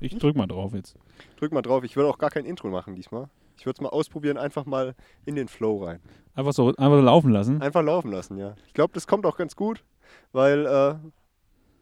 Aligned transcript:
Ich 0.00 0.16
drück 0.18 0.36
mal 0.36 0.46
drauf 0.46 0.74
jetzt. 0.74 0.96
Drück 1.38 1.52
mal 1.52 1.62
drauf. 1.62 1.84
Ich 1.84 1.96
würde 1.96 2.08
auch 2.08 2.18
gar 2.18 2.30
kein 2.30 2.44
Intro 2.44 2.68
machen 2.68 2.94
diesmal. 2.94 3.28
Ich 3.56 3.66
würde 3.66 3.76
es 3.76 3.80
mal 3.80 3.88
ausprobieren, 3.90 4.36
einfach 4.36 4.66
mal 4.66 4.94
in 5.24 5.36
den 5.36 5.48
Flow 5.48 5.84
rein. 5.84 6.00
Einfach 6.34 6.52
so, 6.52 6.68
einfach 6.68 6.96
so 6.98 7.00
laufen 7.00 7.30
lassen. 7.30 7.62
Einfach 7.62 7.82
laufen 7.82 8.10
lassen, 8.10 8.36
ja. 8.36 8.54
Ich 8.66 8.74
glaube, 8.74 8.92
das 8.92 9.06
kommt 9.06 9.24
auch 9.26 9.36
ganz 9.36 9.54
gut, 9.54 9.84
weil 10.32 10.66
äh, 10.66 10.94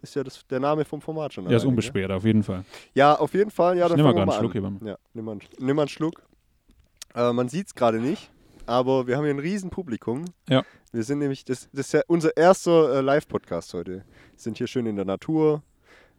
ist 0.02 0.14
ja 0.14 0.22
das, 0.22 0.46
der 0.48 0.60
Name 0.60 0.84
vom 0.84 1.00
Format 1.00 1.32
schon. 1.32 1.44
Der 1.44 1.56
ist 1.56 1.62
alleine, 1.62 1.70
unbeschwert, 1.70 2.10
auf 2.12 2.24
jeden 2.24 2.42
Fall. 2.42 2.64
Ja, 2.94 3.12
Ja, 3.12 3.18
auf 3.18 3.32
jeden 3.32 3.50
Fall. 3.50 3.78
Ja, 3.78 3.86
Ich 3.86 3.88
dann 3.88 3.96
nimm 3.96 4.04
mal 4.04 4.12
gerade 4.14 4.30
einen 4.32 4.40
Schluck 4.52 4.56
an. 4.64 4.78
hier. 4.82 4.88
Ja, 4.90 4.98
nimm 5.14 5.24
mal, 5.24 5.32
einen- 5.32 5.40
nimm 5.58 5.76
mal 5.76 5.82
einen 5.82 5.88
Schluck. 5.88 6.22
Äh, 7.14 7.32
man 7.32 7.48
sieht 7.48 7.68
es 7.68 7.74
gerade 7.74 7.98
nicht, 8.00 8.30
aber 8.66 9.06
wir 9.06 9.16
haben 9.16 9.24
hier 9.24 9.32
ein 9.34 9.38
riesen 9.38 9.70
Publikum. 9.70 10.26
Ja. 10.48 10.62
Wir 10.92 11.02
sind 11.04 11.20
nämlich, 11.20 11.44
das, 11.46 11.70
das 11.72 11.86
ist 11.86 11.92
ja 11.92 12.02
unser 12.06 12.36
erster 12.36 12.96
äh, 12.98 13.00
Live-Podcast 13.00 13.72
heute. 13.72 13.92
Wir 13.96 14.04
sind 14.36 14.58
hier 14.58 14.66
schön 14.66 14.84
in 14.86 14.96
der 14.96 15.06
Natur. 15.06 15.62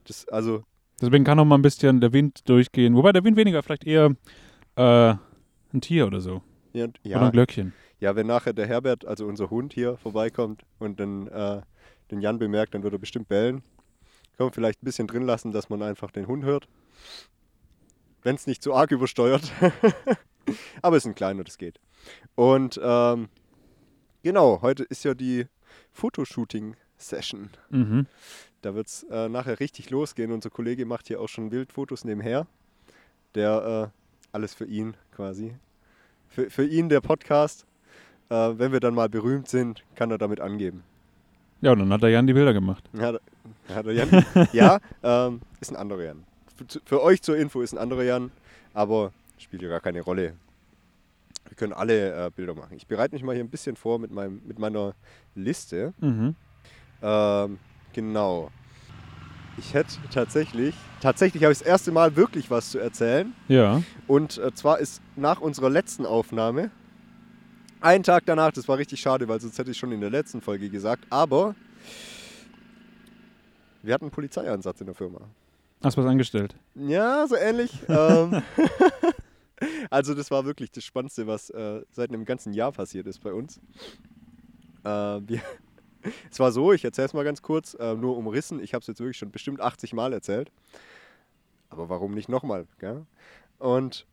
Das, 0.05 0.28
also, 0.30 0.64
Deswegen 1.02 1.24
kann 1.24 1.38
noch 1.38 1.46
mal 1.46 1.56
ein 1.56 1.62
bisschen 1.62 2.00
der 2.02 2.14
Wind 2.14 2.48
durchgehen. 2.48 2.96
Wobei 2.96 3.12
der 3.12 3.24
Wind 3.24 3.36
weniger, 3.38 3.62
vielleicht 3.64 3.86
eher 3.86 4.16
äh, 4.76 5.16
ein 5.74 5.82
Tier 5.82 6.08
oder 6.08 6.22
so. 6.22 6.42
ja, 6.74 6.86
Oder 6.86 6.94
ja, 7.04 7.22
ein 7.22 7.32
Glöckchen. 7.32 7.74
ja, 8.00 8.16
wenn 8.16 8.28
nachher 8.28 8.54
der 8.54 8.68
Herbert, 8.68 9.06
also 9.06 9.26
unser 9.26 9.50
Hund 9.50 9.74
hier 9.74 9.98
vorbeikommt 9.98 10.64
und 10.80 11.00
dann 11.00 11.28
äh, 11.28 11.62
den 12.12 12.22
Jan 12.22 12.40
bemerkt, 12.40 12.74
dann 12.74 12.84
wird 12.84 12.94
er 12.94 13.00
bestimmt 13.00 13.28
bellen. 13.28 13.64
Kann 14.38 14.46
man 14.48 14.54
vielleicht 14.54 14.82
ein 14.82 14.86
bisschen 14.86 15.08
drin 15.08 15.24
lassen, 15.24 15.52
dass 15.52 15.70
man 15.70 15.82
einfach 15.82 16.12
den 16.12 16.28
Hund 16.28 16.44
hört. 16.46 16.68
Wenn 18.22 18.36
es 18.36 18.48
nicht 18.48 18.64
zu 18.64 18.74
arg 18.74 18.91
übersteuert. 18.91 19.52
Aber 20.82 20.96
es 20.98 21.04
ist 21.04 21.08
ein 21.10 21.16
kleiner, 21.16 21.44
das 21.44 21.58
geht. 21.58 21.80
Und 22.36 22.80
ähm, 22.84 23.30
genau, 24.24 24.62
heute 24.62 24.84
ist 24.84 25.04
ja 25.04 25.14
die 25.14 25.46
Fotoshooting-Session. 25.91 27.50
Mhm. 27.70 28.08
Da 28.63 28.73
wird 28.76 28.88
es 28.88 29.03
äh, 29.12 29.27
nachher 29.27 29.59
richtig 29.59 29.90
losgehen. 29.90 30.31
Unser 30.31 30.49
Kollege 30.49 30.85
macht 30.85 31.08
hier 31.09 31.20
auch 31.20 31.27
schon 31.27 31.52
Wildfotos 31.52 32.05
nebenher. 32.05 32.48
Der 33.35 33.91
äh, 33.91 33.98
alles 34.32 34.54
für 34.54 34.63
ihn 34.63 34.96
quasi. 35.13 35.54
Für, 36.29 36.49
für 36.49 36.65
ihn 36.65 36.88
der 36.88 37.01
Podcast. 37.01 37.65
Äh, 38.29 38.35
wenn 38.35 38.71
wir 38.71 38.79
dann 38.79 38.96
mal 38.96 39.10
berühmt 39.10 39.49
sind, 39.49 39.84
kann 39.96 40.12
er 40.12 40.18
damit 40.18 40.40
angeben. 40.40 40.84
Ja, 41.60 41.73
und 41.73 41.79
dann 41.79 41.91
hat 41.91 42.04
der 42.04 42.10
Jan 42.10 42.26
die 42.26 42.32
Bilder 42.32 42.54
gemacht. 42.54 42.90
Ja, 42.93 43.12
ja, 43.68 43.84
der 43.84 43.93
Jan, 43.93 44.26
ja 44.54 44.79
ähm, 45.04 45.41
ist 45.60 45.70
ein 45.70 45.76
anderer 45.76 46.04
Jan. 46.04 46.23
Für, 46.55 46.79
für 46.85 47.04
euch 47.04 47.21
zur 47.21 47.35
Info 47.35 47.62
ist 47.62 47.73
ein 47.73 47.77
anderer 47.77 48.04
Jan, 48.04 48.32
aber 48.73 49.12
spielt 49.40 49.62
ja 49.62 49.68
gar 49.68 49.82
keine 49.82 49.99
Rolle. 50.01 50.35
Wir 51.49 51.57
können 51.57 51.73
alle 51.73 52.27
äh, 52.27 52.32
Bilder 52.34 52.55
machen. 52.55 52.77
Ich 52.77 52.88
bereite 52.88 53.13
mich 53.13 53.23
mal 53.23 53.35
hier 53.35 53.43
ein 53.43 53.49
bisschen 53.49 53.76
vor 53.76 53.99
mit, 53.99 54.12
meinem, 54.12 54.41
mit 54.45 54.57
meiner 54.57 54.95
Liste. 55.35 55.93
Mhm. 55.99 56.35
Ähm, 57.01 57.60
genau. 57.94 58.49
Ich 59.58 59.74
hätte 59.74 59.96
tatsächlich, 60.12 60.76
tatsächlich 60.99 61.44
habe 61.44 61.54
ich 61.54 61.60
das 61.60 61.68
erste 61.68 61.91
Mal 61.91 62.16
wirklich 62.16 62.50
was 62.50 62.72
zu 62.72 62.80
erzählen. 62.80 63.34
Ja. 63.48 63.84
Und 64.08 64.38
äh, 64.40 64.53
zwar 64.53 64.80
ist 64.80 65.02
nach 65.16 65.41
unserer 65.41 65.69
letzten 65.69 66.06
Aufnahme, 66.06 66.72
einen 67.81 68.03
Tag 68.03 68.24
danach, 68.25 68.52
das 68.52 68.68
war 68.68 68.78
richtig 68.78 69.02
schade, 69.02 69.28
weil 69.28 69.40
sonst 69.40 69.58
hätte 69.59 69.72
ich 69.72 69.78
schon 69.78 69.91
in 69.91 70.02
der 70.02 70.09
letzten 70.09 70.41
Folge 70.41 70.69
gesagt, 70.69 71.06
aber 71.09 71.53
wir 73.84 73.94
hatten 73.94 74.06
einen 74.06 74.12
Polizeieinsatz 74.12 74.80
in 74.80 74.88
der 74.88 74.96
Firma. 74.96 75.19
Hast 75.84 75.97
was 75.97 76.06
angestellt? 76.06 76.56
Ja, 76.75 77.28
so 77.28 77.35
ähnlich. 77.35 77.72
ähm, 77.90 78.41
also 79.90 80.13
das 80.13 80.31
war 80.31 80.46
wirklich 80.46 80.72
das 80.72 80.85
Spannendste, 80.85 81.28
was 81.28 81.50
äh, 81.50 81.81
seit 81.91 82.09
einem 82.09 82.24
ganzen 82.24 82.53
Jahr 82.53 82.72
passiert 82.72 83.06
ist 83.06 83.22
bei 83.22 83.34
uns. 83.34 83.59
Äh, 84.85 84.88
wir, 84.90 85.41
es 86.31 86.40
war 86.40 86.51
so, 86.51 86.73
ich 86.73 86.84
erzähle 86.84 87.07
es 87.07 87.13
mal 87.13 87.23
ganz 87.23 87.41
kurz, 87.41 87.73
äh, 87.75 87.96
nur 87.96 88.18
umrissen. 88.18 88.59
Ich 88.62 88.73
habe 88.73 88.81
es 88.81 88.88
jetzt 88.88 89.00
wirklich 89.00 89.18
schon 89.18 89.31
bestimmt 89.31 89.62
80 89.62 89.94
Mal 89.94 90.13
erzählt. 90.13 90.51
Aber 91.69 91.90
warum 91.90 92.13
nicht 92.13 92.29
nochmal? 92.29 92.68
Und 93.57 94.06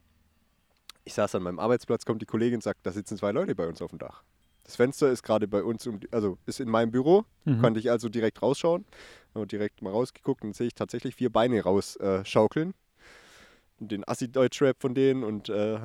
ich 1.04 1.14
saß 1.14 1.34
an 1.34 1.42
meinem 1.42 1.58
Arbeitsplatz, 1.58 2.04
kommt 2.04 2.22
die 2.22 2.26
Kollegin 2.26 2.56
und 2.56 2.62
sagt, 2.62 2.80
da 2.84 2.92
sitzen 2.92 3.16
zwei 3.18 3.32
Leute 3.32 3.54
bei 3.54 3.66
uns 3.66 3.82
auf 3.82 3.90
dem 3.90 3.98
Dach. 3.98 4.22
Das 4.64 4.76
Fenster 4.76 5.10
ist 5.10 5.22
gerade 5.22 5.48
bei 5.48 5.62
uns, 5.62 5.86
um, 5.86 6.00
also 6.12 6.38
ist 6.46 6.60
in 6.60 6.68
meinem 6.68 6.90
Büro, 6.90 7.24
Mhm. 7.44 7.60
konnte 7.60 7.80
ich 7.80 7.90
also 7.90 8.08
direkt 8.08 8.40
rausschauen. 8.42 8.84
Habe 9.34 9.46
direkt 9.46 9.82
mal 9.82 9.90
rausgeguckt 9.90 10.44
und 10.44 10.54
sehe 10.54 10.68
ich 10.68 10.74
tatsächlich 10.74 11.16
vier 11.16 11.30
Beine 11.30 11.62
rausschaukeln. 11.62 12.70
Äh. 12.70 13.80
Und 13.80 13.90
den 13.92 14.06
Assi-Deutsch-Rap 14.06 14.76
von 14.80 14.94
denen 14.94 15.24
und 15.24 15.48
äh, 15.48 15.78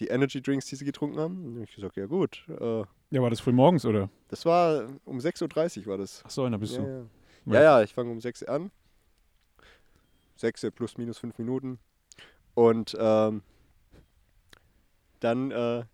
die 0.00 0.08
Energy-Drinks, 0.08 0.66
die 0.66 0.76
sie 0.76 0.84
getrunken 0.84 1.18
haben. 1.18 1.44
Und 1.56 1.62
ich 1.62 1.74
gesagt, 1.74 1.96
ja 1.96 2.06
gut. 2.06 2.44
Äh, 2.48 2.84
Ja, 3.12 3.20
war 3.20 3.28
das 3.30 3.40
früh 3.40 3.52
morgens, 3.52 3.84
oder? 3.84 4.08
das 4.28 4.46
war 4.46 4.86
um 5.04 5.18
6.30 5.18 5.80
Uhr 5.82 5.86
war 5.88 5.98
das. 5.98 6.22
Ach 6.26 6.30
so, 6.30 6.48
da 6.48 6.56
bist 6.56 6.76
Ja, 6.76 6.82
du. 6.82 7.08
ja. 7.44 7.52
Ja. 7.54 7.62
ja, 7.62 7.82
ich 7.82 7.92
fange 7.92 8.10
um 8.10 8.20
6 8.20 8.42
Uhr 8.42 8.48
an. 8.48 8.70
6 10.36 10.64
Uhr 10.64 10.70
plus 10.70 10.96
minus 10.96 11.18
5 11.18 11.36
Minuten. 11.38 11.78
Und 12.54 12.96
ähm, 12.98 13.42
dann 15.20 15.50
äh, 15.50 15.54
haben 15.54 15.86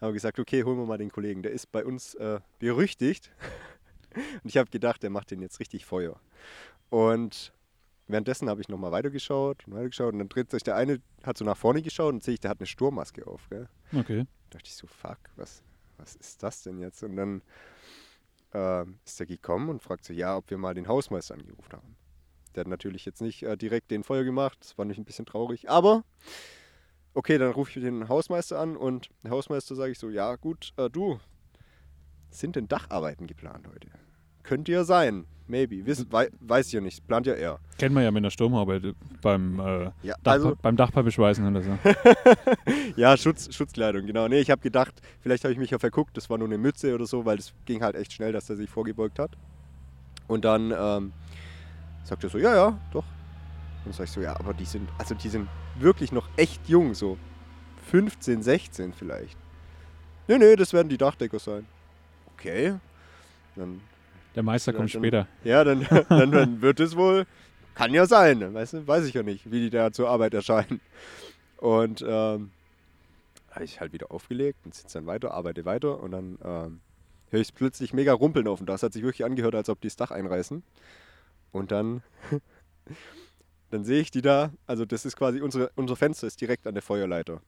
wir 0.00 0.12
gesagt, 0.12 0.38
okay, 0.40 0.64
holen 0.64 0.76
wir 0.78 0.86
mal 0.86 0.98
den 0.98 1.10
Kollegen. 1.12 1.42
Der 1.42 1.52
ist 1.52 1.70
bei 1.70 1.84
uns 1.84 2.14
äh, 2.16 2.40
berüchtigt. 2.58 3.30
Und 4.14 4.44
ich 4.48 4.56
habe 4.56 4.68
gedacht, 4.70 5.02
der 5.04 5.10
macht 5.10 5.30
den 5.30 5.40
jetzt 5.42 5.60
richtig 5.60 5.86
Feuer. 5.86 6.18
Und 6.90 7.52
währenddessen 8.08 8.48
habe 8.48 8.60
ich 8.60 8.68
nochmal 8.68 8.90
weitergeschaut 8.92 9.64
und 9.66 9.74
weitergeschaut. 9.74 10.12
Und 10.12 10.18
dann 10.20 10.28
dreht 10.28 10.50
sich 10.50 10.62
der 10.64 10.76
eine, 10.76 11.00
hat 11.24 11.38
so 11.38 11.44
nach 11.44 11.56
vorne 11.56 11.82
geschaut 11.82 12.12
und 12.14 12.22
sehe 12.24 12.34
ich, 12.34 12.40
der 12.40 12.50
hat 12.50 12.58
eine 12.60 12.66
Sturmmaske 12.66 13.26
auf. 13.26 13.48
Gell? 13.48 13.68
Okay. 13.92 14.24
Da 14.50 14.58
dachte 14.58 14.66
ich 14.68 14.74
so, 14.76 14.86
fuck, 14.86 15.18
was, 15.36 15.62
was 15.96 16.14
ist 16.16 16.42
das 16.42 16.62
denn 16.62 16.78
jetzt? 16.78 17.02
Und 17.02 17.16
dann 17.16 17.42
ähm, 18.52 18.98
ist 19.04 19.20
er 19.20 19.26
gekommen 19.26 19.68
und 19.68 19.82
fragt 19.82 20.04
so, 20.04 20.12
ja, 20.12 20.36
ob 20.36 20.50
wir 20.50 20.58
mal 20.58 20.74
den 20.74 20.88
Hausmeister 20.88 21.34
angerufen 21.34 21.72
haben. 21.72 21.96
Der 22.54 22.62
hat 22.62 22.68
natürlich 22.68 23.04
jetzt 23.04 23.20
nicht 23.20 23.42
äh, 23.42 23.56
direkt 23.56 23.90
den 23.90 24.04
Feuer 24.04 24.24
gemacht, 24.24 24.58
das 24.60 24.78
war 24.78 24.84
nämlich 24.84 24.98
ein 24.98 25.04
bisschen 25.04 25.26
traurig, 25.26 25.68
aber 25.68 26.04
okay, 27.14 27.36
dann 27.38 27.50
rufe 27.50 27.70
ich 27.78 27.84
den 27.84 28.08
Hausmeister 28.08 28.58
an 28.58 28.76
und 28.76 29.10
der 29.22 29.32
Hausmeister 29.32 29.74
sage 29.74 29.92
ich 29.92 29.98
so, 29.98 30.08
ja 30.08 30.36
gut, 30.36 30.72
äh, 30.76 30.88
du, 30.88 31.18
sind 32.30 32.56
denn 32.56 32.68
Dacharbeiten 32.68 33.26
geplant 33.26 33.66
heute? 33.66 33.88
Könnte 34.44 34.72
ja 34.72 34.84
sein, 34.84 35.26
maybe, 35.48 35.84
Wiss, 35.84 36.06
wei 36.10 36.28
weiß 36.40 36.68
ich 36.68 36.72
ja 36.74 36.80
nicht, 36.80 37.06
plant 37.06 37.26
ja 37.26 37.34
er. 37.34 37.58
Kennt 37.78 37.94
man 37.94 38.04
ja 38.04 38.10
mit 38.10 38.20
einer 38.20 38.30
Sturmhaube 38.30 38.76
äh, 38.76 38.92
beim, 39.20 39.58
äh, 39.58 39.90
Ja, 40.02 40.14
Dach, 40.22 40.32
also, 40.32 40.56
beim 40.60 40.76
Dachpappbeschweißen 40.76 41.46
oder 41.46 41.62
so. 41.62 41.78
Ja, 42.96 43.16
Schutz, 43.16 43.52
Schutzkleidung, 43.54 44.06
genau. 44.06 44.28
Nee, 44.28 44.40
ich 44.40 44.50
habe 44.50 44.60
gedacht, 44.60 44.94
vielleicht 45.20 45.42
habe 45.44 45.52
ich 45.52 45.58
mich 45.58 45.70
ja 45.70 45.78
verguckt, 45.78 46.16
das 46.16 46.30
war 46.30 46.38
nur 46.38 46.46
eine 46.46 46.58
Mütze 46.58 46.94
oder 46.94 47.06
so, 47.06 47.24
weil 47.24 47.38
es 47.38 47.52
ging 47.64 47.82
halt 47.82 47.96
echt 47.96 48.12
schnell, 48.12 48.32
dass 48.32 48.48
er 48.48 48.56
sich 48.56 48.70
vorgebeugt 48.70 49.18
hat. 49.18 49.32
Und 50.28 50.44
dann 50.44 50.72
ähm, 50.76 51.12
sagt 52.04 52.22
er 52.22 52.30
so, 52.30 52.38
ja, 52.38 52.54
ja, 52.54 52.78
doch. 52.92 53.04
Und 53.84 53.94
sag 53.94 54.04
ich 54.04 54.10
so, 54.12 54.20
ja, 54.20 54.38
aber 54.38 54.54
die 54.54 54.64
sind, 54.64 54.88
also 54.98 55.14
die 55.14 55.28
sind 55.28 55.48
wirklich 55.78 56.12
noch 56.12 56.28
echt 56.36 56.68
jung, 56.68 56.94
so 56.94 57.18
15, 57.90 58.42
16 58.42 58.92
vielleicht. 58.92 59.36
Nee, 60.28 60.38
nee, 60.38 60.56
das 60.56 60.72
werden 60.72 60.88
die 60.88 60.96
Dachdecker 60.96 61.38
sein. 61.38 61.66
Okay. 62.34 62.74
Dann, 63.56 63.80
Der 64.34 64.42
Meister 64.42 64.72
kommt 64.72 64.94
dann- 64.94 65.00
später. 65.00 65.28
ja, 65.44 65.64
dann, 65.64 65.86
dann, 66.08 66.30
dann 66.30 66.60
wird 66.62 66.80
es 66.80 66.96
wohl, 66.96 67.26
kann 67.74 67.92
ja 67.94 68.06
sein, 68.06 68.54
weißt 68.54 68.72
du, 68.74 68.86
weiß 68.86 69.04
ich 69.06 69.14
ja 69.14 69.22
nicht, 69.22 69.50
wie 69.50 69.60
die 69.60 69.70
da 69.70 69.92
zur 69.92 70.08
Arbeit 70.08 70.34
erscheinen. 70.34 70.80
Und 71.58 72.04
ähm, 72.06 72.50
habe 73.50 73.64
ich 73.64 73.80
halt 73.80 73.92
wieder 73.92 74.10
aufgelegt 74.10 74.58
und 74.64 74.74
sitze 74.74 74.98
dann 74.98 75.06
weiter, 75.06 75.32
arbeite 75.32 75.64
weiter 75.64 76.00
und 76.00 76.10
dann 76.10 76.38
ähm, 76.44 76.80
höre 77.30 77.40
ich 77.40 77.54
plötzlich 77.54 77.92
mega 77.94 78.12
rumpeln 78.12 78.48
auf 78.48 78.58
dem 78.58 78.66
Dach. 78.66 78.74
Es 78.74 78.82
hat 78.82 78.92
sich 78.92 79.02
wirklich 79.02 79.24
angehört, 79.24 79.54
als 79.54 79.68
ob 79.68 79.80
die 79.80 79.88
das 79.88 79.96
Dach 79.96 80.10
einreißen. 80.10 80.62
Und 81.52 81.70
dann, 81.70 82.02
dann 83.70 83.84
sehe 83.84 84.00
ich 84.00 84.10
die 84.10 84.22
da, 84.22 84.52
also 84.66 84.84
das 84.84 85.04
ist 85.04 85.16
quasi, 85.16 85.40
unsere, 85.40 85.70
unser 85.76 85.96
Fenster 85.96 86.26
ist 86.26 86.40
direkt 86.40 86.66
an 86.66 86.74
der 86.74 86.82
Feuerleiter. 86.82 87.40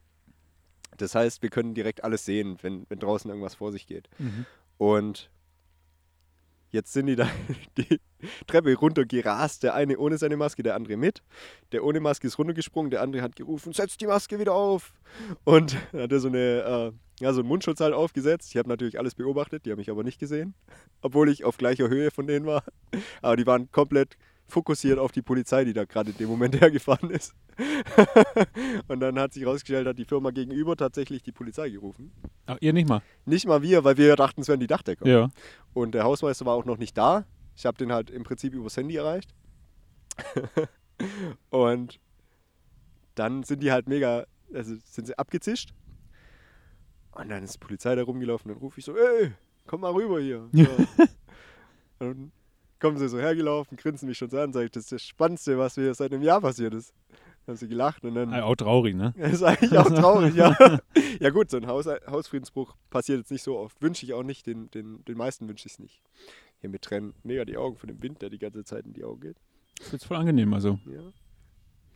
Das 0.96 1.14
heißt, 1.14 1.42
wir 1.42 1.50
können 1.50 1.74
direkt 1.74 2.04
alles 2.04 2.24
sehen, 2.24 2.56
wenn, 2.62 2.86
wenn 2.88 2.98
draußen 2.98 3.28
irgendwas 3.30 3.54
vor 3.56 3.70
sich 3.72 3.86
geht. 3.86 4.08
Mhm. 4.18 4.46
Und 4.78 5.28
jetzt 6.70 6.92
sind 6.92 7.06
die 7.06 7.16
da 7.16 7.28
die 7.78 8.00
Treppe 8.46 8.74
runtergerast. 8.74 9.62
Der 9.62 9.74
eine 9.74 9.98
ohne 9.98 10.18
seine 10.18 10.36
Maske, 10.36 10.62
der 10.62 10.74
andere 10.74 10.96
mit. 10.96 11.22
Der 11.72 11.84
ohne 11.84 12.00
Maske 12.00 12.26
ist 12.26 12.38
runtergesprungen, 12.38 12.90
der 12.90 13.02
andere 13.02 13.22
hat 13.22 13.36
gerufen, 13.36 13.72
setz 13.72 13.96
die 13.96 14.06
Maske 14.06 14.38
wieder 14.38 14.54
auf. 14.54 14.92
Und 15.44 15.76
dann 15.92 16.02
hat 16.02 16.12
er 16.12 16.20
so, 16.20 16.28
eine, 16.28 16.38
äh, 16.38 17.24
ja, 17.24 17.32
so 17.32 17.40
einen 17.40 17.48
Mundschutz 17.48 17.80
halt 17.80 17.94
aufgesetzt. 17.94 18.50
Ich 18.50 18.56
habe 18.56 18.68
natürlich 18.68 18.98
alles 18.98 19.14
beobachtet, 19.14 19.66
die 19.66 19.70
haben 19.70 19.78
mich 19.78 19.90
aber 19.90 20.04
nicht 20.04 20.18
gesehen. 20.18 20.54
Obwohl 21.02 21.28
ich 21.28 21.44
auf 21.44 21.56
gleicher 21.56 21.88
Höhe 21.88 22.10
von 22.10 22.26
denen 22.26 22.46
war. 22.46 22.64
Aber 23.22 23.36
die 23.36 23.46
waren 23.46 23.70
komplett 23.70 24.16
fokussiert 24.48 24.98
auf 24.98 25.12
die 25.12 25.22
Polizei, 25.22 25.64
die 25.64 25.72
da 25.72 25.84
gerade 25.84 26.10
in 26.10 26.16
dem 26.16 26.28
Moment 26.28 26.54
hergefahren 26.60 27.10
ist. 27.10 27.34
und 28.88 29.00
dann 29.00 29.18
hat 29.18 29.32
sich 29.32 29.42
herausgestellt, 29.42 29.86
hat 29.86 29.98
die 29.98 30.04
Firma 30.04 30.30
gegenüber 30.30 30.76
tatsächlich 30.76 31.22
die 31.22 31.32
Polizei 31.32 31.70
gerufen. 31.70 32.12
Ach, 32.46 32.56
ihr 32.60 32.72
nicht 32.72 32.88
mal? 32.88 33.02
Nicht 33.24 33.46
mal 33.46 33.62
wir, 33.62 33.84
weil 33.84 33.96
wir 33.96 34.16
dachten, 34.16 34.42
es 34.42 34.48
wären 34.48 34.60
die 34.60 34.66
Dachdecker. 34.66 35.06
Ja. 35.06 35.30
Und 35.74 35.92
der 35.94 36.04
Hausmeister 36.04 36.46
war 36.46 36.54
auch 36.54 36.64
noch 36.64 36.78
nicht 36.78 36.96
da. 36.96 37.24
Ich 37.56 37.66
habe 37.66 37.78
den 37.78 37.92
halt 37.92 38.10
im 38.10 38.22
Prinzip 38.22 38.54
übers 38.54 38.76
Handy 38.76 38.96
erreicht. 38.96 39.34
und 41.50 41.98
dann 43.14 43.42
sind 43.42 43.62
die 43.62 43.72
halt 43.72 43.88
mega, 43.88 44.26
also 44.52 44.74
sind 44.84 45.06
sie 45.06 45.18
abgezischt. 45.18 45.72
Und 47.12 47.30
dann 47.30 47.42
ist 47.42 47.54
die 47.54 47.58
Polizei 47.58 47.94
da 47.94 48.02
rumgelaufen. 48.02 48.50
Dann 48.50 48.58
rufe 48.58 48.78
ich 48.78 48.84
so, 48.84 48.94
ey, 48.96 49.32
komm 49.66 49.80
mal 49.80 49.92
rüber 49.92 50.20
hier. 50.20 50.48
So. 50.52 50.66
und 52.06 52.30
kommen 52.86 52.98
sie 52.98 53.08
so 53.08 53.18
hergelaufen, 53.18 53.76
grinsen 53.76 54.08
mich 54.08 54.16
schon 54.16 54.30
so 54.30 54.38
an, 54.38 54.52
sage 54.52 54.66
ich, 54.66 54.70
das 54.70 54.84
ist 54.84 54.92
das 54.92 55.02
Spannendste, 55.02 55.58
was 55.58 55.76
mir 55.76 55.92
seit 55.92 56.12
einem 56.12 56.22
Jahr 56.22 56.40
passiert 56.40 56.72
ist. 56.72 56.94
haben 57.48 57.56
sie 57.56 57.66
gelacht 57.66 58.04
und 58.04 58.14
dann. 58.14 58.32
Auch 58.32 58.54
traurig, 58.54 58.94
ne? 58.94 59.12
Das 59.18 59.32
ist 59.32 59.42
eigentlich 59.42 59.76
auch 59.76 59.90
traurig, 59.90 60.36
ja. 60.36 60.56
ja 61.20 61.30
gut, 61.30 61.50
so 61.50 61.56
ein 61.56 61.66
Haus, 61.66 61.86
Hausfriedensbruch 61.86 62.76
passiert 62.88 63.18
jetzt 63.18 63.32
nicht 63.32 63.42
so 63.42 63.58
oft. 63.58 63.82
Wünsche 63.82 64.06
ich 64.06 64.12
auch 64.12 64.22
nicht, 64.22 64.46
den, 64.46 64.70
den, 64.70 65.04
den 65.04 65.16
meisten 65.16 65.48
wünsche 65.48 65.66
ich 65.66 65.72
es 65.72 65.78
nicht. 65.80 66.00
Hier 66.60 66.70
mit 66.70 66.82
trennen 66.82 67.14
mega 67.24 67.44
die 67.44 67.56
Augen 67.56 67.76
von 67.76 67.88
dem 67.88 68.00
Wind, 68.04 68.22
der 68.22 68.30
die 68.30 68.38
ganze 68.38 68.62
Zeit 68.62 68.86
in 68.86 68.92
die 68.92 69.02
Augen 69.02 69.20
geht. 69.20 69.36
Das 69.78 69.88
ist 69.88 69.92
jetzt 69.94 70.04
voll 70.06 70.18
angenehm, 70.18 70.54
also. 70.54 70.78
Ja. 70.86 71.12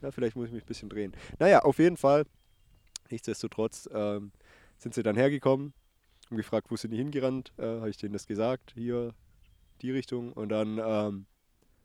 Ja, 0.03 0.11
vielleicht 0.11 0.35
muss 0.35 0.49
ich 0.49 0.53
mich 0.53 0.65
ein 0.65 0.67
bisschen 0.67 0.89
drehen. 0.89 1.13
Naja, 1.39 1.61
auf 1.61 1.79
jeden 1.79 1.97
Fall, 1.97 2.27
nichtsdestotrotz, 3.11 3.89
ähm, 3.93 4.33
sind 4.77 4.95
sie 4.95 5.05
dann 5.05 5.15
hergekommen, 5.15 5.73
haben 6.27 6.37
gefragt, 6.37 6.69
wo 6.69 6.77
sind 6.77 6.91
die 6.91 6.97
hingerannt, 6.97 7.53
äh, 7.59 7.63
habe 7.63 7.91
ich 7.91 7.97
denen 7.97 8.15
das 8.15 8.27
gesagt, 8.27 8.73
hier, 8.75 9.15
die 9.83 9.91
Richtung. 9.91 10.33
Und 10.33 10.51
dann 10.51 10.81
ähm, 10.83 11.27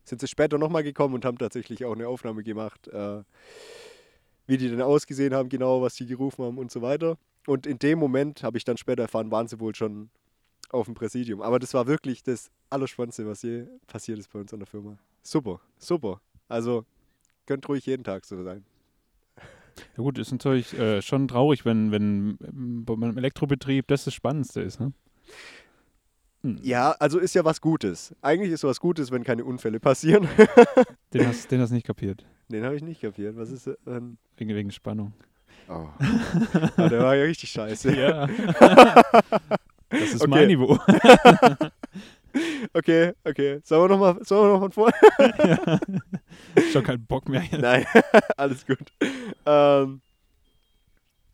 sind 0.03 0.21
sie 0.21 0.27
später 0.27 0.57
nochmal 0.57 0.83
gekommen 0.83 1.15
und 1.15 1.25
haben 1.25 1.37
tatsächlich 1.37 1.85
auch 1.85 1.93
eine 1.93 2.07
Aufnahme 2.07 2.43
gemacht, 2.43 2.87
äh, 2.87 3.23
wie 4.47 4.57
die 4.57 4.69
denn 4.69 4.81
ausgesehen 4.81 5.33
haben, 5.33 5.49
genau, 5.49 5.81
was 5.81 5.95
die 5.95 6.05
gerufen 6.05 6.45
haben 6.45 6.57
und 6.57 6.71
so 6.71 6.81
weiter. 6.81 7.17
Und 7.47 7.65
in 7.67 7.79
dem 7.79 7.99
Moment, 7.99 8.43
habe 8.43 8.57
ich 8.57 8.63
dann 8.63 8.77
später 8.77 9.03
erfahren, 9.03 9.31
waren 9.31 9.47
sie 9.47 9.59
wohl 9.59 9.75
schon 9.75 10.09
auf 10.69 10.85
dem 10.85 10.95
Präsidium. 10.95 11.41
Aber 11.41 11.59
das 11.59 11.73
war 11.73 11.87
wirklich 11.87 12.23
das 12.23 12.51
Allerspannendste, 12.69 13.27
was 13.27 13.41
je 13.43 13.65
passiert 13.87 14.19
ist 14.19 14.31
bei 14.31 14.39
uns 14.39 14.53
an 14.53 14.59
der 14.59 14.67
Firma. 14.67 14.97
Super, 15.21 15.59
super. 15.77 16.21
Also, 16.47 16.85
könnte 17.45 17.67
ruhig 17.67 17.85
jeden 17.85 18.03
Tag 18.03 18.25
so 18.25 18.43
sein. 18.43 18.65
Ja 19.97 20.03
gut, 20.03 20.17
ist 20.17 20.31
natürlich 20.31 20.73
äh, 20.77 21.01
schon 21.01 21.27
traurig, 21.27 21.65
wenn, 21.65 21.91
wenn 21.91 22.37
ähm, 22.41 22.85
beim 22.85 23.17
Elektrobetrieb 23.17 23.87
das 23.87 24.05
das 24.05 24.13
Spannendste 24.13 24.61
ist, 24.61 24.79
ne? 24.79 24.93
Hm. 26.45 26.59
Ja, 26.61 26.91
also 26.99 27.17
ist 27.17 27.33
ja 27.33 27.43
was 27.43 27.59
Gutes. 27.59 28.13
Eigentlich 28.21 28.51
ist 28.51 28.63
was 28.63 28.79
Gutes, 28.79 29.09
wenn 29.09 29.23
keine 29.23 29.43
Unfälle 29.43 29.79
passieren. 29.79 30.27
Den 31.13 31.27
hast 31.27 31.45
du 31.45 31.49
den 31.49 31.61
hast 31.61 31.71
nicht 31.71 31.87
kapiert. 31.87 32.23
Den 32.49 32.63
habe 32.63 32.75
ich 32.75 32.83
nicht 32.83 33.01
kapiert. 33.01 33.35
Was 33.35 33.49
ist 33.49 33.67
ähm, 33.87 34.17
Wegen, 34.37 34.53
wegen 34.53 34.71
Spannung. 34.71 35.13
Oh. 35.67 35.87
ja, 36.77 36.87
der 36.89 36.99
war 36.99 37.15
ja 37.15 37.23
richtig 37.23 37.49
scheiße. 37.49 37.95
Ja. 37.95 38.27
das 39.89 40.01
ist 40.01 40.21
Okay. 40.21 40.29
mein 40.29 40.47
Niveau. 40.47 40.77
Okay, 42.73 43.13
okay. 43.23 43.61
Sollen 43.63 43.83
wir 43.83 43.87
nochmal 43.97 44.13
noch 44.13 44.29
mal 44.29 44.59
von 44.59 44.71
vorne? 44.71 44.93
ja. 45.17 45.79
Schon 46.71 46.83
keinen 46.83 47.05
Bock 47.05 47.27
mehr. 47.29 47.41
Jetzt. 47.41 47.61
Nein, 47.61 47.85
alles 48.37 48.65
gut. 48.67 48.91
Ähm, 49.45 50.01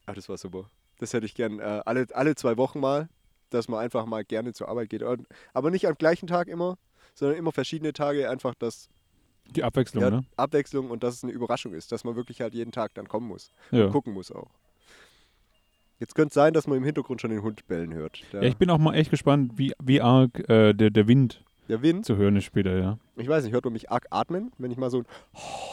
ah, 0.05 0.13
das 0.13 0.29
war 0.29 0.37
super. 0.37 0.69
Das 0.99 1.11
hätte 1.13 1.25
ich 1.25 1.33
gern 1.33 1.59
äh, 1.59 1.81
alle, 1.85 2.05
alle 2.13 2.35
zwei 2.35 2.55
Wochen 2.57 2.79
mal, 2.79 3.09
dass 3.51 3.67
man 3.67 3.79
einfach 3.79 4.05
mal 4.05 4.23
gerne 4.23 4.53
zur 4.53 4.67
Arbeit 4.67 4.89
geht. 4.89 5.03
Und, 5.03 5.27
aber 5.53 5.71
nicht 5.71 5.87
am 5.87 5.95
gleichen 5.95 6.27
Tag 6.27 6.47
immer, 6.47 6.77
sondern 7.13 7.37
immer 7.37 7.51
verschiedene 7.51 7.93
Tage, 7.93 8.29
einfach 8.29 8.55
dass 8.55 8.89
Die 9.55 9.63
Abwechslung, 9.63 10.03
ja, 10.03 10.09
ne? 10.09 10.25
Abwechslung 10.37 10.89
und 10.89 11.03
dass 11.03 11.15
es 11.15 11.23
eine 11.23 11.33
Überraschung 11.33 11.73
ist, 11.73 11.91
dass 11.91 12.03
man 12.03 12.15
wirklich 12.15 12.41
halt 12.41 12.53
jeden 12.53 12.71
Tag 12.71 12.93
dann 12.95 13.07
kommen 13.07 13.27
muss. 13.27 13.51
Ja. 13.71 13.89
Gucken 13.89 14.13
muss 14.13 14.31
auch. 14.31 14.49
Jetzt 15.99 16.15
könnte 16.15 16.29
es 16.29 16.33
sein, 16.33 16.53
dass 16.53 16.65
man 16.65 16.77
im 16.77 16.83
Hintergrund 16.83 17.21
schon 17.21 17.29
den 17.29 17.43
Hund 17.43 17.67
bellen 17.67 17.93
hört. 17.93 18.23
Ja, 18.31 18.41
ich 18.41 18.57
bin 18.57 18.71
auch 18.71 18.79
mal 18.79 18.95
echt 18.95 19.11
gespannt, 19.11 19.53
wie, 19.57 19.73
wie 19.83 20.01
arg 20.01 20.39
äh, 20.49 20.73
der, 20.73 20.89
der 20.89 21.07
Wind 21.07 21.43
der 21.69 21.81
Wind, 21.83 22.05
zu 22.05 22.17
hören 22.17 22.35
ist 22.35 22.45
später, 22.45 22.77
ja. 22.77 22.97
ich 23.15 23.29
weiß 23.29 23.43
nicht, 23.43 23.53
hört 23.53 23.63
man 23.63 23.73
mich 23.73 23.89
arg 23.91 24.07
atmen, 24.09 24.51
wenn 24.57 24.71
ich 24.71 24.77
mal 24.77 24.89
so. 24.89 25.03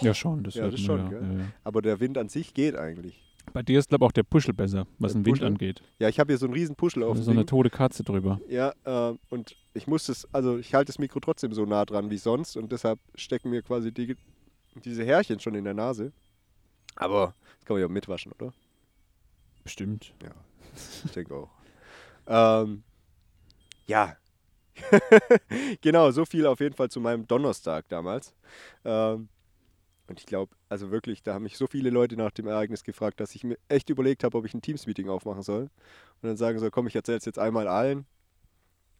Ja, 0.00 0.14
schon. 0.14 0.44
Das 0.44 0.54
Ja, 0.54 0.62
hört 0.62 0.74
das 0.74 0.80
man, 0.80 0.86
schon, 0.86 1.12
ja. 1.12 1.18
gell? 1.18 1.28
Ja, 1.32 1.38
ja. 1.40 1.44
Aber 1.64 1.82
der 1.82 1.98
Wind 1.98 2.18
an 2.18 2.28
sich 2.28 2.54
geht 2.54 2.76
eigentlich. 2.76 3.27
Bei 3.52 3.62
dir 3.62 3.78
ist, 3.78 3.88
glaube 3.88 4.04
ich, 4.04 4.08
auch 4.08 4.12
der 4.12 4.22
Puschel 4.22 4.54
besser, 4.54 4.86
was 4.98 5.12
Der 5.12 5.20
den 5.20 5.26
Wind 5.26 5.36
Puschel? 5.36 5.46
angeht. 5.46 5.82
Ja, 5.98 6.08
ich 6.08 6.18
habe 6.20 6.32
hier 6.32 6.38
so 6.38 6.46
einen 6.46 6.54
riesen 6.54 6.76
Puschel 6.76 7.02
auf 7.02 7.18
so 7.18 7.30
eine 7.30 7.46
tote 7.46 7.70
Katze 7.70 8.04
drüber. 8.04 8.40
Ja, 8.48 8.72
äh, 8.84 9.16
und 9.30 9.56
ich 9.74 9.86
muss 9.86 10.08
es, 10.08 10.26
also 10.32 10.58
ich 10.58 10.74
halte 10.74 10.86
das 10.92 10.98
Mikro 10.98 11.20
trotzdem 11.20 11.52
so 11.52 11.64
nah 11.64 11.84
dran 11.84 12.10
wie 12.10 12.18
sonst 12.18 12.56
und 12.56 12.72
deshalb 12.72 12.98
stecken 13.14 13.50
mir 13.50 13.62
quasi 13.62 13.92
die, 13.92 14.16
diese 14.84 15.04
Härchen 15.04 15.40
schon 15.40 15.54
in 15.54 15.64
der 15.64 15.74
Nase. 15.74 16.12
Aber 16.96 17.34
das 17.56 17.64
kann 17.64 17.74
man 17.74 17.80
ja 17.80 17.86
auch 17.86 17.90
mitwaschen, 17.90 18.32
oder? 18.32 18.52
Bestimmt. 19.62 20.14
Ich 21.04 21.12
denke 21.12 21.34
auch. 21.34 21.50
ähm, 22.26 22.82
ja. 23.86 24.16
genau, 25.80 26.10
so 26.10 26.24
viel 26.24 26.46
auf 26.46 26.60
jeden 26.60 26.74
Fall 26.74 26.88
zu 26.88 27.00
meinem 27.00 27.26
Donnerstag 27.26 27.88
damals. 27.88 28.34
Ähm, 28.84 29.28
und 30.08 30.18
ich 30.18 30.26
glaube, 30.26 30.54
also 30.68 30.90
wirklich, 30.90 31.22
da 31.22 31.34
haben 31.34 31.42
mich 31.44 31.56
so 31.56 31.66
viele 31.66 31.90
Leute 31.90 32.16
nach 32.16 32.30
dem 32.30 32.46
Ereignis 32.46 32.82
gefragt, 32.82 33.20
dass 33.20 33.34
ich 33.34 33.44
mir 33.44 33.58
echt 33.68 33.90
überlegt 33.90 34.24
habe, 34.24 34.36
ob 34.38 34.44
ich 34.46 34.54
ein 34.54 34.62
Teams-Meeting 34.62 35.08
aufmachen 35.08 35.42
soll. 35.42 35.62
Und 36.20 36.28
dann 36.28 36.36
sagen 36.36 36.58
soll, 36.58 36.70
komm, 36.70 36.86
ich 36.86 36.96
erzähle 36.96 37.18
es 37.18 37.24
jetzt 37.24 37.38
einmal 37.38 37.68
allen. 37.68 38.06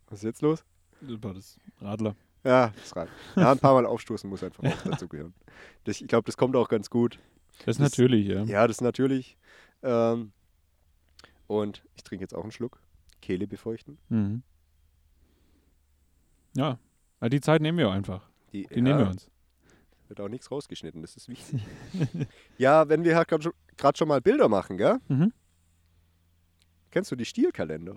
Was 0.09 0.21
ist 0.21 0.25
jetzt 0.25 0.43
los? 0.43 0.65
Das 1.01 1.59
Radler. 1.81 2.15
Ja, 2.45 2.69
das 2.77 2.95
reicht. 2.97 3.13
Ja, 3.37 3.53
ein 3.53 3.59
paar 3.59 3.75
Mal 3.75 3.87
aufstoßen 3.87 4.29
muss 4.31 4.43
einfach 4.45 4.63
auch 4.65 4.83
dazugehören. 4.83 5.35
Das, 5.85 6.01
ich 6.01 6.07
glaube, 6.09 6.27
das 6.27 6.37
kommt 6.37 6.55
auch 6.57 6.69
ganz 6.69 6.89
gut. 6.91 7.19
Das 7.65 7.77
ist 7.77 7.81
Das- 7.81 7.91
natürlich, 7.93 8.27
ja. 8.29 8.45
Ja, 8.45 8.67
das 8.67 8.77
ist 8.77 8.81
natürlich. 8.83 9.37
Ähm, 9.83 10.33
und 11.47 11.83
ich 11.97 12.05
trinke 12.05 12.23
jetzt 12.25 12.35
auch 12.35 12.43
einen 12.43 12.53
Schluck. 12.53 12.81
Kehle 13.21 13.47
befeuchten. 13.47 13.99
Mhm. 14.09 14.43
Ja. 16.57 16.79
Die 17.29 17.41
Zeit 17.41 17.63
nehmen 17.63 17.79
wir 17.79 17.91
einfach. 17.91 18.29
Die, 18.53 18.67
Die 18.67 18.81
nehmen 18.81 18.99
wir 19.01 19.09
uns. 19.09 19.31
Wird 20.09 20.21
auch 20.21 20.29
nichts 20.29 20.51
rausgeschnitten, 20.51 21.03
das 21.03 21.17
ist 21.17 21.29
wichtig. 21.29 21.61
ja, 22.59 22.89
wenn 22.89 23.05
wir 23.05 23.15
halt 23.17 23.29
gerade 23.29 23.97
schon, 23.97 24.09
mal 24.09 24.21
Bilder 24.21 24.49
machen, 24.49 24.79
gell? 24.79 24.99
Mhm. 25.09 25.33
Kennst 26.91 27.11
du 27.13 27.17
die 27.17 27.27
Stilkalender? 27.27 27.97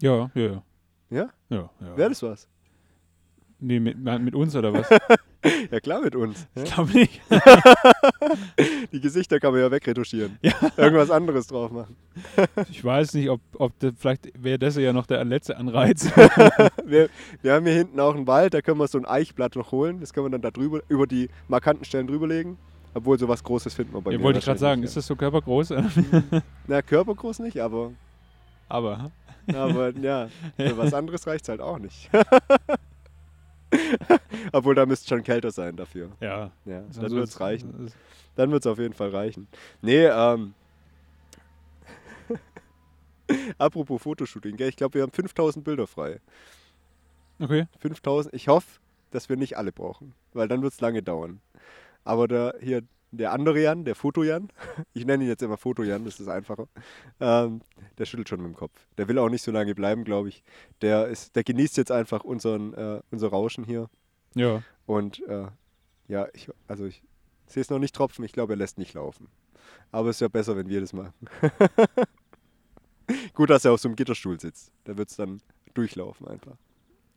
Ja, 0.00 0.30
ja, 0.34 0.42
ja. 0.42 0.62
Ja? 1.10 1.30
Ja, 1.50 1.70
ja. 1.80 1.96
Wäre 1.96 2.08
das 2.08 2.22
was? 2.22 2.48
Nee, 3.58 3.80
mit, 3.80 3.98
mit 3.98 4.34
uns 4.34 4.56
oder 4.56 4.72
was? 4.72 4.88
Ja, 5.70 5.80
klar 5.80 6.00
mit 6.00 6.14
uns. 6.14 6.46
Ich 6.54 6.64
glaube 6.64 6.92
nicht. 6.92 7.20
Die 8.92 9.00
Gesichter 9.00 9.40
kann 9.40 9.52
man 9.52 9.60
ja 9.60 9.70
wegretuschieren. 9.70 10.38
Ja. 10.42 10.52
Irgendwas 10.76 11.10
anderes 11.10 11.46
drauf 11.46 11.70
machen. 11.70 11.96
Ich 12.70 12.84
weiß 12.84 13.14
nicht, 13.14 13.28
ob, 13.28 13.40
ob 13.54 13.78
das, 13.78 13.92
vielleicht 13.98 14.30
wäre 14.42 14.58
das 14.58 14.76
ja 14.76 14.92
noch 14.92 15.06
der 15.06 15.24
letzte 15.24 15.56
Anreiz. 15.56 16.10
Wir, 16.84 17.08
wir 17.42 17.52
haben 17.52 17.66
hier 17.66 17.74
hinten 17.74 18.00
auch 18.00 18.14
einen 18.14 18.26
Wald, 18.26 18.54
da 18.54 18.62
können 18.62 18.78
wir 18.78 18.88
so 18.88 18.98
ein 18.98 19.04
Eichblatt 19.06 19.56
noch 19.56 19.72
holen. 19.72 20.00
Das 20.00 20.12
können 20.12 20.26
wir 20.26 20.30
dann 20.30 20.42
da 20.42 20.50
drüber, 20.50 20.80
über 20.88 21.06
die 21.06 21.28
markanten 21.48 21.84
Stellen 21.84 22.06
drüberlegen. 22.06 22.56
Obwohl, 22.94 23.18
sowas 23.18 23.44
Großes 23.44 23.74
finden 23.74 23.92
wir 23.92 24.00
bei 24.00 24.12
ja, 24.12 24.18
mir 24.18 24.24
wollte 24.24 24.38
ich 24.38 24.44
gerade 24.46 24.58
sagen, 24.58 24.82
wahrscheinlich 24.82 24.88
ist 24.88 24.96
das 24.96 25.06
so 25.06 25.16
körpergroß? 25.16 25.70
nicht. 25.70 25.92
Na, 26.66 26.80
körpergroß 26.80 27.40
nicht, 27.40 27.60
aber, 27.60 27.92
Aber, 28.68 29.10
aber 29.52 29.90
ja, 29.98 30.28
für 30.56 30.78
was 30.78 30.94
anderes 30.94 31.26
reicht 31.26 31.42
es 31.42 31.48
halt 31.50 31.60
auch 31.60 31.78
nicht. 31.78 32.08
Obwohl, 34.52 34.74
da 34.74 34.86
müsste 34.86 35.08
schon 35.08 35.22
kälter 35.22 35.50
sein 35.50 35.76
dafür. 35.76 36.10
ja. 36.20 36.50
Ja, 36.64 36.82
Also 36.88 37.02
dann 37.02 37.12
wird 37.12 37.28
es 37.28 37.40
reichen. 37.40 37.92
Dann 38.36 38.50
wird 38.50 38.64
es 38.64 38.70
auf 38.70 38.78
jeden 38.78 38.94
Fall 38.94 39.10
reichen. 39.10 39.48
Nee, 39.82 40.06
ähm. 40.06 40.54
Apropos 43.58 44.02
Fotoshooting, 44.02 44.56
gell? 44.56 44.68
ich 44.68 44.76
glaube, 44.76 44.94
wir 44.94 45.02
haben 45.02 45.12
5000 45.12 45.64
Bilder 45.64 45.86
frei. 45.86 46.20
Okay. 47.38 47.66
5000, 47.80 48.34
ich 48.34 48.48
hoffe, 48.48 48.80
dass 49.10 49.28
wir 49.28 49.36
nicht 49.36 49.56
alle 49.56 49.72
brauchen, 49.72 50.14
weil 50.32 50.48
dann 50.48 50.62
wird 50.62 50.72
es 50.72 50.80
lange 50.80 51.02
dauern. 51.02 51.40
Aber 52.04 52.28
der, 52.28 52.54
hier, 52.60 52.82
der 53.10 53.32
andere 53.32 53.60
Jan, 53.60 53.84
der 53.84 53.94
Foto-Jan, 53.94 54.48
ich 54.94 55.06
nenne 55.06 55.24
ihn 55.24 55.28
jetzt 55.28 55.42
immer 55.42 55.56
Foto-Jan, 55.56 56.04
das 56.04 56.20
ist 56.20 56.28
einfacher, 56.28 56.68
ähm, 57.20 57.62
der 57.98 58.04
schüttelt 58.04 58.28
schon 58.28 58.42
mit 58.42 58.52
dem 58.52 58.56
Kopf. 58.56 58.72
Der 58.98 59.08
will 59.08 59.18
auch 59.18 59.28
nicht 59.28 59.42
so 59.42 59.52
lange 59.52 59.74
bleiben, 59.74 60.04
glaube 60.04 60.28
ich. 60.28 60.42
Der, 60.82 61.06
ist, 61.06 61.36
der 61.36 61.44
genießt 61.44 61.76
jetzt 61.76 61.92
einfach 61.92 62.24
unseren, 62.24 62.74
äh, 62.74 63.00
unser 63.10 63.28
Rauschen 63.28 63.64
hier. 63.64 63.88
Ja. 64.34 64.62
Und 64.86 65.26
äh, 65.26 65.46
ja, 66.08 66.28
ich, 66.34 66.48
also 66.68 66.84
ich 66.86 67.02
sehe 67.46 67.60
es 67.60 67.70
noch 67.70 67.78
nicht 67.78 67.94
tropfen, 67.94 68.24
ich 68.24 68.32
glaube, 68.32 68.52
er 68.54 68.56
lässt 68.56 68.78
nicht 68.78 68.94
laufen. 68.94 69.28
Aber 69.90 70.10
es 70.10 70.16
ist 70.16 70.20
ja 70.20 70.28
besser, 70.28 70.56
wenn 70.56 70.68
wir 70.68 70.80
das 70.80 70.92
machen. 70.92 71.14
Gut, 73.34 73.50
dass 73.50 73.64
er 73.64 73.72
auf 73.72 73.80
so 73.80 73.88
einem 73.88 73.96
Gitterstuhl 73.96 74.38
sitzt. 74.40 74.72
Da 74.84 74.96
wird 74.96 75.10
es 75.10 75.16
dann 75.16 75.40
durchlaufen 75.74 76.26
einfach. 76.26 76.56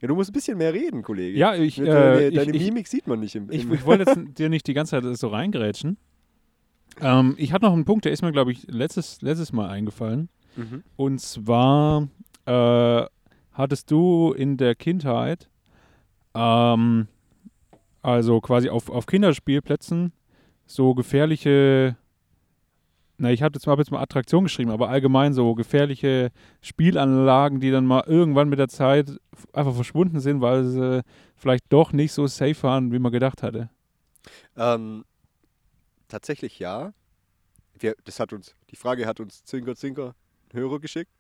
Ja, 0.02 0.08
du 0.08 0.16
musst 0.16 0.30
ein 0.30 0.34
bisschen 0.34 0.58
mehr 0.58 0.74
reden, 0.74 1.02
Kollege. 1.02 1.38
Ja, 1.38 1.56
ich, 1.56 1.78
Mit, 1.78 1.90
äh, 1.90 2.28
äh, 2.28 2.32
deine 2.32 2.52
ich, 2.52 2.62
ich, 2.62 2.68
Mimik 2.68 2.88
sieht 2.88 3.08
man 3.08 3.20
nicht 3.20 3.36
im, 3.36 3.52
ich, 3.52 3.64
im 3.64 3.74
ich 3.74 3.86
wollte 3.86 4.06
jetzt 4.08 4.18
dir 4.40 4.50
nicht 4.50 4.66
die 4.68 4.74
ganze 4.74 5.02
Zeit 5.02 5.18
so 5.18 5.28
reingrätschen. 5.28 5.98
Ähm, 7.02 7.36
ich 7.38 7.52
hatte 7.54 7.66
noch 7.66 7.74
einen 7.74 7.86
Punkt, 7.86 8.06
der 8.06 8.12
ist 8.12 8.22
mir, 8.22 8.32
glaube 8.32 8.52
ich, 8.52 8.66
letztes, 8.68 9.22
letztes 9.22 9.52
Mal 9.52 9.70
eingefallen. 9.70 10.30
Mhm. 10.56 10.84
Und 10.96 11.20
zwar 11.20 12.08
äh, 12.46 13.06
hattest 13.52 13.92
du 13.92 14.34
in 14.34 14.58
der 14.58 14.76
Kindheit, 14.76 15.50
ähm, 16.34 17.08
also 18.02 18.40
quasi 18.40 18.70
auf, 18.70 18.90
auf 18.90 19.06
Kinderspielplätzen, 19.06 20.14
so 20.66 20.94
gefährliche, 20.94 21.98
na, 23.20 23.32
ich 23.32 23.44
habe 23.44 23.56
jetzt, 23.56 23.66
mal- 23.68 23.74
hab 23.74 23.80
jetzt 23.80 23.92
mal 23.92 24.02
Attraktion 24.02 24.46
geschrieben, 24.46 24.72
aber 24.72 24.90
allgemein 24.90 25.34
so 25.34 25.54
gefährliche 25.54 26.32
Spielanlagen, 26.62 27.60
die 27.60 27.70
dann 27.70 27.86
mal 27.86 28.04
irgendwann 28.08 28.50
mit 28.50 28.60
der 28.60 28.70
Zeit 28.70 29.12
einfach 29.54 29.76
verschwunden 29.76 30.20
sind, 30.20 30.42
weil 30.42 30.64
sie 30.64 31.04
vielleicht 31.36 31.66
doch 31.70 31.92
nicht 31.92 32.14
so 32.14 32.28
safe 32.28 32.64
waren, 32.64 32.92
wie 32.92 33.00
man 33.00 33.12
gedacht 33.12 33.44
hatte. 33.44 33.70
Ähm, 34.56 35.04
tatsächlich 36.08 36.60
ja. 36.60 36.94
Wir, 37.78 37.96
das 38.06 38.20
hat 38.20 38.34
uns, 38.34 38.56
die 38.72 38.76
Frage 38.76 39.06
hat 39.06 39.20
uns 39.20 39.44
Zinker 39.44 39.76
Zinker 39.76 40.16
einen 40.52 40.62
Hörer 40.62 40.80
geschickt. 40.80 41.12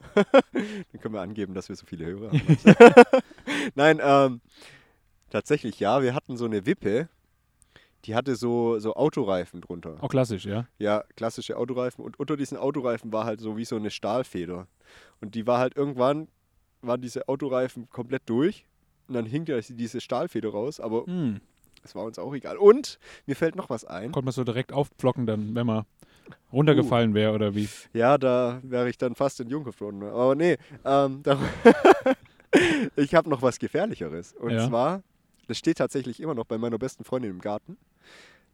Dann 0.14 1.00
können 1.00 1.14
wir 1.14 1.20
angeben, 1.22 1.54
dass 1.54 1.68
wir 1.68 1.76
so 1.76 1.86
viele 1.86 2.06
Hörer 2.06 2.30
haben. 2.32 2.56
Nein, 3.74 4.00
ähm, 4.02 4.40
tatsächlich 5.30 5.80
ja. 5.80 6.02
Wir 6.02 6.14
hatten 6.14 6.36
so 6.36 6.44
eine 6.44 6.66
Wippe, 6.66 7.08
die 8.04 8.14
hatte 8.14 8.36
so, 8.36 8.78
so 8.78 8.94
Autoreifen 8.94 9.60
drunter. 9.60 9.96
Auch 10.00 10.08
klassisch, 10.08 10.44
ja. 10.44 10.66
Ja, 10.78 11.04
klassische 11.16 11.56
Autoreifen. 11.56 12.04
Und 12.04 12.18
unter 12.20 12.36
diesen 12.36 12.56
Autoreifen 12.58 13.12
war 13.12 13.24
halt 13.24 13.40
so 13.40 13.56
wie 13.56 13.64
so 13.64 13.76
eine 13.76 13.90
Stahlfeder. 13.90 14.66
Und 15.20 15.34
die 15.34 15.46
war 15.46 15.58
halt 15.58 15.76
irgendwann, 15.76 16.28
waren 16.82 17.00
diese 17.00 17.28
Autoreifen 17.28 17.88
komplett 17.90 18.22
durch. 18.26 18.66
Und 19.08 19.14
dann 19.14 19.26
hing 19.26 19.44
da 19.44 19.58
diese 19.58 20.00
Stahlfeder 20.00 20.50
raus. 20.50 20.80
Aber 20.80 21.06
Hm. 21.06 21.40
es 21.82 21.94
war 21.94 22.04
uns 22.04 22.18
auch 22.18 22.34
egal. 22.34 22.56
Und 22.58 22.98
mir 23.26 23.36
fällt 23.36 23.56
noch 23.56 23.70
was 23.70 23.84
ein. 23.84 24.12
Konnte 24.12 24.26
man 24.26 24.32
so 24.32 24.44
direkt 24.44 24.72
aufpflocken 24.72 25.26
dann, 25.26 25.54
wenn 25.54 25.66
man 25.66 25.84
runtergefallen 26.52 27.12
Uh. 27.12 27.14
wäre 27.14 27.32
oder 27.34 27.54
wie? 27.54 27.68
Ja, 27.92 28.16
da 28.18 28.60
wäre 28.62 28.88
ich 28.88 28.96
dann 28.98 29.14
fast 29.14 29.40
in 29.40 29.48
Junghof 29.48 29.80
worden. 29.80 30.02
Aber 30.02 30.34
nee, 30.34 30.56
ähm, 30.84 31.22
ich 32.96 33.14
habe 33.14 33.28
noch 33.28 33.42
was 33.42 33.58
Gefährlicheres. 33.58 34.32
Und 34.34 34.50
Ja. 34.52 34.68
zwar, 34.68 35.02
das 35.46 35.58
steht 35.58 35.78
tatsächlich 35.78 36.20
immer 36.20 36.34
noch 36.34 36.44
bei 36.44 36.58
meiner 36.58 36.78
besten 36.78 37.04
Freundin 37.04 37.30
im 37.30 37.40
Garten. 37.40 37.76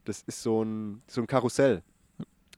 Das 0.05 0.21
ist 0.21 0.41
so 0.41 0.63
ein, 0.63 1.01
so 1.07 1.21
ein 1.21 1.27
Karussell, 1.27 1.83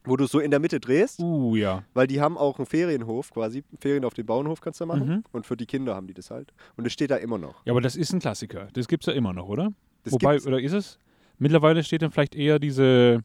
wo 0.05 0.15
du 0.17 0.25
so 0.27 0.39
in 0.39 0.51
der 0.51 0.59
Mitte 0.59 0.79
drehst, 0.79 1.19
Uh, 1.19 1.55
ja. 1.55 1.83
weil 1.93 2.07
die 2.07 2.21
haben 2.21 2.37
auch 2.37 2.57
einen 2.57 2.65
Ferienhof 2.65 3.31
quasi. 3.31 3.63
Ferien 3.79 4.05
auf 4.05 4.13
dem 4.13 4.25
Bauernhof 4.25 4.61
kannst 4.61 4.79
du 4.81 4.85
machen. 4.85 5.07
Mhm. 5.07 5.23
Und 5.31 5.45
für 5.45 5.57
die 5.57 5.65
Kinder 5.65 5.95
haben 5.95 6.07
die 6.07 6.13
das 6.13 6.31
halt. 6.31 6.53
Und 6.77 6.85
das 6.85 6.93
steht 6.93 7.11
da 7.11 7.17
immer 7.17 7.37
noch. 7.37 7.65
Ja, 7.65 7.73
aber 7.73 7.81
das 7.81 7.95
ist 7.95 8.13
ein 8.13 8.19
Klassiker. 8.19 8.67
Das 8.73 8.87
gibt's 8.87 9.05
ja 9.07 9.13
immer 9.13 9.33
noch, 9.33 9.47
oder? 9.47 9.73
Das 10.03 10.13
Wobei, 10.13 10.33
gibt's- 10.33 10.47
oder 10.47 10.61
ist 10.61 10.73
es? 10.73 10.99
Mittlerweile 11.37 11.83
steht 11.83 12.01
dann 12.01 12.11
vielleicht 12.11 12.35
eher 12.35 12.59
diese, 12.59 13.23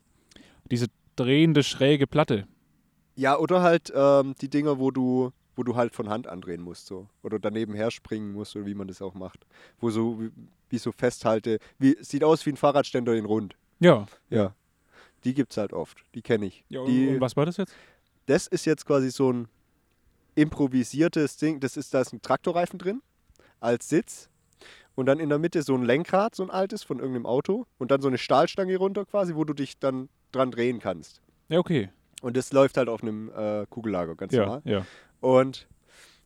diese 0.71 0.87
drehende, 1.17 1.63
schräge 1.63 2.07
Platte. 2.07 2.47
Ja, 3.17 3.37
oder 3.39 3.63
halt 3.63 3.93
ähm, 3.95 4.35
die 4.41 4.49
Dinger, 4.49 4.79
wo 4.79 4.91
du, 4.91 5.33
wo 5.59 5.65
du 5.65 5.75
halt 5.75 5.95
von 5.95 6.09
Hand 6.09 6.29
andrehen 6.29 6.63
musst, 6.63 6.87
so. 6.87 7.09
Oder 7.23 7.39
daneben 7.39 7.75
herspringen 7.75 8.33
musst, 8.33 8.55
oder 8.55 8.65
wie 8.65 8.75
man 8.75 8.87
das 8.87 9.03
auch 9.03 9.15
macht. 9.15 9.45
Wo 9.81 9.91
so, 9.91 10.21
wie, 10.21 10.31
wie 10.71 10.79
so 10.79 10.93
festhalte, 10.93 11.59
wie, 11.79 11.97
sieht 12.01 12.23
aus 12.23 12.47
wie 12.47 12.51
ein 12.51 12.57
Fahrradständer 12.57 13.15
in 13.15 13.25
rund. 13.25 13.57
Ja. 13.81 14.07
Ja. 14.31 14.55
Die 15.25 15.35
gibt's 15.35 15.57
halt 15.57 15.73
oft. 15.73 16.05
Die 16.15 16.23
kenne 16.23 16.47
ich. 16.47 16.65
ja 16.69 16.85
die, 16.85 17.09
und 17.09 17.21
was 17.21 17.37
war 17.37 17.45
das 17.45 17.57
jetzt? 17.57 17.75
das 18.27 18.47
ist 18.47 18.67
jetzt 18.67 18.87
quasi 18.87 19.11
so 19.11 19.33
ein 19.33 19.49
improvisiertes 20.37 21.37
Ding. 21.39 21.61
Das 21.61 21.77
ist, 21.77 21.93
da 21.93 22.03
ist 22.03 22.13
ein 22.13 22.23
Traktorreifen 22.23 22.79
drin, 22.79 23.03
als 23.59 23.89
Sitz. 23.89 24.29
Und 24.95 25.07
dann 25.07 25.19
in 25.19 25.29
der 25.29 25.39
Mitte 25.39 25.63
so 25.63 25.75
ein 25.75 25.85
Lenkrad, 25.85 26.35
so 26.35 26.43
ein 26.43 26.51
altes 26.51 26.83
von 26.85 26.99
irgendeinem 26.99 27.27
Auto. 27.27 27.67
Und 27.79 27.91
dann 27.91 28.01
so 28.01 28.09
eine 28.09 28.19
Stahlstange 28.19 28.77
runter 28.77 29.05
quasi, 29.07 29.35
wo 29.35 29.45
du 29.45 29.55
dich 29.55 29.79
dann 29.79 30.09
dran 30.31 30.51
drehen 30.51 30.79
kannst. 30.79 31.21
Ja, 31.49 31.59
okay. 31.59 31.91
Und 32.23 32.37
das 32.37 32.53
läuft 32.53 32.77
halt 32.77 32.89
auf 32.89 33.03
einem 33.03 33.31
äh, 33.31 33.67
Kugellager, 33.71 34.15
ganz 34.17 34.33
Ja, 34.33 34.41
normal. 34.45 34.63
ja. 34.65 34.85
Und 35.21 35.69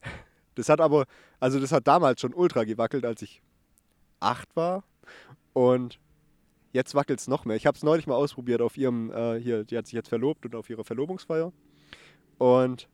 das 0.54 0.68
hat 0.68 0.80
aber, 0.80 1.04
also 1.40 1.60
das 1.60 1.72
hat 1.72 1.86
damals 1.86 2.20
schon 2.20 2.34
ultra 2.34 2.64
gewackelt, 2.64 3.04
als 3.04 3.22
ich 3.22 3.42
acht 4.20 4.54
war. 4.56 4.84
Und 5.52 5.98
jetzt 6.72 6.94
wackelt 6.94 7.20
es 7.20 7.28
noch 7.28 7.44
mehr. 7.44 7.56
Ich 7.56 7.66
habe 7.66 7.76
es 7.76 7.82
neulich 7.82 8.06
mal 8.06 8.14
ausprobiert 8.14 8.62
auf 8.62 8.76
ihrem, 8.76 9.10
äh, 9.12 9.38
hier, 9.38 9.64
die 9.64 9.76
hat 9.76 9.86
sich 9.86 9.94
jetzt 9.94 10.08
verlobt 10.08 10.46
und 10.46 10.54
auf 10.54 10.70
ihrer 10.70 10.84
Verlobungsfeier. 10.84 11.52
Und 12.38 12.88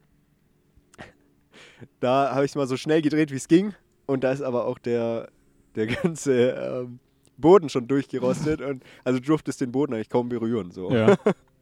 da 2.00 2.35
habe 2.35 2.45
ich 2.45 2.52
es 2.52 2.57
mal 2.57 2.67
so 2.67 2.76
schnell 2.76 3.02
gedreht, 3.02 3.31
wie 3.31 3.37
es 3.37 3.49
ging. 3.49 3.75
Und 4.07 4.25
da 4.25 4.33
ist 4.33 4.43
aber 4.43 4.64
auch 4.67 4.78
der, 4.78 5.28
der 5.76 5.87
ganze 5.87 6.50
ähm, 6.50 6.99
Boden 7.37 7.69
schon 7.69 7.87
durchgerostet. 7.87 8.61
und 8.62 8.83
also 9.05 9.21
du 9.21 9.26
durftest 9.26 9.61
den 9.61 9.71
Boden 9.71 9.95
eigentlich 9.95 10.11
kaum 10.11 10.28
berühren. 10.28 10.73
So. 10.73 10.90
ja. 10.90 11.17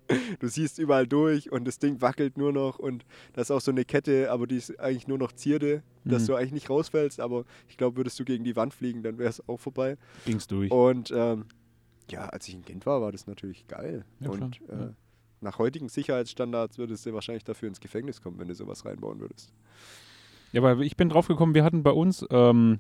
Du 0.41 0.49
siehst 0.49 0.79
überall 0.79 1.07
durch 1.07 1.51
und 1.53 1.67
das 1.67 1.79
Ding 1.79 2.01
wackelt 2.01 2.39
nur 2.39 2.53
noch 2.53 2.79
und 2.79 3.05
da 3.33 3.43
ist 3.43 3.51
auch 3.51 3.61
so 3.61 3.71
eine 3.71 3.85
Kette, 3.85 4.31
aber 4.31 4.47
die 4.47 4.57
ist 4.57 4.79
eigentlich 4.79 5.09
nur 5.09 5.19
noch 5.19 5.33
Zierde, 5.33 5.83
dass 6.05 6.23
Mhm. 6.23 6.27
du 6.27 6.35
eigentlich 6.37 6.53
nicht 6.53 6.71
rausfällst, 6.71 7.21
aber 7.21 7.45
ich 7.69 7.77
glaube, 7.77 7.97
würdest 7.97 8.19
du 8.21 8.25
gegen 8.25 8.45
die 8.45 8.55
Wand 8.57 8.73
fliegen, 8.75 9.03
dann 9.03 9.19
wäre 9.19 9.31
es 9.31 9.47
auch 9.49 9.59
vorbei. 9.59 9.97
Ging's 10.25 10.47
durch. 10.47 10.71
Und 10.71 11.13
ähm, 11.15 11.47
ja, 12.11 12.29
als 12.29 12.47
ich 12.49 12.55
ein 12.55 12.65
Kind 12.65 12.87
war, 12.87 13.01
war 13.01 13.11
das 13.13 13.27
natürlich 13.27 13.67
geil. 13.67 14.05
Ja, 14.21 14.31
und 14.31 14.61
äh, 14.69 14.73
ja. 14.79 14.91
nach 15.41 15.59
heutigen 15.59 15.89
Sicherheitsstandards 15.89 16.79
würdest 16.79 17.05
du 17.07 17.13
wahrscheinlich 17.13 17.45
dafür 17.45 17.69
ins 17.69 17.81
Gefängnis 17.81 18.21
kommen, 18.23 18.39
wenn 18.39 18.49
du 18.49 18.55
sowas 18.55 18.85
reinbauen 18.85 19.21
würdest. 19.21 19.53
Ja, 20.53 20.63
aber 20.63 20.81
ich 20.83 20.97
bin 20.97 21.09
drauf 21.09 21.27
gekommen, 21.27 21.55
wir 21.55 21.65
hatten 21.65 21.83
bei 21.83 21.91
uns 21.91 22.25
ähm, 22.31 22.79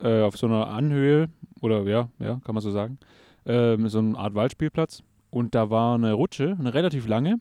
äh, 0.00 0.22
auf 0.22 0.36
so 0.36 0.46
einer 0.46 0.68
Anhöhe, 0.68 1.28
oder 1.60 1.82
ja, 1.82 2.08
ja, 2.20 2.40
kann 2.44 2.54
man 2.54 2.62
so 2.62 2.70
sagen, 2.70 2.98
ähm, 3.44 3.88
so 3.88 3.98
eine 3.98 4.16
Art 4.16 4.34
Waldspielplatz. 4.34 5.02
Und 5.32 5.54
da 5.54 5.70
war 5.70 5.94
eine 5.96 6.12
Rutsche, 6.12 6.56
eine 6.58 6.74
relativ 6.74 7.08
lange, 7.08 7.40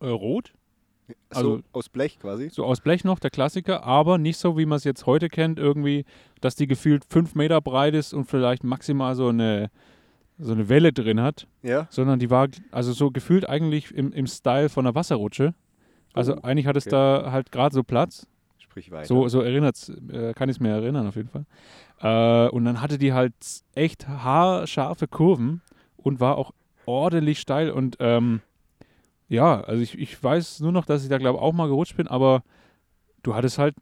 äh, 0.00 0.06
rot, 0.08 0.52
Also 1.30 1.54
Also- 1.54 1.62
aus 1.72 1.88
Blech 1.88 2.18
quasi. 2.20 2.48
so 2.50 2.64
aus 2.64 2.80
Blech 2.80 3.04
noch, 3.04 3.18
der 3.18 3.30
Klassiker, 3.30 3.84
aber 3.84 4.18
nicht 4.18 4.36
so, 4.38 4.56
wie 4.56 4.64
man 4.66 4.76
es 4.76 4.84
jetzt 4.84 5.04
heute 5.04 5.28
kennt, 5.28 5.58
irgendwie, 5.58 6.04
dass 6.40 6.54
die 6.54 6.66
gefühlt 6.66 7.04
fünf 7.08 7.34
Meter 7.34 7.60
breit 7.60 7.94
ist 7.94 8.14
und 8.14 8.26
vielleicht 8.26 8.64
maximal 8.64 9.14
so 9.14 9.28
eine, 9.28 9.70
so 10.38 10.52
eine 10.52 10.68
Welle 10.68 10.92
drin 10.92 11.20
hat, 11.20 11.46
Ja. 11.62 11.86
sondern 11.90 12.18
die 12.18 12.30
war 12.30 12.48
also 12.70 12.92
so 12.92 13.10
gefühlt 13.10 13.46
eigentlich 13.48 13.90
im, 13.92 14.12
im 14.12 14.26
Style 14.26 14.68
von 14.68 14.86
einer 14.86 14.94
Wasserrutsche. 14.94 15.54
Also 16.14 16.36
Oh, 16.36 16.40
eigentlich 16.42 16.66
hat 16.66 16.76
es 16.76 16.86
okay. 16.86 16.92
da 16.96 17.32
halt 17.32 17.50
gerade 17.52 17.74
so 17.74 17.82
Platz. 17.82 18.26
Sprich 18.58 18.90
weiter. 18.90 19.06
So, 19.06 19.28
so 19.28 19.40
erinnert's, 19.40 19.90
äh, 20.10 20.32
kann 20.34 20.48
ich 20.48 20.56
es 20.56 20.60
mir 20.60 20.70
erinnern 20.70 21.06
auf 21.08 21.16
jeden 21.16 21.28
Fall. 21.30 21.44
Äh, 22.00 22.48
und 22.50 22.64
dann 22.64 22.80
hatte 22.80 22.96
die 22.98 23.12
halt 23.12 23.34
echt 23.74 24.08
haarscharfe 24.08 25.08
Kurven 25.08 25.60
und 26.02 26.20
war 26.20 26.36
auch 26.36 26.52
ordentlich 26.86 27.40
steil. 27.40 27.70
Und 27.70 27.96
ähm, 28.00 28.40
ja, 29.28 29.60
also 29.60 29.82
ich, 29.82 29.98
ich 29.98 30.22
weiß 30.22 30.60
nur 30.60 30.72
noch, 30.72 30.84
dass 30.84 31.02
ich 31.02 31.08
da 31.08 31.18
glaube 31.18 31.40
auch 31.40 31.52
mal 31.52 31.68
gerutscht 31.68 31.96
bin, 31.96 32.08
aber 32.08 32.42
du 33.22 33.34
hattest 33.34 33.58
halt 33.58 33.74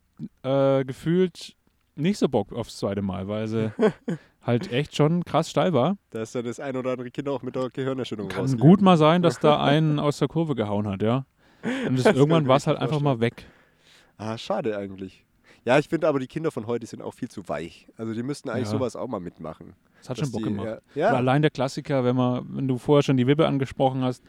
äh, 0.42 0.84
gefühlt 0.84 1.56
nicht 1.96 2.18
so 2.18 2.28
Bock 2.28 2.52
aufs 2.52 2.76
zweite 2.78 3.02
Mal, 3.02 3.28
weil 3.28 3.48
sie 3.48 3.72
halt 4.42 4.70
echt 4.72 4.96
schon 4.96 5.24
krass 5.24 5.50
steil 5.50 5.72
war. 5.72 5.96
Da 6.10 6.22
ist 6.22 6.34
dann 6.34 6.44
das 6.44 6.60
ein 6.60 6.76
oder 6.76 6.92
andere 6.92 7.10
Kind 7.10 7.28
auch 7.28 7.42
mit 7.42 7.56
der 7.56 7.70
Gehirnerschütterung 7.70 8.30
Kann 8.30 8.56
gut 8.58 8.80
mal 8.80 8.96
sein, 8.96 9.22
dass 9.22 9.38
da 9.38 9.62
einen 9.62 9.98
aus 9.98 10.18
der 10.18 10.28
Kurve 10.28 10.54
gehauen 10.54 10.86
hat, 10.86 11.02
ja. 11.02 11.26
Und 11.86 11.96
das, 11.96 12.04
Das 12.04 12.16
irgendwann 12.16 12.48
war 12.48 12.56
ich 12.56 12.62
es 12.62 12.66
halt 12.66 12.78
einfach 12.78 13.00
mal 13.00 13.20
weg. 13.20 13.44
Ah, 14.16 14.36
schade 14.38 14.76
eigentlich. 14.76 15.24
Ja, 15.64 15.78
ich 15.78 15.88
finde 15.88 16.08
aber, 16.08 16.20
die 16.20 16.26
Kinder 16.26 16.50
von 16.50 16.66
heute 16.66 16.86
sind 16.86 17.02
auch 17.02 17.12
viel 17.12 17.28
zu 17.28 17.46
weich. 17.48 17.86
Also 17.96 18.14
die 18.14 18.22
müssten 18.22 18.48
eigentlich 18.48 18.64
Ja. 18.64 18.70
sowas 18.70 18.96
auch 18.96 19.08
mal 19.08 19.20
mitmachen. 19.20 19.74
Das 20.00 20.10
hat 20.10 20.18
schon 20.18 20.30
Bock 20.32 20.42
die, 20.42 20.48
gemacht. 20.48 20.82
Ja, 20.94 21.10
allein 21.10 21.42
der 21.42 21.50
Klassiker, 21.50 22.04
wenn 22.04 22.16
man, 22.16 22.44
wenn 22.56 22.68
du 22.68 22.78
vorher 22.78 23.02
schon 23.02 23.16
die 23.16 23.26
Wippe 23.26 23.46
angesprochen 23.46 24.02
hast, 24.02 24.22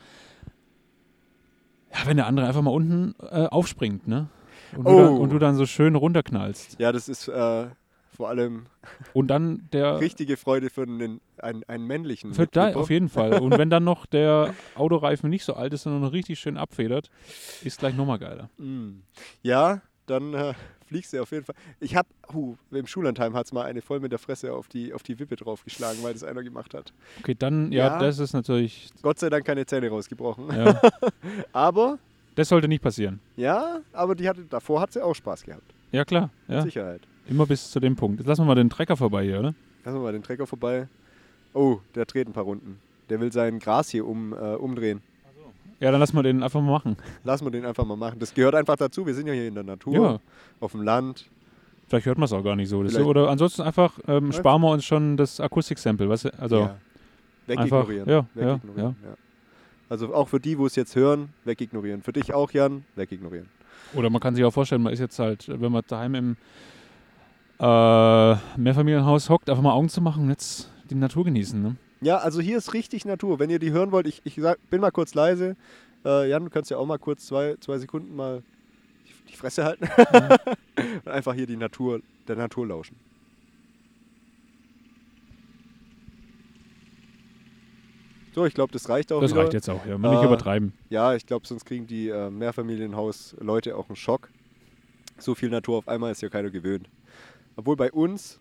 ja, 1.93 2.05
wenn 2.05 2.17
der 2.17 2.27
andere 2.27 2.47
einfach 2.47 2.61
mal 2.61 2.71
unten 2.71 3.15
äh, 3.19 3.47
aufspringt, 3.47 4.07
ne? 4.07 4.27
Und, 4.75 4.85
du 4.87 4.95
dann, 4.97 5.07
Oh. 5.09 5.15
und 5.17 5.29
du 5.31 5.39
dann 5.39 5.55
so 5.55 5.65
schön 5.65 5.95
runterknallst. 5.95 6.79
ja, 6.79 6.91
das 6.93 7.09
ist 7.09 7.27
äh, 7.27 7.65
vor 8.15 8.29
allem 8.29 8.67
Und 9.13 9.27
dann 9.27 9.67
der. 9.73 9.99
richtige 9.99 10.37
Freude 10.37 10.69
für 10.69 10.83
einen, 10.83 11.19
einen, 11.37 11.63
einen 11.65 11.85
männlichen. 11.87 12.33
Für 12.33 12.47
da, 12.47 12.73
auf 12.75 12.89
jeden 12.89 13.09
Fall. 13.09 13.39
Und 13.41 13.57
wenn 13.57 13.69
dann 13.69 13.83
noch 13.83 14.05
der 14.05 14.53
Autoreifen 14.75 15.29
nicht 15.29 15.43
so 15.43 15.53
alt 15.55 15.73
ist, 15.73 15.83
sondern 15.83 16.01
noch 16.01 16.13
richtig 16.13 16.39
schön 16.39 16.57
abfedert, 16.57 17.09
ist 17.63 17.79
gleich 17.79 17.95
nochmal 17.95 18.19
geiler. 18.19 18.49
Mm. 18.57 19.01
Ja, 19.41 19.81
dann 20.05 20.33
äh, 20.33 20.53
fliegst 20.91 21.13
du 21.13 21.21
auf 21.21 21.31
jeden 21.31 21.45
Fall. 21.45 21.55
Ich 21.79 21.95
hab, 21.95 22.05
huh, 22.33 22.55
im 22.69 22.85
Schullandheim 22.85 23.33
hat 23.33 23.45
es 23.45 23.53
mal 23.53 23.63
eine 23.65 23.81
voll 23.81 24.01
mit 24.01 24.11
der 24.11 24.19
Fresse 24.19 24.51
auf 24.51 24.67
die, 24.67 24.93
auf 24.93 25.03
die 25.03 25.17
Wippe 25.19 25.37
draufgeschlagen, 25.37 26.03
weil 26.03 26.11
das 26.11 26.23
einer 26.25 26.43
gemacht 26.43 26.73
hat. 26.73 26.91
Okay, 27.21 27.33
dann, 27.33 27.71
ja, 27.71 27.87
Ja. 27.87 27.99
das 27.99 28.19
ist 28.19 28.33
natürlich, 28.33 28.89
Gott 29.01 29.17
sei 29.17 29.29
Dank 29.29 29.45
keine 29.45 29.65
Zähne 29.65 29.87
rausgebrochen. 29.89 30.49
ja, 30.53 30.81
Aber, 31.53 31.97
das 32.35 32.49
sollte 32.49 32.67
nicht 32.67 32.81
passieren. 32.83 33.21
ja, 33.37 33.79
aber 33.93 34.15
die 34.15 34.27
hatte, 34.27 34.41
davor 34.49 34.81
hat 34.81 34.91
sie 34.91 35.01
auch 35.03 35.13
Spaß 35.15 35.43
gehabt. 35.43 35.73
Ja, 35.93 36.03
klar, 36.03 36.29
ja. 36.49 36.55
Mit 36.55 36.63
Sicherheit. 36.65 37.01
Immer 37.27 37.45
bis 37.45 37.71
zu 37.71 37.79
dem 37.79 37.95
Punkt. 37.95 38.19
Jetzt 38.19 38.27
lassen 38.27 38.41
wir 38.41 38.45
mal 38.47 38.55
den 38.55 38.69
Trecker 38.69 38.97
vorbei 38.97 39.23
hier, 39.23 39.39
oder? 39.39 39.53
Lassen 39.85 39.97
wir 39.97 40.01
mal 40.03 40.11
den 40.11 40.23
Trecker 40.23 40.45
vorbei. 40.45 40.87
Oh, 41.53 41.79
der 41.95 42.03
dreht 42.05 42.27
ein 42.27 42.33
paar 42.33 42.43
Runden. 42.43 42.79
Der 43.09 43.19
will 43.21 43.31
sein 43.31 43.59
Gras 43.59 43.89
hier 43.89 44.05
um, 44.05 44.33
äh, 44.33 44.55
umdrehen. 44.55 45.01
Ja, 45.81 45.91
dann 45.91 45.99
lassen 45.99 46.15
wir 46.15 46.23
den 46.23 46.41
einfach 46.43 46.61
mal 46.61 46.71
machen. 46.71 46.95
Lassen 47.23 47.45
wir 47.45 47.51
den 47.51 47.65
einfach 47.65 47.83
mal 47.85 47.97
machen. 47.97 48.19
Das 48.19 48.33
gehört 48.33 48.55
einfach 48.55 48.77
dazu. 48.77 49.05
Wir 49.05 49.13
sind 49.13 49.27
ja 49.27 49.33
hier 49.33 49.47
in 49.47 49.55
der 49.55 49.63
Natur, 49.63 49.93
Ja. 49.93 50.19
auf 50.59 50.71
dem 50.71 50.83
Land. 50.83 51.25
Vielleicht 51.87 52.05
hört 52.05 52.17
man 52.17 52.25
es 52.25 52.31
auch 52.33 52.43
gar 52.43 52.55
nicht 52.55 52.69
so. 52.69 52.81
Vielleicht- 52.83 52.99
oder 53.05 53.29
ansonsten 53.29 53.63
einfach 53.63 53.99
ähm, 54.07 54.31
sparen 54.31 54.61
wir 54.61 54.69
uns 54.71 54.85
schon 54.85 55.17
das 55.17 55.39
Akustik-Sample. 55.41 56.07
Weißt? 56.07 56.39
Also, 56.39 56.59
ja. 56.59 56.75
Wegignorieren. 57.47 58.07
Einfach- 58.07 58.35
ja, 58.35 58.41
ja, 58.41 58.53
Wegignorieren, 58.53 58.95
ja. 59.03 59.13
Also 59.89 60.13
auch 60.13 60.29
für 60.29 60.39
die, 60.39 60.57
wo 60.57 60.67
es 60.67 60.75
jetzt 60.77 60.95
hören, 60.95 61.33
wegignorieren. 61.43 62.01
Für 62.01 62.13
dich 62.13 62.33
auch, 62.33 62.51
Jan, 62.51 62.85
wegignorieren. 62.95 63.49
Oder 63.93 64.09
man 64.09 64.21
kann 64.21 64.35
sich 64.35 64.45
auch 64.45 64.51
vorstellen, 64.51 64.83
man 64.83 64.93
ist 64.93 64.99
jetzt 64.99 65.19
halt, 65.19 65.49
wenn 65.49 65.69
man 65.71 65.81
daheim 65.85 66.15
im 66.15 66.37
äh, 67.59 68.35
Mehrfamilienhaus 68.57 69.29
hockt, 69.29 69.49
einfach 69.49 69.61
mal 69.63 69.73
Augen 69.73 69.89
zu 69.89 69.99
machen 70.01 70.23
und 70.23 70.29
jetzt 70.29 70.71
die 70.89 70.95
Natur 70.95 71.25
genießen. 71.25 71.61
Ne? 71.61 71.75
Ja, 72.01 72.17
also 72.17 72.41
hier 72.41 72.57
ist 72.57 72.73
richtig 72.73 73.05
Natur. 73.05 73.39
Wenn 73.39 73.49
ihr 73.49 73.59
die 73.59 73.71
hören 73.71 73.91
wollt, 73.91 74.07
ich, 74.07 74.21
ich 74.23 74.35
sag, 74.35 74.57
bin 74.69 74.81
mal 74.81 74.91
kurz 74.91 75.13
leise. 75.13 75.55
Äh, 76.03 76.29
Jan, 76.29 76.43
du 76.43 76.49
kannst 76.49 76.71
ja 76.71 76.77
auch 76.77 76.85
mal 76.87 76.97
kurz 76.97 77.27
zwei, 77.27 77.55
zwei 77.59 77.77
Sekunden 77.77 78.15
mal 78.15 78.41
die, 79.29 79.35
Fresse 79.35 79.63
halten. 79.63 79.87
und 81.05 81.07
einfach 81.11 81.33
hier 81.35 81.45
die 81.45 81.57
Natur, 81.57 82.01
der 82.27 82.35
Natur 82.37 82.67
lauschen. 82.67 82.95
So, 88.33 88.45
ich 88.45 88.53
glaube, 88.53 88.71
das 88.71 88.87
reicht 88.89 89.11
auch 89.11 89.21
Das 89.21 89.31
wieder. 89.31 89.41
reicht 89.41 89.53
jetzt 89.53 89.69
auch, 89.69 89.85
ja. 89.85 89.97
Mal 89.97 90.11
nicht 90.11 90.23
Äh, 90.23 90.25
übertreiben. 90.25 90.73
Ja, 90.89 91.13
ich 91.15 91.25
glaube, 91.25 91.45
sonst 91.45 91.65
kriegen 91.65 91.85
die 91.85 92.07
äh, 92.09 92.29
Mehrfamilienhaus-Leute 92.29 93.75
auch 93.75 93.89
einen 93.89 93.95
Schock. 93.97 94.29
So 95.17 95.35
viel 95.35 95.49
Natur 95.49 95.77
auf 95.77 95.87
einmal 95.87 96.11
ist 96.11 96.21
ja 96.21 96.29
keiner 96.29 96.49
gewöhnt. 96.49 96.89
Obwohl 97.57 97.75
bei 97.75 97.91
uns, 97.91 98.39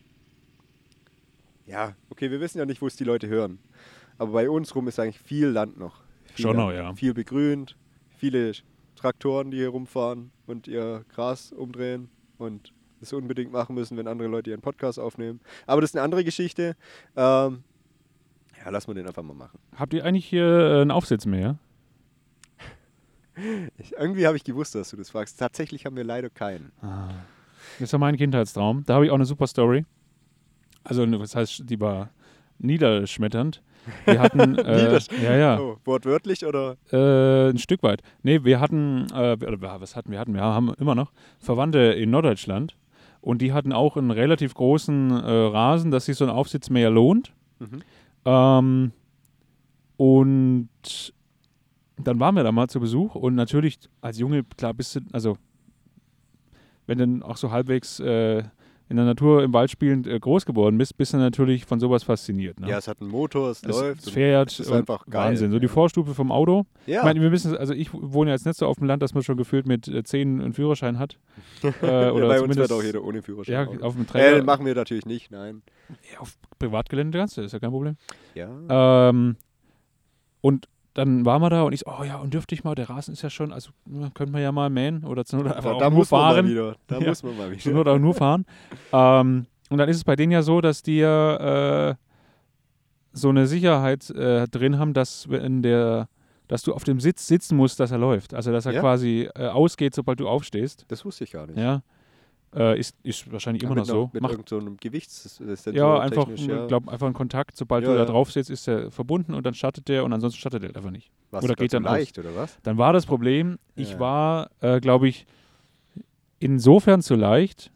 ja, 1.71 1.95
okay, 2.11 2.31
wir 2.31 2.41
wissen 2.41 2.59
ja 2.59 2.67
nicht, 2.67 2.83
wo 2.83 2.87
es 2.87 2.97
die 2.97 3.05
Leute 3.05 3.29
hören. 3.29 3.59
Aber 4.19 4.33
bei 4.33 4.51
uns 4.51 4.75
rum 4.75 4.89
ist 4.89 4.99
eigentlich 4.99 5.21
viel 5.21 5.47
Land 5.47 5.79
noch. 5.79 6.03
Viel 6.35 6.43
Schon 6.43 6.57
noch, 6.57 6.73
ja. 6.73 6.93
Viel 6.95 7.15
begrünt, 7.15 7.77
viele 8.17 8.53
Traktoren, 8.97 9.51
die 9.51 9.59
hier 9.59 9.69
rumfahren 9.69 10.31
und 10.47 10.69
ihr 10.69 11.05
Gras 11.09 11.53
umdrehen 11.53 12.11
und 12.39 12.73
das 13.01 13.13
unbedingt 13.13 13.51
machen 13.53 13.75
müssen, 13.75 13.97
wenn 13.97 14.07
andere 14.07 14.29
Leute 14.29 14.51
ihren 14.51 14.61
Podcast 14.61 14.99
aufnehmen. 14.99 15.41
Aber 15.67 15.81
das 15.81 15.91
ist 15.91 15.97
eine 15.97 16.05
andere 16.05 16.25
Geschichte. 16.25 16.77
Ähm, 17.17 17.63
ja, 18.63 18.69
lass 18.71 18.87
mal 18.87 18.95
den 18.95 19.07
einfach 19.07 19.23
mal 19.23 19.35
machen. 19.35 19.59
Habt 19.75 19.95
ihr 19.95 20.05
eigentlich 20.05 20.27
hier 20.27 20.45
äh, 20.45 20.81
einen 20.83 20.91
Aufsitz 20.91 21.27
mehr? 21.27 21.59
Ich, 23.79 23.93
irgendwie 23.93 24.27
habe 24.27 24.37
ich 24.37 24.45
gewusst, 24.45 24.75
dass 24.75 24.91
du 24.91 24.99
das 24.99 25.09
fragst. 25.09 25.39
Tatsächlich 25.39 25.87
haben 25.87 25.97
wir 25.97 26.05
leider 26.05 26.29
keinen. 26.29 26.73
Das 27.79 27.91
war 27.93 27.99
mein 27.99 28.19
Kindheitstraum. 28.19 28.85
Da 28.85 28.95
habe 28.95 29.07
ich 29.07 29.11
auch 29.11 29.15
eine 29.15 29.25
super 29.25 29.47
Story. 29.47 29.87
Also, 30.91 31.07
das 31.07 31.35
heißt, 31.37 31.63
die 31.71 31.81
war 31.81 32.11
niederschmetternd. 32.59 33.63
Wir 34.05 34.21
hatten, 34.21 34.59
äh, 34.59 34.99
ja, 35.23 35.37
ja, 35.37 35.59
Oh, 35.61 35.77
wortwörtlich 35.85 36.45
oder? 36.45 36.77
äh, 36.93 37.51
ein 37.51 37.59
Stück 37.59 37.83
weit. 37.83 38.03
Nee, 38.23 38.45
wir 38.45 38.61
hatten, 38.61 39.07
äh, 39.13 39.37
was 39.41 39.97
hatten 39.97 40.11
wir? 40.11 40.19
Hatten 40.19 40.35
wir 40.35 40.43
haben 40.43 40.75
immer 40.75 40.95
noch 40.95 41.13
Verwandte 41.39 41.79
in 41.79 42.11
Norddeutschland 42.11 42.77
und 43.21 43.41
die 43.41 43.53
hatten 43.53 43.73
auch 43.73 43.97
einen 43.97 44.11
relativ 44.11 44.53
großen 44.55 45.11
äh, 45.11 45.31
Rasen, 45.31 45.91
dass 45.91 46.05
sich 46.07 46.17
so 46.17 46.25
ein 46.25 46.31
Aufsitz 46.31 46.69
mehr 46.71 46.91
lohnt. 46.91 47.33
Mhm. 47.59 47.83
Ähm, 48.27 48.93
und 49.97 50.69
dann 51.97 52.21
waren 52.21 52.35
wir 52.35 52.43
da 52.43 52.53
mal 52.53 52.69
zu 52.69 52.81
Besuch 52.81 53.15
und 53.15 53.35
natürlich 53.35 53.79
als 54.01 54.19
Junge, 54.19 54.45
klar, 54.45 54.75
bist 54.75 54.97
du, 54.97 55.01
also 55.13 55.37
wenn 56.87 56.99
dann 56.99 57.23
auch 57.23 57.37
so 57.37 57.51
halbwegs 57.51 58.01
äh, 58.01 58.43
in 58.91 58.97
der 58.97 59.05
Natur 59.07 59.43
im 59.45 59.53
Wald 59.53 59.71
spielend 59.71 60.07
äh, 60.09 60.19
groß 60.19 60.45
geworden 60.45 60.77
bist, 60.77 60.97
bist 60.99 61.13
du 61.13 61.17
natürlich 61.17 61.65
von 61.65 61.79
sowas 61.79 62.03
fasziniert. 62.03 62.59
Ne? 62.59 62.69
Ja, 62.69 62.79
es 62.79 62.89
hat 62.89 63.01
einen 63.01 63.09
Motor, 63.11 63.51
es, 63.51 63.63
es, 63.63 63.69
läuft. 63.69 64.03
es 64.07 64.11
fährt 64.11 64.51
es 64.51 64.61
ist 64.61 64.73
einfach 64.73 65.07
geil. 65.07 65.29
Wahnsinn. 65.31 65.53
So 65.53 65.61
die 65.61 65.67
Ja. 65.67 65.73
Vorstufe 65.73 66.13
vom 66.13 66.33
Auto. 66.33 66.67
Ja, 66.87 66.99
Ich 66.99 67.05
meine, 67.05 67.21
wir 67.23 67.31
müssen, 67.31 67.57
also 67.57 67.73
ich 67.73 67.95
wohne 67.95 68.31
ja 68.31 68.35
jetzt 68.35 68.47
nicht 68.47 68.59
so 68.59 68.67
auf 68.67 68.79
dem 68.79 68.87
Land, 68.89 69.01
dass 69.03 69.15
man 69.15 69.23
schon 69.23 69.37
gefühlt 69.37 69.65
mit 69.67 69.87
äh, 69.87 70.03
10 70.03 70.41
einen 70.41 70.53
Führerschein 70.53 70.99
hat. 70.99 71.19
Äh, 71.83 71.87
ja, 71.87 72.13
oder 72.13 72.29
bei 72.29 72.43
uns 72.43 72.57
wird 72.57 72.73
auch 72.73 72.83
jeder 72.83 73.05
ohne 73.05 73.23
Führerschein. 73.23 73.69
ja, 73.73 73.81
auf 73.81 73.95
dem 73.95 74.03
äh, 74.03 74.07
Träger. 74.07 74.43
machen 74.45 74.67
wir 74.67 74.75
natürlich 74.75 75.07
nicht, 75.07 75.31
nein. 75.31 75.63
ja, 76.13 76.19
auf 76.21 76.37
Privatgelände 76.59 77.17
kannst 77.19 77.37
du, 77.37 77.43
ist 77.43 77.53
ja 77.53 77.59
kein 77.61 77.71
Problem. 77.71 77.97
Ja. 78.35 79.09
Ähm, 79.09 79.37
und 80.41 80.69
dann 80.95 81.25
waren 81.25 81.41
wir 81.41 81.51
da 81.51 81.63
und 81.63 81.73
ich 81.73 81.81
so, 81.81 81.87
oh 81.91 82.03
ja, 82.05 82.17
und 82.19 82.35
dürfte 82.35 82.55
ich 82.55 82.65
mal, 82.65 82.75
der 82.75 82.91
Rasen 82.91 83.13
ist 83.15 83.23
ja 83.23 83.31
schon, 83.31 83.53
also 83.53 83.71
na, 83.87 84.11
könnte 84.11 84.33
man 84.33 84.43
ja 84.43 84.51
mal 84.53 84.71
mähen 84.71 85.05
oder 85.05 85.25
zur 85.25 85.43
Not 85.43 85.53
einfach 85.57 85.73
auch 85.73 85.79
da 85.79 85.89
nur 85.91 85.99
muss 86.01 86.11
man 86.11 86.21
mal 86.21 86.35
fahren. 86.35 86.49
wieder. 86.49 86.77
Da 86.89 86.99
Ja. 86.99 87.09
muss 87.09 87.23
man 87.23 87.37
mal 87.39 87.49
Zur 87.57 87.73
wieder. 87.73 87.73
Not 87.75 87.89
auch 87.89 87.99
nur 87.99 88.15
fahren. 88.15 88.45
ähm, 88.93 89.47
und 89.71 89.79
dann 89.79 89.89
ist 89.89 89.97
es 89.99 90.05
bei 90.05 90.17
denen 90.17 90.33
ja 90.33 90.43
so, 90.43 90.61
dass 90.61 90.83
die 90.83 90.99
ja 90.99 91.91
äh, 91.91 91.95
so 93.13 93.29
eine 93.29 93.47
Sicherheit 93.47 94.11
äh, 94.11 94.47
drin 94.49 94.79
haben, 94.79 94.93
dass 94.95 95.29
wenn 95.31 95.63
der, 95.63 96.09
dass 96.49 96.63
du 96.63 96.75
auf 96.75 96.83
dem 96.85 96.99
Sitz 97.01 97.27
sitzen 97.29 97.57
musst, 97.57 97.79
dass 97.81 97.91
er 97.93 97.99
läuft. 97.99 98.35
Also 98.35 98.51
dass 98.53 98.67
er 98.67 98.73
Ja? 98.73 98.81
quasi 98.81 99.29
äh, 99.37 99.47
ausgeht, 99.47 99.95
sobald 99.95 100.19
du 100.21 100.29
aufstehst. 100.29 100.85
Das 100.89 101.05
wusste 101.05 101.25
ich 101.25 101.31
gar 101.33 101.47
nicht. 101.47 101.59
Ja. 101.59 101.83
Äh, 102.55 102.81
ist, 102.81 102.97
ist 103.05 103.31
wahrscheinlich 103.31 103.63
immer 103.63 103.77
mit 103.77 103.87
noch 103.87 103.87
so. 103.87 104.11
Mit 104.13 104.23
Macht, 104.23 104.49
so 104.49 104.59
einem 104.59 104.77
Gewichts. 104.77 105.41
ja, 105.73 106.01
einfach, 106.01 106.29
ja. 106.35 106.67
glaube, 106.67 106.91
einfach 106.91 107.07
ein 107.07 107.13
Kontakt. 107.13 107.57
Sobald 107.57 107.85
Ja, 107.85 107.91
du 107.91 107.95
da 107.95 108.01
ja. 108.01 108.07
drauf 108.07 108.33
sitzt, 108.33 108.51
ist 108.51 108.67
er 108.67 108.91
verbunden 108.91 109.35
und 109.35 109.47
dann 109.47 109.55
startet 109.55 109.87
der 109.89 110.05
und 110.05 110.13
ansonsten 110.13 110.39
startet 110.41 110.65
er 110.65 110.75
einfach 110.77 110.91
nicht. 110.91 111.11
Warst 111.31 111.45
oder 111.45 111.55
geht 111.55 111.73
dann 111.73 111.85
so 111.85 111.89
aus. 111.89 111.95
leicht, 111.97 112.19
oder 112.19 112.35
was? 112.35 112.59
Dann 112.65 112.77
war 112.77 112.93
das 112.93 113.07
Problem, 113.07 113.59
ich 113.77 113.93
Ja. 113.93 114.01
war, 114.01 114.51
äh, 114.61 114.81
glaube 114.81 115.07
ich, 115.09 115.27
insofern 116.39 117.03
zu 117.03 117.15
leicht 117.15 117.71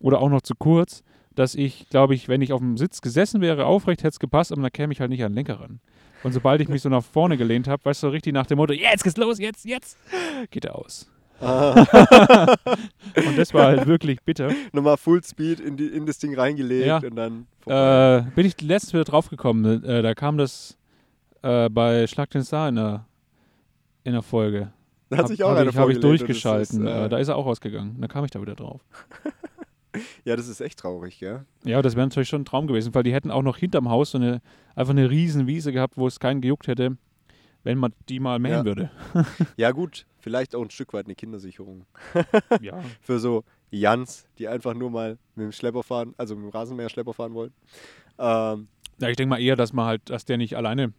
oder 0.00 0.20
auch 0.20 0.30
noch 0.30 0.42
zu 0.42 0.54
kurz, 0.54 1.02
dass 1.34 1.54
ich, 1.54 1.88
glaube 1.90 2.14
ich, 2.14 2.28
wenn 2.28 2.40
ich 2.42 2.52
auf 2.52 2.60
dem 2.60 2.76
Sitz 2.76 3.00
gesessen 3.00 3.40
wäre, 3.40 3.66
aufrecht 3.66 4.00
hätte 4.00 4.08
es 4.08 4.18
gepasst, 4.20 4.52
aber 4.52 4.62
dann 4.62 4.72
käme 4.72 4.92
ich 4.92 5.00
halt 5.00 5.10
nicht 5.10 5.22
an 5.22 5.32
den 5.32 5.36
Lenker 5.36 5.60
ran. 5.60 5.80
Und 6.24 6.32
sobald 6.32 6.60
ich 6.60 6.68
mich 6.68 6.82
so 6.82 6.88
nach 6.88 7.04
vorne 7.04 7.36
gelehnt 7.36 7.68
habe, 7.68 7.84
weißt 7.84 8.02
du, 8.02 8.08
richtig 8.08 8.32
nach 8.32 8.46
dem 8.46 8.56
Motto, 8.56 8.72
jetzt 8.72 9.04
geht's 9.04 9.16
los, 9.16 9.38
jetzt, 9.38 9.64
jetzt, 9.64 9.96
geht 10.50 10.64
er 10.64 10.76
aus. 10.76 11.08
Und 13.26 13.38
das 13.38 13.54
war 13.54 13.66
halt 13.66 13.86
wirklich 13.86 14.20
bitter. 14.22 14.50
Nochmal 14.72 14.96
Full 14.96 15.22
Speed 15.22 15.60
in, 15.60 15.76
die, 15.76 15.86
in 15.86 16.04
das 16.06 16.18
Ding 16.18 16.34
reingelegt 16.34 16.86
Ja. 16.86 16.98
und 16.98 17.14
dann. 17.16 17.46
Äh, 17.66 18.22
bin 18.34 18.46
ich 18.46 18.60
letztens 18.60 18.92
wieder 18.94 19.04
draufgekommen, 19.04 19.84
äh, 19.84 20.02
da 20.02 20.14
kam 20.14 20.38
das 20.38 20.76
äh, 21.42 21.68
bei 21.68 22.06
Schlag 22.06 22.30
den 22.30 22.42
Star 22.42 22.68
in 22.68 22.76
der, 22.76 23.04
in 24.04 24.12
der 24.12 24.22
Folge. 24.22 24.72
da 25.10 25.18
hat 25.18 25.28
sich 25.28 25.42
auch 25.44 25.50
hab 25.50 25.58
einer 25.58 25.70
ich, 25.70 25.76
hab 25.76 25.88
ich 25.90 26.00
durchgeschalten. 26.00 26.86
Ist, 26.86 26.92
äh, 26.92 27.04
äh, 27.04 27.08
da 27.08 27.18
ist 27.18 27.28
er 27.28 27.36
auch 27.36 27.46
ausgegangen. 27.46 27.96
Da 28.00 28.08
kam 28.08 28.24
ich 28.24 28.30
da 28.30 28.40
wieder 28.40 28.54
drauf. 28.54 28.80
ja, 30.24 30.34
das 30.34 30.48
ist 30.48 30.60
echt 30.60 30.78
traurig, 30.78 31.18
gell? 31.18 31.44
Ja, 31.64 31.82
das 31.82 31.94
wäre 31.94 32.06
natürlich 32.06 32.28
schon 32.28 32.42
ein 32.42 32.46
Traum 32.46 32.66
gewesen, 32.66 32.94
weil 32.94 33.02
die 33.04 33.12
hätten 33.12 33.30
auch 33.30 33.42
noch 33.42 33.56
hinterm 33.58 33.88
Haus 33.88 34.10
so 34.12 34.18
eine 34.18 34.40
einfach 34.74 34.92
eine 34.92 35.10
riesen 35.10 35.46
Wiese 35.46 35.72
gehabt, 35.72 35.96
wo 35.96 36.06
es 36.06 36.18
keinen 36.20 36.40
gejuckt 36.40 36.66
hätte, 36.68 36.96
wenn 37.64 37.78
man 37.78 37.92
die 38.08 38.20
mal 38.20 38.38
mähen 38.38 38.52
Ja. 38.52 38.64
würde. 38.64 38.90
Ja, 39.56 39.70
gut, 39.72 40.06
vielleicht 40.18 40.54
auch 40.54 40.62
ein 40.62 40.70
Stück 40.70 40.92
weit 40.92 41.06
eine 41.06 41.14
Kindersicherung. 41.14 41.86
ja. 42.60 42.80
Für 43.00 43.18
so 43.18 43.44
Jans, 43.70 44.26
die 44.38 44.48
einfach 44.48 44.74
nur 44.74 44.90
mal 44.90 45.18
mit 45.34 45.44
dem 45.44 45.52
Schlepper 45.52 45.82
fahren, 45.82 46.14
also 46.16 46.34
mit 46.36 46.44
dem 46.44 46.50
Rasenmäher 46.50 46.88
Schlepper 46.88 47.12
fahren 47.14 47.34
wollen. 47.34 47.52
Ähm, 48.18 48.68
ja, 49.00 49.08
ich 49.08 49.16
denke 49.16 49.30
mal 49.30 49.40
eher, 49.40 49.56
dass 49.56 49.72
man 49.72 49.86
halt, 49.86 50.08
dass 50.10 50.24
der 50.24 50.38
nicht 50.38 50.56
alleine 50.56 50.92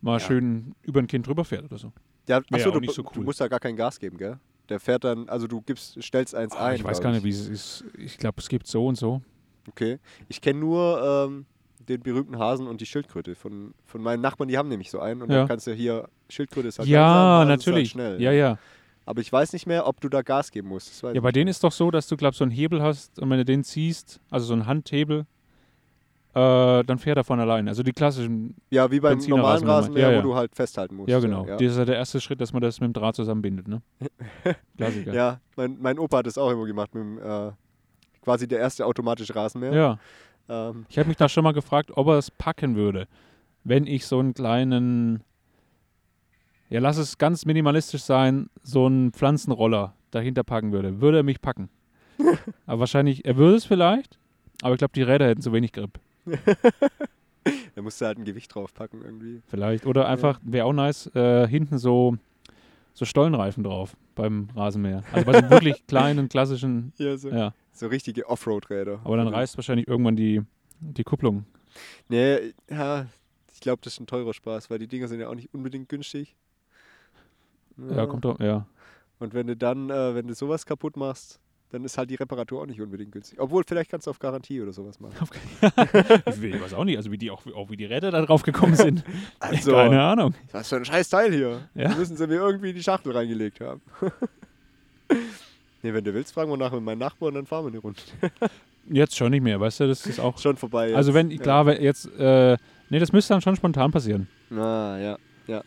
mal 0.00 0.18
Ja. 0.18 0.26
schön 0.26 0.74
über 0.82 1.00
ein 1.00 1.06
Kind 1.06 1.26
drüber 1.26 1.44
fährt 1.44 1.64
oder 1.64 1.78
so. 1.78 1.92
ja, 2.28 2.40
achso, 2.50 2.70
du, 2.70 2.80
nicht 2.80 2.94
so 2.94 3.02
du 3.02 3.10
cool. 3.16 3.24
musst 3.24 3.40
da 3.40 3.48
gar 3.48 3.60
kein 3.60 3.76
Gas 3.76 3.98
geben, 3.98 4.18
gell? 4.18 4.38
Der 4.70 4.80
fährt 4.80 5.04
dann, 5.04 5.28
also 5.28 5.46
du 5.46 5.60
gibst, 5.60 6.02
stellst 6.02 6.34
eins 6.34 6.54
Ah, 6.56 6.68
ein. 6.68 6.76
ich 6.76 6.84
weiß 6.84 7.00
gar 7.00 7.12
nicht, 7.12 7.22
wie 7.24 7.28
es 7.30 7.48
ist. 7.48 7.84
Ich 7.98 8.16
glaube, 8.18 8.40
es 8.40 8.48
gibt 8.48 8.66
so 8.66 8.86
und 8.86 8.96
so. 8.96 9.20
Okay. 9.68 9.98
Ich 10.28 10.40
kenne 10.40 10.58
nur 10.60 11.26
ähm, 11.28 11.46
den 11.88 12.00
berühmten 12.02 12.38
Hasen 12.38 12.66
und 12.66 12.80
die 12.80 12.86
Schildkröte 12.86 13.34
von, 13.34 13.74
von 13.84 14.02
meinen 14.02 14.20
Nachbarn, 14.20 14.48
die 14.48 14.56
haben 14.58 14.68
nämlich 14.68 14.90
so 14.90 15.00
einen 15.00 15.22
und 15.22 15.30
Ja. 15.30 15.38
dann 15.40 15.48
kannst 15.48 15.66
du 15.66 15.72
hier, 15.72 16.08
Schildkröte 16.28 16.68
ist 16.68 16.78
halt 16.78 16.88
ja, 16.88 17.00
langsam, 17.00 17.22
Hase 17.24 17.42
ist 17.42 17.58
natürlich. 17.66 17.88
Halt 17.88 17.90
schnell. 17.90 18.22
Ja, 18.22 18.32
ja. 18.32 18.58
Aber 19.06 19.20
ich 19.20 19.30
weiß 19.32 19.52
nicht 19.52 19.66
mehr, 19.66 19.86
ob 19.86 20.00
du 20.00 20.08
da 20.08 20.22
Gas 20.22 20.50
geben 20.50 20.68
musst. 20.68 21.02
Ja, 21.02 21.20
bei 21.20 21.30
denen 21.32 21.48
ist 21.48 21.62
doch 21.62 21.72
so, 21.72 21.90
dass 21.90 22.06
du, 22.08 22.16
glaubst 22.16 22.38
so 22.38 22.44
einen 22.44 22.50
Hebel 22.52 22.82
hast 22.82 23.18
und 23.18 23.28
wenn 23.28 23.36
du 23.38 23.44
den 23.44 23.62
ziehst, 23.62 24.18
also 24.30 24.46
so 24.46 24.54
einen 24.54 24.66
Handhebel, 24.66 25.26
äh, 26.34 26.82
dann 26.84 26.98
fährt 26.98 27.16
er 27.18 27.22
von 27.24 27.38
allein. 27.38 27.68
Also 27.68 27.82
die 27.82 27.92
klassischen, 27.92 28.56
Ja, 28.70 28.90
wie 28.90 28.98
beim 29.00 29.12
Benziner 29.18 29.36
normalen 29.36 29.62
Rasenmäher. 29.64 29.76
Rasenmäher, 29.76 30.08
Ja, 30.08 30.12
ja. 30.12 30.18
wo 30.24 30.28
du 30.28 30.34
halt 30.34 30.54
festhalten 30.56 30.96
musst. 30.96 31.08
ja 31.10 31.20
genau. 31.20 31.46
Ja, 31.46 31.52
Das 31.56 31.62
ist 31.72 31.76
ja 31.78 31.84
der 31.84 31.96
erste 31.96 32.20
Schritt, 32.20 32.40
dass 32.40 32.52
man 32.52 32.62
das 32.62 32.80
mit 32.80 32.88
dem 32.88 32.92
Draht 32.92 33.14
zusammenbindet, 33.14 33.68
ne? 33.68 33.82
Klassiker. 34.76 35.12
ja 35.14 35.40
mein, 35.56 35.76
mein 35.80 35.98
Opa 35.98 36.18
hat 36.18 36.26
das 36.26 36.36
auch 36.38 36.50
immer 36.50 36.64
gemacht 36.66 36.94
mit 36.94 37.02
dem, 37.04 37.18
äh, 37.18 37.52
quasi 38.22 38.48
der 38.48 38.58
erste 38.58 38.84
automatische 38.86 39.34
Rasenmäher. 39.36 39.72
ja. 39.74 39.98
Ähm, 40.48 40.86
Ich 40.88 40.98
habe 40.98 41.08
mich 41.08 41.16
da 41.16 41.28
schon 41.28 41.44
mal 41.44 41.52
gefragt, 41.52 41.90
ob 41.94 42.08
er 42.08 42.18
es 42.18 42.30
packen 42.30 42.76
würde, 42.76 43.08
wenn 43.64 43.86
ich 43.86 44.06
so 44.06 44.18
einen 44.18 44.34
kleinen, 44.34 45.22
ja 46.68 46.80
lass 46.80 46.96
es 46.96 47.18
ganz 47.18 47.46
minimalistisch 47.46 48.02
sein, 48.02 48.50
so 48.62 48.86
einen 48.86 49.12
Pflanzenroller 49.12 49.94
dahinter 50.10 50.44
packen 50.44 50.72
würde. 50.72 51.00
Würde 51.00 51.18
er 51.18 51.22
mich 51.22 51.40
packen? 51.40 51.68
aber 52.66 52.80
wahrscheinlich, 52.80 53.24
er 53.24 53.36
würde 53.36 53.56
es 53.56 53.64
vielleicht, 53.64 54.18
aber 54.62 54.74
ich 54.74 54.78
glaube, 54.78 54.92
die 54.94 55.02
Räder 55.02 55.26
hätten 55.26 55.42
zu 55.42 55.52
wenig 55.52 55.72
Grip. 55.72 55.98
da 57.74 57.82
musst 57.82 58.00
du 58.00 58.06
halt 58.06 58.18
ein 58.18 58.24
Gewicht 58.24 58.54
draufpacken 58.54 59.02
irgendwie. 59.02 59.42
Vielleicht. 59.48 59.86
Oder 59.86 60.08
einfach, 60.08 60.40
wäre 60.42 60.66
auch 60.66 60.72
nice, 60.72 61.06
äh, 61.14 61.46
hinten 61.48 61.78
so, 61.78 62.16
so 62.94 63.04
Stollenreifen 63.04 63.62
drauf 63.64 63.96
beim 64.14 64.48
Rasenmäher. 64.54 65.02
Also 65.12 65.26
bei 65.26 65.40
so 65.42 65.50
wirklich 65.50 65.84
kleinen, 65.88 66.28
klassischen, 66.28 66.92
Ja, 66.96 67.16
so, 67.16 67.28
ja. 67.30 67.52
so 67.72 67.88
richtige 67.88 68.28
Offroad-Räder. 68.28 69.00
Aber 69.04 69.16
dann 69.16 69.28
reißt 69.28 69.56
wahrscheinlich 69.58 69.88
irgendwann 69.88 70.16
die, 70.16 70.42
die 70.80 71.04
Kupplung. 71.04 71.44
Nee, 72.08 72.54
ja, 72.70 73.06
ich 73.52 73.60
glaube, 73.60 73.80
das 73.82 73.94
ist 73.94 74.00
ein 74.00 74.06
teurer 74.06 74.32
Spaß, 74.32 74.70
weil 74.70 74.78
die 74.78 74.86
Dinger 74.86 75.08
sind 75.08 75.20
ja 75.20 75.28
auch 75.28 75.34
nicht 75.34 75.52
unbedingt 75.52 75.88
günstig. 75.88 76.36
Ja, 77.76 78.06
kommt 78.06 78.24
drauf, 78.24 78.38
ja. 78.38 78.66
Und 79.18 79.34
wenn 79.34 79.46
du 79.48 79.56
dann, 79.56 79.90
äh, 79.90 80.14
wenn 80.14 80.28
du 80.28 80.34
sowas 80.34 80.64
kaputt 80.64 80.96
machst, 80.96 81.40
dann 81.70 81.84
ist 81.84 81.98
halt 81.98 82.08
die 82.10 82.14
Reparatur 82.14 82.62
auch 82.62 82.66
nicht 82.66 82.80
unbedingt 82.80 83.12
günstig. 83.12 83.40
Obwohl, 83.40 83.64
vielleicht 83.66 83.90
kannst 83.90 84.06
du 84.06 84.10
auf 84.10 84.18
Garantie 84.18 84.60
oder 84.60 84.72
sowas 84.72 85.00
machen. 85.00 85.14
Ich 85.60 86.60
weiß 86.60 86.74
auch 86.74 86.84
nicht, 86.84 86.96
also 86.96 87.10
wie 87.10 87.18
die, 87.18 87.30
auch, 87.30 87.44
auch 87.54 87.70
wie 87.70 87.76
die 87.76 87.86
Räder 87.86 88.10
da 88.10 88.22
drauf 88.22 88.42
gekommen 88.42 88.76
sind. 88.76 89.04
Also, 89.40 89.72
Keine 89.72 90.00
Ahnung. 90.00 90.34
was 90.52 90.68
für 90.68 90.76
ein 90.76 90.84
scheiß 90.84 91.08
Teil 91.08 91.32
hier. 91.32 91.68
Ja. 91.74 91.88
Da 91.88 91.96
müssen 91.96 92.16
sie 92.16 92.26
mir 92.26 92.36
irgendwie 92.36 92.70
in 92.70 92.76
die 92.76 92.82
Schachtel 92.82 93.12
reingelegt 93.12 93.60
haben. 93.60 93.80
nee, 95.82 95.92
wenn 95.92 96.04
du 96.04 96.14
willst, 96.14 96.32
fragen 96.32 96.50
wir 96.50 96.56
nachher 96.56 96.76
mit 96.76 96.84
meinem 96.84 96.98
Nachbarn 96.98 97.28
und 97.30 97.34
dann 97.34 97.46
fahren 97.46 97.64
wir 97.64 97.70
eine 97.72 97.78
Runde. 97.78 98.00
Jetzt 98.86 99.16
schon 99.16 99.30
nicht 99.30 99.42
mehr, 99.42 99.58
weißt 99.60 99.80
du, 99.80 99.88
das 99.88 100.06
ist 100.06 100.20
auch. 100.20 100.38
Schon 100.38 100.56
vorbei. 100.56 100.88
Jetzt. 100.88 100.96
Also 100.96 101.14
wenn, 101.14 101.36
klar, 101.38 101.66
wenn 101.66 101.82
jetzt, 101.82 102.06
äh, 102.18 102.56
nee, 102.90 102.98
das 102.98 103.12
müsste 103.12 103.34
dann 103.34 103.40
schon 103.40 103.56
spontan 103.56 103.90
passieren. 103.90 104.28
Ah, 104.50 104.96
ja, 104.98 105.18
ja. 105.46 105.62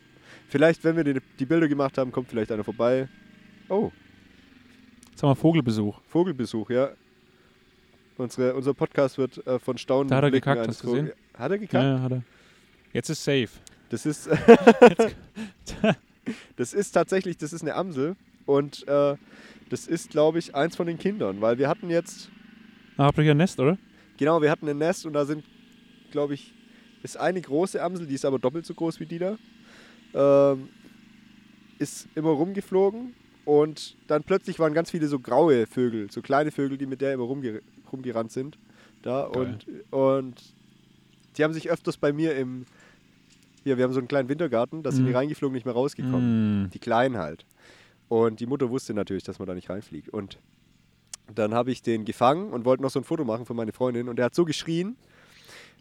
Vielleicht, 0.48 0.84
wenn 0.84 0.96
wir 0.96 1.04
die, 1.04 1.20
die 1.40 1.46
Bilder 1.46 1.68
gemacht 1.68 1.98
haben, 1.98 2.12
kommt 2.12 2.30
vielleicht 2.30 2.52
einer 2.52 2.64
vorbei. 2.64 3.10
Oh, 3.70 3.92
Jetzt 5.18 5.24
haben 5.24 5.32
wir 5.32 5.36
Vogelbesuch. 5.36 6.00
Vogelbesuch, 6.10 6.70
ja. 6.70 6.92
Unsere, 8.18 8.54
unser 8.54 8.76
Podcast 8.76 9.18
wird 9.18 9.48
äh, 9.48 9.58
von 9.58 9.76
Staunen. 9.80 10.10
Da 10.10 10.18
hat 10.18 10.26
er 10.26 10.30
Blicken 10.30 10.48
gekackt, 10.48 10.68
hast 10.68 10.84
du 10.84 10.92
gesehen? 10.92 11.12
Hat 11.34 11.50
er 11.50 11.58
gekackt? 11.58 11.84
Ja, 11.84 12.00
hat 12.02 12.12
er. 12.12 12.24
Jetzt 12.94 13.10
ist 13.10 13.24
safe. 13.24 13.50
Das 13.90 14.06
ist, 14.06 14.30
das 16.56 16.72
ist 16.72 16.92
tatsächlich, 16.92 17.36
das 17.36 17.52
ist 17.52 17.64
eine 17.64 17.74
Amsel 17.74 18.16
und 18.46 18.88
äh, 18.88 19.16
das 19.72 19.88
ist, 19.88 20.12
glaube 20.12 20.38
ich, 20.38 20.54
eins 20.54 20.76
von 20.76 20.86
den 20.86 21.00
Kindern, 21.00 21.42
weil 21.42 21.58
wir 21.58 21.68
hatten 21.68 21.90
jetzt, 21.90 22.30
Ah, 22.96 23.06
habt 23.06 23.18
ihr 23.18 23.24
hier 23.24 23.32
ein 23.32 23.38
Nest, 23.38 23.60
oder? 23.60 23.80
genau, 24.18 24.40
wir 24.44 24.52
hatten 24.52 24.70
ein 24.70 24.78
Nest 24.78 25.08
und 25.08 25.14
da 25.14 25.26
sind, 25.26 25.44
glaube 26.12 26.36
ich, 26.36 26.54
ist 27.02 27.18
eine 27.18 27.42
große 27.42 27.82
Amsel, 27.82 28.06
die 28.06 28.14
ist 28.14 28.24
aber 28.24 28.38
doppelt 28.38 28.68
so 28.68 28.76
groß 28.76 29.00
wie 29.00 29.08
die 29.08 29.18
da. 29.18 29.36
Ähm, 30.14 30.70
ist 31.80 32.08
immer 32.14 32.30
rumgeflogen 32.30 33.16
und 33.48 33.96
dann 34.08 34.24
plötzlich 34.24 34.60
waren 34.60 34.74
ganz 34.74 34.92
viele 34.92 35.08
so 35.08 35.20
graue 35.20 35.66
Vögel, 35.68 36.12
so 36.12 36.22
kleine 36.22 36.52
Vögel, 36.52 36.78
die 36.78 36.86
mit 36.86 37.00
der 37.00 37.14
immer 37.14 37.24
rumge 37.24 37.62
rumgerannt 37.92 38.32
sind. 38.32 38.58
Da 39.04 39.30
Geil. 39.32 39.58
und, 39.92 39.94
und 39.94 40.44
die 41.38 41.44
haben 41.46 41.54
sich 41.54 41.70
öfters 41.70 41.96
bei 41.98 42.12
mir 42.12 42.36
im. 42.36 42.66
Hier, 43.64 43.78
wir 43.78 43.86
haben 43.86 43.94
so 43.94 44.00
einen 44.00 44.08
kleinen 44.10 44.28
Wintergarten, 44.30 44.84
da 44.84 44.92
sind 44.92 45.06
die 45.06 45.12
Mhm. 45.12 45.16
reingeflogen, 45.18 45.54
nicht 45.54 45.66
mehr 45.66 45.74
rausgekommen. 45.74 46.66
Mm. 46.66 46.70
Die 46.72 46.80
Kleinen 46.80 47.18
halt. 47.18 47.46
Und 48.10 48.40
die 48.40 48.46
Mutter 48.46 48.70
wusste 48.70 48.94
natürlich, 48.94 49.24
dass 49.24 49.40
man 49.40 49.48
da 49.48 49.54
nicht 49.54 49.70
reinfliegt. 49.70 50.10
Und 50.10 50.38
dann 51.34 51.54
habe 51.54 51.72
ich 51.72 51.82
den 51.82 52.04
gefangen 52.06 52.52
und 52.52 52.66
wollte 52.66 52.82
noch 52.84 52.90
so 52.90 53.00
ein 53.00 53.04
Foto 53.04 53.24
machen 53.26 53.46
für 53.46 53.54
meine 53.54 53.72
Freundin. 53.74 54.08
Und 54.10 54.16
der 54.18 54.26
hat 54.26 54.36
so 54.36 54.46
geschrien, 54.46 54.96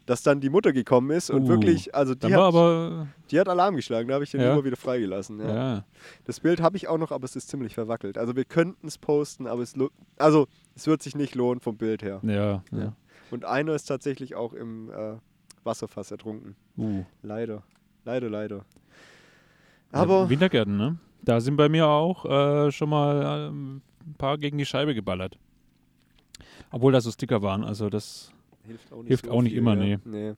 dass 0.07 0.23
dann 0.23 0.39
die 0.39 0.49
Mutter 0.49 0.73
gekommen 0.73 1.11
ist 1.11 1.29
und 1.29 1.43
Uh, 1.43 1.47
wirklich, 1.49 1.93
also 1.93 2.15
die 2.15 2.33
hat, 2.33 2.39
aber. 2.41 3.07
die 3.29 3.39
hat 3.39 3.47
Alarm 3.47 3.75
geschlagen. 3.75 4.07
Da 4.07 4.15
habe 4.15 4.23
ich 4.23 4.31
den 4.31 4.41
Ja. 4.41 4.53
immer 4.53 4.63
wieder 4.63 4.77
freigelassen. 4.77 5.39
Ja. 5.39 5.47
Ja. 5.75 5.85
Das 6.23 6.39
Bild 6.39 6.61
habe 6.61 6.77
ich 6.77 6.87
auch 6.87 6.97
noch, 6.97 7.11
aber 7.11 7.25
es 7.25 7.35
ist 7.35 7.49
ziemlich 7.49 7.75
verwackelt. 7.75 8.17
Also 8.17 8.35
wir 8.35 8.45
könnten 8.45 8.87
es 8.87 8.97
posten, 8.97 9.45
aber 9.47 9.61
es, 9.61 9.75
also, 10.17 10.47
es 10.75 10.87
wird 10.87 11.03
sich 11.03 11.15
nicht 11.15 11.35
lohnen 11.35 11.59
vom 11.59 11.77
Bild 11.77 12.01
her. 12.01 12.21
Ja. 12.23 12.33
ja. 12.33 12.63
Ja. 12.71 12.93
Und 13.31 13.43
einer 13.45 13.75
ist 13.75 13.83
tatsächlich 13.85 14.35
auch 14.35 14.53
im 14.53 14.89
äh, 14.89 15.15
Wasserfass 15.65 16.09
ertrunken. 16.09 16.55
Uh. 16.77 17.03
Leider. 17.21 17.63
Leider, 18.05 18.29
leider. 18.29 18.65
Aber 19.91 20.29
Wintergärten, 20.29 20.77
ne? 20.77 20.97
Da 21.21 21.41
sind 21.41 21.57
bei 21.57 21.67
mir 21.67 21.87
auch 21.87 22.23
äh, 22.25 22.71
schon 22.71 22.89
mal 22.89 23.49
ähm, 23.49 23.81
ein 24.05 24.13
paar 24.17 24.37
gegen 24.37 24.57
die 24.57 24.65
Scheibe 24.65 24.95
geballert. 24.95 25.37
Obwohl 26.71 26.93
da 26.93 27.01
so 27.01 27.11
Sticker 27.11 27.41
waren, 27.41 27.65
also 27.65 27.89
das. 27.89 28.31
Hilft 28.67 28.91
auch 28.91 28.97
nicht, 28.97 29.07
hilft 29.07 29.29
auch 29.29 29.41
nicht 29.41 29.55
immer, 29.55 29.75
ja. 29.83 29.97
nee. 30.05 30.33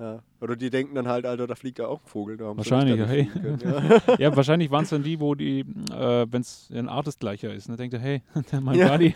Ja. 0.00 0.22
Oder 0.40 0.56
die 0.56 0.70
denken 0.70 0.94
dann 0.94 1.06
halt, 1.08 1.26
Alter, 1.26 1.46
da 1.46 1.54
fliegt 1.54 1.78
ja 1.78 1.86
auch 1.86 2.00
ein 2.00 2.06
Vogel. 2.06 2.38
Wahrscheinlich, 2.40 2.98
hey. 3.06 3.26
können, 3.26 3.58
ja. 3.62 4.00
Ja, 4.18 4.34
wahrscheinlich 4.34 4.70
waren 4.70 4.84
es 4.84 4.90
dann 4.90 5.02
die, 5.02 5.20
wo 5.20 5.34
die, 5.34 5.60
äh, 5.60 6.26
wenn 6.30 6.40
es 6.40 6.70
ein 6.72 6.88
Artist 6.88 7.20
gleicher 7.20 7.52
ist, 7.52 7.68
ne, 7.68 7.76
denkt 7.76 7.92
er, 7.92 8.00
hey, 8.00 8.22
mein 8.62 8.78
Ja. 8.78 8.88
Buddy, 8.88 9.14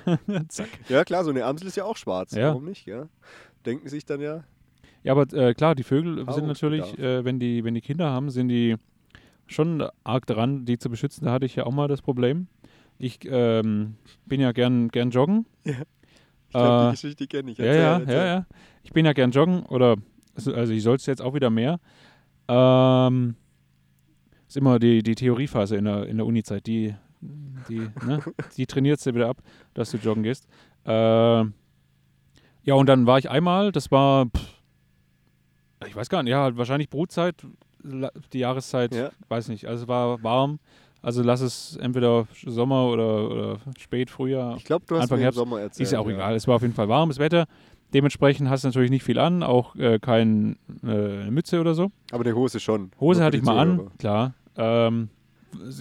zack. 0.48 0.68
ja, 0.90 1.02
klar, 1.04 1.24
so 1.24 1.30
eine 1.30 1.44
Amsel 1.46 1.68
ist 1.68 1.76
ja 1.76 1.84
auch 1.84 1.96
schwarz. 1.96 2.32
Ja. 2.32 2.48
Warum 2.48 2.66
nicht, 2.66 2.86
ja? 2.86 3.08
Denken 3.64 3.88
sich 3.88 4.04
dann 4.04 4.20
ja, 4.20 4.44
Ja, 5.04 5.12
aber 5.12 5.32
äh, 5.32 5.54
klar, 5.54 5.74
die 5.74 5.84
Vögel 5.84 6.30
sind 6.30 6.46
natürlich, 6.46 6.98
äh, 6.98 7.24
wenn 7.24 7.40
die, 7.40 7.64
wenn 7.64 7.72
die 7.72 7.80
Kinder 7.80 8.10
haben, 8.10 8.28
sind 8.28 8.48
die 8.48 8.76
schon 9.46 9.88
arg 10.04 10.26
dran, 10.26 10.66
die 10.66 10.76
zu 10.76 10.90
beschützen. 10.90 11.24
Da 11.24 11.32
hatte 11.32 11.46
ich 11.46 11.56
ja 11.56 11.64
auch 11.64 11.72
mal 11.72 11.88
das 11.88 12.02
Problem. 12.02 12.46
Ich 12.98 13.20
ähm, 13.24 13.96
bin 14.26 14.40
ja 14.40 14.52
gern, 14.52 14.88
gern 14.88 15.10
joggen. 15.10 15.46
ich 15.64 15.74
glaube, 16.54 16.82
Äh, 16.84 16.86
die 16.86 16.90
Geschichte 16.92 17.26
kenne 17.26 17.50
ich. 17.50 17.58
Ja, 17.58 17.64
Erzähl, 17.66 17.80
ja, 17.82 17.98
erzähl. 17.98 18.14
ja, 18.16 18.24
ja. 18.26 18.46
Ich 18.82 18.92
bin 18.92 19.04
ja 19.06 19.12
gern 19.12 19.30
joggen 19.30 19.64
oder 19.66 19.96
also 20.36 20.72
ich 20.72 20.82
soll 20.82 20.96
es 20.96 21.06
jetzt 21.06 21.22
auch 21.22 21.34
wieder 21.34 21.50
mehr. 21.50 21.78
Ähm, 22.48 23.36
ist 24.48 24.56
immer 24.56 24.78
die, 24.78 25.02
die 25.02 25.14
Theoriephase 25.14 25.76
in 25.76 25.84
der, 25.84 26.06
in 26.06 26.16
der 26.18 26.26
Uni-Zeit, 26.26 26.66
die, 26.66 26.94
die, 27.68 27.88
ne, 28.04 28.20
die 28.56 28.66
trainiert 28.66 29.04
du 29.04 29.14
wieder 29.14 29.28
ab, 29.28 29.38
dass 29.74 29.90
du 29.90 29.96
joggen 29.96 30.22
gehst. 30.22 30.46
Ähm, 30.84 31.54
ja, 32.62 32.74
und 32.74 32.86
dann 32.86 33.06
war 33.06 33.18
ich 33.18 33.30
einmal, 33.30 33.72
das 33.72 33.90
war, 33.90 34.26
pff, 34.26 34.54
ich 35.86 35.94
weiß 35.96 36.08
gar 36.08 36.22
nicht, 36.22 36.30
ja, 36.32 36.56
wahrscheinlich 36.56 36.88
Brutzeit, 36.90 37.46
die 38.32 38.38
Jahreszeit, 38.38 38.94
Ja. 38.94 39.10
weiß 39.28 39.48
nicht, 39.48 39.66
also 39.66 39.82
es 39.84 39.88
war 39.88 40.22
warm. 40.22 40.58
Also 41.04 41.22
lass 41.22 41.42
es 41.42 41.76
entweder 41.76 42.26
Sommer 42.46 42.88
oder, 42.88 43.30
oder 43.30 43.58
spät 43.78 44.08
Frühjahr. 44.08 44.56
Ich 44.56 44.64
glaube, 44.64 44.86
du 44.88 44.94
hast 44.94 45.02
Anfang 45.02 45.20
mir 45.20 45.28
im 45.28 45.34
Sommer 45.34 45.60
erzählt. 45.60 45.86
Ist 45.86 45.92
ja 45.92 45.98
auch 45.98 46.08
egal. 46.08 46.34
Es 46.34 46.48
war 46.48 46.56
auf 46.56 46.62
jeden 46.62 46.72
Fall 46.72 46.88
warmes 46.88 47.18
Wetter. 47.18 47.44
Dementsprechend 47.92 48.48
hast 48.48 48.64
du 48.64 48.68
natürlich 48.68 48.90
nicht 48.90 49.04
viel 49.04 49.18
an, 49.18 49.42
auch 49.42 49.76
äh, 49.76 49.98
keine 49.98 50.56
äh, 50.82 51.30
Mütze 51.30 51.60
oder 51.60 51.74
so. 51.74 51.90
Aber 52.10 52.24
eine 52.24 52.34
Hose 52.34 52.58
schon. 52.58 52.90
Hose 52.98 53.20
Nur 53.20 53.26
hatte 53.26 53.36
die 53.36 53.42
ich 53.42 53.44
mal 53.44 53.58
an, 53.58 53.76
Zuhörer. 53.76 53.92
klar. 53.98 54.34
Ähm, 54.56 55.10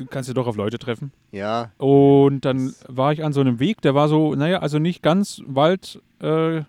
kannst 0.09 0.27
du 0.29 0.33
doch 0.33 0.45
auf 0.45 0.57
Leute 0.57 0.77
treffen. 0.77 1.13
Ja, 1.31 1.71
Und 1.77 2.41
dann 2.41 2.75
war 2.89 3.13
ich 3.13 3.23
an 3.23 3.31
so 3.31 3.39
einem 3.39 3.61
Weg, 3.61 3.81
der 3.81 3.95
war 3.95 4.09
so, 4.09 4.35
naja, 4.35 4.59
also 4.59 4.77
nicht 4.77 5.01
ganz 5.01 5.41
Wald, 5.47 6.01
äh, 6.19 6.63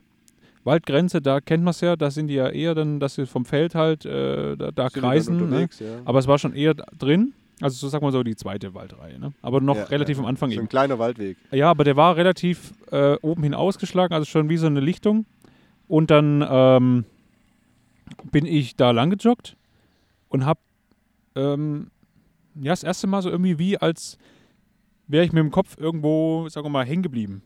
Waldgrenze, 0.62 1.21
da 1.21 1.40
kennt 1.40 1.64
man 1.64 1.73
es 1.73 1.81
ja, 1.81 1.97
da 1.97 2.12
sind 2.12 2.29
die 2.29 2.35
ja 2.35 2.49
eher 2.49 2.77
dann, 2.77 3.01
dass 3.01 3.17
sie 3.17 3.27
vom 3.27 3.45
Feld 3.45 3.75
halt 3.75 4.07
äh, 4.07 4.57
da, 4.57 4.71
da 4.71 4.88
die 4.88 5.01
kreisen. 5.01 5.51
Ne? 5.51 5.69
ja. 5.81 5.87
Aber 6.05 6.21
es 6.21 6.29
war 6.29 6.38
schon 6.38 6.55
eher 6.55 6.75
drin. 6.75 7.35
Also 7.64 7.79
so 7.79 7.88
sagen 7.88 8.05
wir 8.05 8.12
so 8.12 8.22
die 8.22 8.37
zweite 8.37 8.74
Waldreihe. 8.74 9.18
Ne? 9.18 9.33
Aber 9.40 9.59
noch 9.62 9.74
Ja, 9.77 9.85
relativ 9.85 10.18
ja. 10.18 10.22
am 10.22 10.29
Anfang 10.29 10.50
so 10.50 10.57
eben. 10.57 10.66
ein 10.66 10.68
kleiner 10.68 10.98
Waldweg. 10.98 11.38
Ja, 11.50 11.70
aber 11.70 11.83
der 11.85 11.96
war 11.96 12.14
relativ 12.14 12.74
äh, 12.90 13.14
oben 13.22 13.42
hin 13.42 13.55
ausgeschlagen, 13.55 14.12
also 14.12 14.27
schon 14.27 14.50
wie 14.50 14.59
so 14.59 14.66
eine 14.66 14.81
Lichtung. 14.81 15.24
Und 15.88 16.11
dann 16.11 16.46
ähm, 16.46 17.05
bin 18.31 18.44
ich 18.44 18.77
da 18.77 18.90
lang 18.90 19.09
gejoggt 19.09 19.57
und 20.29 20.44
hab 20.44 20.59
ähm, 21.37 21.90
ja, 22.55 22.72
das 22.72 22.83
erste 22.83 23.07
Mal 23.07 23.22
so 23.22 23.31
irgendwie 23.31 23.59
wie, 23.59 23.79
als 23.79 24.18
wäre 25.07 25.24
ich 25.24 25.33
mit 25.33 25.40
dem 25.42 25.50
Kopf 25.50 25.79
irgendwo, 25.79 26.46
sagen 26.50 26.66
wir 26.66 26.70
mal, 26.70 26.85
hängen 26.85 27.03
geblieben. 27.03 27.42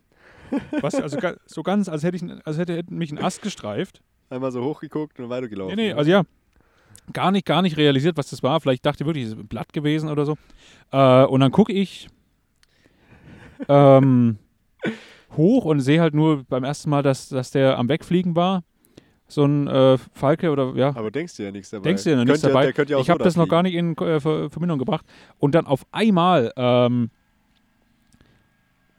Was? 0.80 0.96
Also 0.96 1.18
so 1.46 1.62
ganz, 1.62 1.88
als 1.88 2.02
hätte, 2.02 2.16
ich, 2.16 2.24
als 2.44 2.58
hätte 2.58 2.74
hätte 2.74 2.92
mich 2.92 3.12
ein 3.12 3.18
Ast 3.18 3.42
gestreift. 3.42 4.02
Einmal 4.30 4.50
so 4.50 4.64
hochgeguckt 4.64 5.20
und 5.20 5.28
weitergelaufen. 5.28 5.76
Nee, 5.76 5.88
nee, 5.88 5.92
also 5.92 6.10
ja. 6.10 6.24
Gar 7.12 7.30
nicht, 7.32 7.46
gar 7.46 7.62
nicht 7.62 7.76
realisiert, 7.76 8.16
was 8.16 8.30
das 8.30 8.42
war. 8.42 8.60
Vielleicht 8.60 8.84
dachte 8.84 9.02
ich 9.02 9.06
wirklich, 9.06 9.24
es 9.24 9.32
ist 9.32 9.38
ein 9.38 9.48
Blatt 9.48 9.72
gewesen 9.72 10.10
oder 10.10 10.26
so. 10.26 10.36
Äh, 10.92 11.24
und 11.24 11.40
dann 11.40 11.52
gucke 11.52 11.72
ich 11.72 12.08
ähm, 13.68 14.38
hoch 15.36 15.64
und 15.64 15.80
sehe 15.80 16.00
halt 16.00 16.14
nur 16.14 16.44
beim 16.44 16.64
ersten 16.64 16.90
Mal, 16.90 17.02
dass, 17.02 17.28
dass 17.28 17.50
der 17.50 17.78
am 17.78 17.88
Wegfliegen 17.88 18.36
war. 18.36 18.62
So 19.26 19.44
ein 19.44 19.68
äh, 19.68 19.98
Falke 20.12 20.50
oder 20.50 20.72
ja. 20.74 20.88
Aber 20.96 21.10
denkst 21.10 21.36
du 21.36 21.42
ja 21.42 21.50
nichts 21.50 21.70
dabei. 21.70 21.82
Denkst 21.82 22.04
du 22.04 22.10
ja 22.10 22.24
nichts 22.24 22.40
dabei? 22.40 22.64
Der 22.64 22.72
könnte 22.72 22.92
ja 22.92 22.98
auch 22.98 23.02
ich 23.02 23.10
habe 23.10 23.22
das 23.22 23.36
noch 23.36 23.48
gar 23.48 23.62
nicht 23.62 23.74
in 23.74 23.94
äh, 23.98 24.20
Ver 24.20 24.48
Verbindung 24.48 24.78
gebracht. 24.78 25.04
Und 25.38 25.54
dann 25.54 25.66
auf 25.66 25.84
einmal 25.92 26.50
ähm, 26.56 27.10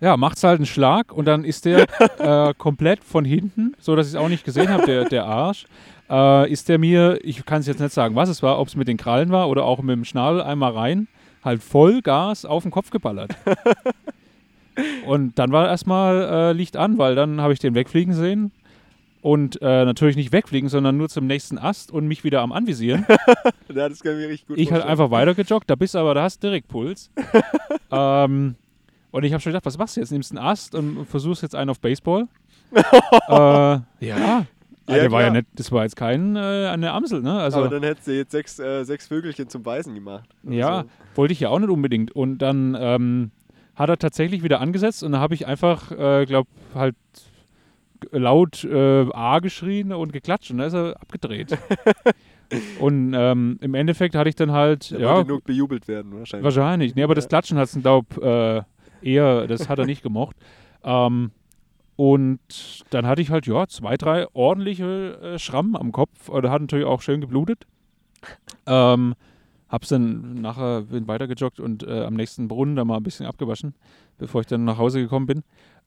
ja, 0.02 0.18
macht's 0.18 0.44
halt 0.44 0.58
einen 0.60 0.66
Schlag 0.66 1.12
und 1.12 1.26
dann 1.26 1.44
ist 1.44 1.66
der 1.66 1.86
äh, 2.50 2.54
komplett 2.58 3.04
von 3.04 3.26
hinten, 3.26 3.76
so 3.80 3.96
dass 3.96 4.08
ich 4.08 4.14
es 4.14 4.20
auch 4.20 4.30
nicht 4.30 4.46
gesehen 4.46 4.70
habe, 4.70 4.86
der, 4.86 5.06
der 5.06 5.26
Arsch, 5.26 5.66
äh, 6.10 6.52
ist 6.52 6.70
der 6.70 6.78
mir, 6.80 7.20
ich 7.24 7.46
kann 7.46 7.62
es 7.62 7.68
jetzt 7.68 7.80
nicht 7.80 7.94
sagen, 7.94 8.16
was 8.16 8.30
es 8.30 8.42
war, 8.42 8.60
ob 8.60 8.68
es 8.68 8.76
mit 8.76 8.88
den 8.88 8.98
Krallen 8.98 9.30
war 9.32 9.50
oder 9.50 9.66
auch 9.66 9.82
mit 9.82 9.96
dem 9.96 10.06
Schnabel 10.06 10.42
einmal 10.42 10.72
rein, 10.72 11.08
halt 11.44 11.62
voll 11.64 12.02
Gas 12.02 12.46
auf 12.46 12.64
den 12.64 12.72
Kopf 12.72 12.90
geballert. 12.90 13.36
und 15.06 15.38
dann 15.38 15.52
war 15.52 15.68
erstmal 15.68 16.22
äh, 16.22 16.54
Licht 16.54 16.78
an, 16.78 16.98
weil 16.98 17.16
dann 17.16 17.42
habe 17.42 17.54
ich 17.54 17.60
den 17.60 17.76
wegfliegen 17.76 18.14
sehen. 18.14 18.52
Und 19.22 19.62
äh, 19.62 19.84
natürlich 19.84 20.16
nicht 20.16 20.32
wegfliegen, 20.32 20.70
sondern 20.70 20.96
nur 20.96 21.10
zum 21.10 21.28
nächsten 21.28 21.58
Ast 21.58 21.92
und 21.92 22.08
mich 22.08 22.24
wieder 22.24 22.40
am 22.42 22.54
Anvisieren. 22.54 23.06
Ja, 23.76 23.88
das 23.88 24.00
kann 24.00 24.14
ich 24.14 24.20
mir 24.20 24.30
richtig 24.30 24.48
gut 24.48 24.58
Ich 24.58 24.72
halt 24.72 24.82
vorstellen. 24.82 24.92
einfach 24.92 25.12
weitergejoggt, 25.12 25.70
da 25.70 25.76
bist 25.76 25.94
du 25.94 26.00
aber, 26.00 26.16
da 26.16 26.24
hast 26.24 26.42
du 26.42 26.48
direkt 26.48 26.70
Puls. 26.70 27.12
ähm, 27.92 28.56
und 29.12 29.24
ich 29.24 29.34
habe 29.34 29.42
schon 29.42 29.52
gedacht, 29.52 29.66
was 29.66 29.78
machst 29.78 29.96
du 29.96 30.02
jetzt? 30.02 30.12
Nimmst 30.12 30.32
einen 30.32 30.46
Ast 30.46 30.76
und 30.76 31.06
versuchst 31.06 31.42
jetzt 31.44 31.56
einen 31.56 31.70
auf 31.70 31.80
Baseball? 31.80 32.28
äh, 32.74 33.32
ja. 33.32 33.84
ja 34.00 34.46
der 34.88 35.12
war 35.12 35.22
ja 35.22 35.30
nicht, 35.32 35.48
das 35.56 35.72
war 35.72 35.84
jetzt 35.84 35.96
kein 35.96 36.36
äh, 36.36 36.40
eine 36.40 36.92
Amsel, 36.92 37.22
ne? 37.22 37.40
Also 37.40 37.60
Aber 37.60 37.70
dann 37.70 37.84
hättest 37.84 38.08
du 38.08 38.16
jetzt 38.16 38.32
sechs, 38.32 38.60
äh, 38.60 38.84
sechs 38.84 39.08
Vögelchen 39.08 39.50
zum 39.50 39.64
Beißen 39.64 39.94
gemacht. 39.94 40.30
ja, 40.44 40.84
so. 40.84 40.90
wollte 41.16 41.34
ich 41.34 41.40
ja 41.40 41.50
auch 41.50 41.60
nicht 41.60 41.70
unbedingt. 41.70 42.12
Und 42.12 42.40
dann 42.40 42.78
ähm, 42.80 43.32
hat 43.76 43.90
er 43.90 43.98
tatsächlich 43.98 44.44
wieder 44.44 44.62
angesetzt 44.62 45.04
und 45.04 45.14
dann 45.14 45.22
habe 45.22 45.34
ich 45.34 45.48
einfach, 45.48 45.92
äh, 45.92 46.26
glaub, 46.26 46.48
halt 46.76 46.96
laut 48.12 48.64
äh, 48.64 49.08
A 49.14 49.40
geschrien 49.40 49.92
und 49.94 50.14
geklatscht 50.14 50.52
und 50.52 50.58
dann 50.58 50.68
ist 50.68 50.74
er 50.74 51.02
abgedreht. 51.02 51.58
und 52.80 53.14
ähm, 53.16 53.58
im 53.62 53.74
Endeffekt 53.74 54.16
hatte 54.16 54.30
ich 54.30 54.36
dann 54.36 54.52
halt, 54.52 54.92
Der 54.92 55.00
ja, 55.00 55.24
nur 55.24 55.42
bejubelt 55.42 55.88
werden, 55.88 56.18
wahrscheinlich. 56.18 56.44
Wahrscheinlich. 56.44 56.96
Nee, 56.96 57.04
aber 57.04 57.16
das 57.16 57.26
Ja. 57.26 57.30
Klatschen 57.30 57.58
hat 57.58 57.70
es, 57.70 57.80
glaub, 57.82 58.18
äh, 58.18 58.62
eher, 59.02 59.48
das 59.48 59.70
hat 59.70 59.80
er 59.80 59.86
nicht 59.86 60.04
gemocht. 60.04 60.36
Ähm, 60.84 61.32
und 61.96 62.40
dann 62.92 63.06
hatte 63.06 63.22
ich 63.22 63.30
halt, 63.30 63.46
ja, 63.46 63.68
zwei, 63.68 63.98
drei 63.98 64.26
ordentliche 64.34 65.20
äh, 65.22 65.40
Schrammen 65.40 65.76
am 65.76 65.92
Kopf. 65.92 66.30
Oder 66.30 66.50
hat 66.52 66.62
natürlich 66.62 66.86
auch 66.86 67.02
schön 67.02 67.20
geblutet. 67.22 67.66
Ähm, 68.66 69.16
hab's 69.70 69.90
dann 69.90 70.36
nachher, 70.42 70.82
bin 70.84 71.08
weitergejoggt 71.08 71.60
und 71.60 71.84
äh, 71.84 72.04
am 72.04 72.14
nächsten 72.16 72.48
Brunnen 72.48 72.76
da 72.76 72.86
mal 72.86 72.98
ein 72.98 73.04
bisschen 73.04 73.26
abgewaschen, 73.26 73.74
bevor 74.18 74.42
ich 74.42 74.48
dann 74.48 74.64
nach 74.66 74.78
Hause 74.78 75.02
gekommen 75.02 75.26
bin. 75.26 75.40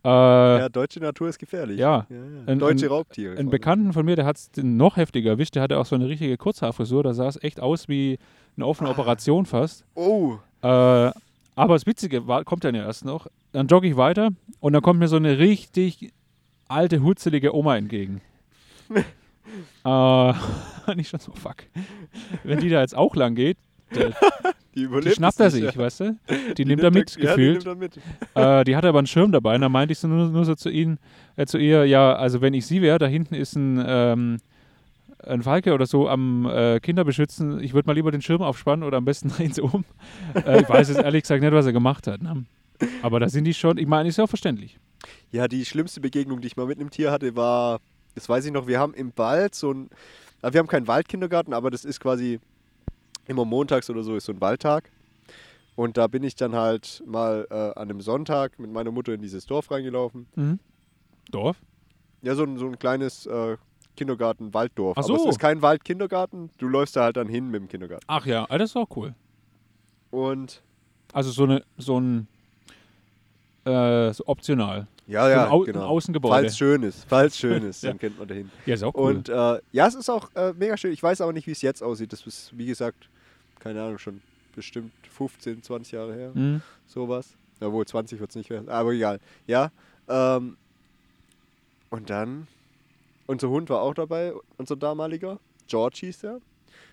Äh, 0.04 0.08
Ja, 0.08 0.68
deutsche 0.68 1.00
Natur 1.00 1.28
ist 1.28 1.38
gefährlich. 1.38 1.78
Ja. 1.78 2.06
ja, 2.10 2.16
ja. 2.16 2.22
Ein- 2.46 2.58
Deutsche 2.58 2.88
Raubtiere. 2.88 3.36
ein. 3.38 3.48
Bekannten 3.50 3.92
von 3.92 4.04
mir, 4.04 4.16
der 4.16 4.26
hat 4.26 4.36
es 4.36 4.50
noch 4.62 4.96
heftiger 4.96 5.30
erwischt. 5.30 5.54
Der 5.54 5.62
hatte 5.62 5.78
auch 5.78 5.86
so 5.86 5.94
eine 5.94 6.08
richtige 6.08 6.36
Kurzhaarfrisur. 6.36 7.02
Da 7.04 7.14
sah 7.14 7.28
es 7.28 7.42
echt 7.42 7.60
aus 7.60 7.88
wie 7.88 8.18
eine 8.56 8.66
offene 8.66 8.88
Ah. 8.90 8.92
Operation 8.92 9.46
fast. 9.46 9.84
Oh, 9.94 10.34
Äh, 10.62 11.10
aber 11.54 11.74
das 11.74 11.86
Witzige 11.86 12.26
war, 12.26 12.44
kommt 12.44 12.64
dann 12.64 12.74
ja 12.74 12.84
erst 12.84 13.04
noch. 13.04 13.26
Dann 13.52 13.66
jogge 13.66 13.88
ich 13.88 13.96
weiter 13.96 14.30
und 14.60 14.72
dann 14.72 14.82
kommt 14.82 14.98
mir 14.98 15.08
so 15.08 15.16
eine 15.16 15.38
richtig 15.38 16.12
alte, 16.68 17.02
hutzelige 17.02 17.54
Oma 17.54 17.76
entgegen. 17.76 18.20
äh, 19.84 20.32
nicht 20.94 21.10
schon 21.10 21.20
so, 21.20 21.32
fuck. 21.32 21.56
Wenn 22.44 22.60
die 22.60 22.68
da 22.68 22.80
jetzt 22.80 22.96
auch 22.96 23.14
lang 23.14 23.34
geht, 23.34 23.58
der, 23.94 24.12
die 24.74 24.88
die 24.88 25.10
schnappt 25.10 25.40
er 25.40 25.50
sich, 25.50 25.64
ja. 25.64 25.76
weißt 25.76 26.00
du? 26.00 26.18
Die, 26.56 26.64
nimmt 26.64 26.82
er 26.82 26.90
mit, 26.90 27.10
ja, 27.16 27.16
die 27.16 27.26
gefühlt. 27.26 27.64
nimmt 27.64 27.66
er 27.66 27.74
mit. 27.74 27.96
Äh, 28.34 28.64
die 28.64 28.76
hatte 28.76 28.88
aber 28.88 28.98
einen 28.98 29.06
Schirm 29.06 29.32
dabei 29.32 29.54
und 29.54 29.60
dann 29.60 29.72
meinte 29.72 29.92
ich 29.92 29.98
so 29.98 30.08
nur, 30.08 30.28
nur 30.28 30.44
so 30.44 30.54
zu 30.54 30.70
ihnen, 30.70 30.98
äh, 31.36 31.46
zu 31.46 31.58
ihr, 31.58 31.84
ja, 31.84 32.14
also 32.14 32.40
wenn 32.40 32.54
ich 32.54 32.66
sie 32.66 32.80
wäre, 32.80 32.98
da 32.98 33.06
hinten 33.06 33.34
ist 33.34 33.56
ein, 33.56 33.82
ähm, 33.86 34.38
ein 35.26 35.42
Falke 35.42 35.72
oder 35.72 35.86
so 35.86 36.08
am 36.08 36.46
äh, 36.46 36.80
Kinder 36.80 37.04
beschützen, 37.04 37.60
ich 37.60 37.74
würde 37.74 37.86
mal 37.86 37.92
lieber 37.92 38.10
den 38.10 38.22
Schirm 38.22 38.42
aufspannen 38.42 38.84
oder 38.84 38.98
am 38.98 39.04
besten 39.04 39.30
sie 39.50 39.60
um. 39.60 39.84
Äh, 40.34 40.62
ich 40.62 40.68
weiß 40.68 40.88
jetzt 40.88 41.00
ehrlich 41.00 41.22
gesagt 41.22 41.42
nicht, 41.42 41.52
was 41.52 41.66
er 41.66 41.72
gemacht 41.72 42.06
hat. 42.06 42.22
Ne? 42.22 42.44
Aber 43.02 43.20
da 43.20 43.28
sind 43.28 43.44
die 43.44 43.54
schon, 43.54 43.78
ich 43.78 43.86
meine, 43.86 44.08
ist 44.08 44.18
ja 44.18 44.24
auch 44.24 44.28
verständlich. 44.28 44.78
Ja, 45.30 45.48
die 45.48 45.64
schlimmste 45.64 46.00
Begegnung, 46.00 46.40
die 46.40 46.46
ich 46.46 46.56
mal 46.56 46.66
mit 46.66 46.78
einem 46.78 46.90
Tier 46.90 47.10
hatte, 47.10 47.34
war, 47.36 47.80
das 48.14 48.28
weiß 48.28 48.44
ich 48.44 48.52
noch, 48.52 48.66
wir 48.66 48.78
haben 48.78 48.94
im 48.94 49.12
Wald 49.16 49.54
so 49.54 49.72
ein, 49.72 49.90
äh, 50.42 50.52
wir 50.52 50.58
haben 50.58 50.68
keinen 50.68 50.86
Waldkindergarten, 50.86 51.54
aber 51.54 51.70
das 51.70 51.84
ist 51.84 52.00
quasi 52.00 52.40
immer 53.26 53.44
montags 53.44 53.88
oder 53.90 54.02
so 54.02 54.16
ist 54.16 54.26
so 54.26 54.32
ein 54.32 54.40
Waldtag. 54.40 54.90
Und 55.74 55.96
da 55.96 56.06
bin 56.06 56.22
ich 56.22 56.36
dann 56.36 56.54
halt 56.54 57.02
mal 57.06 57.46
äh, 57.50 57.54
an 57.54 57.90
einem 57.90 58.00
Sonntag 58.00 58.58
mit 58.58 58.70
meiner 58.70 58.90
Mutter 58.90 59.14
in 59.14 59.22
dieses 59.22 59.46
Dorf 59.46 59.70
reingelaufen. 59.70 60.26
Mhm. 60.34 60.58
Dorf? 61.30 61.56
Ja, 62.20 62.34
so 62.34 62.44
ein, 62.44 62.58
so 62.58 62.66
ein 62.66 62.78
kleines 62.78 63.26
äh, 63.26 63.56
Kindergarten, 63.96 64.52
Walddorf. 64.54 64.96
Ach 64.98 65.04
Aber 65.04 65.18
so. 65.18 65.24
es 65.24 65.30
ist 65.32 65.38
kein 65.38 65.60
Waldkindergarten, 65.62 66.50
du 66.58 66.68
läufst 66.68 66.96
da 66.96 67.04
halt 67.04 67.16
dann 67.16 67.28
hin 67.28 67.50
mit 67.50 67.60
dem 67.60 67.68
Kindergarten. 67.68 68.04
Ach 68.08 68.24
ja, 68.26 68.46
das 68.46 68.70
ist 68.70 68.76
auch 68.76 68.88
cool. 68.96 69.14
Und 70.10 70.62
Also 71.12 71.30
so, 71.30 71.44
eine, 71.44 71.62
so 71.78 71.98
ein 72.00 72.26
äh, 73.64 74.12
so 74.12 74.24
optional. 74.26 74.86
ja, 75.06 75.28
ja, 75.28 75.34
so 75.36 75.40
ein, 75.46 75.50
Au 75.52 75.60
genau. 75.60 75.80
ein 75.80 75.86
Außengebäude. 75.86 76.34
Falls 76.34 76.58
schön 76.58 76.82
ist, 76.82 77.04
falls 77.08 77.38
schön 77.38 77.62
ist, 77.64 77.82
Ja. 77.84 77.90
dann 77.90 77.98
kennt 77.98 78.18
man 78.18 78.26
dahin. 78.28 78.50
ja, 78.66 78.74
ist 78.74 78.82
auch 78.82 78.94
cool. 78.94 79.14
Und 79.16 79.28
äh, 79.28 79.60
ja, 79.72 79.86
es 79.86 79.94
ist 79.94 80.08
auch 80.10 80.30
äh, 80.34 80.52
mega 80.54 80.76
schön. 80.76 80.92
Ich 80.92 81.02
weiß 81.02 81.20
aber 81.20 81.32
nicht, 81.32 81.46
wie 81.46 81.52
es 81.52 81.62
jetzt 81.62 81.82
aussieht. 81.82 82.12
Das 82.12 82.26
ist, 82.26 82.56
wie 82.56 82.66
gesagt, 82.66 83.08
keine 83.60 83.82
Ahnung, 83.82 83.98
schon 83.98 84.20
bestimmt 84.54 84.92
15, 85.10 85.62
20 85.62 85.92
Jahre 85.92 86.14
her. 86.14 86.30
mhm. 86.34 86.60
Sowas. 86.86 87.34
Ja, 87.60 87.70
wohl 87.72 87.86
20 87.86 88.18
wird 88.18 88.30
es 88.30 88.36
nicht 88.36 88.50
werden. 88.50 88.68
Aber 88.68 88.90
egal. 88.90 89.20
Ja. 89.46 89.70
Ähm, 90.08 90.56
und 91.90 92.10
dann, 92.10 92.48
unser 93.26 93.48
Hund 93.48 93.70
war 93.70 93.82
auch 93.82 93.94
dabei, 93.94 94.32
unser 94.56 94.76
damaliger. 94.76 95.40
George 95.66 95.98
hieß 96.00 96.20
der. 96.20 96.40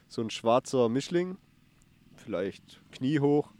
So 0.07 0.21
ein 0.21 0.29
schwarzer 0.29 0.89
Mischling. 0.89 1.37
Vielleicht 2.15 2.81
kniehoch. 2.91 3.51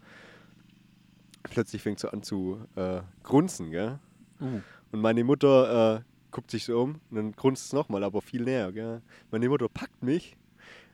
Plötzlich 1.44 1.82
fängt 1.82 2.00
so 2.00 2.10
an 2.10 2.24
zu 2.24 2.60
äh, 2.76 3.02
grunzen, 3.24 3.72
gell? 3.72 4.00
Uh. 4.42 4.62
Und 4.92 5.02
meine 5.02 5.24
Mutter 5.24 5.98
äh, 5.98 6.02
guckt 6.32 6.52
sich 6.52 6.66
so 6.66 6.82
um 6.82 7.00
und 7.10 7.16
dann 7.16 7.32
grunzt 7.32 7.66
es 7.66 7.74
nochmal, 7.74 8.04
aber 8.04 8.22
viel 8.22 8.44
näher. 8.44 8.72
Gell? 8.72 9.02
Meine 9.32 9.50
Mutter 9.50 9.68
packt 9.70 10.04
mich 10.04 10.38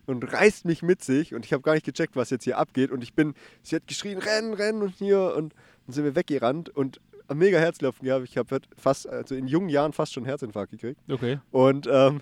und 0.05 0.31
reißt 0.31 0.65
mich 0.65 0.81
mit 0.83 1.03
sich 1.03 1.33
und 1.33 1.45
ich 1.45 1.53
habe 1.53 1.63
gar 1.63 1.73
nicht 1.73 1.85
gecheckt, 1.85 2.15
was 2.15 2.29
jetzt 2.29 2.43
hier 2.43 2.57
abgeht. 2.57 2.91
Und 2.91 3.03
ich 3.03 3.13
bin, 3.13 3.33
sie 3.63 3.75
hat 3.75 3.87
geschrien, 3.87 4.17
rennen, 4.17 4.53
rennen 4.53 4.81
und 4.81 4.95
hier 4.95 5.33
und 5.35 5.53
dann 5.85 5.93
sind 5.93 6.03
wir 6.03 6.15
weggerannt 6.15 6.69
und 6.69 6.99
mega 7.33 7.57
Herzklopfen 7.57 8.05
gehabt. 8.05 8.25
Ich 8.25 8.37
habe 8.37 8.59
fast, 8.77 9.07
also 9.07 9.35
in 9.35 9.47
jungen 9.47 9.69
Jahren 9.69 9.93
fast 9.93 10.13
schon 10.13 10.23
einen 10.23 10.29
Herzinfarkt 10.29 10.71
gekriegt. 10.71 10.99
Okay. 11.09 11.39
Und 11.51 11.87
ähm, 11.91 12.21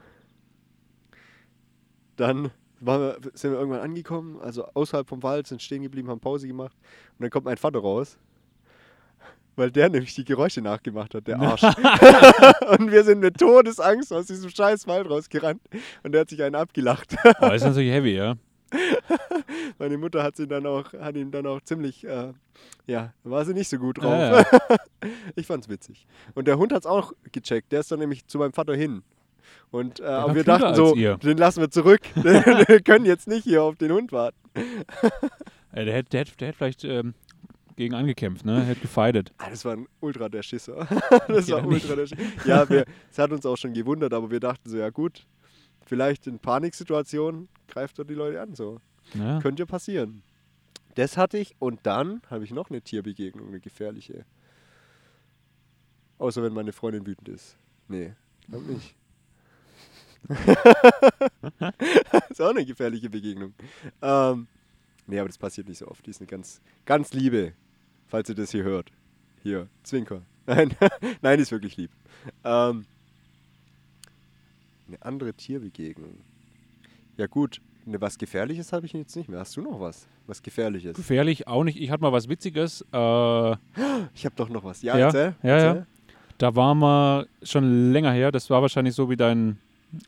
dann 2.15 2.51
wir, 2.85 3.17
sind 3.33 3.51
wir 3.51 3.59
irgendwann 3.59 3.81
angekommen, 3.81 4.39
also 4.41 4.65
außerhalb 4.73 5.07
vom 5.07 5.23
Wald, 5.23 5.47
sind 5.47 5.61
stehen 5.61 5.83
geblieben, 5.83 6.09
haben 6.09 6.19
Pause 6.19 6.47
gemacht. 6.47 6.75
Und 7.17 7.23
dann 7.23 7.29
kommt 7.29 7.45
mein 7.45 7.57
Vater 7.57 7.79
raus, 7.79 8.17
weil 9.55 9.71
der 9.71 9.89
nämlich 9.89 10.15
die 10.15 10.25
Geräusche 10.25 10.61
nachgemacht 10.61 11.13
hat, 11.15 11.27
der 11.27 11.39
Arsch. 11.39 11.63
und 12.77 12.91
wir 12.91 13.03
sind 13.03 13.19
mit 13.19 13.37
Todesangst 13.37 14.11
aus 14.11 14.25
diesem 14.25 14.49
scheiß 14.49 14.87
Wald 14.87 15.09
rausgerannt. 15.09 15.61
Und 16.03 16.11
der 16.11 16.21
hat 16.21 16.29
sich 16.29 16.41
einen 16.43 16.55
abgelacht. 16.55 17.15
Oh, 17.23 17.33
das 17.39 17.55
ist 17.55 17.63
natürlich 17.63 17.91
heavy, 17.91 18.15
ja. 18.15 18.35
Meine 19.79 19.97
Mutter 19.97 20.23
hat, 20.23 20.35
sie 20.35 20.47
dann 20.47 20.65
auch, 20.65 20.93
hat 20.93 21.15
ihm 21.15 21.31
dann 21.31 21.45
auch 21.45 21.61
ziemlich, 21.61 22.05
äh, 22.05 22.33
ja, 22.87 23.13
war 23.23 23.45
sie 23.45 23.53
nicht 23.53 23.69
so 23.69 23.77
gut 23.77 24.01
drauf. 24.01 24.11
Ja, 24.11 24.39
ja. 24.41 24.45
Ich 25.35 25.47
fand's 25.47 25.67
witzig. 25.69 26.07
Und 26.33 26.47
der 26.47 26.57
Hund 26.57 26.71
hat's 26.71 26.85
auch 26.85 27.13
gecheckt. 27.31 27.71
Der 27.71 27.81
ist 27.81 27.91
dann 27.91 27.99
nämlich 27.99 28.25
zu 28.27 28.37
meinem 28.37 28.53
Vater 28.53 28.75
hin. 28.75 29.03
Und 29.71 29.99
äh, 29.99 30.03
aber 30.05 30.35
wir 30.35 30.43
dachten 30.43 30.75
so, 30.75 30.95
ihr. 30.95 31.17
den 31.17 31.37
lassen 31.37 31.59
wir 31.61 31.69
zurück. 31.69 32.01
wir 32.15 32.81
können 32.81 33.05
jetzt 33.05 33.27
nicht 33.27 33.43
hier 33.43 33.63
auf 33.63 33.75
den 33.75 33.91
Hund 33.91 34.11
warten. 34.11 34.37
Der 35.75 35.93
hätte 35.93 36.09
der 36.11 36.25
der 36.25 36.53
vielleicht 36.53 36.83
ähm, 36.83 37.13
gegen 37.75 37.95
angekämpft, 37.95 38.45
ne? 38.45 38.63
Hätte 38.63 38.81
gefightet. 38.81 39.33
Ah, 39.37 39.49
das 39.49 39.65
war 39.65 39.73
ein 39.73 39.87
Ultra 39.99 40.29
der 40.29 40.43
Schisser. 40.43 40.87
das 41.27 41.47
Ja, 41.47 41.57
war 41.57 41.63
nicht. 41.63 41.83
Ultra 41.83 41.95
der 41.95 42.07
Schisser. 42.07 42.21
Ja, 42.45 42.69
wir, 42.69 42.85
es 43.11 43.17
hat 43.17 43.31
uns 43.31 43.45
auch 43.45 43.57
schon 43.57 43.73
gewundert, 43.73 44.13
aber 44.13 44.29
wir 44.29 44.39
dachten 44.39 44.69
so, 44.69 44.77
ja 44.77 44.89
gut, 44.89 45.25
vielleicht 45.93 46.25
in 46.25 46.39
Paniksituationen 46.39 47.49
greift 47.67 47.99
er 47.99 48.05
die 48.05 48.15
Leute 48.15 48.41
an. 48.41 48.55
So. 48.55 48.81
Ja. 49.13 49.39
Könnte 49.41 49.67
passieren. 49.67 50.23
Das 50.95 51.17
hatte 51.17 51.37
ich 51.37 51.53
und 51.59 51.81
dann 51.83 52.23
habe 52.31 52.43
ich 52.43 52.51
noch 52.51 52.71
eine 52.71 52.81
Tierbegegnung, 52.81 53.49
eine 53.49 53.59
gefährliche. 53.59 54.25
Außer 56.17 56.41
wenn 56.41 56.53
meine 56.53 56.73
Freundin 56.73 57.05
wütend 57.05 57.29
ist. 57.29 57.57
Nee, 57.87 58.13
glaub 58.49 58.65
nicht. 58.65 58.95
ist 62.29 62.41
auch 62.41 62.49
eine 62.49 62.65
gefährliche 62.65 63.11
Begegnung. 63.11 63.53
Ähm, 64.01 64.47
nee, 65.05 65.19
aber 65.19 65.29
das 65.29 65.37
passiert 65.37 65.67
nicht 65.67 65.77
so 65.77 65.87
oft. 65.87 66.03
Die 66.07 66.09
ist 66.09 66.21
eine 66.21 66.27
ganz, 66.27 66.59
ganz 66.85 67.13
liebe, 67.13 67.53
falls 68.07 68.29
ihr 68.29 68.35
das 68.35 68.49
hier 68.49 68.63
hört. 68.63 68.91
Hier, 69.43 69.69
Zwinker. 69.83 70.23
Nein, 70.47 70.75
nein, 71.21 71.37
die 71.37 71.43
ist 71.43 71.51
wirklich 71.51 71.77
lieb. 71.77 71.91
Ähm, 72.43 72.87
eine 74.87 75.01
andere 75.01 75.33
Tierbegegnung. 75.33 76.17
Ja 77.17 77.27
gut, 77.27 77.61
ne, 77.85 77.99
was 78.01 78.17
Gefährliches 78.17 78.73
habe 78.73 78.85
ich 78.85 78.93
jetzt 78.93 79.15
nicht 79.15 79.29
mehr. 79.29 79.39
Hast 79.39 79.55
du 79.55 79.61
noch 79.61 79.79
was? 79.79 80.07
Was 80.27 80.41
Gefährliches? 80.41 80.95
Gefährlich 80.95 81.47
auch 81.47 81.63
nicht. 81.63 81.79
Ich 81.79 81.91
hatte 81.91 82.01
mal 82.01 82.11
was 82.11 82.29
Witziges. 82.29 82.81
Äh, 82.91 83.55
Ich 84.15 84.25
habe 84.25 84.35
doch 84.35 84.49
noch 84.49 84.63
was. 84.63 84.81
Ja, 84.81 84.97
Ja, 84.97 85.05
erzähl. 85.07 85.35
ja, 85.43 85.49
ja. 85.49 85.63
erzähl. 85.73 85.85
da 86.37 86.55
waren 86.55 86.79
wir 86.79 87.27
schon 87.43 87.91
länger 87.91 88.11
her. 88.11 88.31
Das 88.31 88.49
war 88.49 88.61
wahrscheinlich 88.61 88.95
so 88.95 89.09
wie 89.09 89.17
dein. 89.17 89.57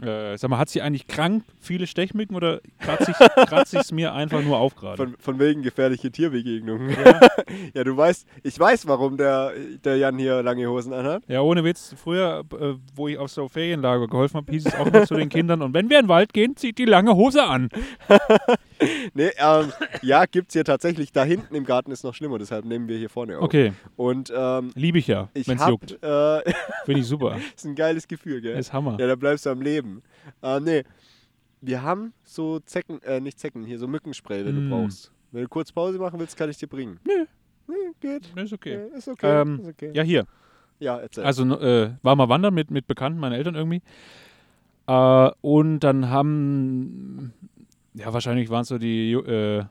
Äh, 0.01 0.37
sag 0.37 0.49
mal, 0.49 0.57
hat 0.57 0.69
sie 0.69 0.81
eigentlich 0.81 1.07
krank 1.07 1.43
viele 1.59 1.85
Stechmücken 1.85 2.35
oder 2.35 2.59
kratze 2.79 3.11
ich 3.11 3.17
kratze 3.47 3.79
ich's 3.79 3.91
mir 3.91 4.13
einfach 4.13 4.41
nur 4.41 4.57
auf 4.57 4.75
gerade? 4.75 4.97
Von, 4.97 5.15
von 5.19 5.39
wegen 5.39 5.61
gefährliche 5.61 6.11
Tierbegegnungen. 6.11 6.89
Ja. 6.89 7.19
Ja, 7.73 7.83
du 7.83 7.95
weißt, 7.95 8.25
ich 8.43 8.59
weiß, 8.59 8.87
warum 8.87 9.17
der, 9.17 9.51
der 9.83 9.97
Jan 9.97 10.17
hier 10.17 10.41
lange 10.43 10.67
Hosen 10.67 10.93
anhat. 10.93 11.23
Ja, 11.27 11.41
ohne 11.41 11.63
Witz. 11.63 11.93
Früher, 12.01 12.43
äh, 12.59 12.73
wo 12.95 13.07
ich 13.07 13.17
auf 13.17 13.29
so 13.29 13.47
Ferienlager 13.47 14.07
geholfen 14.07 14.37
habe, 14.37 14.51
hieß 14.51 14.65
es 14.65 14.75
auch 14.75 14.87
immer 14.87 15.05
zu 15.05 15.15
den 15.15 15.29
Kindern, 15.29 15.61
und 15.61 15.73
wenn 15.73 15.89
wir 15.89 15.99
in 15.99 16.05
den 16.05 16.09
Wald 16.09 16.33
gehen, 16.33 16.55
zieht 16.55 16.77
die 16.77 16.85
lange 16.85 17.15
Hose 17.15 17.43
an. 17.43 17.69
Nee, 19.13 19.31
ähm, 19.37 19.71
ja, 20.01 20.25
gibt's 20.25 20.53
hier 20.53 20.63
tatsächlich. 20.63 21.11
Da 21.11 21.23
hinten 21.23 21.55
im 21.55 21.65
Garten 21.65 21.91
ist 21.91 22.03
noch 22.03 22.13
schlimmer, 22.13 22.37
deshalb 22.39 22.65
nehmen 22.65 22.87
wir 22.87 22.97
hier 22.97 23.09
vorne 23.09 23.37
auf. 23.37 23.43
Okay, 23.43 23.73
Und 23.95 24.31
ähm, 24.35 24.71
liebe 24.75 24.97
ich 24.99 25.07
ja, 25.07 25.29
ich 25.33 25.47
wenn 25.47 25.57
es 25.57 25.67
juckt. 25.67 25.91
äh, 26.03 26.41
Finde 26.85 27.01
ich 27.01 27.07
super. 27.07 27.37
ist 27.55 27.65
ein 27.65 27.75
geiles 27.75 28.07
Gefühl, 28.07 28.41
gell? 28.41 28.57
Ist 28.57 28.73
Hammer. 28.73 28.97
Ja, 28.99 29.07
da 29.07 29.15
bleibst 29.15 29.45
du 29.45 29.49
am 29.51 29.61
Leben. 29.61 30.01
Äh, 30.41 30.59
nee, 30.59 30.83
wir 31.61 31.81
haben 31.81 32.13
so 32.23 32.59
Zecken, 32.59 33.01
äh, 33.03 33.19
nicht 33.19 33.39
Zecken, 33.39 33.63
hier 33.65 33.79
so 33.79 33.87
Mückenspray, 33.87 34.45
wenn 34.45 34.55
Mm. 34.55 34.69
du 34.69 34.75
brauchst. 34.75 35.11
Wenn 35.31 35.41
du 35.43 35.49
kurz 35.49 35.71
Pause 35.71 35.97
machen 35.99 36.19
willst, 36.19 36.37
kann 36.37 36.49
ich 36.49 36.57
dir 36.57 36.67
bringen. 36.67 36.99
Nö. 37.05 37.25
Nee, 37.67 37.75
geht. 37.99 38.31
Ist 38.35 38.53
okay. 38.53 38.77
Nee, 38.91 38.97
ist 38.97 39.07
okay. 39.07 39.41
Ähm, 39.41 39.59
ist 39.61 39.67
okay. 39.69 39.91
Ja, 39.93 40.03
hier. 40.03 40.25
Ja, 40.79 40.97
erzähl. 40.99 41.23
Also 41.23 41.43
äh, 41.59 41.91
war 42.03 42.15
mal 42.15 42.29
wandern 42.29 42.53
mit, 42.53 42.69
mit 42.69 42.85
Bekannten, 42.87 43.19
meinen 43.19 43.33
Eltern 43.33 43.55
irgendwie. 43.55 43.81
Äh, 44.87 45.31
und 45.41 45.79
dann 45.79 46.09
haben, 46.09 47.33
ja, 47.95 48.13
wahrscheinlich 48.13 48.49
waren 48.49 48.61
es 48.61 48.67
so 48.67 48.77
die, 48.77 49.13
äh, 49.13 49.63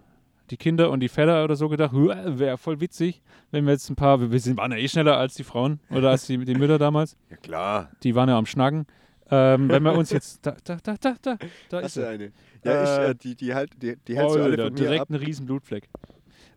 die 0.50 0.56
Kinder 0.56 0.90
und 0.90 1.00
die 1.00 1.08
Väter 1.08 1.44
oder 1.44 1.56
so 1.56 1.68
gedacht, 1.68 1.92
wäre 1.94 2.58
voll 2.58 2.80
witzig, 2.80 3.22
wenn 3.50 3.64
wir 3.64 3.72
jetzt 3.72 3.88
ein 3.90 3.96
paar, 3.96 4.30
wir 4.30 4.40
sind, 4.40 4.56
waren 4.56 4.72
ja 4.72 4.78
eh 4.78 4.88
schneller 4.88 5.16
als 5.16 5.34
die 5.34 5.44
Frauen 5.44 5.80
oder 5.90 6.10
als 6.10 6.26
die, 6.26 6.38
die 6.44 6.54
Mütter 6.54 6.78
damals. 6.78 7.16
ja, 7.30 7.36
klar. 7.36 7.90
Die 8.02 8.14
waren 8.14 8.28
ja 8.28 8.36
am 8.36 8.46
Schnacken. 8.46 8.86
Ähm, 9.30 9.68
wenn 9.70 9.82
wir 9.82 9.94
uns 9.94 10.10
jetzt, 10.10 10.44
da, 10.44 10.54
da, 10.64 10.76
da, 10.82 10.96
da, 11.00 11.14
da, 11.22 11.38
da 11.70 11.80
ist 11.80 11.94
sie. 11.94 12.06
eine? 12.06 12.32
Ja, 12.62 12.82
ich, 12.82 12.90
Äh, 12.90 13.10
äh, 13.10 13.14
die, 13.14 13.34
die, 13.34 13.54
halt, 13.54 13.70
die, 13.82 13.96
die 14.06 14.16
hältst 14.16 14.36
du 14.36 14.42
alle 14.42 14.56
von 14.56 14.72
mir 14.72 14.78
direkt 14.78 15.02
ab. 15.02 15.10
ein 15.10 15.16
riesen 15.16 15.46
Blutfleck. 15.46 15.88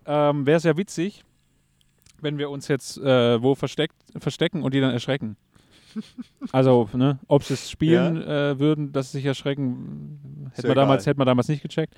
Ähm, 0.05 0.45
Wäre 0.45 0.57
es 0.57 0.63
ja 0.63 0.75
witzig, 0.75 1.23
wenn 2.19 2.37
wir 2.37 2.49
uns 2.49 2.67
jetzt 2.67 2.97
äh, 2.97 3.41
wo 3.41 3.55
versteckt, 3.55 3.95
verstecken 4.17 4.63
und 4.63 4.73
die 4.73 4.81
dann 4.81 4.91
erschrecken. 4.91 5.37
Also, 6.51 6.89
ne, 6.93 7.19
ob 7.27 7.43
sie 7.43 7.53
es 7.53 7.69
spielen 7.69 8.21
äh, 8.21 8.59
würden, 8.59 8.91
dass 8.91 9.11
sie 9.11 9.17
sich 9.19 9.25
erschrecken, 9.25 10.49
Ist 10.51 10.59
hätte 10.59 10.67
ja 10.67 10.75
man, 10.75 10.83
damals, 10.83 11.03
egal. 11.03 11.11
hätte 11.11 11.17
man 11.19 11.27
damals 11.27 11.47
nicht 11.47 11.61
gecheckt. 11.61 11.95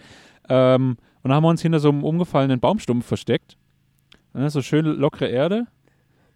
Ähm, 0.48 0.98
und 1.22 1.30
dann 1.30 1.34
haben 1.34 1.44
wir 1.44 1.50
uns 1.50 1.62
hinter 1.62 1.80
so 1.80 1.90
einem 1.90 2.04
umgefallenen 2.04 2.60
Baumstumpf 2.60 3.06
versteckt. 3.06 3.58
Ne, 4.34 4.50
so 4.50 4.62
schön 4.62 4.86
lockere 4.86 5.28
Erde. 5.28 5.68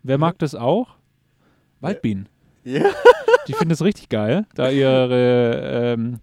Wer 0.04 0.18
mag 0.18 0.38
das 0.40 0.56
auch? 0.56 0.96
Waldbienen. 1.80 2.28
Ja. 2.64 2.84
Die 3.48 3.54
finden 3.54 3.74
es 3.74 3.84
richtig 3.84 4.08
geil, 4.10 4.46
da 4.56 4.70
ihre, 4.70 5.94
ähm, 5.94 6.20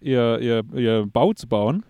ihr, 0.00 0.38
ihr, 0.40 0.64
ihr 0.74 1.06
Bau 1.06 1.32
zu 1.32 1.46
bauen. 1.46 1.84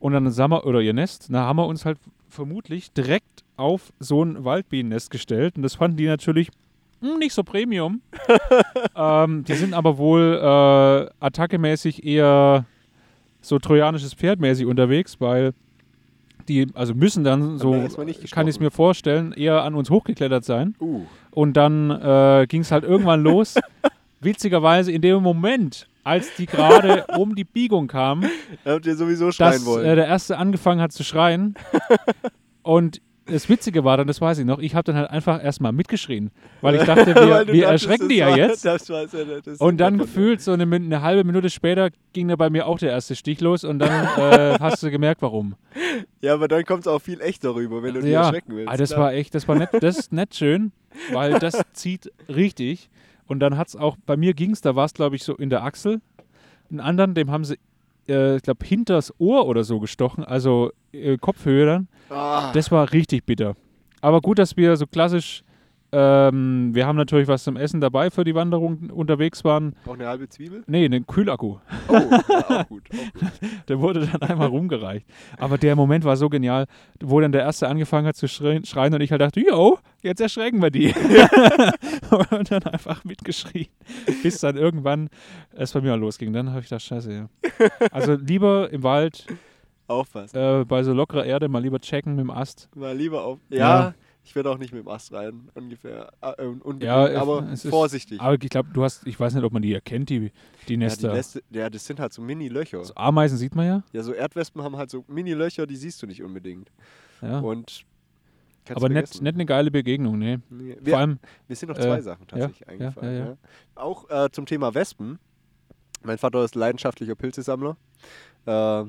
Und 0.00 0.12
dann 0.12 0.28
sagen 0.30 0.52
wir, 0.52 0.66
oder 0.66 0.80
ihr 0.80 0.92
Nest, 0.92 1.32
da 1.32 1.44
haben 1.44 1.56
wir 1.56 1.66
uns 1.66 1.84
halt 1.84 1.98
vermutlich 2.28 2.92
direkt 2.92 3.44
auf 3.56 3.92
so 4.00 4.22
ein 4.24 4.44
Waldbienennest 4.44 5.10
gestellt. 5.10 5.56
Und 5.56 5.62
das 5.62 5.76
fanden 5.76 5.96
die 5.96 6.06
natürlich 6.06 6.50
hm, 7.04 7.18
nicht 7.18 7.34
so 7.34 7.42
Premium. 7.42 8.00
ähm, 8.96 9.44
die 9.44 9.54
sind 9.54 9.74
aber 9.74 9.98
wohl 9.98 10.38
äh, 10.40 11.10
attackemäßig 11.20 12.04
eher 12.04 12.64
so 13.42 13.58
trojanisches 13.58 14.14
Pferd 14.14 14.40
mäßig 14.40 14.66
unterwegs, 14.66 15.20
weil 15.20 15.52
die, 16.48 16.66
also 16.74 16.94
müssen 16.94 17.24
dann 17.24 17.58
so, 17.58 17.72
kann 18.30 18.48
ich 18.48 18.54
es 18.54 18.60
mir 18.60 18.70
vorstellen, 18.70 19.32
eher 19.32 19.62
an 19.62 19.74
uns 19.74 19.90
hochgeklettert 19.90 20.44
sein. 20.44 20.74
Uh. 20.80 21.02
Und 21.30 21.54
dann 21.56 21.90
äh, 21.90 22.46
ging 22.48 22.62
es 22.62 22.70
halt 22.70 22.84
irgendwann 22.84 23.22
los. 23.22 23.54
Witzigerweise 24.20 24.90
in 24.90 25.02
dem 25.02 25.22
Moment, 25.22 25.86
als 26.04 26.34
die 26.36 26.46
gerade 26.46 27.04
um 27.18 27.34
die 27.34 27.44
Biegung 27.44 27.86
kamen, 27.86 28.30
Da 28.64 28.72
habt 28.72 28.86
ihr 28.86 28.96
sowieso 28.96 29.30
schreien 29.30 29.52
dass 29.52 29.66
wollen. 29.66 29.84
äh, 29.84 29.94
der 29.94 30.06
Erste 30.06 30.38
angefangen 30.38 30.80
hat 30.80 30.92
zu 30.92 31.04
schreien. 31.04 31.54
und 32.62 33.02
das 33.26 33.48
Witzige 33.48 33.84
war 33.84 33.96
dann, 33.96 34.06
das 34.06 34.20
weiß 34.20 34.38
ich 34.38 34.44
noch, 34.44 34.58
ich 34.58 34.74
habe 34.74 34.84
dann 34.84 34.96
halt 34.96 35.10
einfach 35.10 35.42
erstmal 35.42 35.72
mitgeschrien, 35.72 36.30
weil 36.60 36.74
ich 36.74 36.82
dachte, 36.82 37.06
wir, 37.14 37.14
wir 37.46 37.62
dachtest, 37.62 37.62
erschrecken 37.86 38.08
die 38.08 38.16
ja 38.16 38.28
war- 38.30 38.36
jetzt. 38.36 38.64
Das 38.64 38.88
war 38.90 39.02
ja 39.02 39.40
das 39.44 39.58
Und 39.60 39.78
dann 39.78 39.98
gefühlt 39.98 40.40
so 40.42 40.52
eine, 40.52 40.64
eine 40.64 41.00
halbe 41.02 41.24
Minute 41.24 41.48
später 41.48 41.88
ging 42.12 42.28
da 42.28 42.36
bei 42.36 42.50
mir 42.50 42.66
auch 42.66 42.78
der 42.78 42.90
erste 42.90 43.16
Stich 43.16 43.40
los 43.40 43.64
und 43.64 43.78
dann 43.78 44.04
äh, 44.18 44.58
hast 44.60 44.82
du 44.82 44.90
gemerkt, 44.90 45.22
warum. 45.22 45.54
Ja, 46.20 46.34
aber 46.34 46.48
dann 46.48 46.64
kommt 46.64 46.82
es 46.82 46.86
auch 46.86 47.00
viel 47.00 47.20
echter 47.20 47.54
rüber, 47.54 47.82
wenn 47.82 47.94
du 47.94 48.02
die 48.02 48.10
ja, 48.10 48.22
erschrecken 48.24 48.56
willst. 48.56 48.70
ah, 48.70 48.76
das 48.76 48.90
klar. 48.90 49.00
war 49.00 49.12
echt, 49.14 49.34
das 49.34 49.48
war 49.48 49.56
nett, 49.56 49.70
das 49.80 49.98
ist 49.98 50.12
nett 50.12 50.34
schön, 50.34 50.72
weil 51.12 51.38
das 51.38 51.60
zieht 51.72 52.12
richtig. 52.28 52.90
Und 53.26 53.40
dann 53.40 53.56
hat 53.56 53.68
es 53.68 53.76
auch, 53.76 53.96
bei 54.04 54.16
mir 54.18 54.34
ging 54.34 54.50
es, 54.50 54.60
da 54.60 54.76
war 54.76 54.84
es 54.84 54.92
glaube 54.92 55.16
ich 55.16 55.24
so 55.24 55.34
in 55.34 55.48
der 55.48 55.64
Achsel. 55.64 56.00
Einen 56.70 56.80
anderen, 56.80 57.14
dem 57.14 57.30
haben 57.30 57.44
sie, 57.44 57.56
äh, 58.08 58.36
ich 58.36 58.42
glaube, 58.42 58.64
hinters 58.64 59.12
Ohr 59.18 59.46
oder 59.46 59.64
so 59.64 59.80
gestochen, 59.80 60.24
also 60.24 60.70
äh, 60.92 61.16
Kopfhöhe 61.18 61.66
dann. 61.66 61.88
Ah, 62.10 62.52
Das 62.52 62.70
war 62.70 62.92
richtig 62.92 63.24
bitter. 63.26 63.54
Aber 64.00 64.20
gut, 64.20 64.38
dass 64.38 64.56
wir 64.56 64.76
so 64.76 64.86
klassisch, 64.86 65.42
ähm, 65.92 66.74
wir 66.74 66.86
haben 66.86 66.96
natürlich 66.96 67.28
was 67.28 67.44
zum 67.44 67.56
Essen 67.56 67.80
dabei 67.80 68.10
für 68.10 68.24
die 68.24 68.34
Wanderung 68.34 68.90
unterwegs 68.90 69.44
waren. 69.44 69.74
auch 69.86 69.94
eine 69.94 70.08
halbe 70.08 70.28
Zwiebel? 70.28 70.62
Nee, 70.66 70.84
einen 70.84 71.06
Kühlakku. 71.06 71.58
Oh, 71.88 71.92
ja, 71.92 72.00
auch 72.62 72.68
gut. 72.68 72.82
Auch 72.92 73.20
gut. 73.20 73.30
Der 73.68 73.80
wurde 73.80 74.06
dann 74.06 74.20
einmal 74.28 74.48
rumgereicht. 74.48 75.06
Aber 75.38 75.56
der 75.56 75.76
Moment 75.76 76.04
war 76.04 76.16
so 76.16 76.28
genial, 76.28 76.66
wo 77.00 77.20
dann 77.20 77.32
der 77.32 77.42
Erste 77.42 77.68
angefangen 77.68 78.06
hat 78.08 78.16
zu 78.16 78.26
schreien, 78.28 78.64
schreien 78.64 78.92
und 78.92 79.00
ich 79.02 79.10
halt 79.12 79.20
dachte, 79.22 79.40
yo, 79.40 79.78
jetzt 80.02 80.20
erschrecken 80.20 80.60
wir 80.60 80.70
die. 80.70 80.92
und 82.30 82.50
dann 82.50 82.62
einfach 82.64 83.04
mitgeschrien. 83.04 83.66
Bis 84.22 84.38
dann 84.40 84.56
irgendwann 84.56 85.08
es 85.52 85.72
bei 85.72 85.80
mir 85.80 85.96
losging. 85.96 86.32
Dann 86.32 86.50
habe 86.50 86.60
ich 86.60 86.66
gedacht, 86.66 86.82
scheiße, 86.82 87.12
ja. 87.12 87.28
Also 87.90 88.14
lieber 88.14 88.70
im 88.70 88.82
Wald, 88.82 89.26
Aufpassen. 89.86 90.36
äh, 90.36 90.64
bei 90.64 90.82
so 90.82 90.92
lockerer 90.92 91.24
Erde, 91.26 91.48
mal 91.48 91.62
lieber 91.62 91.80
checken 91.80 92.14
mit 92.16 92.24
dem 92.24 92.30
Ast. 92.30 92.68
Mal 92.74 92.96
lieber 92.96 93.24
auf. 93.24 93.38
Ja, 93.50 93.58
Ja. 93.58 93.94
ich 94.24 94.34
werde 94.34 94.50
auch 94.50 94.56
nicht 94.58 94.72
mit 94.72 94.82
dem 94.84 94.88
Ast 94.88 95.12
rein, 95.12 95.48
ungefähr. 95.54 96.10
Äh, 96.22 96.44
unbedingt, 96.46 96.84
Ja, 96.84 97.20
aber 97.20 97.48
ist- 97.52 97.68
vorsichtig. 97.68 98.20
Aber 98.20 98.34
ich 98.42 98.48
glaube, 98.50 98.70
du 98.72 98.82
hast, 98.82 99.06
ich 99.06 99.18
weiß 99.20 99.34
nicht, 99.34 99.44
ob 99.44 99.52
man 99.52 99.60
die 99.62 99.74
erkennt, 99.74 100.08
die, 100.10 100.18
die 100.20 100.24
ja, 100.26 100.30
die 100.68 100.76
Nester. 100.78 101.12
Neste, 101.12 101.42
ja, 101.50 101.68
das 101.68 101.84
sind 101.84 102.00
halt 102.00 102.12
so 102.14 102.22
Mini-Löcher. 102.22 102.82
so 102.84 102.94
Ameisen 102.94 103.36
sieht 103.36 103.54
man 103.54 103.66
ja. 103.66 103.82
Ja, 103.92 104.02
so 104.02 104.12
Erdwespen 104.14 104.62
haben 104.62 104.76
halt 104.76 104.90
so 104.90 105.04
Mini-Löcher, 105.08 105.66
die 105.66 105.76
siehst 105.76 106.02
du 106.02 106.06
nicht 106.06 106.22
unbedingt. 106.22 106.70
ja. 107.20 107.40
Und 107.40 107.84
kannst 108.64 108.82
Aber 108.82 108.88
nicht, 108.88 109.22
nicht 109.22 109.34
eine 109.34 109.46
geile 109.46 109.70
Begegnung, 109.70 110.18
nee. 110.18 110.38
Nee, 110.50 110.76
Vor 110.84 110.98
allem, 110.98 111.18
mir 111.48 111.56
sind 111.56 111.68
noch 111.68 111.78
äh, 111.78 111.82
zwei 111.82 112.00
Sachen 112.00 112.22
ja, 112.22 112.38
tatsächlich 112.38 112.60
ja, 112.60 112.66
eingefallen. 112.68 113.14
ja, 113.14 113.24
Ja, 113.24 113.30
ja. 113.30 113.36
Auch 113.74 114.10
äh, 114.10 114.30
zum 114.30 114.46
Thema 114.46 114.74
Wespen. 114.74 115.18
Mein 116.02 116.18
Vater 116.18 116.44
ist 116.44 116.54
leidenschaftlicher 116.54 117.14
Pilzesammler. 117.14 117.76
Äh, 118.46 118.84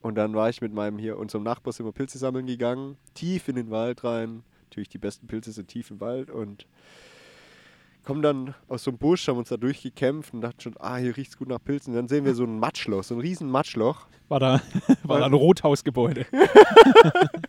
und 0.00 0.14
dann 0.14 0.34
war 0.34 0.48
ich 0.48 0.60
mit 0.60 0.72
meinem 0.72 0.98
hier, 0.98 1.18
unserem 1.18 1.42
Nachbar, 1.42 1.72
sind 1.72 1.86
wir 1.86 1.92
Pilze 1.92 2.18
sammeln 2.18 2.46
gegangen, 2.46 2.96
tief 3.14 3.48
in 3.48 3.56
den 3.56 3.70
Wald 3.70 4.04
rein. 4.04 4.42
Natürlich 4.64 4.88
die 4.88 4.98
besten 4.98 5.26
Pilze 5.26 5.52
sind 5.52 5.68
tief 5.68 5.90
im 5.90 6.00
Wald 6.00 6.30
und 6.30 6.66
kommen 8.04 8.22
dann 8.22 8.54
aus 8.68 8.84
so 8.84 8.90
einem 8.90 8.98
Busch, 8.98 9.28
haben 9.28 9.38
uns 9.38 9.48
da 9.50 9.56
durchgekämpft 9.56 10.32
und 10.32 10.40
dachten 10.40 10.60
schon, 10.60 10.74
ah, 10.78 10.96
hier 10.96 11.16
riecht's 11.16 11.36
gut 11.36 11.48
nach 11.48 11.62
Pilzen. 11.62 11.94
dann 11.94 12.08
sehen 12.08 12.24
wir 12.24 12.34
so 12.34 12.44
ein 12.44 12.58
Matschloch, 12.58 13.04
so 13.04 13.14
ein 13.14 13.20
riesen 13.20 13.50
Matschloch. 13.50 14.06
war 14.28 14.40
da, 14.40 14.62
war 15.02 15.18
da 15.18 15.26
ein 15.26 15.34
Rothausgebäude. 15.34 16.26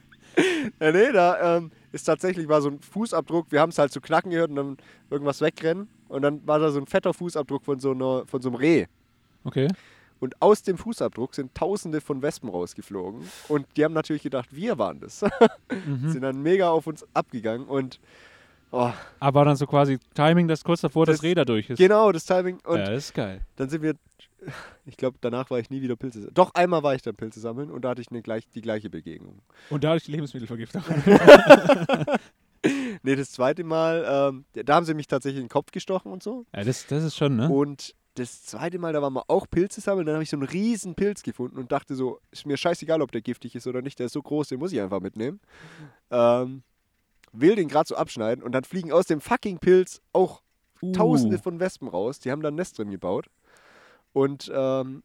Ja, 0.80 0.92
nee, 0.92 1.12
da 1.12 1.58
ähm, 1.58 1.72
ist 1.92 2.04
tatsächlich 2.04 2.48
war 2.48 2.62
so 2.62 2.70
ein 2.70 2.80
Fußabdruck. 2.80 3.52
Wir 3.52 3.62
haben 3.62 3.70
es 3.70 3.78
halt 3.78 3.92
zu 3.92 4.02
knacken 4.02 4.32
gehört 4.32 4.50
und 4.50 4.56
dann 4.56 4.78
irgendwas 5.10 5.42
wegrennen. 5.42 5.90
Und 6.08 6.22
dann 6.22 6.46
war 6.48 6.60
da 6.60 6.72
so 6.72 6.80
ein 6.80 6.88
fetter 6.88 7.14
Fußabdruck 7.14 7.64
von 7.66 7.80
so, 7.80 7.92
einer, 7.92 8.26
von 8.26 8.42
so 8.42 8.50
einem 8.50 8.56
Reh. 8.56 8.86
Okay. 9.44 9.68
Und 10.20 10.42
aus 10.42 10.64
dem 10.64 10.78
Fußabdruck 10.78 11.34
sind 11.34 11.56
tausende 11.56 12.02
von 12.02 12.22
Wespen 12.22 12.50
rausgeflogen. 12.50 13.22
Und 13.48 13.66
die 13.78 13.86
haben 13.86 13.94
natürlich 13.94 14.24
gedacht, 14.24 14.50
wir 14.52 14.78
waren 14.78 15.00
das. 15.00 15.24
Mhm. 15.86 16.10
sind 16.10 16.24
dann 16.24 16.42
mega 16.42 16.70
auf 16.70 16.88
uns 16.88 17.06
abgegangen. 17.14 17.68
Und 17.68 18.00
oh, 18.72 18.92
Aber 19.20 19.46
dann 19.46 19.56
so 19.56 19.66
quasi 19.68 20.00
Timing, 20.14 20.48
dass 20.48 20.64
kurz 20.64 20.82
davor 20.82 21.06
das, 21.06 21.18
Das- 21.18 21.24
Räder 21.24 21.46
durch 21.46 21.70
ist. 21.70 21.78
genau, 21.78 22.12
das 22.12 22.26
Timing. 22.26 22.60
Und 22.66 22.78
ja, 22.80 22.86
das 22.90 23.06
ist 23.06 23.14
geil. 23.14 23.42
dann 23.56 23.70
sind 23.70 23.82
wir, 23.82 23.94
ich 24.86 24.98
glaube, 24.98 25.18
danach 25.22 25.50
war 25.50 25.60
ich 25.60 25.70
nie 25.70 25.82
wieder 25.82 25.96
Pilze 25.96 26.20
sammeln. 26.20 26.34
Doch, 26.34 26.54
einmal 26.54 26.84
war 26.84 26.96
ich 26.96 27.02
dann 27.02 27.16
Pilze 27.16 27.40
sammeln 27.40 27.72
und 27.72 27.84
da 27.84 27.90
hatte 27.90 28.02
ich 28.02 28.10
eine 28.12 28.22
gleich, 28.22 28.48
die 28.50 28.62
gleiche 28.62 28.90
Begegnung. 28.90 29.40
Und 29.70 29.84
dadurch 29.84 30.04
die 30.04 30.12
Lebensmittelvergiftung. 30.12 30.82
Nee, 33.04 33.16
das 33.16 33.32
zweite 33.32 33.64
Mal, 33.64 34.06
ähm, 34.06 34.44
da 34.66 34.76
haben 34.76 34.86
sie 34.86 34.94
mich 34.94 35.08
tatsächlich 35.08 35.40
in 35.40 35.46
den 35.46 35.50
Kopf 35.50 35.72
gestochen 35.72 36.12
und 36.12 36.22
so. 36.22 36.46
ja, 36.54 36.62
das, 36.66 36.86
das 36.88 37.06
ist 37.06 37.16
schon, 37.16 37.38
ne? 37.38 37.48
Und 37.50 37.96
das 38.16 38.44
zweite 38.44 38.80
Mal, 38.80 38.92
da 38.92 39.02
waren 39.02 39.14
wir 39.14 39.24
auch 39.30 39.48
Pilze 39.50 39.80
sammeln. 39.80 40.06
Dann 40.06 40.16
habe 40.16 40.24
ich 40.24 40.30
so 40.30 40.36
einen 40.36 40.44
riesen 40.46 40.94
Pilz 40.94 41.24
gefunden 41.24 41.58
und 41.58 41.72
dachte 41.72 41.96
so, 41.96 42.20
ist 42.32 42.46
mir 42.46 42.58
scheißegal, 42.58 43.02
ob 43.02 43.14
der 43.14 43.22
giftig 43.22 43.56
ist 43.56 43.66
oder 43.66 43.82
nicht. 43.82 43.98
Der 44.00 44.08
ist 44.08 44.12
so 44.12 44.22
groß, 44.22 44.50
den 44.50 44.60
muss 44.60 44.74
ich 44.74 44.82
einfach 44.82 45.00
mitnehmen. 45.00 45.40
Ähm, 46.12 46.64
will 47.34 47.56
den 47.56 47.68
gerade 47.68 47.88
so 47.88 47.96
abschneiden 47.96 48.44
und 48.44 48.52
dann 48.54 48.64
fliegen 48.64 48.92
aus 48.92 49.06
dem 49.06 49.22
fucking 49.22 49.60
Pilz 49.60 50.02
auch 50.14 50.42
Uh. 50.82 50.94
tausende 50.94 51.38
von 51.38 51.60
Wespen 51.60 51.90
raus. 51.90 52.20
Die 52.20 52.32
haben 52.32 52.42
da 52.42 52.48
ein 52.48 52.56
Nest 52.56 52.78
drin 52.78 52.90
gebaut. 52.90 53.26
Und 54.14 54.50
ähm, 54.56 55.04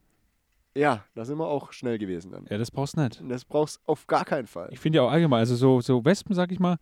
ja, 0.77 1.05
da 1.15 1.25
sind 1.25 1.39
wir 1.39 1.47
auch 1.49 1.73
schnell 1.73 1.99
gewesen 1.99 2.31
dann. 2.31 2.47
Ja, 2.49 2.59
das 2.59 2.71
brauchst 2.71 2.97
du 2.97 3.03
nicht. 3.03 3.21
Und 3.21 3.29
das 3.29 3.45
brauchst 3.45 3.77
du 3.79 3.81
auf 3.87 4.07
gar 4.07 4.25
keinen 4.25 4.47
Fall. 4.47 4.69
Ich 4.71 4.81
finde 4.81 4.99
ja 4.99 5.03
auch 5.03 5.11
allgemein, 5.11 5.41
also 5.41 5.57
so, 5.57 5.81
so 5.81 6.05
Wespen, 6.05 6.35
sag 6.35 6.53
ich 6.53 6.61
mal, 6.61 6.79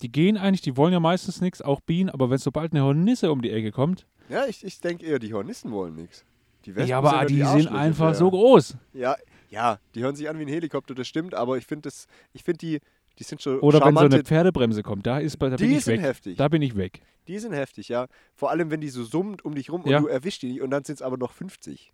die 0.00 0.10
gehen 0.10 0.36
eigentlich, 0.36 0.62
die 0.62 0.76
wollen 0.76 0.92
ja 0.92 1.00
meistens 1.00 1.40
nichts, 1.40 1.60
auch 1.60 1.80
Bienen, 1.80 2.08
aber 2.08 2.30
wenn 2.30 2.38
sobald 2.38 2.72
eine 2.72 2.82
Hornisse 2.82 3.30
um 3.30 3.42
die 3.42 3.50
Ecke 3.50 3.70
kommt, 3.70 4.06
Ja, 4.28 4.46
ich, 4.46 4.64
ich 4.64 4.80
denke 4.80 5.04
eher, 5.04 5.18
die 5.18 5.34
Hornissen 5.34 5.70
wollen 5.70 5.94
nichts. 5.94 6.24
Die 6.64 6.74
Wespen 6.74 6.88
ja, 6.88 6.98
aber 6.98 7.12
ja 7.12 7.24
die, 7.26 7.34
sind 7.36 7.46
Arschlöcher 7.46 7.74
einfach 7.74 8.14
so 8.14 8.30
groß. 8.30 8.76
Ja, 8.94 9.16
ja, 9.50 9.78
die 9.94 10.02
hören 10.02 10.16
sich 10.16 10.28
an 10.28 10.38
wie 10.38 10.42
ein 10.42 10.48
Helikopter, 10.48 10.94
das 10.94 11.06
stimmt, 11.06 11.34
aber 11.34 11.58
ich 11.58 11.66
finde 11.66 11.82
das, 11.82 12.06
ich 12.32 12.44
finde 12.44 12.58
die, 12.58 12.80
die 13.18 13.24
sind 13.24 13.42
schon 13.42 13.58
Oder 13.60 13.78
wenn 13.80 13.80
so 13.80 13.84
charmante, 13.96 14.16
eine 14.16 14.24
Pferdebremse 14.24 14.82
kommt, 14.82 15.06
da, 15.06 15.18
ist, 15.18 15.40
da 15.40 15.48
bin 15.50 15.56
die 15.58 15.76
ich 15.76 15.84
sind 15.84 15.94
weg. 15.98 16.02
heftig. 16.02 16.36
Da 16.38 16.48
bin 16.48 16.62
ich 16.62 16.76
weg. 16.76 17.02
Die 17.28 17.38
sind 17.38 17.52
heftig, 17.52 17.88
ja. 17.88 18.06
Vor 18.34 18.50
allem, 18.50 18.70
wenn 18.70 18.80
die 18.80 18.88
so 18.88 19.04
summt 19.04 19.44
um 19.44 19.54
dich 19.54 19.70
rum 19.70 19.82
Ja. 19.86 19.98
und 19.98 20.04
du 20.04 20.08
erwischst 20.08 20.42
die 20.42 20.48
nicht 20.52 20.62
und 20.62 20.70
dann 20.70 20.84
sind 20.84 20.96
es 20.96 21.02
aber 21.02 21.16
noch 21.16 21.32
50. 21.32 21.92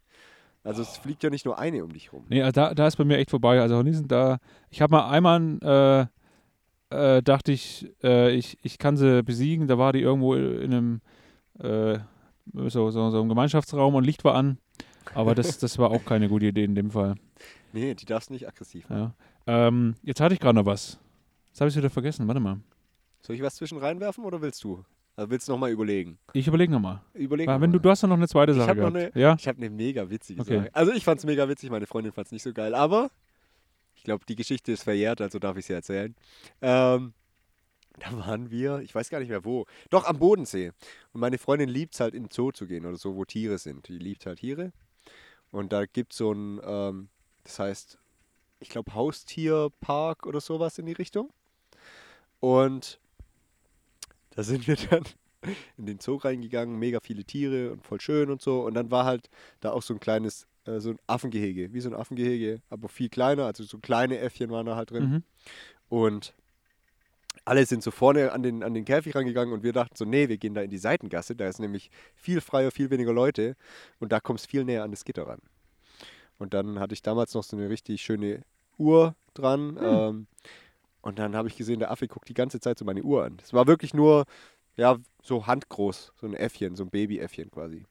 Also 0.62 0.82
es 0.82 0.96
fliegt 0.96 1.22
ja 1.22 1.30
nicht 1.30 1.44
nur 1.44 1.58
eine 1.58 1.84
um 1.84 1.92
dich 1.92 2.12
rum. 2.12 2.24
Nee, 2.28 2.42
also 2.42 2.52
da, 2.52 2.74
da 2.74 2.86
ist 2.86 2.96
bei 2.96 3.04
mir 3.04 3.18
echt 3.18 3.30
vorbei. 3.30 3.60
Also 3.60 3.76
Hornissen, 3.76 4.08
da, 4.08 4.38
ich 4.70 4.80
habe 4.82 4.92
mal 4.92 5.08
einmal, 5.10 6.10
äh, 6.90 7.16
äh, 7.16 7.22
dachte 7.22 7.52
ich, 7.52 7.88
äh, 8.02 8.32
ich, 8.34 8.58
ich 8.62 8.78
kann 8.78 8.96
sie 8.96 9.22
besiegen, 9.22 9.66
da 9.68 9.78
war 9.78 9.92
die 9.92 10.00
irgendwo 10.00 10.34
in 10.34 10.72
einem, 10.72 11.00
äh, 11.60 11.98
so, 12.52 12.90
so, 12.90 13.10
so 13.10 13.18
einem 13.20 13.28
Gemeinschaftsraum 13.28 13.94
und 13.94 14.04
Licht 14.04 14.24
war 14.24 14.34
an. 14.34 14.58
Aber 15.14 15.34
das, 15.36 15.58
das 15.58 15.78
war 15.78 15.90
auch 15.90 16.04
keine 16.04 16.28
gute 16.28 16.46
Idee 16.46 16.64
in 16.64 16.74
dem 16.74 16.90
Fall. 16.90 17.14
Nee, 17.72 17.94
die 17.94 18.06
darfst 18.06 18.30
nicht 18.30 18.48
aggressiv 18.48 18.88
machen. 18.88 19.12
Ja. 19.46 19.66
Ähm, 19.68 19.96
jetzt 20.02 20.20
hatte 20.22 20.32
ich 20.32 20.40
gerade 20.40 20.54
noch 20.56 20.64
was. 20.64 20.98
Jetzt 21.56 21.62
habe 21.62 21.68
ich 21.70 21.74
es 21.74 21.78
wieder 21.78 21.88
vergessen. 21.88 22.28
Warte 22.28 22.38
mal. 22.38 22.60
Soll 23.22 23.34
ich 23.34 23.40
was 23.40 23.54
zwischen 23.54 23.78
reinwerfen 23.78 24.24
oder 24.24 24.42
willst 24.42 24.62
du? 24.62 24.84
Also 25.16 25.30
willst 25.30 25.48
du 25.48 25.52
nochmal 25.52 25.70
überlegen? 25.70 26.18
Ich 26.34 26.46
überlege 26.46 26.70
nochmal. 26.70 27.00
Überleg 27.14 27.48
Wenn 27.48 27.72
du, 27.72 27.80
du 27.80 27.88
hast 27.88 28.02
ja 28.02 28.08
noch 28.08 28.18
eine 28.18 28.28
zweite 28.28 28.52
Ich 28.52 28.58
Sache 28.58 28.68
hab 28.68 28.76
noch 28.76 28.92
gehabt. 28.92 29.16
eine- 29.16 29.22
ja? 29.22 29.36
Ich 29.38 29.48
habe 29.48 29.56
eine 29.56 29.70
mega 29.70 30.10
witzige 30.10 30.42
Okay. 30.42 30.58
Sache. 30.58 30.74
Also 30.74 30.92
ich 30.92 31.02
fand 31.02 31.18
es 31.20 31.24
mega 31.24 31.48
witzig, 31.48 31.70
meine 31.70 31.86
Freundin 31.86 32.12
fand 32.12 32.26
es 32.26 32.32
nicht 32.32 32.42
so 32.42 32.52
geil. 32.52 32.74
Aber 32.74 33.10
ich 33.94 34.04
glaube, 34.04 34.26
die 34.28 34.36
Geschichte 34.36 34.70
ist 34.70 34.82
verjährt, 34.82 35.22
also 35.22 35.38
darf 35.38 35.56
ich 35.56 35.64
sie 35.64 35.72
erzählen. 35.72 36.14
Ähm, 36.60 37.14
da 38.00 38.12
waren 38.18 38.50
wir, 38.50 38.80
ich 38.80 38.94
weiß 38.94 39.08
gar 39.08 39.20
nicht 39.20 39.30
mehr 39.30 39.46
wo, 39.46 39.64
doch 39.88 40.04
am 40.04 40.18
Bodensee. 40.18 40.72
Und 41.14 41.22
meine 41.22 41.38
Freundin 41.38 41.70
liebt 41.70 41.94
es 41.94 42.00
halt 42.00 42.12
in 42.14 42.24
den 42.24 42.30
Zoo 42.30 42.52
zu 42.52 42.66
gehen 42.66 42.84
oder 42.84 42.98
so, 42.98 43.16
wo 43.16 43.24
Tiere 43.24 43.56
sind. 43.56 43.88
Die 43.88 43.96
liebt 43.96 44.26
halt 44.26 44.40
Tiere. 44.40 44.72
Und 45.50 45.72
da 45.72 45.86
gibt 45.86 46.12
es 46.12 46.18
so 46.18 46.32
ein, 46.32 46.60
ähm, 46.62 47.08
das 47.44 47.58
heißt, 47.58 47.98
ich 48.60 48.68
glaube 48.68 48.92
Haustierpark 48.92 50.26
oder 50.26 50.42
sowas 50.42 50.76
in 50.78 50.84
die 50.84 50.92
Richtung. 50.92 51.30
Und 52.40 53.00
da 54.30 54.42
sind 54.42 54.66
wir 54.66 54.76
dann 54.76 55.04
in 55.76 55.86
den 55.86 56.00
Zoo 56.00 56.16
reingegangen, 56.16 56.78
mega 56.78 57.00
viele 57.00 57.24
Tiere 57.24 57.72
und 57.72 57.82
voll 57.82 58.00
schön 58.00 58.30
und 58.30 58.42
so. 58.42 58.60
Und 58.64 58.74
dann 58.74 58.90
war 58.90 59.04
halt 59.04 59.30
da 59.60 59.72
auch 59.72 59.82
so 59.82 59.94
ein 59.94 60.00
kleines, 60.00 60.46
äh, 60.64 60.80
so 60.80 60.90
ein 60.90 60.98
Affengehege, 61.06 61.72
wie 61.72 61.80
so 61.80 61.88
ein 61.88 61.94
Affengehege, 61.94 62.60
aber 62.70 62.88
viel 62.88 63.08
kleiner. 63.08 63.46
Also 63.46 63.64
so 63.64 63.78
kleine 63.78 64.18
Äffchen 64.18 64.50
waren 64.50 64.66
da 64.66 64.76
halt 64.76 64.90
drin. 64.90 65.10
Mhm. 65.10 65.22
Und 65.88 66.34
alle 67.44 67.64
sind 67.64 67.82
so 67.82 67.90
vorne 67.90 68.32
an 68.32 68.42
den, 68.42 68.62
an 68.62 68.74
den 68.74 68.84
Käfig 68.84 69.14
rangegangen 69.14 69.54
und 69.54 69.62
wir 69.62 69.72
dachten 69.72 69.94
so, 69.94 70.04
nee, 70.04 70.28
wir 70.28 70.36
gehen 70.36 70.54
da 70.54 70.62
in 70.62 70.70
die 70.70 70.78
Seitengasse. 70.78 71.36
Da 71.36 71.48
ist 71.48 71.60
nämlich 71.60 71.90
viel 72.14 72.40
freier, 72.40 72.70
viel 72.70 72.90
weniger 72.90 73.12
Leute 73.12 73.56
und 74.00 74.10
da 74.10 74.20
kommst 74.20 74.48
viel 74.48 74.64
näher 74.64 74.82
an 74.82 74.90
das 74.90 75.04
Gitter 75.04 75.26
ran. 75.26 75.40
Und 76.38 76.54
dann 76.54 76.80
hatte 76.80 76.92
ich 76.92 77.02
damals 77.02 77.34
noch 77.34 77.44
so 77.44 77.56
eine 77.56 77.70
richtig 77.70 78.02
schöne 78.02 78.42
Uhr 78.78 79.14
dran. 79.32 79.78
Ähm, 79.80 80.26
und 81.06 81.20
dann 81.20 81.36
habe 81.36 81.46
ich 81.46 81.56
gesehen, 81.56 81.78
der 81.78 81.92
Affe 81.92 82.08
guckt 82.08 82.28
die 82.28 82.34
ganze 82.34 82.58
Zeit 82.58 82.80
so 82.80 82.84
meine 82.84 83.00
Uhr 83.04 83.22
an. 83.22 83.38
Es 83.40 83.52
war 83.52 83.68
wirklich 83.68 83.94
nur, 83.94 84.24
ja, 84.74 84.96
so 85.22 85.46
handgroß, 85.46 86.12
so 86.20 86.26
ein 86.26 86.34
Äffchen, 86.34 86.74
so 86.74 86.82
ein 86.82 86.90
Babyäffchen 86.90 87.48
quasi. 87.48 87.84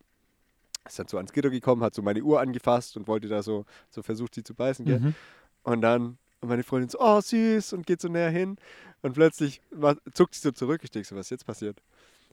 Ist 0.86 1.00
dann 1.00 1.08
so 1.08 1.16
ans 1.16 1.32
Gitter 1.32 1.50
gekommen, 1.50 1.82
hat 1.82 1.96
so 1.96 2.02
meine 2.02 2.22
Uhr 2.22 2.42
angefasst 2.42 2.98
und 2.98 3.08
wollte 3.08 3.30
da 3.30 3.42
so, 3.42 3.64
so 3.90 4.04
versucht, 4.04 4.36
sie 4.36 4.44
zu 4.44 4.54
beißen. 4.54 4.86
Mhm. 4.86 5.16
Und 5.64 5.80
dann 5.80 6.18
und 6.42 6.50
meine 6.50 6.64
Freundin 6.64 6.90
so, 6.90 7.00
oh 7.00 7.22
süß, 7.22 7.72
und 7.72 7.88
geht 7.88 8.02
so 8.02 8.10
näher 8.10 8.32
hin. 8.32 8.58
Und 9.02 9.14
plötzlich 9.14 9.62
war, 9.72 9.96
zuckt 10.14 10.36
sie 10.36 10.42
so 10.42 10.52
zurück. 10.52 10.82
Ich 10.84 10.92
denke 10.92 11.08
so, 11.08 11.16
was 11.16 11.28
ist 11.28 11.32
jetzt 11.32 11.46
passiert? 11.46 11.82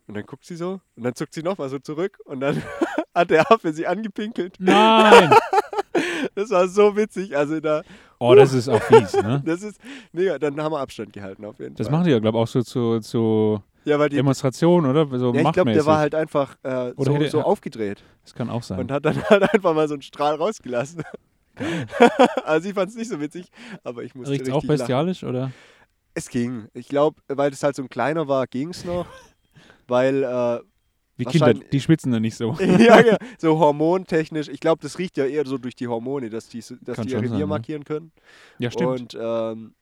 Und 0.08 0.14
dann 0.14 0.26
guckt 0.26 0.44
sie 0.44 0.56
so 0.56 0.80
und 0.96 1.04
dann 1.04 1.14
zuckt 1.14 1.32
sie 1.32 1.44
nochmal 1.44 1.68
so 1.68 1.78
zurück 1.78 2.18
und 2.24 2.40
dann 2.40 2.60
hat 3.14 3.30
der 3.30 3.52
Affe 3.52 3.72
sie 3.72 3.86
angepinkelt. 3.86 4.56
Nein! 4.58 5.32
Das 6.34 6.50
war 6.50 6.68
so 6.68 6.96
witzig. 6.96 7.36
Also 7.36 7.60
da, 7.60 7.82
Oh, 8.18 8.34
das 8.34 8.52
ist 8.52 8.68
auch 8.68 8.80
fies, 8.82 9.12
ne? 9.14 9.42
das 9.46 9.62
ist 9.62 9.80
mega. 10.12 10.38
Dann 10.38 10.60
haben 10.62 10.72
wir 10.72 10.78
Abstand 10.80 11.12
gehalten 11.12 11.44
auf 11.44 11.58
jeden 11.58 11.74
Das 11.74 11.86
Fall. 11.88 11.92
machen 11.92 12.04
die 12.04 12.10
ja, 12.12 12.18
glaube 12.20 12.38
ich, 12.38 12.42
auch 12.42 12.46
so 12.46 12.62
zu, 12.62 13.00
zu 13.00 13.62
ja, 13.84 13.98
weil 13.98 14.08
die, 14.08 14.16
Demonstrationen, 14.16 14.88
oder? 14.90 15.06
So 15.18 15.34
ja, 15.34 15.40
ich 15.42 15.52
glaube, 15.52 15.72
der 15.72 15.84
war 15.86 15.98
halt 15.98 16.14
einfach 16.14 16.54
äh, 16.62 16.92
so, 16.96 17.14
hätte- 17.14 17.30
so 17.30 17.42
aufgedreht 17.42 18.02
das 18.24 18.32
kann 18.34 18.48
auch 18.48 18.62
sein. 18.62 18.78
und 18.78 18.92
hat 18.92 19.04
dann 19.04 19.20
halt 19.28 19.42
einfach 19.54 19.74
mal 19.74 19.88
so 19.88 19.94
einen 19.94 20.02
Strahl 20.02 20.36
rausgelassen. 20.36 21.02
also 22.44 22.68
ich 22.68 22.74
fand 22.74 22.90
es 22.90 22.96
nicht 22.96 23.10
so 23.10 23.20
witzig, 23.20 23.46
aber 23.84 24.02
ich 24.04 24.14
musste 24.14 24.32
Riecht's 24.32 24.46
richtig 24.48 24.54
auch 24.54 24.62
lachen. 24.64 24.78
bestialisch, 24.78 25.24
oder? 25.24 25.50
Es 26.14 26.28
ging. 26.28 26.68
Ich 26.74 26.88
glaube, 26.88 27.20
weil 27.28 27.50
das 27.50 27.62
halt 27.62 27.74
so 27.76 27.82
ein 27.82 27.88
kleiner 27.88 28.28
war, 28.28 28.46
ging 28.46 28.70
es 28.70 28.84
noch. 28.84 29.06
weil 29.88 30.22
äh, 30.22 30.60
Wie 31.16 31.24
Kinder, 31.24 31.52
die 31.54 31.80
schwitzen 31.80 32.10
da 32.10 32.20
nicht 32.20 32.36
so. 32.36 32.52
ja, 32.60 33.00
ja, 33.06 33.16
so 33.38 33.58
hormontechnisch. 33.58 34.48
Ich 34.48 34.60
glaube, 34.60 34.80
das 34.82 34.98
riecht 34.98 35.16
ja 35.16 35.26
eher 35.26 35.46
so 35.46 35.58
durch 35.58 35.74
die 35.74 35.88
Hormone, 35.88 36.30
dass 36.30 36.48
die, 36.48 36.60
dass 36.80 36.96
Kann 36.96 37.06
die 37.06 37.12
ihr 37.12 37.18
Revier 37.18 37.40
sein, 37.40 37.48
markieren 37.48 37.84
können. 37.84 38.12
Ja, 38.58 38.70
stimmt. 38.70 39.14
Und 39.14 39.18
ähm, 39.20 39.74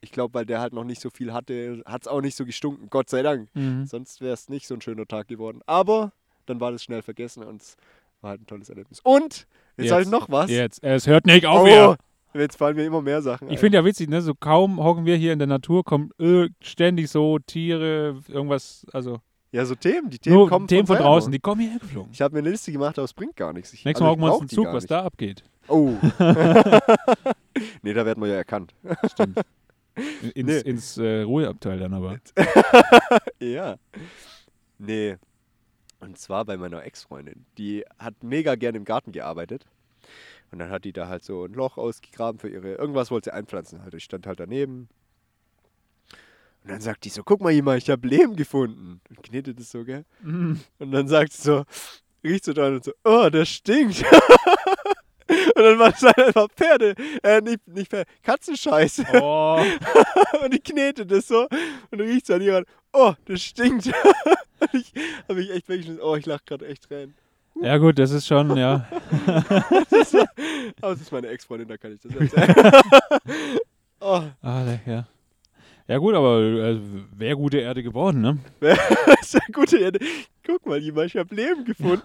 ich 0.00 0.12
glaube, 0.12 0.34
weil 0.34 0.46
der 0.46 0.60
halt 0.60 0.72
noch 0.72 0.84
nicht 0.84 1.00
so 1.00 1.10
viel 1.10 1.32
hatte, 1.32 1.82
hat 1.84 2.02
es 2.02 2.08
auch 2.08 2.20
nicht 2.20 2.36
so 2.36 2.44
gestunken. 2.44 2.88
Gott 2.90 3.08
sei 3.08 3.22
Dank. 3.22 3.48
Mhm. 3.54 3.86
Sonst 3.86 4.20
wäre 4.20 4.34
es 4.34 4.48
nicht 4.48 4.66
so 4.66 4.74
ein 4.74 4.80
schöner 4.80 5.06
Tag 5.06 5.28
geworden. 5.28 5.60
Aber 5.66 6.12
dann 6.46 6.60
war 6.60 6.72
das 6.72 6.82
schnell 6.82 7.02
vergessen 7.02 7.42
und 7.42 7.62
es 7.62 7.76
war 8.20 8.30
halt 8.30 8.42
ein 8.42 8.46
tolles 8.46 8.68
Erlebnis. 8.68 9.00
Und 9.02 9.46
jetzt, 9.76 9.86
Jetzt. 9.86 9.92
halt 9.92 10.10
noch 10.10 10.30
was. 10.30 10.50
Jetzt, 10.50 10.82
es 10.82 11.06
hört 11.06 11.26
nicht 11.26 11.46
auf 11.46 11.68
oh, 11.68 11.96
jetzt 12.34 12.56
fallen 12.56 12.76
mir 12.76 12.84
immer 12.84 13.02
mehr 13.02 13.20
Sachen 13.22 13.50
Ich 13.50 13.60
finde 13.60 13.78
ja 13.78 13.84
witzig, 13.84 14.08
ne? 14.08 14.22
So 14.22 14.34
kaum 14.34 14.82
hocken 14.82 15.04
wir 15.04 15.16
hier 15.16 15.32
in 15.32 15.38
der 15.38 15.48
Natur, 15.48 15.84
kommt 15.84 16.18
äh, 16.18 16.48
ständig 16.60 17.10
so 17.10 17.38
Tiere, 17.38 18.20
irgendwas, 18.28 18.86
also 18.92 19.20
Ja, 19.52 19.64
so 19.66 19.74
Themen. 19.74 20.08
Die 20.10 20.18
Themen 20.18 20.36
nur 20.36 20.48
kommen 20.48 20.66
Themen 20.66 20.86
von 20.86 20.96
selber. 20.96 21.10
draußen, 21.10 21.30
die 21.30 21.38
kommen 21.38 21.60
hierher 21.60 21.78
geflogen. 21.78 22.10
Ich 22.12 22.22
habe 22.22 22.32
mir 22.34 22.38
eine 22.40 22.50
Liste 22.50 22.72
gemacht, 22.72 22.98
aber 22.98 23.04
es 23.04 23.12
bringt 23.12 23.36
gar 23.36 23.52
nichts. 23.52 23.72
Ich, 23.74 23.84
Nächstes 23.84 24.02
also 24.06 24.16
Mal 24.16 24.30
hocken 24.30 24.36
wir 24.38 24.40
uns 24.40 24.52
einen 24.52 24.64
Zug, 24.64 24.72
was 24.74 24.86
da 24.86 25.04
abgeht. 25.04 25.44
Oh. 25.68 25.90
nee, 27.82 27.92
da 27.92 28.06
werden 28.06 28.22
wir 28.22 28.28
ja 28.28 28.36
erkannt. 28.36 28.74
Stimmt. 29.12 29.40
Ins, 30.34 30.46
Nee. 30.46 30.58
ins 30.60 30.96
äh, 30.96 31.20
Ruheabteil 31.20 31.78
dann 31.78 31.92
aber. 31.92 32.16
Ja. 33.40 33.76
Nee. 34.78 35.18
Und 36.00 36.16
zwar 36.16 36.46
bei 36.46 36.56
meiner 36.56 36.82
Ex-Freundin. 36.82 37.44
Die 37.58 37.84
hat 37.98 38.14
mega 38.24 38.54
gern 38.54 38.74
im 38.74 38.86
Garten 38.86 39.12
gearbeitet. 39.12 39.66
Und 40.50 40.60
dann 40.60 40.70
hat 40.70 40.86
die 40.86 40.94
da 40.94 41.08
halt 41.08 41.24
so 41.24 41.44
ein 41.44 41.52
Loch 41.52 41.76
ausgegraben 41.76 42.38
für 42.38 42.48
ihre. 42.48 42.72
Irgendwas 42.76 43.10
wollte 43.10 43.30
sie 43.30 43.34
einpflanzen. 43.34 43.82
Halt. 43.82 43.92
Ich 43.92 44.04
stand 44.04 44.26
halt 44.26 44.40
daneben. 44.40 44.88
Und 46.64 46.70
dann 46.70 46.80
sagt 46.80 47.04
die 47.04 47.08
so: 47.08 47.22
Guck 47.22 47.40
mal, 47.40 47.50
Jima, 47.50 47.76
ich 47.76 47.90
habe 47.90 48.06
Lehm 48.06 48.36
gefunden. 48.36 49.00
Und 49.08 49.22
knetet 49.22 49.58
es 49.58 49.70
so, 49.70 49.84
gell? 49.84 50.04
Und 50.78 50.92
dann 50.92 51.08
sagt 51.08 51.32
sie 51.32 51.42
so: 51.42 51.64
Riecht 52.22 52.44
so 52.44 52.52
dran 52.52 52.74
und 52.74 52.84
so: 52.84 52.92
Oh, 53.04 53.28
der 53.30 53.44
stinkt. 53.44 54.02
und 55.28 55.62
dann 55.62 55.78
war 55.78 55.88
es 55.92 56.02
halt 56.02 56.18
einfach 56.18 56.48
Pferde. 56.54 56.94
Äh, 57.22 57.40
nicht, 57.40 57.66
nicht 57.66 57.90
Pferde. 57.90 58.10
Katzenscheiße. 58.22 59.04
Oh. 59.14 59.60
und 60.44 60.54
die 60.54 60.60
knetet 60.60 61.10
das 61.10 61.28
so 61.28 61.48
und 61.90 61.98
du 61.98 62.04
riechst 62.04 62.30
an 62.30 62.48
an, 62.48 62.64
oh, 62.92 63.14
das 63.24 63.42
stinkt. 63.42 63.86
und 64.60 64.74
ich 64.74 64.92
habe 65.28 65.40
mich 65.40 65.50
echt 65.50 65.68
weggeschmissen. 65.68 66.02
Oh, 66.02 66.16
ich 66.16 66.26
lache 66.26 66.42
gerade 66.46 66.66
echt 66.66 66.90
rein. 66.90 67.14
Ja 67.60 67.76
gut, 67.76 67.98
das 67.98 68.10
ist 68.12 68.26
schon, 68.26 68.56
ja. 68.56 68.88
Aber 70.80 70.92
es 70.92 71.00
ist 71.02 71.12
meine 71.12 71.28
Ex-Freundin, 71.28 71.68
da 71.68 71.76
kann 71.76 71.92
ich 71.92 72.00
das 72.00 72.14
erzählen. 72.14 72.72
oh, 74.00 74.22
Ah, 74.40 74.64
ja. 74.86 75.06
Ja 75.92 75.98
gut, 75.98 76.14
aber 76.14 76.40
äh, 76.40 76.80
wäre 77.14 77.36
gute 77.36 77.58
Erde 77.58 77.82
geworden, 77.82 78.22
ne? 78.22 78.38
eine 78.62 79.52
gute 79.52 79.76
Erde. 79.76 79.98
Guck 80.42 80.64
mal, 80.64 80.78
Jima, 80.78 81.02
ich 81.02 81.18
habe 81.18 81.34
Leben 81.34 81.64
gefunden. 81.66 82.02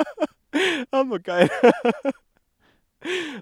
Aber 0.90 1.18
geil. 1.18 1.50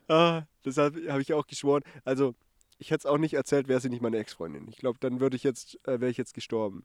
ah, 0.09 0.43
deshalb 0.65 0.97
habe 1.09 1.23
ich 1.23 1.33
auch 1.35 1.47
geschworen. 1.47 1.85
Also, 2.05 2.35
ich 2.79 2.91
hätte 2.91 3.03
es 3.03 3.07
auch 3.07 3.17
nicht 3.17 3.35
erzählt, 3.35 3.69
wäre 3.69 3.79
sie 3.81 3.91
nicht 3.91 4.03
meine 4.03 4.19
Ex-Freundin. 4.19 4.67
Ich 4.69 4.79
glaube, 4.79 4.99
dann 4.99 5.21
würde 5.21 5.37
ich 5.37 5.45
jetzt, 5.45 5.79
äh, 5.87 6.01
wäre 6.01 6.11
ich 6.11 6.17
jetzt 6.17 6.35
gestorben. 6.35 6.85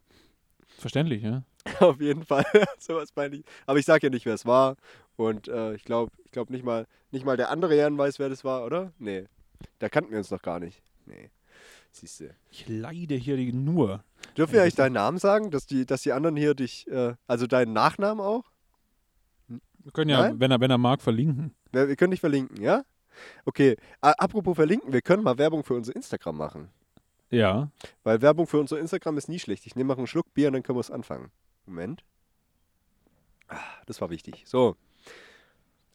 Verständlich, 0.78 1.24
ja. 1.24 1.42
Auf 1.80 2.00
jeden 2.00 2.24
Fall. 2.24 2.46
Sowas 2.78 3.10
meine 3.16 3.38
ich. 3.38 3.46
Aber 3.66 3.80
ich 3.80 3.86
sage 3.86 4.06
ja 4.06 4.12
nicht, 4.12 4.28
wer 4.28 4.36
es 4.36 4.46
war. 4.46 4.76
Und 5.16 5.48
äh, 5.48 5.74
ich 5.74 5.86
glaube 5.86 6.12
ich 6.24 6.30
glaub 6.30 6.52
nicht, 6.52 6.64
mal, 6.64 6.86
nicht 7.10 7.26
mal 7.26 7.36
der 7.36 7.50
andere 7.50 7.76
Jan 7.76 7.98
weiß, 7.98 8.20
wer 8.20 8.30
das 8.30 8.44
war, 8.44 8.64
oder? 8.64 8.94
Nee. 9.00 9.26
Da 9.80 9.90
kannten 9.90 10.12
wir 10.12 10.20
uns 10.20 10.30
noch 10.30 10.44
gar 10.44 10.60
nicht. 10.60 10.84
Nee. 11.08 11.32
Siehst 11.96 12.20
du. 12.20 12.36
Ich 12.52 12.68
leide 12.68 13.16
hier 13.16 13.38
die 13.38 13.54
nur. 13.54 14.04
Dürfen 14.38 14.52
wir 14.54 14.64
eigentlich 14.64 14.76
deinen 14.76 14.93
Namen 14.93 15.18
sagen, 15.18 15.50
dass 15.50 15.66
die, 15.66 15.86
dass 15.86 16.02
die 16.02 16.12
anderen 16.12 16.36
hier 16.36 16.54
dich, 16.54 16.88
äh, 16.89 17.16
also 17.26 17.48
deinen 17.48 17.72
Nachnamen 17.72 18.20
auch? 18.24 18.43
Wir 19.48 19.91
können 19.93 20.10
ja, 20.10 20.24
Nein? 20.24 20.39
wenn 20.41 20.52
er, 20.52 20.60
wenn 20.60 20.72
er 20.72 20.78
mag, 20.78 21.02
verlinken. 21.02 21.56
Wir, 21.72 21.88
wir 21.88 21.96
können 21.96 22.12
dich 22.12 22.20
verlinken, 22.20 22.62
ja? 22.62 22.84
Okay. 23.46 23.78
A 24.02 24.12
apropos 24.12 24.56
verlinken, 24.56 24.91
wir 24.91 25.02
können 25.02 25.24
mal 25.24 25.38
Werbung 25.38 25.64
für 25.64 25.74
unser 25.74 25.96
Instagram 25.96 26.36
machen. 26.36 26.68
Ja. 27.30 27.72
Weil 28.04 28.22
Werbung 28.22 28.46
für 28.46 28.60
unser 28.60 28.78
Instagram 28.78 29.18
ist 29.18 29.30
nie 29.30 29.39
schlecht. 29.39 29.66
Ich 29.66 29.78
nehme 29.78 29.88
mal 29.88 29.98
einen 29.98 30.08
Schluck 30.08 30.34
Bier 30.34 30.48
und 30.48 30.54
dann 30.54 30.64
können 30.64 30.76
wir 30.76 30.82
es 30.82 30.91
anfangen. 30.91 31.32
Moment. 31.66 32.04
Ah, 33.48 33.56
Das 33.86 34.02
war 34.02 34.10
wichtig. 34.10 34.43
So. 34.46 34.76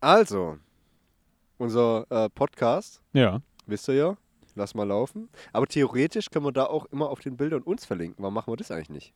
Also, 0.00 0.56
unser 1.58 2.06
äh, 2.10 2.30
Podcast, 2.30 3.02
Ja. 3.12 3.42
wisst 3.66 3.86
ihr 3.88 3.94
ja, 3.94 4.16
lass 4.56 4.74
mal 4.74 4.84
laufen. 4.86 5.28
Aber 5.52 5.66
theoretisch 5.66 6.30
können 6.30 6.44
wir 6.46 6.52
da 6.52 6.64
auch 6.66 6.86
immer 6.86 7.08
auf 7.10 7.20
den 7.20 7.36
Bildern 7.36 7.62
uns 7.62 7.84
verlinken. 7.84 8.22
Warum 8.22 8.34
machen 8.34 8.52
wir 8.52 8.56
das 8.56 8.70
eigentlich 8.70 8.90
nicht? 8.90 9.14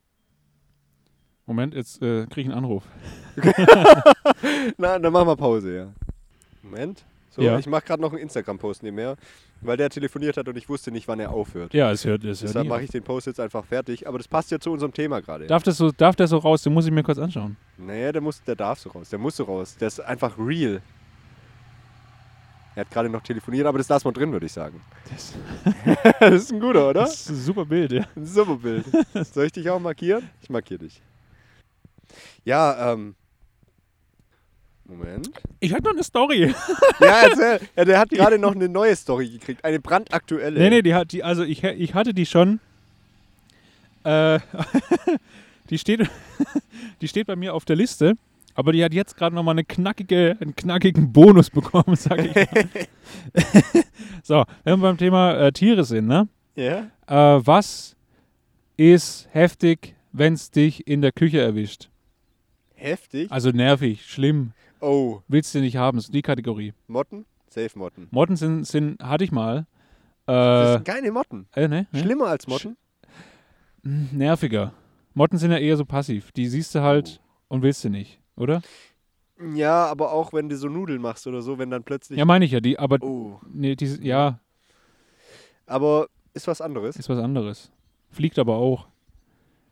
Moment, 1.47 1.75
jetzt 1.75 2.01
äh, 2.01 2.27
kriege 2.27 2.43
ich 2.43 2.47
einen 2.47 2.57
Anruf. 2.65 2.85
Na, 4.79 4.99
dann 4.99 5.13
machen 5.13 5.29
wir 5.29 5.37
Pause, 5.37 5.77
ja. 5.77 5.93
Moment. 6.63 7.05
So, 7.31 7.43
Ja. 7.43 7.59
ich 7.59 7.67
mache 7.67 7.85
gerade 7.85 8.01
noch 8.01 8.13
einen 8.13 8.23
Instagram-Post 8.23 8.83
nebenher, 8.85 9.17
weil 9.61 9.77
der 9.77 9.91
telefoniert 9.91 10.37
hat 10.37 10.49
und 10.49 10.57
ich 10.57 10.69
wusste 10.69 10.91
nicht, 10.93 11.09
wann 11.09 11.19
er 11.21 11.31
aufhört. 11.33 11.75
Ja, 11.75 11.91
es 11.91 12.05
hört, 12.05 12.23
es 12.25 12.41
hört 12.43 12.51
Deshalb 12.51 12.69
mache 12.69 12.83
ich 12.85 12.91
den 12.91 13.03
Post 13.03 13.27
jetzt 13.27 13.41
einfach 13.41 13.65
fertig. 13.65 14.07
Aber 14.07 14.19
das 14.19 14.29
passt 14.29 14.51
ja 14.53 14.59
zu 14.61 14.71
unserem 14.71 14.93
Thema 14.93 15.21
gerade. 15.21 15.47
Darf, 15.47 15.65
das 15.65 15.77
so, 15.77 15.91
darf 15.91 16.15
der 16.17 16.29
so 16.29 16.39
raus? 16.39 16.63
Den 16.63 16.73
muss 16.73 16.87
ich 16.87 16.93
mir 16.93 17.03
kurz 17.03 17.19
anschauen. 17.19 17.57
Naja, 17.77 18.13
der, 18.13 18.23
muss, 18.23 18.43
der 18.45 18.55
darf 18.55 18.79
so 18.79 18.91
raus. 18.91 19.11
Der 19.11 19.19
muss 19.19 19.37
so 19.37 19.45
raus. 19.45 19.77
Der 19.77 19.89
ist 19.89 20.01
einfach 20.01 20.39
real. 20.39 20.81
Er 22.77 22.81
hat 22.81 22.91
gerade 22.91 23.09
noch 23.09 23.23
telefoniert, 23.23 23.67
aber 23.67 23.79
das 23.79 23.89
lassen 23.89 24.07
wir 24.07 24.13
drin, 24.13 24.33
würde 24.33 24.47
ich 24.47 24.53
sagen. 24.53 24.81
Das, 25.11 25.35
das 26.21 26.35
ist 26.35 26.53
ein 26.53 26.61
guter, 26.61 26.91
oder? 26.91 27.03
das 27.03 27.21
ist 27.21 27.31
ein 27.31 27.37
super 27.37 27.65
Bild, 27.65 27.93
ja. 27.93 28.05
Ein 28.17 28.27
super 28.27 28.57
Bild. 28.57 28.85
Soll 29.33 29.47
ich 29.47 29.53
dich 29.53 29.71
auch 29.71 29.79
markieren? 29.79 30.29
Ich 30.43 30.51
markiere 30.51 30.81
dich. 30.81 31.01
Ja, 32.45 32.93
ähm. 32.93 33.15
Moment. 34.87 35.31
Ich 35.61 35.73
hatte 35.73 35.85
noch 35.85 35.93
eine 35.93 36.05
Story. 36.05 36.55
Ja, 37.01 37.23
erzähl. 37.23 37.61
Ja, 37.75 37.85
der 37.85 37.99
hat 37.99 38.11
gerade 38.11 38.39
noch 38.39 38.55
eine 38.55 38.69
neue 38.69 38.95
Story 38.95 39.31
gekriegt. 39.31 39.65
Eine 39.65 39.81
brandaktuelle. 39.81 40.59
Nee, 40.61 40.71
nee, 40.71 40.83
die 40.83 40.95
hat 40.95 41.13
die, 41.13 41.25
also 41.25 41.43
ich, 41.43 41.65
ich 41.65 41.95
hatte 41.95 42.13
die 42.13 42.27
schon. 42.27 42.61
Äh, 44.03 44.41
die 45.71 45.79
steht, 45.79 46.07
die 47.01 47.09
steht 47.09 47.27
bei 47.27 47.37
mir 47.37 47.55
auf 47.55 47.65
der 47.65 47.77
Liste, 47.77 48.15
aber 48.55 48.73
die 48.73 48.85
hat 48.85 48.95
jetzt 48.95 49.17
gerade 49.17 49.35
nochmal 49.35 49.55
eine 49.55 49.65
knackige, 49.65 50.37
einen 50.41 50.55
knackigen 50.57 51.13
Bonus 51.13 51.51
bekommen, 51.51 51.97
sag 51.97 52.25
ich 52.25 52.35
mal. 52.35 52.47
so, 54.23 54.45
wenn 54.65 54.79
wir 54.81 54.83
beim 54.89 54.99
Thema 54.99 55.35
äh, 55.35 55.53
Tiere 55.53 55.85
sind, 55.85 56.07
ne? 56.07 56.29
Ja? 56.57 56.91
Äh, 57.07 57.47
was 57.47 57.97
ist 58.77 59.29
heftig, 59.33 59.95
wenn 60.13 60.35
es 60.35 60.51
dich 60.51 60.87
in 60.87 61.03
der 61.03 61.13
Küche 61.13 61.41
erwischt? 61.41 61.89
Heftig. 62.75 63.31
Also 63.31 63.51
nervig, 63.51 64.05
schlimm, 64.07 64.53
Oh, 64.81 65.21
willst 65.29 65.55
du 65.55 65.61
nicht 65.61 65.77
haben, 65.77 65.97
ist 65.97 66.13
die 66.13 66.21
Kategorie. 66.21 66.75
Motten? 66.89 67.25
Safe 67.49 67.71
Motten. 67.79 68.09
Motten 68.11 68.37
sind, 68.37 68.67
sind 68.67 69.03
hatte 69.03 69.25
ich 69.25 69.33
mal. 69.33 69.67
Das 70.27 70.69
Äh, 70.69 70.73
sind 70.75 70.85
keine 70.85 71.11
Motten. 71.11 71.47
äh, 71.55 71.69
ne, 71.69 71.87
ne? 71.91 72.01
Schlimmer 72.03 72.27
als 72.27 72.47
Motten? 72.47 72.77
Hm, 73.83 74.09
Nerviger. 74.13 74.75
Motten 75.15 75.39
sind 75.39 75.53
ja 75.53 75.59
eher 75.59 75.77
so 75.79 75.85
passiv. 75.87 76.33
Die 76.33 76.47
siehst 76.49 76.75
du 76.75 76.83
halt 76.83 77.21
und 77.49 77.63
willst 77.63 77.83
du 77.85 77.89
nicht, 77.89 78.21
oder? 78.37 78.63
Ja, 79.55 79.87
aber 79.87 80.13
auch 80.13 80.33
wenn 80.33 80.49
du 80.49 80.57
so 80.57 80.69
Nudeln 80.69 81.01
machst 81.03 81.27
oder 81.27 81.43
so, 81.43 81.59
wenn 81.59 81.71
dann 81.71 81.83
plötzlich. 81.83 82.19
Ja, 82.19 82.25
meine 82.25 82.45
ich 82.45 82.53
ja. 82.53 82.61
Die, 82.61 82.79
aber 82.79 82.99
Oh. 83.03 83.41
nee, 83.53 83.75
die, 83.75 83.87
ja, 84.07 84.39
Aber 85.67 86.09
ist 86.35 86.47
was 86.47 86.61
anderes. 86.61 86.97
ist 86.97 87.09
was 87.09 87.19
anderes. 87.19 87.71
Fliegt 88.11 88.39
aber 88.39 88.57
auch. 88.57 88.87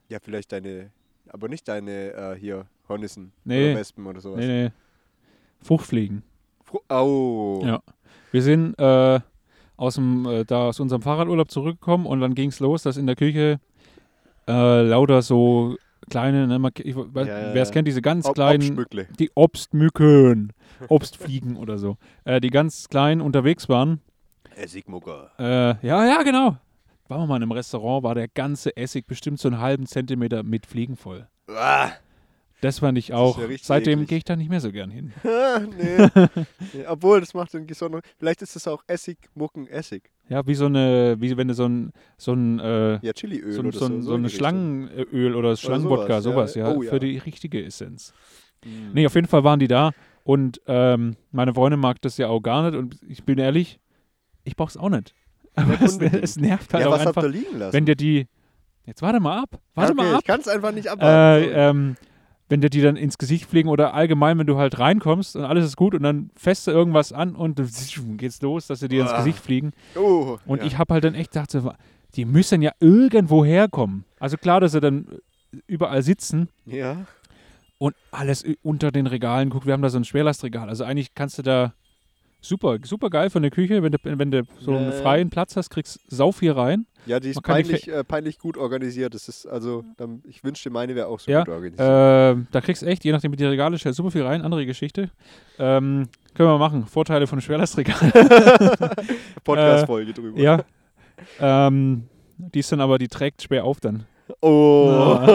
Ja, 0.09 0.19
vielleicht 0.21 0.53
deine. 0.53 0.91
Aber 1.29 1.49
nicht 1.49 1.67
deine 1.69 2.13
äh, 2.13 2.35
hier 2.39 2.67
Hornissen 2.89 3.33
Nee. 3.45 3.71
oder 3.71 3.81
Wespen 3.81 4.07
oder 4.07 4.21
sowas. 4.21 4.39
Nee, 4.41 4.65
nee. 4.65 4.71
Fruchtfliegen. 5.63 6.23
Fru- 6.65 6.81
Oh. 6.89 7.63
Ja. 7.65 7.81
Wir 8.33 8.43
sind 8.43 8.75
äh, 8.79 9.21
aus, 9.77 9.95
dem, 9.95 10.27
äh, 10.27 10.45
da 10.45 10.69
aus 10.69 10.81
unserem 10.81 11.03
Fahrradurlaub 11.03 11.51
zurückgekommen 11.51 12.07
und 12.07 12.21
dann 12.21 12.35
ging 12.35 12.49
es 12.49 12.59
los, 12.61 12.83
dass 12.83 12.97
in 12.97 13.07
der 13.07 13.15
Küche 13.17 13.61
äh, 14.49 14.83
lauter 14.83 15.23
so 15.23 15.77
kleine, 16.11 16.47
ne, 16.47 16.59
wer 16.63 17.55
es 17.63 17.69
ja. 17.69 17.73
kennt, 17.73 17.89
diese 17.89 18.03
ganz 18.03 18.27
Ob- 18.27 18.35
kleinen, 18.35 18.63
Obstmückle. 18.63 19.09
die 19.19 19.31
Obstmücken, 19.35 20.53
Obstfliegen 20.89 21.57
oder 21.57 21.79
so, 21.79 21.97
äh, 22.25 22.41
die 22.41 22.51
ganz 22.51 22.89
klein 22.89 23.21
unterwegs 23.21 23.69
waren. 23.69 24.01
Essigmucker. 24.57 25.31
Äh, 25.39 25.87
ja, 25.87 26.05
ja, 26.07 26.23
genau. 26.23 26.57
Waren 27.09 27.23
wir 27.23 27.27
mal 27.27 27.37
in 27.37 27.43
einem 27.43 27.53
Restaurant, 27.53 28.05
war 28.05 28.15
der 28.15 28.29
ganze 28.29 28.77
Essig 28.77 29.07
bestimmt 29.07 29.39
so 29.39 29.49
einen 29.49 29.59
halben 29.61 29.87
Zentimeter 29.87 30.43
mit 30.43 30.67
Fliegen 30.67 30.97
voll. 30.97 31.27
Ah, 31.49 31.91
Das 32.63 32.79
fand 32.79 32.97
ich 32.97 33.13
auch. 33.13 33.39
ja 33.39 33.45
Seitdem 33.61 34.07
gehe 34.07 34.19
ich 34.19 34.25
da 34.25 34.37
nicht 34.37 34.49
mehr 34.49 34.61
so 34.61 34.73
gern 34.73 34.91
hin. 34.91 35.13
nee. 35.25 36.09
nee. 36.73 36.87
Obwohl, 36.87 37.21
das 37.21 37.35
macht 37.35 37.53
den 37.53 37.67
besonderen. 37.67 38.03
Vielleicht 38.19 38.41
ist 38.41 38.57
es 38.57 38.67
auch 38.69 38.83
Essig, 38.87 39.19
Mucken, 39.35 39.67
Essig. 39.67 40.11
Ja, 40.29 40.47
wie 40.47 40.55
so 40.55 40.67
eine, 40.67 41.17
wie 41.19 41.37
wenn 41.37 41.49
du 41.49 41.55
so 41.55 41.67
ein, 41.67 41.93
so 42.17 42.33
ein, 42.33 42.61
äh, 42.61 43.05
Ja, 43.05 43.13
Chiliöl 43.13 43.53
so, 43.53 43.61
ein- 43.63 43.67
oder 43.67 43.79
so, 43.79 43.87
so. 43.87 43.93
ein- 43.93 44.03
so 44.03 44.11
in 44.11 44.15
eine 44.21 44.29
die 44.29 44.33
Richtung. 44.33 44.39
Schlangenöl 44.39 45.35
oder 45.35 45.57
Schlangenwodka, 45.57 46.21
sowas, 46.21 46.53
sowas, 46.53 46.55
ja. 46.55 46.69
ja, 46.71 46.77
Oh, 46.77 46.83
für 46.83 46.93
ja. 46.95 46.99
die 47.01 47.19
richtige 47.19 47.63
Essenz. 47.65 48.15
Mm. 48.65 48.93
Nee, 48.95 49.07
auf 49.07 49.15
jeden 49.17 49.27
Fall 49.27 49.43
waren 49.45 49.59
die 49.59 49.69
da 49.69 49.91
und 50.23 50.61
ähm, 50.69 51.17
meine 51.33 51.53
Freundin 51.53 51.81
mag 51.81 52.01
das 52.01 52.17
ja 52.17 52.29
auch 52.29 52.41
gar 52.41 52.63
nicht 52.71 52.79
und 52.79 52.97
ich 53.09 53.25
bin 53.25 53.39
ehrlich, 53.39 53.81
ich 54.45 54.55
brauch's 54.57 54.77
auch 54.77 54.89
nicht. 54.89 55.15
Aber 55.57 55.83
es, 55.83 55.99
es 55.99 56.37
nervt 56.37 56.73
halt 56.73 56.83
ja, 56.85 56.89
auch 56.89 56.93
was 56.93 57.01
habt 57.07 57.09
einfach, 57.19 57.25
ihr 57.25 57.29
liegen 57.41 57.59
lassen? 57.59 57.73
wenn 57.75 57.85
dir 57.87 57.97
die, 57.97 58.29
jetzt 58.87 59.03
warte 59.03 59.19
mal 59.19 59.43
ab, 59.43 59.61
warte 59.75 59.93
okay, 59.93 60.01
mal 60.03 60.15
ab, 60.15 60.21
Ich 60.21 60.27
kann 60.29 60.41
es 60.41 60.47
einfach 60.49 60.71
nicht 60.73 60.87
abwarten. 60.89 61.45
äh, 61.45 61.69
ähm, 61.71 61.97
wenn 62.49 62.61
dir 62.61 62.69
die 62.71 62.83
dann 62.83 62.97
ins 62.97 63.17
Gesicht 63.19 63.47
fliegen 63.49 63.69
oder 63.69 63.95
allgemein, 63.95 64.39
wenn 64.39 64.47
du 64.47 64.59
halt 64.59 64.79
reinkommst 64.79 65.37
und 65.37 65.45
alles 65.45 65.65
ist 65.65 65.77
gut 65.77 65.95
und 65.95 66.03
dann 66.03 66.31
du 66.67 66.71
irgendwas 66.73 67.13
an 67.13 67.35
und 67.35 67.59
geht's 68.19 68.43
los, 68.43 68.67
dass 68.67 68.81
sie 68.81 68.89
dir 68.89 69.03
ins 69.03 69.13
Ah. 69.13 69.19
Gesicht 69.19 69.39
fliegen. 69.39 69.73
oh, 69.97 70.39
Und 70.47 70.59
ja. 70.61 70.65
ich 70.67 70.79
habe 70.79 70.93
halt 70.95 71.05
dann 71.05 71.15
echt 71.15 71.33
gedacht, 71.33 71.51
die 72.17 72.25
müssen 72.27 72.61
ja 72.61 72.73
irgendwo 72.81 73.45
herkommen. 73.45 74.05
Also 74.21 74.37
klar, 74.37 74.61
dass 74.61 74.73
sie 74.73 74.81
dann 74.81 75.07
überall 75.67 76.03
sitzen 76.03 76.49
Ja. 76.67 77.07
und 77.79 77.95
alles 78.11 78.45
unter 78.63 78.91
den 78.91 79.07
Regalen 79.07 79.49
guckt. 79.51 79.65
Wir 79.67 79.73
haben 79.73 79.83
da 79.83 79.89
so 79.89 79.99
ein 79.99 80.05
Schwerlastregal. 80.05 80.69
Also 80.69 80.85
eigentlich 80.85 81.15
kannst 81.15 81.39
du 81.39 81.43
da 81.43 81.73
super, 82.43 82.79
super 82.85 83.09
geil 83.09 83.31
von 83.31 83.43
der 83.43 83.51
Küche, 83.51 83.83
wenn 83.83 83.93
du, 83.93 83.99
wenn 84.03 84.31
du 84.31 84.43
so 84.61 84.75
einen 84.75 84.87
ja. 84.87 84.93
freien 84.93 85.31
Platz 85.31 85.57
hast, 85.57 85.71
kriegst 85.71 86.01
sau 86.09 86.33
viel 86.33 86.53
rein. 86.53 86.87
Ja, 87.07 87.19
die 87.19 87.31
ist 87.31 87.43
kann 87.43 87.57
die 87.57 87.63
peinlich, 87.63 87.89
äh, 87.89 88.05
peinlich 88.05 88.39
gut 88.39 88.57
organisiert. 88.57 89.15
Das 89.15 89.29
ist 89.29 89.47
also, 89.47 89.85
dann, 89.97 90.23
ich 90.27 90.45
wünschte, 90.45 90.71
meine 90.71 90.95
wäre 90.95 91.09
auch 91.09 91.19
so 91.19 91.31
Ja, 91.31 91.41
gut 91.41 91.55
organisiert. 91.55 91.81
Äh, 91.81 92.45
da 92.51 92.61
kriegst 92.61 92.83
du 92.83 92.87
echt, 92.87 93.05
je 93.05 93.13
nachdem 93.13 93.33
wie 93.33 93.37
die 93.37 93.45
Regale 93.45 93.79
stellst, 93.79 93.97
super 93.97 94.11
viel 94.11 94.23
rein. 94.23 94.43
Andere 94.43 94.67
Geschichte. 94.67 95.11
Ähm, 95.59 96.09
können 96.35 96.49
wir 96.49 96.59
machen. 96.59 96.87
Vorteile 96.87 97.27
von 97.27 97.41
Schwerlastregal. 97.41 98.13
Podcast-Folge 99.45 100.13
drüber. 100.13 100.41
ja. 100.41 100.65
ähm, 101.41 102.09
die 102.37 102.59
ist 102.59 102.73
dann 102.73 102.81
aber, 102.81 102.99
die 102.99 103.09
trägt 103.09 103.43
schwer 103.43 103.65
auf 103.65 103.81
dann. 103.81 104.07
Oh. 104.41 105.29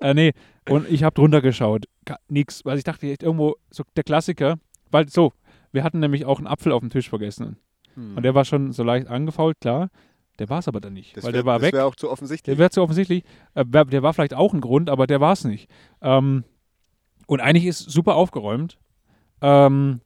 äh, 0.00 0.14
nee, 0.14 0.32
und 0.68 0.90
ich 0.90 1.02
habe 1.02 1.14
drunter 1.14 1.40
geschaut. 1.40 1.86
Nix. 2.28 2.64
Weil 2.64 2.78
ich 2.78 2.84
dachte, 2.84 3.06
echt 3.10 3.22
irgendwo, 3.22 3.56
so 3.70 3.84
der 3.96 4.04
Klassiker. 4.04 4.58
Weil 4.90 5.08
so, 5.08 5.32
wir 5.76 5.84
hatten 5.84 6.00
nämlich 6.00 6.24
auch 6.24 6.38
einen 6.38 6.48
Apfel 6.48 6.72
auf 6.72 6.80
dem 6.80 6.90
Tisch 6.90 7.08
vergessen. 7.08 7.58
Hm. 7.94 8.16
Und 8.16 8.24
der 8.24 8.34
war 8.34 8.44
schon 8.44 8.72
so 8.72 8.82
leicht 8.82 9.06
angefault, 9.06 9.60
klar. 9.60 9.90
Der 10.38 10.48
war 10.50 10.58
es 10.58 10.68
aber 10.68 10.80
dann 10.80 10.92
nicht. 10.92 11.16
das 11.16 11.24
weil 11.24 11.32
wär, 11.32 11.42
der 11.42 11.46
war 11.46 11.58
das 11.58 11.66
weg. 11.68 11.74
wäre 11.74 11.84
auch 11.84 11.94
zu 11.94 12.10
offensichtlich. 12.10 12.52
Der 12.54 12.58
wäre 12.58 12.70
zu 12.70 12.82
offensichtlich. 12.82 13.22
Äh, 13.54 13.64
der 13.64 14.02
war 14.02 14.12
vielleicht 14.12 14.34
auch 14.34 14.52
ein 14.52 14.60
Grund, 14.60 14.90
aber 14.90 15.06
der 15.06 15.20
war 15.20 15.32
es 15.32 15.44
nicht. 15.44 15.70
Ähm, 16.02 16.44
und 17.26 17.40
eigentlich 17.40 17.66
ist 17.66 17.78
super 17.78 18.16
aufgeräumt. 18.16 18.78
Ähm, 19.40 20.00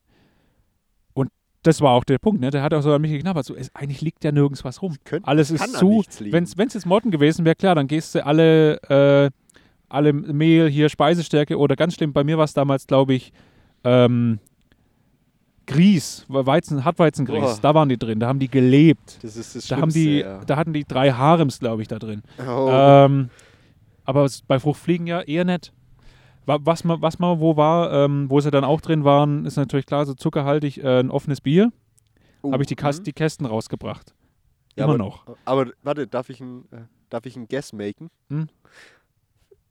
und 1.15 1.31
das 1.63 1.81
war 1.81 1.93
auch 1.93 2.05
der 2.05 2.19
Punkt, 2.19 2.41
ne? 2.41 2.51
Der 2.51 2.63
hat 2.63 2.75
auch 2.75 2.83
so 2.83 2.93
an 2.93 3.03
mich 3.03 3.11
geknabbert. 3.11 3.45
So, 3.45 3.55
es, 3.55 3.75
eigentlich 3.75 4.01
liegt 4.03 4.23
ja 4.25 4.33
nirgends 4.33 4.65
was 4.65 4.83
rum. 4.83 4.97
Könnt- 5.05 5.27
Alles 5.27 5.51
ist 5.51 5.77
zu. 5.77 6.03
Wenn 6.21 6.45
es 6.45 6.55
jetzt 6.57 6.87
Morten 6.87 7.11
gewesen 7.11 7.45
wäre, 7.45 7.57
klar, 7.57 7.75
dann 7.75 7.87
gehst 7.89 8.15
du 8.15 8.25
alle, 8.25 8.81
äh, 8.85 9.31
alle 9.89 10.13
Mehl, 10.13 10.69
hier 10.71 10.89
Speisestärke 10.89 11.59
oder 11.59 11.77
ganz 11.77 11.95
schlimm, 11.95 12.13
bei 12.13 12.25
mir 12.25 12.39
war 12.39 12.45
es 12.45 12.55
damals, 12.55 12.87
glaube 12.87 13.15
ich, 13.15 13.33
ähm, 13.83 14.39
Grieß, 15.73 16.27
Weizen, 16.29 16.85
Hartweizengrieß, 16.85 17.41
Boah. 17.41 17.59
da 17.63 17.75
waren 17.75 17.89
die 17.89 17.97
drin, 17.99 18.19
da 18.21 18.27
haben 18.29 18.39
die 18.39 18.49
gelebt. 18.49 19.19
das 19.23 19.37
ist 19.37 19.55
das 19.55 19.67
Da 19.69 19.77
haben 19.77 19.93
die, 19.93 20.19
ja. 20.21 20.45
da 20.45 20.57
hatten 20.57 20.73
die 20.73 20.85
drei 20.85 21.13
Harems, 21.13 21.59
glaube 21.61 21.83
ich, 21.83 21.89
da 21.89 21.99
drin. 21.99 22.23
Oh. 22.39 22.69
Ähm, 22.71 23.31
aber 24.05 24.29
bei 24.49 24.59
Fruchtfliegen 24.59 25.07
ja 25.07 25.21
eher 25.21 25.45
nicht. 25.45 25.73
Wa- 26.47 26.59
Was 26.63 26.83
man, 26.85 27.01
was 27.03 27.19
man 27.19 27.39
wo 27.41 27.57
war, 27.57 27.93
ähm, 27.93 28.29
wo 28.29 28.41
sie 28.41 28.51
dann 28.51 28.65
auch 28.65 28.81
drin 28.81 29.05
waren, 29.05 29.45
ist 29.47 29.57
natürlich 29.57 29.87
klar, 29.87 30.07
so 30.07 30.15
zuckerhaltig 30.15 30.83
äh, 30.83 31.01
ein 31.01 31.11
offenes 31.11 31.41
Bier. 31.41 31.73
Oh, 32.43 32.53
Habe 32.53 32.63
ich 32.63 32.69
die, 32.69 32.77
Kas 32.77 32.99
mhm. 33.01 33.05
die 33.05 33.13
Kästen 33.13 33.47
rausgebracht. 33.47 34.15
Ja, 34.77 34.85
Immer 34.85 34.95
aber, 34.95 34.99
noch. 35.05 35.25
Aber 35.45 35.67
warte, 35.83 36.07
darf 36.07 36.31
ich 36.31 36.41
ein, 36.41 36.65
äh, 36.73 36.79
darf 37.11 37.27
ich 37.27 37.37
ein 37.37 37.47
Guess 37.49 37.73
maken? 37.73 38.09
Hm? 38.29 38.49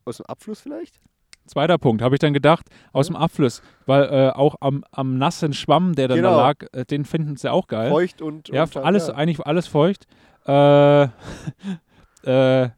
Aus 0.05 0.17
dem 0.17 0.25
Abfluss 0.27 0.61
vielleicht? 0.61 1.01
Zweiter 1.49 1.77
Punkt, 1.77 2.01
habe 2.01 2.15
ich 2.15 2.19
dann 2.19 2.33
gedacht, 2.33 2.67
aus 2.93 3.07
dem 3.07 3.15
Abfluss, 3.15 3.61
weil 3.85 4.03
äh, 4.03 4.29
auch 4.29 4.55
am, 4.61 4.83
am 4.91 5.17
nassen 5.17 5.53
Schwamm, 5.53 5.95
der 5.95 6.07
dann 6.07 6.17
Genau. 6.17 6.31
da 6.37 6.47
lag, 6.47 6.57
äh, 6.71 6.85
den 6.85 7.03
finden 7.05 7.35
sie 7.35 7.51
auch 7.51 7.67
geil. 7.67 7.89
Feucht 7.89 8.21
und. 8.21 8.47
ja, 8.49 8.63
und 8.63 8.75
dann, 8.75 8.83
alles, 8.83 9.07
ja. 9.07 9.15
eigentlich 9.15 9.45
alles 9.45 9.67
feucht. 9.67 10.05
Äh, 10.45 11.03
äh, 12.23 12.69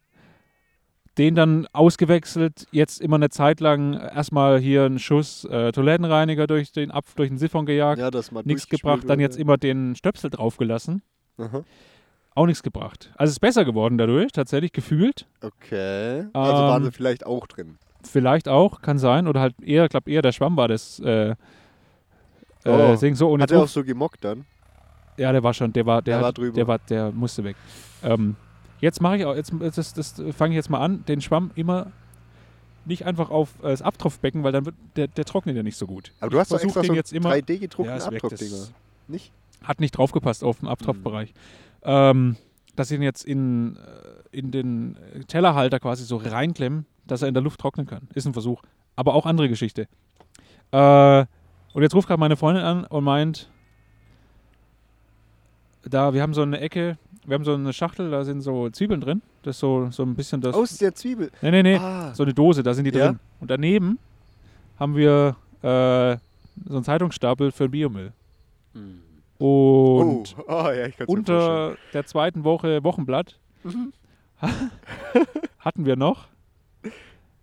den 1.17 1.35
dann 1.35 1.67
ausgewechselt, 1.73 2.67
jetzt 2.71 3.01
immer 3.01 3.17
eine 3.17 3.29
Zeit 3.29 3.59
lang 3.59 3.93
erstmal 3.93 4.59
hier 4.59 4.85
einen 4.85 4.97
Schuss 4.99 5.43
äh, 5.45 5.71
Toilettenreiniger 5.71 6.47
durch 6.47 6.71
den, 6.71 6.89
Ab 6.89 7.05
durch 7.15 7.29
den 7.29 7.37
Siphon 7.37 7.65
gejagt, 7.65 7.99
Ja, 7.99 8.09
das 8.11 8.31
nichts 8.31 8.67
gebracht, 8.69 9.03
dann 9.07 9.19
jetzt 9.19 9.37
immer 9.37 9.57
den 9.57 9.95
Stöpsel 9.95 10.29
draufgelassen, 10.29 11.01
ja. 11.37 11.45
Aha. 11.45 11.63
auch 12.33 12.45
nichts 12.45 12.63
gebracht. 12.63 13.11
Also 13.17 13.29
es 13.29 13.33
ist 13.35 13.39
besser 13.41 13.65
geworden 13.65 13.97
dadurch, 13.97 14.31
tatsächlich 14.31 14.71
gefühlt. 14.71 15.27
Okay. 15.41 16.25
Also 16.33 16.61
waren 16.63 16.83
Ähm, 16.83 16.85
sie 16.89 16.95
vielleicht 16.95 17.25
auch 17.25 17.45
drin. 17.45 17.77
Vielleicht 18.03 18.47
auch, 18.47 18.81
kann 18.81 18.97
sein. 18.97 19.27
Oder 19.27 19.41
halt 19.41 19.55
eher, 19.61 19.83
ich 19.85 19.89
glaube 19.89 20.09
eher 20.11 20.21
der 20.21 20.31
Schwamm 20.31 20.57
war 20.57 20.67
das. 20.67 20.99
Äh, 20.99 21.35
Oh. 22.63 22.69
äh, 22.69 22.97
Ding 22.97 23.15
so. 23.15 23.31
Und 23.31 23.41
Hat 23.41 23.49
er 23.51 23.63
auch 23.63 23.67
so 23.67 23.83
gemockt 23.83 24.23
dann? 24.23 24.45
ja, 25.17 25.31
der 25.31 25.41
war 25.41 25.53
schon, 25.53 25.73
der 25.73 25.85
war, 25.87 26.01
der, 26.03 26.11
Der 26.13 26.17
hat, 26.17 26.23
war 26.25 26.33
drüber. 26.33 26.55
Der 26.55 26.67
war, 26.67 26.77
der 26.77 27.11
musste 27.11 27.43
weg. 27.43 27.55
Ähm, 28.03 28.35
jetzt 28.79 29.01
mache 29.01 29.17
ich 29.17 29.25
auch, 29.25 29.35
jetzt 29.35 29.51
das, 29.77 29.93
das 29.93 30.21
fange 30.35 30.53
ich 30.53 30.57
jetzt 30.57 30.69
mal 30.69 30.79
an, 30.79 31.03
den 31.05 31.21
Schwamm 31.21 31.49
immer 31.55 31.87
nicht 32.85 33.05
einfach 33.05 33.31
auf 33.31 33.49
äh, 33.63 33.69
das 33.69 33.81
Abtropfbecken, 33.81 34.43
weil 34.43 34.51
dann 34.51 34.65
wird 34.65 34.75
der, 34.95 35.07
der 35.07 35.25
trocknet 35.25 35.55
ja 35.55 35.63
nicht 35.63 35.75
so 35.77 35.87
gut. 35.87 36.11
Aber 36.19 36.29
du 36.29 36.39
hast 36.39 36.51
doch 36.51 36.59
extra 36.59 36.83
so 36.83 36.93
jetzt 36.93 37.13
immer- 37.13 37.31
3D 37.31 37.57
gedruckten 37.59 37.99
Abdruckdinger. 37.99 38.51
das 38.51 38.73
Nicht? 39.07 39.31
hat 39.63 39.79
nicht 39.79 39.91
draufgepasst 39.97 40.43
auf 40.43 40.59
den 40.59 40.67
Abtropfbereich. 40.67 41.29
Hm. 41.29 41.35
Ähm, 41.83 42.35
dass 42.75 42.89
ich 42.91 42.97
ihn 42.97 43.03
jetzt 43.03 43.25
in, 43.25 43.75
äh, 43.75 44.37
in 44.37 44.51
den 44.51 44.97
Tellerhalter 45.27 45.79
quasi 45.79 46.03
so 46.03 46.17
reinklemmen, 46.17 46.85
dass 47.11 47.21
er 47.21 47.27
in 47.27 47.33
der 47.33 47.43
Luft 47.43 47.59
trocknen 47.59 47.85
kann. 47.85 48.07
Ist 48.13 48.25
ein 48.25 48.31
Versuch. 48.33 48.61
Aber 48.95 49.13
auch 49.15 49.25
andere 49.25 49.49
Geschichte. 49.49 49.87
Äh, 50.71 51.25
und 51.73 51.81
jetzt 51.83 51.93
ruft 51.93 52.07
gerade 52.07 52.19
meine 52.19 52.37
Freundin 52.37 52.63
an 52.63 52.85
und 52.85 53.03
meint, 53.03 53.49
da, 55.83 56.13
wir 56.13 56.21
haben 56.21 56.33
so 56.33 56.41
eine 56.41 56.59
Ecke, 56.61 56.97
wir 57.25 57.35
haben 57.35 57.43
so 57.43 57.53
eine 57.53 57.73
Schachtel, 57.73 58.09
da 58.11 58.23
sind 58.23 58.41
so 58.41 58.69
Zwiebeln 58.69 59.01
drin. 59.01 59.21
Das 59.43 59.57
ist 59.57 59.59
so, 59.59 59.89
so 59.91 60.03
ein 60.03 60.15
bisschen 60.15 60.39
das. 60.39 60.55
Aus 60.55 60.77
der 60.77 60.95
Zwiebel. 60.95 61.31
nee, 61.41 61.51
nee, 61.51 61.63
nee. 61.63 61.75
Ah. 61.75 62.13
So 62.13 62.23
eine 62.23 62.33
Dose, 62.33 62.63
da 62.63 62.73
sind 62.73 62.85
die 62.85 62.97
Ja. 62.97 63.07
drin. 63.07 63.19
Und 63.41 63.51
daneben 63.51 63.99
haben 64.79 64.95
wir 64.95 65.35
äh, 65.63 66.17
so 66.69 66.75
einen 66.75 66.83
Zeitungsstapel 66.85 67.51
für 67.51 67.67
Biomüll. 67.67 68.13
Hm. 68.73 69.01
Und 69.37 70.35
oh. 70.37 70.43
oh, 70.47 70.69
ja, 70.69 70.87
unter 71.07 71.75
der 71.93 72.05
zweiten 72.05 72.43
Woche 72.45 72.83
Wochenblatt 72.83 73.37
Mhm. 73.63 73.93
hatten 75.59 75.85
wir 75.85 75.95
noch 75.95 76.30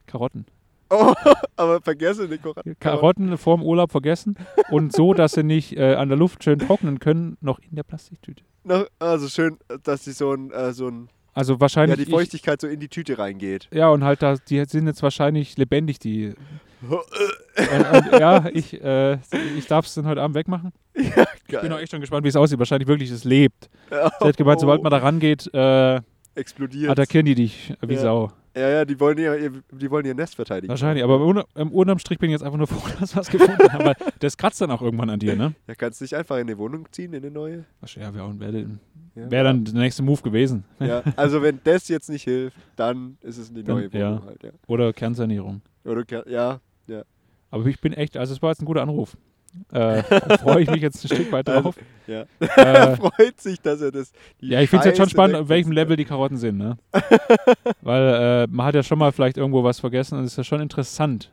Karotten. 0.08 0.46
Oh, 0.90 1.12
aber 1.56 1.82
vergessene 1.82 2.38
Karotten. 2.38 2.74
Karotten 2.80 3.36
vorm 3.36 3.62
Urlaub 3.62 3.92
vergessen 3.92 4.36
und 4.70 4.90
so, 4.90 5.12
dass 5.12 5.32
sie 5.32 5.42
nicht 5.42 5.76
äh, 5.76 5.94
an 5.96 6.08
der 6.08 6.16
Luft 6.16 6.42
schön 6.42 6.58
trocknen 6.58 6.98
können, 6.98 7.36
noch 7.42 7.58
in 7.58 7.76
der 7.76 7.82
Plastiktüte. 7.82 8.42
Noch, 8.64 8.86
also 8.98 9.28
schön, 9.28 9.58
dass 9.82 10.04
die 10.04 10.12
so 10.12 10.32
ein, 10.32 10.50
äh, 10.50 10.72
so 10.72 10.88
ein 10.88 11.10
Also 11.34 11.52
ja, 11.54 11.60
wahrscheinlich. 11.60 12.06
die 12.06 12.10
Feuchtigkeit 12.10 12.62
so 12.62 12.66
in 12.68 12.80
die 12.80 12.88
Tüte 12.88 13.18
reingeht. 13.18 13.68
ich, 13.70 13.76
ja, 13.76 13.90
und 13.90 14.02
halt 14.02 14.22
da, 14.22 14.36
die 14.36 14.64
sind 14.64 14.86
jetzt 14.86 15.02
wahrscheinlich 15.02 15.58
lebendig, 15.58 15.98
die. 15.98 16.32
Und, 16.80 16.92
und, 18.12 18.18
ja, 18.18 18.46
ich, 18.54 18.82
äh, 18.82 19.18
ich 19.58 19.66
darf 19.66 19.84
es 19.84 19.94
dann 19.94 20.06
heute 20.06 20.22
Abend 20.22 20.36
wegmachen. 20.36 20.72
Ich 21.50 21.58
bin 21.60 21.72
auch 21.72 21.78
echt 21.78 21.90
schon 21.90 22.00
gespannt, 22.00 22.24
wie 22.24 22.28
es 22.28 22.36
aussieht. 22.36 22.58
Wahrscheinlich 22.58 22.88
wirklich, 22.88 23.10
es 23.10 23.24
lebt. 23.24 23.70
Sie 23.90 23.96
hat 24.28 24.36
gemeint, 24.36 24.60
sobald 24.60 24.82
man 24.82 24.90
da 24.90 24.98
rangeht, 24.98 25.48
äh, 25.54 26.00
explodiert. 26.34 26.90
attackieren 26.90 27.24
die 27.24 27.34
dich 27.34 27.74
wie 27.80 27.94
Ja. 27.94 28.00
Sau. 28.00 28.32
Ja, 28.58 28.68
ja, 28.70 28.84
die 28.84 28.98
wollen 28.98 29.18
ihr, 29.18 29.50
die 29.70 29.90
wollen 29.90 30.04
ihr 30.06 30.14
Nest 30.14 30.34
verteidigen. 30.34 30.68
Wahrscheinlich, 30.68 31.04
aber 31.04 31.44
im 31.54 31.72
unterm 31.72 31.98
Strich 31.98 32.18
bin 32.18 32.30
ich 32.30 32.32
jetzt 32.34 32.42
einfach 32.42 32.58
nur 32.58 32.66
froh, 32.66 32.82
dass 33.00 33.14
wir 33.14 33.20
es 33.22 33.28
gefunden 33.30 33.72
haben, 33.72 33.84
weil 33.84 33.94
das 34.18 34.36
kratzt 34.36 34.60
dann 34.60 34.70
auch 34.70 34.82
irgendwann 34.82 35.10
an 35.10 35.18
dir, 35.20 35.36
ne? 35.36 35.54
Ja, 35.66 35.74
kannst 35.74 36.00
du 36.00 36.04
nicht 36.04 36.14
einfach 36.14 36.36
in 36.36 36.42
eine 36.42 36.58
Wohnung 36.58 36.86
ziehen, 36.90 37.12
in 37.12 37.22
eine 37.22 37.30
neue? 37.30 37.64
Ja, 37.96 38.14
wäre 38.14 38.38
wär, 38.40 38.52
Ja. 39.14 39.30
wär 39.30 39.44
dann 39.44 39.64
der 39.64 39.74
nächste 39.74 40.02
Move 40.02 40.22
gewesen. 40.22 40.64
Ja, 40.80 41.02
also 41.16 41.42
wenn 41.42 41.60
das 41.64 41.88
jetzt 41.88 42.08
nicht 42.10 42.24
hilft, 42.24 42.56
dann 42.76 43.16
ist 43.22 43.38
es 43.38 43.52
die 43.52 43.62
Dann- 43.62 43.76
neue 43.76 43.92
Wohnung 43.92 44.00
ja. 44.18 44.22
halt, 44.26 44.42
ja. 44.42 44.50
Oder 44.66 44.92
Kernsanierung. 44.92 45.60
Oder, 45.84 46.04
ke- 46.04 46.24
ja, 46.28 46.60
Aber 47.50 47.64
ich 47.66 47.80
bin 47.80 47.94
echt, 47.94 48.16
also 48.18 48.34
es 48.34 48.42
war 48.42 48.50
jetzt 48.50 48.60
ein 48.60 48.66
guter 48.66 48.82
Anruf. 48.82 49.16
Äh, 49.72 50.02
da 50.08 50.38
freue 50.38 50.62
ich 50.62 50.70
mich 50.70 50.82
jetzt 50.82 51.04
ein 51.04 51.08
Stück 51.14 51.32
weit 51.32 51.48
drauf. 51.48 51.76
ja. 52.06 52.24
Äh, 52.40 52.96
Freut 52.96 53.40
sich, 53.40 53.60
dass 53.60 53.80
er 53.80 53.90
das. 53.92 54.12
ja, 54.40 54.60
ich 54.60 54.70
finde 54.70 54.80
es 54.82 54.86
jetzt 54.86 54.96
schon 54.98 55.08
spannend, 55.08 55.36
auf 55.36 55.48
welchem. 55.48 55.72
Level 55.72 55.96
die 55.96 56.04
Karotten 56.04 56.36
sind, 56.36 56.58
ne? 56.58 56.78
Weil 57.82 58.44
äh, 58.44 58.46
man 58.50 58.66
hat 58.66 58.74
ja 58.74 58.82
schon 58.82 58.98
mal 58.98 59.12
vielleicht 59.12 59.36
irgendwo 59.36 59.64
was 59.64 59.80
vergessen 59.80 60.18
und 60.18 60.24
es 60.24 60.32
ist 60.32 60.36
ja 60.38 60.44
schon 60.44 60.60
interessant. 60.60 61.30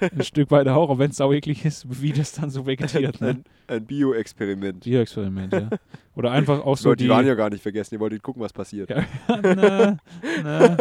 Ein 0.00 0.22
Stück 0.24 0.50
weiter 0.50 0.76
auch, 0.76 0.90
auch 0.90 0.98
wenn 0.98 1.10
es 1.10 1.16
saueklig 1.18 1.64
ist, 1.64 1.86
wie 2.02 2.12
das 2.12 2.32
dann 2.32 2.50
so 2.50 2.66
vegetiert, 2.66 3.20
ne? 3.20 3.28
Ein, 3.28 3.44
ein 3.68 3.84
Bio-Experiment. 3.86 4.82
Tierexperiment, 4.82 5.52
ja. 5.52 5.68
Oder 6.16 6.32
einfach 6.32 6.64
auch 6.64 6.76
So, 6.76 6.90
so 6.90 6.94
die, 6.96 7.04
die. 7.04 7.10
waren 7.10 7.26
ja 7.26 7.34
gar 7.36 7.48
nicht 7.50 7.62
vergessen, 7.62 7.94
die 7.94 8.00
wollten 8.00 8.20
gucken, 8.20 8.42
was 8.42 8.52
passiert. 8.52 8.90
Ja. 8.90 9.04
na, 9.28 9.96
na, 10.42 10.76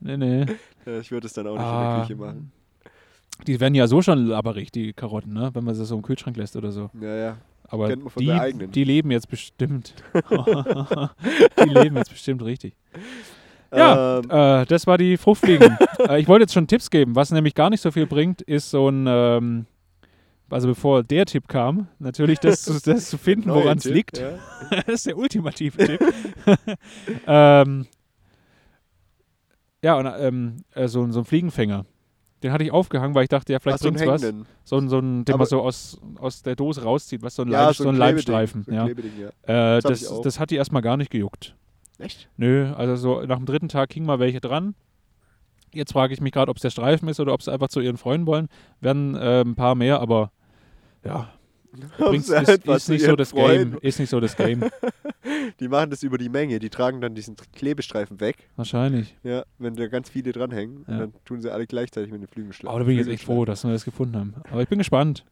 Nee, 0.00 0.16
nee. 0.18 0.46
Ja, 0.84 0.98
ich 1.00 1.10
würde 1.10 1.26
es 1.26 1.32
dann 1.32 1.46
auch 1.46 1.54
nicht 1.54 1.62
in 1.62 1.66
Ah, 1.66 1.96
der 1.96 2.06
Küche 2.06 2.16
machen. 2.20 2.52
Die 3.46 3.60
werden 3.60 3.74
ja 3.74 3.86
so 3.86 4.02
schon 4.02 4.26
labberig, 4.26 4.70
die 4.72 4.92
Karotten, 4.92 5.32
ne? 5.32 5.50
wenn 5.52 5.64
man 5.64 5.74
sie 5.74 5.84
so 5.84 5.96
im 5.96 6.02
Kühlschrank 6.02 6.36
lässt 6.36 6.56
oder 6.56 6.72
so. 6.72 6.90
Ja, 7.00 7.14
ja. 7.16 7.36
Aber 7.68 7.88
Kennt 7.88 8.02
man 8.04 8.10
von 8.10 8.22
die, 8.22 8.66
die 8.68 8.84
leben 8.84 9.10
jetzt 9.10 9.28
bestimmt. 9.28 9.94
die 10.14 11.68
leben 11.68 11.96
jetzt 11.96 12.10
bestimmt 12.10 12.42
richtig. 12.44 12.76
Ja, 13.74 14.18
Ähm, 14.18 14.30
Äh, 14.30 14.66
das 14.66 14.86
war 14.86 14.96
die 14.98 15.16
Fruchtfliegen. 15.16 15.76
äh, 16.08 16.20
ich 16.20 16.28
wollte 16.28 16.44
jetzt 16.44 16.54
schon 16.54 16.66
Tipps 16.68 16.90
geben. 16.90 17.16
Was 17.16 17.30
nämlich 17.32 17.54
gar 17.54 17.68
nicht 17.70 17.80
so 17.80 17.90
viel 17.90 18.06
bringt, 18.06 18.40
ist 18.42 18.70
so 18.70 18.88
ein, 18.88 19.06
ähm, 19.08 19.66
also 20.48 20.68
bevor 20.68 21.02
der 21.02 21.26
Tipp 21.26 21.48
kam, 21.48 21.88
natürlich 21.98 22.38
das, 22.38 22.62
zu- 22.62 22.80
das 22.80 23.10
zu 23.10 23.18
finden, 23.18 23.50
woran 23.52 23.78
es 23.78 23.84
liegt. 23.84 24.18
Ja. 24.18 24.38
das 24.70 24.94
ist 24.94 25.06
der 25.06 25.18
ultimative 25.18 25.84
Tipp. 25.84 26.00
ähm, 27.26 27.86
ja, 29.82 29.94
und 29.96 30.06
ähm, 30.20 30.56
äh, 30.74 30.86
so, 30.88 31.10
so 31.10 31.20
ein 31.20 31.24
Fliegenfänger. 31.24 31.84
Den 32.46 32.52
hatte 32.52 32.62
ich 32.62 32.70
aufgehangen, 32.70 33.12
weil 33.16 33.24
ich 33.24 33.28
dachte, 33.28 33.52
ja, 33.52 33.58
vielleicht 33.58 33.78
Ach, 33.80 33.82
so 33.82 33.90
bringt's 33.90 34.06
was. 34.06 34.20
So 34.62 34.76
ein, 34.78 34.88
so 34.88 34.98
ein, 35.00 35.24
den 35.24 35.32
Aber- 35.34 35.38
man 35.42 35.46
so 35.48 35.62
aus, 35.62 36.00
aus 36.20 36.42
der 36.42 36.54
Dose 36.54 36.84
rauszieht, 36.84 37.22
was 37.22 37.34
so 37.34 37.42
ein, 37.42 37.48
Ja, 37.50 37.64
Leim, 37.64 37.74
so 37.74 37.82
so 37.82 37.88
ein 37.88 37.96
Leimstreifen. 37.96 38.62
so 38.62 38.70
ein 38.70 38.76
ja. 38.76 38.86
Äh, 39.76 39.80
Das 39.82 40.00
das, 40.02 40.20
das 40.20 40.38
hat 40.38 40.50
die 40.52 40.54
erstmal 40.54 40.80
gar 40.80 40.96
nicht 40.96 41.10
gejuckt. 41.10 41.56
Echt? 41.98 42.28
Nö, 42.36 42.72
also 42.74 42.94
so 42.94 43.22
nach 43.26 43.38
dem 43.38 43.46
dritten 43.46 43.68
Tag 43.68 43.92
hingen 43.92 44.06
mal 44.06 44.20
welche 44.20 44.40
dran. 44.40 44.76
Jetzt 45.74 45.92
frage 45.92 46.14
ich 46.14 46.20
mich 46.20 46.30
gerade, 46.30 46.48
ob 46.50 46.56
es 46.58 46.62
der 46.62 46.70
Streifen 46.70 47.08
ist 47.08 47.18
oder 47.18 47.32
ob 47.32 47.42
sie 47.42 47.52
einfach 47.52 47.66
zu 47.68 47.80
ihren 47.80 47.96
Freunden 47.96 48.28
wollen. 48.28 48.46
Werden 48.80 49.16
äh, 49.16 49.40
ein 49.40 49.56
paar 49.56 49.74
mehr, 49.74 50.00
aber 50.00 50.30
ja, 51.04 51.28
bringt's, 51.98 52.30
Haben 52.30 52.42
ist, 52.42 52.48
etwas 52.48 52.82
ist 52.84 52.88
nicht 52.88 53.04
so 53.04 53.16
das? 53.16 53.32
Game. 53.32 53.78
Ist 53.80 53.98
nicht 53.98 54.10
so 54.10 54.20
das 54.20 54.36
Game. 54.36 54.64
Die 55.60 55.68
machen 55.68 55.90
das 55.90 56.02
über 56.02 56.18
die 56.18 56.28
Menge. 56.28 56.58
Die 56.58 56.70
tragen 56.70 57.00
dann 57.00 57.14
diesen 57.14 57.36
Klebestreifen 57.54 58.20
weg. 58.20 58.48
Wahrscheinlich. 58.56 59.16
Ja, 59.22 59.44
wenn 59.58 59.74
da 59.74 59.88
ganz 59.88 60.08
viele 60.08 60.32
dranhängen. 60.32 60.84
Ja. 60.86 60.92
Und 60.92 60.98
dann 61.00 61.12
tun 61.24 61.40
sie 61.40 61.52
alle 61.52 61.66
gleichzeitig 61.66 62.12
mit 62.12 62.20
den 62.20 62.28
Flügelschlag. 62.28 62.70
Aber 62.70 62.80
da 62.80 62.84
bin 62.86 62.94
ich 62.94 63.06
jetzt 63.06 63.12
echt 63.12 63.24
froh, 63.24 63.44
dass 63.44 63.64
wir 63.64 63.72
das 63.72 63.84
gefunden 63.84 64.16
haben. 64.16 64.34
Aber 64.50 64.62
ich 64.62 64.68
bin 64.68 64.78
gespannt. 64.78 65.24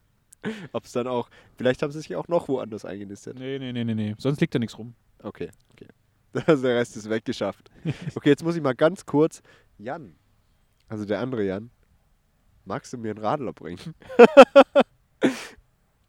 Ob 0.72 0.84
es 0.84 0.92
dann 0.92 1.06
auch. 1.06 1.28
Vielleicht 1.56 1.82
haben 1.82 1.92
sie 1.92 2.00
sich 2.00 2.16
auch 2.16 2.28
noch 2.28 2.48
woanders 2.48 2.84
eingenistet. 2.84 3.38
Nee, 3.38 3.58
nee, 3.58 3.72
nee, 3.72 3.84
nee, 3.84 3.94
nee. 3.94 4.14
Sonst 4.18 4.40
liegt 4.40 4.54
da 4.54 4.58
nichts 4.58 4.78
rum. 4.78 4.94
Okay, 5.22 5.50
okay. 5.72 5.88
Also 6.46 6.64
der 6.64 6.76
Rest 6.76 6.96
ist 6.96 7.08
weggeschafft. 7.08 7.70
Okay, 8.16 8.30
jetzt 8.30 8.42
muss 8.42 8.56
ich 8.56 8.62
mal 8.62 8.74
ganz 8.74 9.06
kurz. 9.06 9.40
Jan, 9.78 10.16
also 10.88 11.04
der 11.04 11.20
andere 11.20 11.44
Jan, 11.44 11.70
magst 12.64 12.92
du 12.92 12.98
mir 12.98 13.10
einen 13.12 13.18
Radler 13.20 13.52
bringen? 13.52 13.78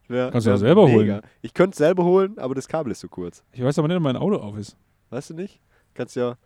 Ja, 0.09 0.29
Kannst 0.29 0.45
du 0.47 0.51
ja 0.51 0.57
selber 0.57 0.87
holen. 0.87 1.21
Ich 1.41 1.53
könnte 1.53 1.73
es 1.73 1.77
selber 1.77 2.03
holen, 2.03 2.37
aber 2.37 2.55
das 2.55 2.67
Kabel 2.67 2.91
ist 2.91 2.99
so 2.99 3.07
kurz. 3.07 3.43
Ich 3.51 3.63
weiß 3.63 3.79
aber 3.79 3.87
nicht, 3.87 3.97
ob 3.97 4.03
mein 4.03 4.17
Auto 4.17 4.37
auf 4.37 4.57
ist. 4.57 4.77
Weißt 5.09 5.31
du 5.31 5.33
nicht? 5.33 5.59
Kannst 5.93 6.15
ja. 6.15 6.37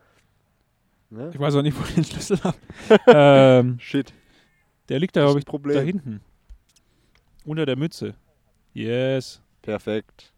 Ne? 1.09 1.31
Ich 1.33 1.39
weiß 1.39 1.55
auch 1.55 1.61
nicht, 1.61 1.77
wo 1.77 1.83
ich 1.83 1.95
den 1.95 2.03
Schlüssel 2.03 2.39
habe. 2.43 2.57
ähm, 3.07 3.79
Shit. 3.79 4.13
der 4.89 4.99
liegt 4.99 5.15
da, 5.15 5.21
glaube 5.23 5.39
ich, 5.39 5.45
Problem. 5.45 5.75
da 5.75 5.81
hinten. 5.81 6.21
Unter 7.45 7.65
der 7.65 7.75
Mütze. 7.75 8.15
Yes. 8.73 9.41
Perfekt. 9.61 10.33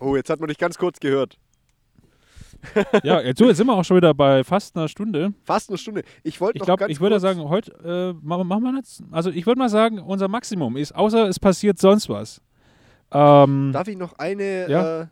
Oh, 0.00 0.16
jetzt 0.16 0.30
hat 0.30 0.40
man 0.40 0.48
dich 0.48 0.58
ganz 0.58 0.78
kurz 0.78 0.98
gehört. 0.98 1.38
Ja, 3.02 3.20
jetzt, 3.20 3.38
sind 3.38 3.66
wir 3.66 3.74
auch 3.74 3.84
schon 3.84 3.96
wieder 3.96 4.14
bei 4.14 4.44
fast 4.44 4.76
einer 4.76 4.88
Stunde. 4.88 5.32
Fast 5.44 5.68
eine 5.68 5.78
Stunde. 5.78 6.02
Ich 6.22 6.40
wollte 6.40 6.56
Ich 6.56 6.60
noch 6.60 6.66
glaube, 6.66 6.80
ganz 6.80 6.92
ich 6.92 7.00
würde 7.00 7.20
sagen, 7.20 7.48
heute 7.48 8.14
äh, 8.20 8.26
machen 8.26 8.48
wir 8.48 8.76
jetzt. 8.76 9.02
Also 9.10 9.30
ich 9.30 9.46
würde 9.46 9.58
mal 9.58 9.68
sagen, 9.68 9.98
unser 9.98 10.28
Maximum 10.28 10.76
ist, 10.76 10.94
außer 10.94 11.28
es 11.28 11.40
passiert 11.40 11.78
sonst 11.78 12.08
was. 12.08 12.40
Ähm, 13.10 13.70
Darf 13.72 13.88
ich 13.88 13.96
noch 13.96 14.14
eine. 14.18 14.70
Ja. 14.70 15.00
Äh, 15.02 15.06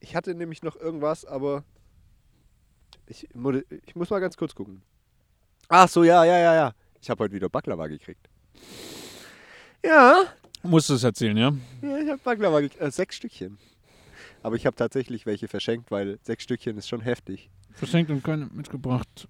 ich 0.00 0.14
hatte 0.16 0.34
nämlich 0.34 0.62
noch 0.62 0.76
irgendwas, 0.76 1.24
aber. 1.24 1.64
Ich, 3.06 3.28
ich 3.86 3.96
muss 3.96 4.10
mal 4.10 4.20
ganz 4.20 4.36
kurz 4.36 4.54
gucken. 4.54 4.82
Ach 5.68 5.88
so, 5.88 6.04
ja, 6.04 6.24
ja, 6.24 6.38
ja, 6.38 6.54
ja. 6.54 6.72
Ich 7.00 7.10
habe 7.10 7.24
heute 7.24 7.34
wieder 7.34 7.48
Baklava 7.48 7.88
gekriegt. 7.88 8.28
Ja, 9.84 10.26
musst 10.62 10.90
du 10.90 10.94
es 10.94 11.04
erzählen, 11.04 11.36
ja? 11.36 11.52
ja 11.82 11.98
ich 11.98 12.08
habe 12.08 12.20
Baklava 12.22 12.60
gekriegt. 12.60 12.82
Äh, 12.82 12.90
sechs 12.90 13.16
Stückchen. 13.16 13.58
Aber 14.42 14.56
ich 14.56 14.66
habe 14.66 14.76
tatsächlich 14.76 15.26
welche 15.26 15.48
verschenkt, 15.48 15.90
weil 15.90 16.18
sechs 16.22 16.44
Stückchen 16.44 16.78
ist 16.78 16.88
schon 16.88 17.00
heftig. 17.00 17.50
Verschenkt 17.72 18.10
und 18.10 18.22
keine 18.24 18.46
mitgebracht. 18.46 19.28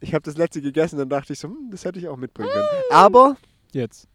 Ich 0.00 0.14
habe 0.14 0.22
das 0.22 0.36
letzte 0.36 0.60
gegessen, 0.62 0.98
dann 0.98 1.08
dachte 1.08 1.32
ich 1.32 1.38
so, 1.38 1.48
hm, 1.48 1.68
das 1.70 1.84
hätte 1.84 1.98
ich 1.98 2.08
auch 2.08 2.16
mitbringen 2.16 2.50
können. 2.50 2.68
Aber 2.90 3.36
Jetzt. 3.72 4.08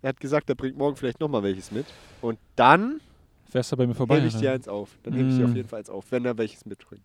er 0.00 0.08
hat 0.10 0.20
gesagt, 0.20 0.48
er 0.48 0.54
bringt 0.56 0.76
morgen 0.76 0.96
vielleicht 0.96 1.20
nochmal 1.20 1.42
welches 1.42 1.70
mit. 1.70 1.86
Und 2.20 2.38
dann 2.56 3.00
Fährst 3.50 3.70
du 3.70 3.76
bei 3.76 3.86
mir 3.86 3.94
vorbei? 3.94 4.16
hebe 4.16 4.26
ich 4.28 4.36
dir 4.36 4.52
eins 4.52 4.66
auf. 4.66 4.96
Dann 5.02 5.12
hebe 5.14 5.28
ich 5.28 5.36
dir 5.36 5.44
auf 5.44 5.52
Mm. 5.52 5.56
jeden 5.56 5.68
Fall 5.68 5.80
eins 5.80 5.90
auf, 5.90 6.10
wenn 6.10 6.24
er 6.24 6.36
welches 6.38 6.64
mitbringt. 6.64 7.04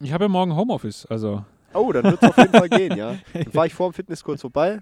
Ich 0.00 0.12
habe 0.12 0.24
ja 0.24 0.28
morgen 0.28 0.54
Homeoffice, 0.54 1.06
also. 1.06 1.44
Oh, 1.74 1.90
dann 1.92 2.04
wird 2.04 2.22
es 2.22 2.28
auf 2.28 2.36
jeden 2.36 2.52
Fall 2.52 2.68
gehen, 2.68 2.96
ja. 2.96 3.16
Dann 3.32 3.50
fahre 3.50 3.66
ich 3.66 3.74
vor 3.74 3.90
dem 3.90 3.94
Fitness 3.94 4.22
kurz 4.22 4.42
vorbei. 4.42 4.80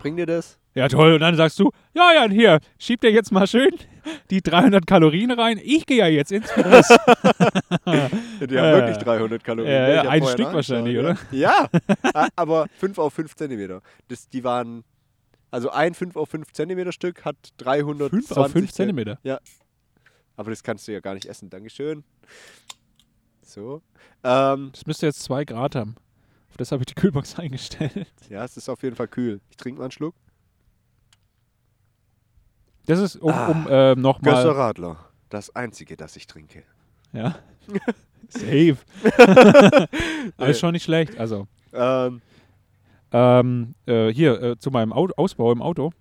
Bring 0.00 0.16
dir 0.16 0.26
das. 0.26 0.58
Ja, 0.74 0.88
toll. 0.88 1.14
Und 1.14 1.20
dann 1.20 1.34
sagst 1.36 1.58
du, 1.58 1.70
ja, 1.94 2.12
ja, 2.12 2.28
hier, 2.28 2.60
schieb 2.78 3.00
dir 3.00 3.10
jetzt 3.10 3.32
mal 3.32 3.46
schön 3.46 3.70
die 4.30 4.42
300 4.42 4.86
Kalorien 4.86 5.30
rein. 5.32 5.58
Ich 5.62 5.86
gehe 5.86 5.96
ja 5.98 6.06
jetzt 6.06 6.30
ins 6.32 6.50
Fitness. 6.50 6.86
Die 7.88 7.90
haben 7.90 8.10
Äh. 8.50 8.72
wirklich 8.74 8.98
300 8.98 9.42
Kalorien. 9.42 9.72
Ja, 9.72 9.88
ja, 9.88 10.04
hab 10.04 10.10
ein 10.10 10.26
Stück 10.26 10.52
wahrscheinlich, 10.52 10.94
ja. 10.94 11.00
oder? 11.00 11.16
Ja, 11.32 11.68
aber 12.36 12.66
5 12.78 12.98
auf 12.98 13.14
5 13.14 13.34
Zentimeter. 13.34 13.80
Das, 14.08 14.28
die 14.28 14.44
waren, 14.44 14.84
also 15.50 15.70
ein 15.70 15.94
5 15.94 16.14
auf 16.16 16.28
5 16.28 16.52
Zentimeter 16.52 16.92
Stück 16.92 17.24
hat 17.24 17.36
320 17.56 18.28
5 18.28 18.36
auf 18.38 18.52
5 18.52 18.66
Zel- 18.66 18.74
Zentimeter. 18.74 19.18
Aber 20.36 20.50
das 20.50 20.62
kannst 20.62 20.86
du 20.86 20.92
ja 20.92 21.00
gar 21.00 21.14
nicht 21.14 21.26
essen. 21.26 21.48
Dankeschön. 21.50 22.04
So. 23.42 23.80
Ähm, 24.22 24.70
Das 24.72 24.86
müsste 24.86 25.06
jetzt 25.06 25.22
2 25.22 25.44
Grad 25.46 25.74
haben. 25.74 25.96
Auf 26.50 26.56
das 26.56 26.72
habe 26.72 26.82
ich 26.82 26.86
die 26.86 26.94
Kühlbox 26.94 27.38
eingestellt. 27.38 28.06
ja, 28.28 28.44
es 28.44 28.56
ist 28.56 28.68
auf 28.68 28.82
jeden 28.82 28.96
Fall 28.96 29.08
kühl. 29.08 29.40
Ich 29.50 29.56
trinke 29.56 29.78
mal 29.78 29.84
einen 29.86 29.92
Schluck. 29.92 30.14
Das 32.86 32.98
ist, 33.00 33.16
um, 33.16 33.32
Ah. 33.32 33.46
um 33.48 33.66
äh, 33.68 33.94
nochmal. 33.96 34.34
Gösser 34.34 34.56
Radler. 34.56 34.96
Das 35.28 35.54
einzige, 35.56 35.96
das 35.96 36.14
ich 36.16 36.26
trinke. 36.26 36.62
Ja. 37.12 37.36
Safe. 38.28 38.76
Alles 40.36 40.58
schon 40.58 40.72
nicht 40.72 40.84
schlecht. 40.84 41.18
Also, 41.18 41.46
Ähm, 41.72 42.22
ähm, 43.12 43.74
äh, 43.86 44.08
hier 44.12 44.40
äh, 44.42 44.58
zu 44.58 44.70
meinem 44.70 44.92
Au 44.92 45.08
Ausbau 45.16 45.52
im 45.52 45.62
Auto. 45.62 45.92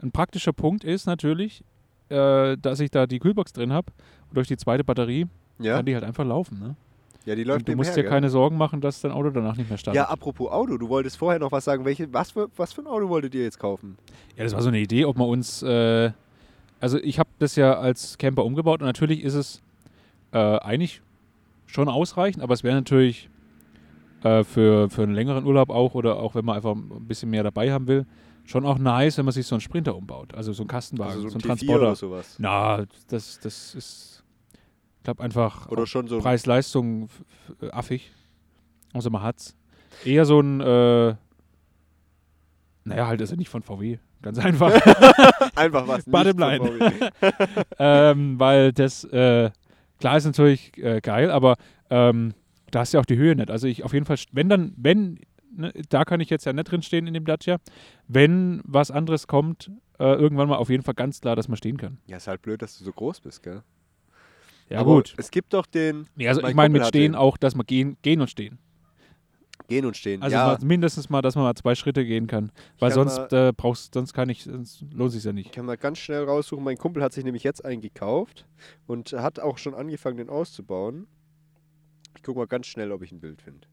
Ein 0.00 0.12
praktischer 0.12 0.52
Punkt 0.52 0.84
ist 0.84 1.06
natürlich, 1.06 1.64
äh, 2.08 2.56
dass 2.56 2.80
ich 2.80 2.90
da 2.90 3.06
die 3.06 3.18
Kühlbox 3.18 3.52
drin 3.52 3.72
habe. 3.72 3.92
Und 4.28 4.36
durch 4.36 4.48
die 4.48 4.56
zweite 4.56 4.84
Batterie 4.84 5.26
ja, 5.58 5.76
kann 5.76 5.86
die 5.86 5.94
halt 5.94 6.04
einfach 6.04 6.24
laufen. 6.24 6.58
Ne? 6.60 6.76
Ja, 7.24 7.34
die 7.34 7.42
Und 7.42 7.48
läuft 7.48 7.68
du 7.68 7.76
musst 7.76 7.90
nebenher, 7.90 8.04
dir 8.04 8.08
keine 8.08 8.30
Sorgen 8.30 8.56
machen, 8.56 8.80
dass 8.80 9.00
dein 9.00 9.12
Auto 9.12 9.30
danach 9.30 9.56
nicht 9.56 9.68
mehr 9.68 9.78
startet. 9.78 9.96
Ja, 9.96 10.08
apropos 10.08 10.50
Auto, 10.50 10.76
du 10.78 10.88
wolltest 10.88 11.16
vorher 11.18 11.38
noch 11.38 11.52
was 11.52 11.64
sagen. 11.64 11.84
Welche, 11.84 12.12
was, 12.12 12.30
für, 12.32 12.48
was 12.56 12.72
für 12.72 12.82
ein 12.82 12.86
Auto 12.86 13.08
wolltet 13.08 13.34
ihr 13.34 13.42
jetzt 13.42 13.58
kaufen? 13.58 13.98
Ja, 14.36 14.44
das 14.44 14.54
war 14.54 14.62
so 14.62 14.68
eine 14.68 14.78
Idee, 14.78 15.04
ob 15.04 15.16
man 15.16 15.28
uns. 15.28 15.62
Äh, 15.62 16.12
also, 16.80 16.98
ich 16.98 17.18
habe 17.18 17.28
das 17.38 17.56
ja 17.56 17.74
als 17.78 18.18
Camper 18.18 18.44
umgebaut 18.44 18.80
und 18.80 18.86
natürlich 18.86 19.22
ist 19.22 19.34
es 19.34 19.62
äh, 20.32 20.38
eigentlich 20.38 21.02
schon 21.66 21.88
ausreichend, 21.88 22.42
aber 22.42 22.54
es 22.54 22.62
wäre 22.62 22.76
natürlich 22.76 23.28
äh, 24.22 24.44
für, 24.44 24.88
für 24.88 25.02
einen 25.02 25.14
längeren 25.14 25.44
Urlaub 25.44 25.70
auch 25.70 25.94
oder 25.94 26.16
auch 26.20 26.34
wenn 26.34 26.44
man 26.44 26.56
einfach 26.56 26.74
ein 26.74 27.06
bisschen 27.06 27.30
mehr 27.30 27.42
dabei 27.42 27.72
haben 27.72 27.86
will, 27.88 28.06
schon 28.44 28.64
auch 28.64 28.78
nice, 28.78 29.18
wenn 29.18 29.24
man 29.26 29.32
sich 29.32 29.46
so 29.46 29.54
einen 29.54 29.60
Sprinter 29.60 29.94
umbaut. 29.96 30.34
Also 30.34 30.52
so 30.52 30.62
einen 30.62 30.68
Kastenwagen, 30.68 31.12
Also 31.14 31.28
so, 31.28 31.28
so 31.28 31.34
einen 31.34 31.42
ein 31.42 31.56
T4 31.58 31.66
Transporter. 31.66 31.82
oder 31.82 31.96
sowas. 31.96 32.36
Na, 32.38 32.84
das, 33.08 33.38
das 33.40 33.74
ist, 33.74 34.17
ich 34.98 35.04
glaube, 35.04 35.22
einfach 35.22 35.68
Oder 35.68 35.86
schon 35.86 36.06
so 36.06 36.18
Preis-Leistung 36.18 37.08
äh, 37.62 37.70
affig. 37.70 38.12
Außer 38.92 39.10
man 39.10 39.22
hat's. 39.22 39.56
Eher 40.04 40.24
so 40.24 40.40
ein, 40.40 40.60
äh, 40.60 41.14
naja, 42.84 43.06
halt 43.06 43.20
ist 43.20 43.30
er 43.30 43.36
nicht 43.36 43.48
von 43.48 43.62
VW. 43.62 43.98
Ganz 44.22 44.38
einfach. 44.38 44.72
Einfach 45.54 45.86
was. 45.86 46.04
Bottom 46.04 46.38
line. 46.38 47.10
Ähm, 47.78 48.40
weil 48.40 48.72
das, 48.72 49.04
äh, 49.04 49.50
klar 50.00 50.16
ist 50.16 50.24
natürlich 50.24 50.76
äh, 50.78 51.00
geil, 51.00 51.30
aber 51.30 51.56
ähm, 51.90 52.34
da 52.70 52.80
hast 52.80 52.92
du 52.92 52.96
ja 52.96 53.00
auch 53.00 53.06
die 53.06 53.16
Höhe 53.16 53.36
nicht. 53.36 53.50
Also 53.50 53.68
ich 53.68 53.84
auf 53.84 53.92
jeden 53.92 54.06
Fall, 54.06 54.16
wenn 54.32 54.48
dann, 54.48 54.74
wenn, 54.76 55.20
ne, 55.54 55.72
da 55.88 56.04
kann 56.04 56.20
ich 56.20 56.30
jetzt 56.30 56.44
ja 56.44 56.52
nicht 56.52 56.70
drin 56.70 56.82
stehen 56.82 57.06
in 57.06 57.14
dem 57.14 57.24
Dacia, 57.24 57.58
wenn 58.08 58.60
was 58.64 58.90
anderes 58.90 59.28
kommt, 59.28 59.70
äh, 59.98 60.14
irgendwann 60.14 60.48
mal 60.48 60.56
auf 60.56 60.70
jeden 60.70 60.82
Fall 60.82 60.94
ganz 60.94 61.20
klar, 61.20 61.36
dass 61.36 61.46
man 61.48 61.56
stehen 61.56 61.76
kann. 61.76 61.98
Ja, 62.06 62.16
ist 62.16 62.26
halt 62.26 62.42
blöd, 62.42 62.60
dass 62.62 62.78
du 62.78 62.84
so 62.84 62.92
groß 62.92 63.20
bist, 63.20 63.42
gell? 63.42 63.62
Ja 64.68 64.80
Aber 64.80 64.94
gut. 64.96 65.14
Es 65.16 65.30
gibt 65.30 65.54
doch 65.54 65.66
den 65.66 66.06
Nee, 66.14 66.28
also 66.28 66.42
ich 66.46 66.54
meine 66.54 66.72
mit 66.72 66.86
stehen 66.86 67.12
den. 67.12 67.14
auch, 67.14 67.36
dass 67.36 67.54
man 67.54 67.66
gehen, 67.66 67.96
gehen 68.02 68.20
und 68.20 68.28
stehen. 68.28 68.58
Gehen 69.68 69.84
und 69.84 69.96
Stehen. 69.98 70.22
Also 70.22 70.34
ja, 70.34 70.56
mindestens 70.62 71.10
mal, 71.10 71.20
dass 71.20 71.34
man 71.34 71.44
mal 71.44 71.54
zwei 71.54 71.74
Schritte 71.74 72.02
gehen 72.06 72.26
kann. 72.26 72.50
Weil 72.78 72.90
sonst 72.90 73.32
äh, 73.34 73.52
brauchst, 73.54 73.92
sonst 73.92 74.14
kann 74.14 74.30
ich, 74.30 74.44
sonst 74.44 74.82
lohnt 74.94 75.12
sich 75.12 75.22
ja 75.24 75.30
ich 75.30 75.34
nicht. 75.34 75.52
kann 75.52 75.66
mal 75.66 75.76
ganz 75.76 75.98
schnell 75.98 76.24
raussuchen. 76.24 76.64
Mein 76.64 76.78
Kumpel 76.78 77.02
hat 77.02 77.12
sich 77.12 77.22
nämlich 77.22 77.44
jetzt 77.44 77.62
einen 77.66 77.82
gekauft 77.82 78.46
und 78.86 79.12
hat 79.12 79.38
auch 79.40 79.58
schon 79.58 79.74
angefangen, 79.74 80.16
den 80.16 80.30
auszubauen. 80.30 81.06
Ich 82.16 82.22
gucke 82.22 82.38
mal 82.38 82.46
ganz 82.46 82.66
schnell, 82.66 82.90
ob 82.92 83.02
ich 83.02 83.12
ein 83.12 83.20
Bild 83.20 83.42
finde. 83.42 83.68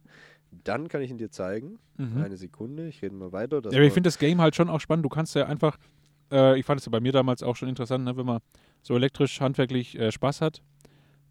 Dann 0.51 0.89
kann 0.89 1.01
ich 1.01 1.11
ihn 1.11 1.17
dir 1.17 1.31
zeigen. 1.31 1.79
Mhm. 1.97 2.21
Eine 2.21 2.35
Sekunde, 2.35 2.89
ich 2.89 3.01
rede 3.01 3.15
mal 3.15 3.31
weiter. 3.31 3.61
Ja, 3.71 3.81
ich 3.81 3.93
finde 3.93 4.07
das 4.09 4.19
Game 4.19 4.41
halt 4.41 4.55
schon 4.55 4.69
auch 4.69 4.81
spannend. 4.81 5.05
Du 5.05 5.09
kannst 5.09 5.33
ja 5.33 5.45
einfach, 5.45 5.77
äh, 6.29 6.59
ich 6.59 6.65
fand 6.65 6.81
es 6.81 6.85
ja 6.85 6.89
bei 6.89 6.99
mir 6.99 7.13
damals 7.13 7.41
auch 7.41 7.55
schon 7.55 7.69
interessant, 7.69 8.03
ne, 8.03 8.17
wenn 8.17 8.25
man 8.25 8.41
so 8.85 8.95
elektrisch 8.95 9.41
handwerklich 9.41 9.97
äh, 9.97 10.11
Spaß 10.11 10.41
hat. 10.41 10.61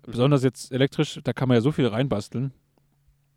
Mhm. 0.06 0.10
Besonders 0.10 0.42
jetzt 0.42 0.72
elektrisch, 0.72 1.20
da 1.22 1.32
kann 1.32 1.48
man 1.48 1.56
ja 1.56 1.60
so 1.60 1.70
viel 1.70 1.86
reinbasteln. 1.86 2.52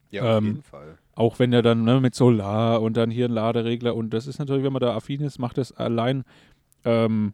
Ja, 0.10 0.24
auf 0.24 0.38
Ähm, 0.40 0.46
jeden 0.46 0.64
Fall. 0.64 0.98
Auch 1.14 1.40
wenn 1.40 1.52
er 1.54 1.62
dann 1.62 1.84
ne, 1.84 2.00
mit 2.00 2.16
Solar 2.16 2.82
und 2.82 2.96
dann 2.98 3.12
hier 3.12 3.26
ein 3.26 3.32
Laderegler 3.32 3.96
und 3.96 4.12
das 4.12 4.28
ist 4.28 4.40
natürlich, 4.40 4.64
wenn 4.64 4.74
man 4.74 4.82
da 4.82 4.96
affin 4.96 5.22
ist, 5.22 5.40
macht 5.40 5.58
das 5.58 5.72
allein. 5.72 6.24
Ähm, 6.86 7.34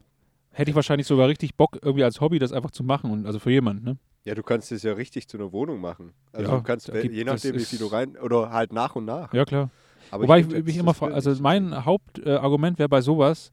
hätte 0.51 0.71
ich 0.71 0.75
wahrscheinlich 0.75 1.07
sogar 1.07 1.27
richtig 1.27 1.55
Bock, 1.55 1.79
irgendwie 1.81 2.03
als 2.03 2.19
Hobby 2.21 2.39
das 2.39 2.51
einfach 2.51 2.71
zu 2.71 2.83
machen 2.83 3.11
und 3.11 3.25
also 3.25 3.39
für 3.39 3.51
jemanden, 3.51 3.83
ne? 3.85 3.97
Ja, 4.25 4.35
du 4.35 4.43
kannst 4.43 4.71
es 4.71 4.83
ja 4.83 4.93
richtig 4.93 5.27
zu 5.27 5.37
einer 5.37 5.51
Wohnung 5.51 5.81
machen. 5.81 6.13
Also 6.31 6.49
Ja, 6.51 6.57
du 6.57 6.63
kannst, 6.63 6.91
gibt- 6.91 7.13
je 7.13 7.23
nachdem, 7.25 7.55
wie 7.55 7.65
viel 7.65 7.79
du 7.79 7.87
rein, 7.87 8.17
oder 8.17 8.51
halt 8.51 8.71
nach 8.71 8.95
und 8.95 9.05
nach. 9.05 9.33
Ja, 9.33 9.43
klar. 9.45 9.69
Aber 10.11 10.23
Wobei 10.23 10.39
ich, 10.39 10.51
ich 10.51 10.63
mich 10.63 10.77
immer 10.77 10.93
frage, 10.93 11.13
also 11.13 11.33
mein. 11.41 11.85
Hauptargument 11.85 12.77
äh, 12.77 12.79
wäre 12.79 12.89
bei 12.89 13.01
sowas 13.01 13.51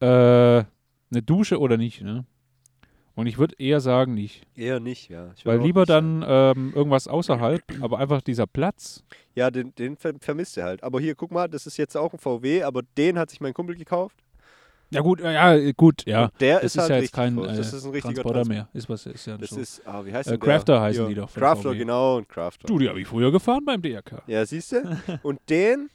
äh, 0.00 0.06
eine 0.06 1.22
Dusche 1.24 1.58
oder 1.58 1.76
nicht, 1.78 2.02
ne? 2.02 2.26
Und 3.16 3.26
ich 3.28 3.38
würde 3.38 3.54
eher 3.58 3.80
sagen 3.80 4.14
nicht. 4.14 4.42
Eher 4.56 4.80
nicht, 4.80 5.08
ja. 5.08 5.30
Ich 5.36 5.46
Weil 5.46 5.60
lieber 5.60 5.86
dann 5.86 6.24
ähm, 6.26 6.72
irgendwas 6.74 7.06
außerhalb, 7.06 7.62
aber 7.80 7.98
einfach 7.98 8.20
dieser 8.22 8.46
Platz. 8.48 9.04
Ja, 9.36 9.50
den, 9.52 9.72
den 9.76 9.96
ver 9.96 10.14
vermisst 10.20 10.56
er 10.58 10.64
halt. 10.64 10.82
Aber 10.82 11.00
hier, 11.00 11.14
guck 11.14 11.30
mal, 11.30 11.48
das 11.48 11.66
ist 11.66 11.76
jetzt 11.76 11.96
auch 11.96 12.12
ein 12.12 12.18
VW, 12.18 12.64
aber 12.64 12.82
den 12.96 13.16
hat 13.18 13.30
sich 13.30 13.40
mein 13.40 13.54
Kumpel 13.54 13.76
gekauft. 13.76 14.16
Ja 14.90 15.00
gut, 15.00 15.20
äh, 15.20 15.32
ja 15.32 15.72
gut, 15.72 16.04
ja. 16.06 16.24
Und 16.24 16.40
der 16.40 16.56
Das 16.56 16.64
ist, 16.66 16.74
ist 16.76 16.80
halt 16.82 16.90
ja 16.90 16.96
jetzt 16.98 17.12
kein 17.12 17.38
äh, 17.38 17.56
Das 17.56 17.72
ist 17.72 17.84
ein 17.84 17.90
richtiger 17.92 18.14
Transporter 18.14 18.38
Trans- 18.40 18.48
mehr. 18.48 18.68
Ist 18.74 18.88
was 18.88 19.06
ist 19.06 19.26
ja 19.26 19.36
Das 19.38 19.50
so. 19.50 19.60
ist, 19.60 19.82
ah, 19.86 20.04
wie 20.04 20.12
heißt 20.12 20.28
Äh, 20.28 20.32
der? 20.32 20.38
Crafter 20.38 20.80
heißen 20.80 21.02
Ja, 21.04 21.08
die 21.08 21.14
doch 21.14 21.32
Crafter, 21.32 21.70
VW. 21.70 21.78
genau, 21.78 22.16
und 22.16 22.28
Crafter. 22.28 22.66
Du, 22.66 22.78
die 22.78 22.88
habe 22.88 23.00
ich 23.00 23.06
früher 23.06 23.32
gefahren 23.32 23.64
beim 23.64 23.80
DRK. 23.80 24.22
Ja, 24.26 24.44
siehst 24.44 24.72
du? 24.72 24.82
Und 25.22 25.40
den 25.48 25.88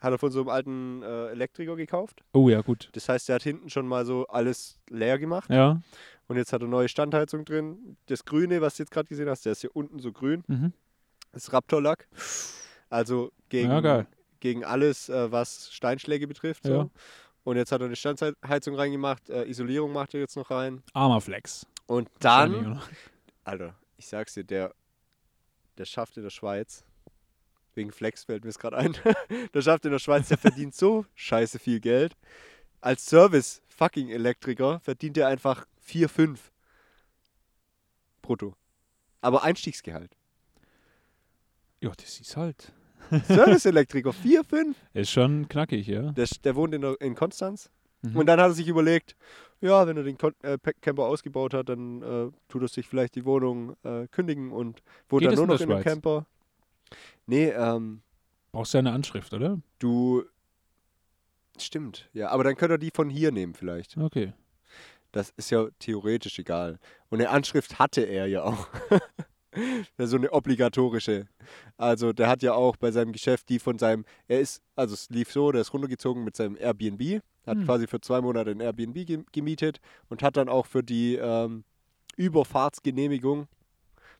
hat 0.00 0.12
er 0.12 0.18
von 0.18 0.30
so 0.30 0.40
einem 0.40 0.48
alten 0.48 1.02
äh, 1.02 1.26
Elektriker 1.28 1.74
gekauft. 1.76 2.22
Oh 2.32 2.48
ja, 2.48 2.60
gut. 2.62 2.88
Das 2.92 3.08
heißt, 3.08 3.28
der 3.28 3.36
hat 3.36 3.42
hinten 3.42 3.70
schon 3.70 3.86
mal 3.86 4.04
so 4.06 4.26
alles 4.28 4.78
leer 4.90 5.18
gemacht. 5.18 5.48
Ja. 5.50 5.80
Und 6.28 6.36
jetzt 6.36 6.52
hat 6.52 6.62
er 6.62 6.68
neue 6.68 6.88
Standheizung 6.88 7.44
drin. 7.44 7.96
Das 8.06 8.24
Grüne, 8.24 8.60
was 8.60 8.76
du 8.76 8.82
jetzt 8.82 8.90
gerade 8.90 9.08
gesehen 9.08 9.28
hast, 9.28 9.44
der 9.44 9.52
ist 9.52 9.60
hier 9.60 9.74
unten 9.74 10.00
so 10.00 10.12
grün. 10.12 10.42
Mhm. 10.48 10.72
Das 11.32 11.44
ist 11.44 11.52
Raptorlack. 11.52 12.08
Also 12.90 13.32
gegen, 13.48 13.70
Ja, 13.70 14.06
gegen 14.40 14.64
alles, 14.64 15.08
äh, 15.08 15.30
was 15.30 15.72
Steinschläge 15.72 16.26
betrifft. 16.26 16.64
So. 16.64 16.72
Ja. 16.72 16.90
Und 17.44 17.56
jetzt 17.56 17.70
hat 17.70 17.80
er 17.80 17.86
eine 17.86 17.96
Standheizung 17.96 18.74
reingemacht. 18.74 19.30
Äh, 19.30 19.44
Isolierung 19.44 19.92
macht 19.92 20.14
er 20.14 20.20
jetzt 20.20 20.36
noch 20.36 20.50
rein. 20.50 20.82
Armerflex. 20.94 21.66
Und 21.86 22.10
Wahrscheinlich, 22.20 22.62
dann? 22.62 22.80
Alter, 23.44 23.74
ich 23.96 24.08
sag's 24.08 24.34
dir, 24.34 24.42
der, 24.42 24.74
der 25.78 25.84
schafft 25.84 26.16
in 26.16 26.24
der 26.24 26.30
Schweiz, 26.30 26.84
wegen 27.74 27.92
Flex 27.92 28.24
fällt 28.24 28.42
mir 28.42 28.50
es 28.50 28.58
gerade 28.58 28.76
ein, 28.76 28.96
der 29.54 29.62
schafft 29.62 29.84
in 29.84 29.92
der 29.92 30.00
Schweiz, 30.00 30.28
der 30.28 30.38
verdient 30.38 30.74
so 30.74 31.04
scheiße 31.14 31.60
viel 31.60 31.78
Geld. 31.78 32.16
Als 32.80 33.06
Service-Fucking-Elektriker 33.06 34.80
verdient 34.80 35.16
er 35.18 35.28
einfach 35.28 35.66
4, 35.86 36.08
5 36.08 36.52
brutto. 38.22 38.54
Aber 39.20 39.42
Einstiegsgehalt. 39.44 40.16
Ja, 41.80 41.92
das 41.96 42.20
ist 42.20 42.36
halt. 42.36 42.72
Service-Elektriker, 43.28 44.12
4, 44.12 44.42
5. 44.44 44.76
Ist 44.94 45.10
schon 45.10 45.48
knackig, 45.48 45.86
ja. 45.86 46.10
Der, 46.12 46.26
der 46.42 46.56
wohnt 46.56 46.74
in, 46.74 46.82
in 46.82 47.14
Konstanz. 47.14 47.70
Mhm. 48.02 48.16
Und 48.16 48.26
dann 48.26 48.40
hat 48.40 48.48
er 48.50 48.54
sich 48.54 48.66
überlegt, 48.66 49.14
ja, 49.60 49.86
wenn 49.86 49.96
er 49.96 50.02
den 50.02 50.18
Kon 50.18 50.34
äh, 50.42 50.58
Pe- 50.58 50.74
Camper 50.74 51.04
ausgebaut 51.04 51.54
hat, 51.54 51.68
dann 51.68 52.02
äh, 52.02 52.30
tut 52.48 52.62
er 52.62 52.68
sich 52.68 52.86
vielleicht 52.88 53.14
die 53.14 53.24
Wohnung 53.24 53.76
äh, 53.84 54.08
kündigen 54.08 54.50
und 54.50 54.82
wohnt 55.08 55.22
Geht 55.22 55.30
dann 55.30 55.36
nur 55.36 55.44
in 55.44 55.48
noch 55.50 55.56
der 55.58 55.66
in 55.66 55.72
einem? 55.72 55.84
Camper. 55.84 56.26
Nee, 57.26 57.50
ähm, 57.50 58.02
Brauchst 58.52 58.74
du 58.74 58.78
ja 58.78 58.80
eine 58.80 58.92
Anschrift, 58.92 59.32
oder? 59.32 59.60
du. 59.78 60.24
Stimmt, 61.58 62.10
ja, 62.12 62.28
aber 62.28 62.44
dann 62.44 62.54
könnt 62.56 62.70
ihr 62.72 62.76
die 62.78 62.90
von 62.94 63.08
hier 63.08 63.32
nehmen 63.32 63.54
vielleicht. 63.54 63.96
Okay. 63.96 64.34
Das 65.16 65.30
ist 65.36 65.50
ja 65.50 65.66
theoretisch 65.78 66.38
egal. 66.38 66.78
Und 67.08 67.20
eine 67.20 67.30
Anschrift 67.30 67.78
hatte 67.78 68.02
er 68.02 68.26
ja 68.26 68.42
auch. 68.44 68.68
So 69.96 70.16
eine 70.16 70.30
obligatorische. 70.32 71.28
Also 71.78 72.12
der 72.12 72.28
hat 72.28 72.42
ja 72.42 72.52
auch 72.52 72.76
bei 72.76 72.90
seinem 72.90 73.12
Geschäft 73.12 73.48
die 73.48 73.58
von 73.58 73.78
seinem, 73.78 74.04
er 74.28 74.40
ist, 74.40 74.60
also 74.74 74.92
es 74.92 75.08
lief 75.08 75.32
so, 75.32 75.50
der 75.50 75.62
ist 75.62 75.72
runtergezogen 75.72 76.24
mit 76.24 76.36
seinem 76.36 76.56
Airbnb, 76.58 77.22
hat 77.46 77.56
Hm. 77.56 77.64
quasi 77.64 77.86
für 77.86 77.98
zwei 78.02 78.20
Monate 78.20 78.50
ein 78.50 78.60
Airbnb 78.60 79.06
gem- 79.06 79.24
gemietet 79.32 79.80
und 80.10 80.22
hat 80.22 80.36
dann 80.36 80.50
auch 80.50 80.66
für 80.66 80.82
die 80.82 81.14
ähm, 81.14 81.64
Überfahrtsgenehmigung, 82.36 83.46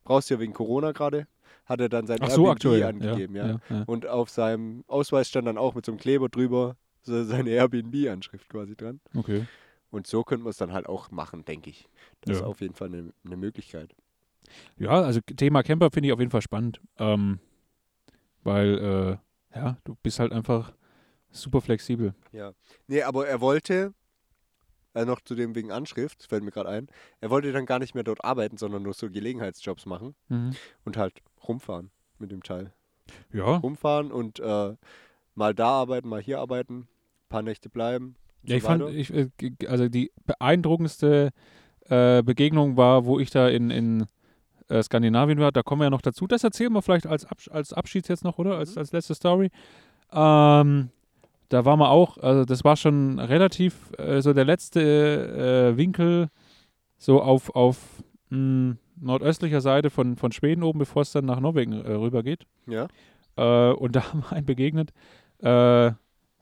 brauchst 0.05 0.31
du 0.31 0.35
ja 0.35 0.41
wegen 0.41 0.53
Corona 0.55 0.93
gerade, 0.93 1.27
hat 1.67 1.81
er 1.81 1.89
dann 1.91 2.07
sein 2.07 2.19
Ach 2.23 2.31
so, 2.31 2.43
Airbnb 2.47 2.53
aktuell. 2.57 2.83
angegeben, 2.85 3.37
ja. 3.37 3.47
ja, 3.47 3.61
ja. 3.69 3.83
Und 3.87 4.07
auf 4.07 4.31
seinem 4.31 4.85
Ausweis 4.87 5.29
stand 5.29 5.47
dann 5.47 5.59
auch 5.59 5.75
mit 5.75 5.85
so 5.85 5.93
einem 5.93 5.99
Kleber 5.99 6.29
drüber 6.31 6.77
so 7.03 7.23
seine 7.25 7.51
Airbnb-Anschrift 7.51 8.49
quasi 8.49 8.75
dran. 8.75 9.01
Okay. 9.15 9.45
Und 9.91 10.07
so 10.07 10.25
könnte 10.25 10.45
man 10.45 10.51
es 10.51 10.57
dann 10.57 10.73
halt 10.73 10.87
auch 10.89 11.11
machen, 11.11 11.45
denke 11.45 11.71
ich. 11.71 11.89
Das 12.23 12.37
ist 12.37 12.41
Ja. 12.43 12.47
auf 12.47 12.61
jeden 12.61 12.75
Fall 12.75 12.89
eine, 12.89 13.13
eine 13.25 13.37
Möglichkeit. 13.37 13.95
Ja, 14.79 14.91
also 15.03 15.21
Thema 15.21 15.63
Camper 15.63 15.91
finde 15.91 16.09
ich 16.09 16.13
auf 16.13 16.19
jeden 16.21 16.31
Fall 16.31 16.43
spannend. 16.43 16.81
Ähm, 16.99 17.41
weil, 18.43 19.19
äh, 19.53 19.57
ja, 19.59 19.77
du 19.85 19.97
bist 20.03 20.19
halt 20.19 20.33
einfach 20.33 20.73
super 21.31 21.61
flexibel. 21.61 22.15
Ja. 22.33 22.53
Nee, 22.87 23.03
aber 23.03 23.27
er 23.27 23.41
wollte, 23.41 23.93
äh, 24.95 25.05
noch 25.05 25.21
zu 25.21 25.35
dem 25.35 25.55
wegen 25.55 25.73
Anschrift, 25.73 26.23
fällt 26.29 26.43
mir 26.45 26.51
gerade 26.53 26.69
ein, 26.69 26.89
er 27.21 27.31
wollte 27.31 27.53
dann 27.53 27.67
gar 27.67 27.79
nicht 27.79 27.95
mehr 27.95 28.05
dort 28.05 28.25
arbeiten, 28.25 28.57
sondern 28.57 28.83
nur 28.83 28.95
so 28.95 29.11
Gelegenheitsjobs 29.11 29.87
machen 29.87 30.15
Mhm. 30.29 30.55
und 30.85 30.97
halt 30.97 31.21
rumfahren 31.47 31.91
mit 32.19 32.31
dem 32.31 32.43
Teil. 32.43 32.73
Ja. 33.33 33.57
Rumfahren 33.59 34.11
und 34.13 34.41
äh, 34.41 34.75
mal 35.35 35.55
da 35.55 35.69
arbeiten, 35.69 36.09
mal 36.09 36.21
hier 36.23 36.41
arbeiten, 36.41 36.89
paar 37.29 37.43
Nächte 37.43 37.69
bleiben. 37.69 38.17
Ja, 38.47 38.57
ich 38.57 38.63
fand, 38.63 38.89
ich, 38.91 39.13
äh, 39.13 39.29
also 39.69 39.89
die 39.89 40.11
beeindruckendste 40.27 41.31
äh, 41.89 42.23
Begegnung 42.23 42.77
war, 42.77 43.05
wo 43.07 43.19
ich 43.19 43.31
da 43.31 43.49
in, 43.49 43.71
in 43.71 44.07
äh, 44.69 44.83
Skandinavien 44.83 45.39
war. 45.39 45.53
Da 45.53 45.63
kommen 45.63 45.81
wir 45.81 45.87
ja 45.87 45.91
noch 45.91 46.03
dazu. 46.03 46.27
Das 46.27 46.45
erzählen 46.45 46.73
wir 46.73 46.83
vielleicht 46.83 47.07
als, 47.07 47.25
Abs 47.25 47.49
als 47.49 47.73
Abschied 47.73 48.09
jetzt 48.09 48.25
noch, 48.25 48.39
oder? 48.39 48.57
Als, 48.59 48.75
Mhm. 48.75 48.79
als 48.79 48.93
letzte 48.93 49.15
Story. 49.15 49.51
Ähm, 50.13 50.91
da 51.49 51.65
waren 51.65 51.79
wir 51.79 51.91
auch, 51.91 52.19
also 52.19 52.45
das 52.45 52.65
war 52.65 52.77
schon 52.77 53.19
relativ 53.21 53.93
äh, 53.99 54.21
so 54.21 54.33
der 54.33 54.45
letzte 54.45 55.73
äh, 55.75 55.77
Winkel 55.77 56.29
so 56.99 57.23
auf, 57.23 57.55
auf 57.55 57.79
mh, 58.31 58.77
nordöstlicher 59.01 59.61
Seite 59.61 59.91
von, 59.91 60.17
von 60.17 60.33
Schweden 60.33 60.63
oben, 60.63 60.79
bevor 60.81 61.03
es 61.03 61.13
dann 61.13 61.27
nach 61.27 61.39
Norwegen 61.41 61.73
äh, 61.73 61.93
rüber 61.93 62.23
geht. 62.23 62.47
ja. 62.67 62.89
Äh, 63.37 63.73
und 63.75 63.95
da 63.97 64.09
haben 64.13 64.23
wir 64.23 64.33
einen 64.33 64.47
begegnet, 64.47 64.93
äh, 65.41 65.93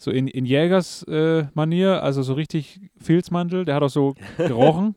so 0.04 0.10
in, 0.10 0.28
in 0.28 0.44
Jägers-Manier, 0.44 2.02
also 2.02 2.22
so 2.22 2.34
richtig 2.34 2.80
Filzmantel, 3.00 3.64
der 3.64 3.74
hat 3.76 3.82
auch 3.82 3.88
so 3.88 4.14
gerochen, 4.36 4.94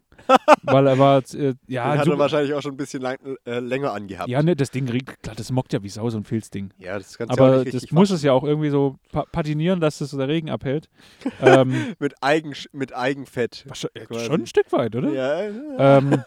weil 0.63 0.85
er 0.87 0.99
war, 0.99 1.23
äh, 1.33 1.53
ja, 1.67 1.91
Den 1.93 1.99
hat 1.99 2.07
er 2.07 2.19
wahrscheinlich 2.19 2.53
auch 2.53 2.61
schon 2.61 2.73
ein 2.73 2.77
bisschen 2.77 3.01
lang, 3.01 3.17
äh, 3.45 3.59
länger 3.59 3.93
angehabt. 3.93 4.29
ja, 4.29 4.43
ne, 4.43 4.55
das 4.55 4.71
Ding 4.71 4.89
riecht, 4.89 5.23
klar, 5.23 5.35
das 5.35 5.51
mockt 5.51 5.73
ja 5.73 5.81
wie 5.81 5.89
Sau, 5.89 6.09
so 6.09 6.17
ein 6.17 6.25
Filzding. 6.25 6.71
Ja, 6.77 6.97
das 6.97 7.17
kannst 7.17 7.37
ja 7.37 7.43
auch 7.43 7.47
Aber 7.47 7.57
nicht 7.59 7.67
das 7.69 7.83
richtig 7.83 7.91
muss 7.93 8.11
es 8.11 8.21
ja 8.23 8.33
auch 8.33 8.43
irgendwie 8.43 8.69
so 8.69 8.97
pa 9.11 9.23
patinieren, 9.31 9.79
dass 9.79 9.99
das 9.99 10.09
so 10.09 10.17
der 10.17 10.27
Regen 10.27 10.49
abhält. 10.49 10.89
ähm, 11.41 11.95
Mit, 11.99 12.15
Eigen, 12.21 12.53
mit 12.73 12.95
Eigenfett. 12.95 13.65
schon, 13.73 13.89
äh, 13.93 14.19
schon 14.19 14.41
ein 14.41 14.47
Stück 14.47 14.71
weit, 14.73 14.95
oder? 14.95 15.09
Ja, 15.11 15.43
ja. 15.43 15.97
Ähm, 15.97 16.23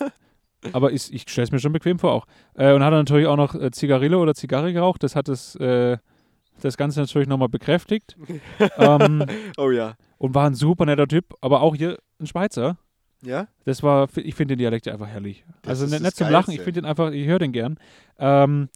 aber 0.72 0.92
ich, 0.92 1.12
ich 1.12 1.22
stelle 1.28 1.44
es 1.44 1.52
mir 1.52 1.58
schon 1.58 1.72
bequem 1.72 1.98
vor 1.98 2.12
auch. 2.12 2.26
Äh, 2.54 2.72
und 2.72 2.82
hat 2.82 2.92
er 2.92 2.98
natürlich 2.98 3.26
auch 3.26 3.36
noch 3.36 3.54
äh, 3.54 3.70
Zigarille 3.70 4.18
oder 4.18 4.34
Zigarre 4.34 4.72
geraucht. 4.72 5.02
Das 5.02 5.16
hat 5.16 5.28
das, 5.28 5.56
äh, 5.56 5.98
das 6.60 6.76
Ganze 6.76 7.00
natürlich 7.00 7.28
nochmal 7.28 7.48
bekräftigt. 7.48 8.16
ähm, 8.78 9.24
oh 9.56 9.70
ja. 9.70 9.94
und 10.18 10.34
war 10.34 10.46
ein 10.46 10.54
super 10.54 10.86
netter 10.86 11.08
Typ. 11.08 11.34
Aber 11.40 11.62
auch 11.62 11.74
hier 11.74 11.98
ein 12.20 12.26
Schweizer. 12.26 12.76
Ja? 13.22 13.48
Das 13.64 13.82
war, 13.82 14.08
ich 14.16 14.34
finde 14.34 14.54
den 14.54 14.58
Dialekt 14.58 14.88
einfach 14.88 15.08
herrlich. 15.08 15.44
Das 15.62 15.80
also 15.80 15.84
nicht, 15.84 15.94
das 15.96 16.02
nicht 16.02 16.16
zum 16.16 16.30
Lachen, 16.30 16.52
ich 16.52 16.60
finde 16.60 16.82
den 16.82 16.84
einfach, 16.86 17.10
ich 17.10 17.26
höre 17.26 17.38
den 17.38 17.52
gern. 17.52 17.78
Ähm, 18.18 18.68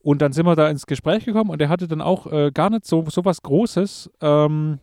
und 0.00 0.22
dann 0.22 0.32
sind 0.32 0.46
wir 0.46 0.56
da 0.56 0.68
ins 0.68 0.86
Gespräch 0.86 1.24
gekommen 1.24 1.50
und 1.50 1.60
der 1.60 1.68
hatte 1.68 1.88
dann 1.88 2.00
auch 2.00 2.30
äh, 2.30 2.50
gar 2.52 2.70
nicht 2.70 2.86
so, 2.86 3.04
so 3.08 3.24
was 3.24 3.42
Großes. 3.42 4.10
Ähm, 4.20 4.78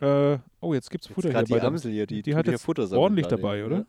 äh, 0.00 0.38
oh, 0.60 0.74
jetzt 0.74 0.90
gibt's 0.90 1.08
Futter 1.08 1.30
Jetzt 1.30 1.48
hier 1.48 1.60
die 1.60 1.66
Amsel 1.66 1.92
hier, 1.92 2.06
die, 2.06 2.22
die 2.22 2.34
hat 2.34 2.46
jetzt 2.46 2.64
Futter 2.64 2.90
ordentlich 2.92 3.26
dabei, 3.26 3.64
oder? 3.64 3.86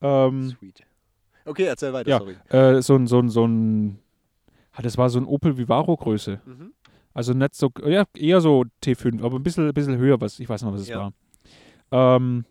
Ja? 0.00 0.26
Ähm, 0.26 0.50
Sweet. 0.58 0.82
Okay, 1.44 1.64
erzähl 1.64 1.92
weiter, 1.92 2.10
Ja. 2.10 2.18
sorry. 2.18 2.36
äh, 2.48 2.82
so 2.82 2.96
ein, 2.96 3.06
so 3.06 3.18
ein, 3.18 3.28
so 3.28 3.46
ein, 3.46 3.98
das 4.78 4.96
war 4.98 5.08
so 5.10 5.18
ein 5.18 5.24
Opel 5.26 5.56
Vivaro 5.58 5.96
Größe. 5.96 6.40
Mhm. 6.44 6.72
Also 7.12 7.32
nicht 7.34 7.54
so, 7.54 7.70
ja, 7.86 8.04
eher 8.16 8.40
so 8.40 8.64
T5, 8.84 9.22
aber 9.24 9.36
ein 9.36 9.42
bisschen, 9.42 9.72
bisschen 9.74 9.96
höher, 9.98 10.20
was, 10.20 10.38
ich 10.38 10.48
weiß 10.48 10.62
noch, 10.62 10.72
was 10.72 10.82
es 10.82 10.88
Ja. 10.88 11.12
war. 11.90 12.16
Ähm, 12.16 12.44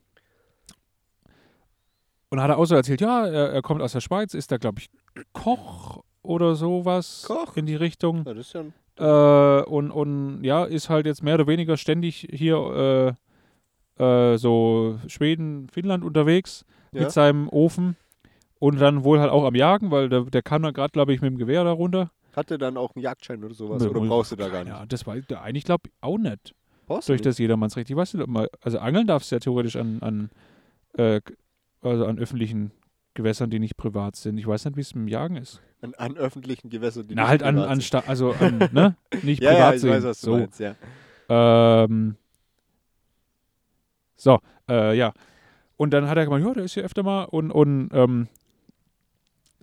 und 2.29 2.41
hat 2.41 2.49
er 2.49 2.57
auch 2.57 2.65
so 2.65 2.75
erzählt, 2.75 3.01
ja, 3.01 3.25
er, 3.25 3.51
er 3.53 3.61
kommt 3.61 3.81
aus 3.81 3.93
der 3.93 4.01
Schweiz, 4.01 4.33
ist 4.33 4.51
da, 4.51 4.57
glaube 4.57 4.79
ich, 4.79 4.89
Koch 5.33 6.03
oder 6.21 6.55
sowas 6.55 7.23
Koch? 7.25 7.57
in 7.57 7.65
die 7.65 7.75
Richtung. 7.75 8.23
Ja, 8.25 8.33
das 8.33 8.47
ist 8.47 8.53
ja 8.53 8.61
ein 8.61 8.73
Äh, 8.97 9.63
und, 9.63 9.91
und 9.91 10.43
ja, 10.43 10.65
ist 10.65 10.89
halt 10.89 11.05
jetzt 11.05 11.23
mehr 11.23 11.35
oder 11.35 11.47
weniger 11.47 11.77
ständig 11.77 12.27
hier 12.31 13.15
äh, 13.97 14.03
äh, 14.33 14.37
so 14.37 14.99
Schweden, 15.07 15.69
Finnland 15.69 16.03
unterwegs 16.03 16.65
ja. 16.91 17.03
mit 17.03 17.11
seinem 17.11 17.47
Ofen. 17.49 17.95
Und 18.59 18.79
dann 18.81 19.03
wohl 19.03 19.19
halt 19.19 19.31
auch 19.31 19.45
am 19.45 19.55
Jagen, 19.55 19.89
weil 19.91 20.09
der, 20.09 20.23
der 20.23 20.41
kam 20.41 20.61
dann 20.61 20.73
gerade, 20.73 20.91
glaube 20.91 21.13
ich, 21.13 21.21
mit 21.21 21.31
dem 21.31 21.37
Gewehr 21.37 21.63
da 21.63 21.71
runter. 21.71 22.11
Hat 22.35 22.49
der 22.49 22.57
dann 22.57 22.77
auch 22.77 22.93
einen 22.95 23.03
Jagdschein 23.03 23.43
oder 23.43 23.53
sowas? 23.53 23.81
Nö, 23.81 23.89
oder 23.89 24.01
brauchst 24.01 24.31
du 24.31 24.35
da 24.35 24.49
gar 24.49 24.63
nicht? 24.63 24.73
Ja, 24.73 24.85
das 24.85 25.07
war 25.07 25.15
eigentlich, 25.15 25.63
glaube 25.63 25.83
ich, 25.87 25.91
auch 26.01 26.17
nicht. 26.17 26.53
Brauchst 26.85 27.07
du 27.07 27.11
Durch 27.11 27.19
nicht? 27.19 27.25
das 27.25 27.37
Jedermannsrecht. 27.37 27.89
Ich 27.89 27.95
weiß 27.95 28.13
nicht, 28.13 28.23
ob 28.23 28.29
man, 28.29 28.47
also 28.61 28.79
angeln 28.79 29.07
darfst 29.07 29.31
du 29.31 29.35
ja 29.35 29.39
theoretisch 29.39 29.75
an, 29.77 29.99
an, 30.01 30.29
äh, 30.97 31.21
also 31.81 32.05
an 32.05 32.19
öffentlichen 32.19 32.71
Gewässern, 33.13 33.49
die 33.49 33.59
nicht 33.59 33.77
privat 33.77 34.15
sind. 34.15 34.37
Ich 34.37 34.45
weiß 34.47 34.65
nicht, 34.65 34.75
wie 34.77 34.81
es 34.81 34.91
im 34.91 35.07
Jagen 35.07 35.37
ist. 35.37 35.61
An, 35.81 35.93
an 35.95 36.17
öffentlichen 36.17 36.69
Gewässern, 36.69 37.07
die 37.07 37.15
Na, 37.15 37.21
nicht 37.23 37.29
halt 37.29 37.43
an, 37.43 37.55
privat 37.55 37.69
an 37.69 37.75
sind. 37.77 37.83
Sta 37.85 38.03
also 38.07 38.31
an, 38.33 38.69
ne? 38.73 38.95
Nicht 39.23 39.41
Ja, 39.41 39.51
ja, 39.51 39.55
privat 39.57 39.75
ich 39.75 39.81
sind. 39.81 39.89
weiß, 39.91 40.03
was 40.03 40.21
du 40.21 40.25
so. 40.25 40.37
meinst, 40.37 40.59
ja. 40.59 40.75
Ähm, 41.29 42.15
so, 44.15 44.39
äh, 44.69 44.97
ja. 44.97 45.13
Und 45.77 45.91
dann 45.91 46.07
hat 46.09 46.17
er 46.17 46.25
gemeint, 46.25 46.45
ja, 46.45 46.53
der 46.53 46.63
ist 46.65 46.73
hier 46.73 46.83
öfter 46.83 47.03
mal. 47.03 47.23
Und, 47.23 47.51
und 47.51 47.89
ähm, 47.93 48.27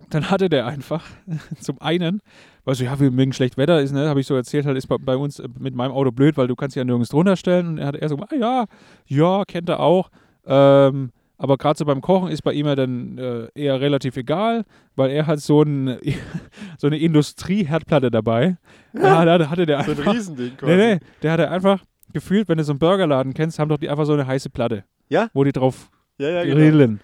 dann 0.09 0.29
hatte 0.29 0.49
der 0.49 0.65
einfach 0.65 1.05
zum 1.59 1.81
einen, 1.81 2.21
weil 2.63 2.75
so, 2.75 2.83
ja, 2.83 2.99
wegen 2.99 3.33
schlecht 3.33 3.57
Wetter 3.57 3.81
ist, 3.81 3.91
ne, 3.91 4.07
habe 4.09 4.19
ich 4.19 4.27
so 4.27 4.35
erzählt, 4.35 4.65
halt 4.65 4.77
ist 4.77 4.87
bei, 4.87 4.97
bei 4.97 5.17
uns 5.17 5.39
äh, 5.39 5.47
mit 5.59 5.75
meinem 5.75 5.91
Auto 5.91 6.11
blöd, 6.11 6.37
weil 6.37 6.47
du 6.47 6.55
kannst 6.55 6.75
ja 6.75 6.83
nirgends 6.83 7.09
drunter 7.09 7.35
stellen. 7.35 7.67
Und 7.67 7.77
er 7.77 7.87
hat 7.87 7.95
er 7.95 8.09
so, 8.09 8.17
ah, 8.17 8.35
ja, 8.35 8.65
ja, 9.07 9.43
kennt 9.45 9.69
er 9.69 9.79
auch. 9.79 10.09
Ähm, 10.45 11.11
aber 11.39 11.57
gerade 11.57 11.77
so 11.77 11.85
beim 11.85 12.01
Kochen 12.01 12.31
ist 12.31 12.41
bei 12.41 12.53
ihm 12.53 12.65
ja 12.65 12.75
dann 12.75 13.17
äh, 13.17 13.47
eher 13.53 13.79
relativ 13.79 14.17
egal, 14.17 14.65
weil 14.95 15.11
er 15.11 15.27
hat 15.27 15.39
so, 15.39 15.61
ein, 15.61 15.97
so 16.77 16.87
eine 16.87 16.97
Industrieherdplatte 16.97 18.09
dabei. 18.09 18.57
Ja, 18.93 19.23
da 19.23 19.49
hatte 19.49 19.65
der 19.65 19.83
So 19.83 19.91
ein 19.91 19.97
einfach, 19.99 20.13
Riesending 20.13 20.57
quasi. 20.57 20.75
Nee, 20.75 20.95
nee, 20.95 20.99
der 21.21 21.31
hatte 21.31 21.51
einfach 21.51 21.83
gefühlt, 22.13 22.49
wenn 22.49 22.57
du 22.57 22.63
so 22.63 22.71
einen 22.71 22.79
Burgerladen 22.79 23.33
kennst, 23.33 23.59
haben 23.59 23.69
doch 23.69 23.77
die 23.77 23.89
einfach 23.89 24.05
so 24.05 24.13
eine 24.13 24.25
heiße 24.25 24.49
Platte. 24.49 24.83
Ja? 25.09 25.29
Wo 25.33 25.43
die 25.43 25.51
drauf 25.51 25.89
Ja, 26.17 26.29
ja, 26.29 26.43
genau. 26.43 26.55
grillen. 26.55 27.01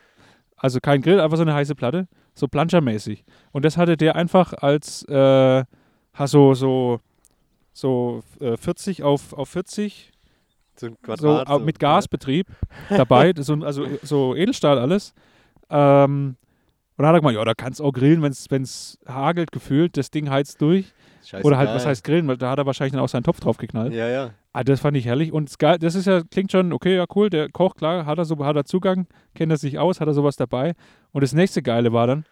Also 0.58 0.80
kein 0.80 1.02
Grill, 1.02 1.20
einfach 1.20 1.38
so 1.38 1.44
eine 1.44 1.54
heiße 1.54 1.76
Platte. 1.76 2.08
So 2.36 2.48
planschermäßig. 2.48 3.24
Und 3.52 3.64
das 3.66 3.78
hatte 3.78 3.96
der 3.98 4.16
einfach 4.16 4.54
als 4.54 5.04
äh, 5.08 5.64
so, 6.26 6.54
so, 6.54 7.00
so 7.74 8.24
äh, 8.40 8.58
40 8.58 9.04
auf, 9.04 9.34
auf 9.34 9.50
40 9.50 10.12
So 10.76 10.88
so, 10.90 10.96
Quadrat. 11.04 11.48
au- 11.48 11.60
mit 11.60 11.80
Gasbetrieb 11.80 12.48
dabei, 12.90 13.34
so, 13.38 13.54
also 13.64 13.86
so 14.02 14.36
Edelstahl 14.36 14.80
alles. 14.80 15.14
Ähm, 15.70 16.36
und 16.96 17.02
dann 17.04 17.08
hat 17.08 17.16
er 17.16 17.20
gemeint, 17.22 17.38
ja, 17.38 17.46
da 17.46 17.54
kannst 17.56 17.80
du 17.80 17.86
auch 17.86 17.92
grillen, 17.92 18.22
wenn 18.22 18.32
es 18.64 19.00
hagelt, 19.08 19.52
gefühlt, 19.52 19.98
das 19.98 20.12
Ding 20.12 20.30
heizt 20.30 20.62
durch. 20.62 20.94
Ja. 21.32 21.40
Oder 21.42 21.58
halt, 21.58 21.70
was 21.70 21.86
heißt 21.86 22.04
grillen, 22.04 22.28
weil 22.28 22.38
da 22.38 22.52
hat 22.52 22.60
er 22.60 22.66
wahrscheinlich 22.66 22.94
dann 22.94 23.02
auch 23.02 23.10
seinen 23.10 23.24
Topf 23.24 23.40
drauf 23.40 23.58
geknallt. 23.58 23.94
Ja, 23.94 24.08
ja. 24.08 24.32
Ah, 24.52 24.64
das 24.64 24.80
fand 24.80 24.98
ich 24.98 25.06
herrlich. 25.06 25.32
Und 25.32 25.58
geil, 25.60 25.80
das 25.80 25.96
ist 25.96 26.06
ja, 26.06 26.22
klingt 26.30 26.52
schon, 26.52 26.74
okay, 26.74 26.96
ja, 26.96 27.06
cool, 27.16 27.30
der 27.30 27.50
Koch, 27.50 27.76
klar, 27.76 28.06
hat 28.06 28.18
er 28.18 28.26
so, 28.26 28.38
hat 28.46 28.56
er 28.56 28.66
Zugang, 28.66 29.08
kennt 29.34 29.52
er 29.52 29.58
sich 29.58 29.80
aus, 29.80 30.00
hat 30.00 30.08
er 30.08 30.14
sowas 30.14 30.36
dabei. 30.36 30.74
Und 31.12 31.24
das 31.24 31.34
nächste 31.34 31.62
Geile 31.62 31.94
war 31.94 32.08
dann, 32.08 32.26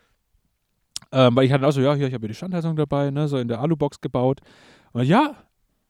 ähm, 1.11 1.35
weil 1.35 1.45
ich 1.45 1.51
hatte 1.51 1.67
auch 1.67 1.71
so, 1.71 1.81
ja, 1.81 1.93
hier, 1.93 2.07
ich 2.07 2.13
habe 2.13 2.21
hier 2.21 2.29
die 2.29 2.35
Standheizung 2.35 2.75
dabei, 2.75 3.11
ne, 3.11 3.27
so 3.27 3.37
in 3.37 3.47
der 3.47 3.59
Alubox 3.59 4.01
gebaut. 4.01 4.39
Und 4.93 5.03
ja, 5.03 5.35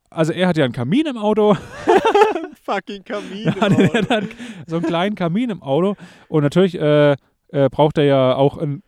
also 0.10 0.34
er 0.34 0.48
hat 0.48 0.58
ja 0.58 0.66
einen 0.66 0.74
Kamin 0.74 1.06
im 1.06 1.18
Auto, 1.18 1.56
Fucking 2.64 3.04
Kamin. 3.04 3.48
er 3.48 4.10
hat 4.10 4.24
so 4.68 4.78
einen 4.78 4.86
kleinen 4.86 5.16
Kamin 5.16 5.50
im 5.50 5.62
Auto. 5.62 5.96
Und 6.30 6.44
natürlich 6.44 6.80
äh, 6.80 7.16
äh, 7.50 7.70
braucht 7.70 7.98
er 7.98 8.06
ja 8.06 8.36
auch 8.36 8.58
einen, 8.58 8.84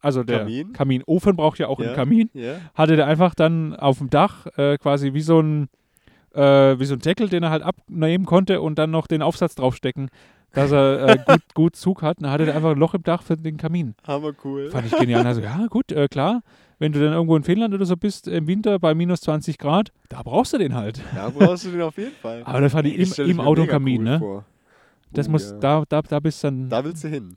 also 0.00 0.22
der 0.22 0.40
Kamin? 0.40 0.72
Kaminofen 0.72 1.36
braucht 1.36 1.58
ja 1.58 1.68
auch 1.68 1.78
Ja. 1.80 1.86
einen 1.88 1.94
Kamin 1.96 2.30
ja. 2.34 2.54
hatte 2.74 2.96
der 2.96 3.06
einfach 3.06 3.34
dann 3.34 3.74
auf 3.76 3.98
dem 3.98 4.10
Dach 4.10 4.46
äh, 4.56 4.78
quasi 4.78 5.12
wie 5.14 5.20
so 5.22 5.40
ein 5.40 5.68
äh, 6.34 6.78
wie 6.78 6.84
so 6.84 6.94
ein 6.94 7.00
Deckel, 7.00 7.28
den 7.28 7.42
er 7.42 7.50
halt 7.50 7.62
abnehmen 7.62 8.24
konnte 8.24 8.60
und 8.60 8.78
dann 8.78 8.90
noch 8.90 9.06
den 9.08 9.20
Aufsatz 9.22 9.56
draufstecken, 9.56 10.10
dass 10.52 10.70
er 10.70 11.08
äh, 11.08 11.18
gut, 11.26 11.54
gut 11.54 11.76
Zug 11.76 12.02
hat. 12.02 12.18
Dann 12.22 12.30
hatte 12.30 12.44
der 12.44 12.54
einfach 12.54 12.70
ein 12.70 12.78
Loch 12.78 12.94
im 12.94 13.02
Dach 13.02 13.22
für 13.22 13.36
den 13.36 13.56
Kamin. 13.56 13.94
Hammer 14.06 14.32
cool. 14.44 14.70
Fand 14.70 14.86
ich 14.86 14.96
genial. 14.96 15.26
Also 15.26 15.40
ja, 15.40 15.66
gut, 15.68 15.90
äh, 15.92 16.06
klar. 16.08 16.42
Wenn 16.78 16.92
du 16.92 17.00
dann 17.00 17.12
irgendwo 17.12 17.36
in 17.36 17.42
Finnland 17.42 17.74
oder 17.74 17.84
so 17.84 17.96
bist, 17.96 18.26
im 18.28 18.46
Winter 18.46 18.78
bei 18.78 18.94
minus 18.94 19.20
20 19.22 19.58
Grad, 19.58 19.90
da 20.08 20.22
brauchst 20.22 20.52
du 20.54 20.58
den 20.58 20.74
halt. 20.74 21.02
Da 21.14 21.28
brauchst 21.30 21.66
du 21.66 21.72
den 21.72 21.82
auf 21.82 21.98
jeden 21.98 22.14
Fall. 22.14 22.42
Aber 22.46 22.60
das 22.60 22.72
fand 22.72 22.86
ich 22.86 23.18
im, 23.18 23.28
im 23.30 23.40
Auto 23.40 23.66
Kamin, 23.66 23.98
cool 23.98 24.04
ne? 24.04 24.18
vor. 24.18 24.44
Das 25.12 25.26
Oh, 25.28 25.32
muss, 25.32 25.50
ja. 25.50 25.58
da, 25.58 25.84
da, 25.88 26.00
da 26.02 26.20
bist 26.20 26.42
dann, 26.44 26.68
Da 26.70 26.84
willst 26.84 27.02
du 27.04 27.08
hin. 27.08 27.36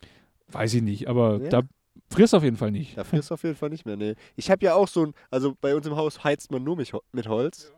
weiß 0.52 0.76
ich 0.76 0.82
nicht, 0.84 1.08
aber 1.10 1.42
Ja. 1.42 1.50
da 1.50 1.62
frierst 2.14 2.34
auf 2.36 2.44
jeden 2.44 2.58
Fall 2.58 2.72
nicht. 2.72 2.98
Da 2.98 3.04
frierst 3.04 3.30
du 3.30 3.34
auf 3.36 3.44
jeden 3.44 3.56
Fall 3.56 3.70
nicht 3.70 3.86
mehr, 3.86 3.96
nee. 3.98 4.16
Ich 4.36 4.50
habe 4.52 4.66
ja 4.66 4.74
auch 4.76 4.88
so 4.88 5.06
ein, 5.08 5.14
also 5.30 5.56
bei 5.60 5.76
uns 5.76 5.86
im 5.88 5.96
Haus 5.96 6.24
heizt 6.24 6.52
man 6.52 6.64
nur 6.64 6.76
mit, 6.76 6.94
Ho- 6.94 7.04
mit 7.12 7.28
Holz. 7.28 7.72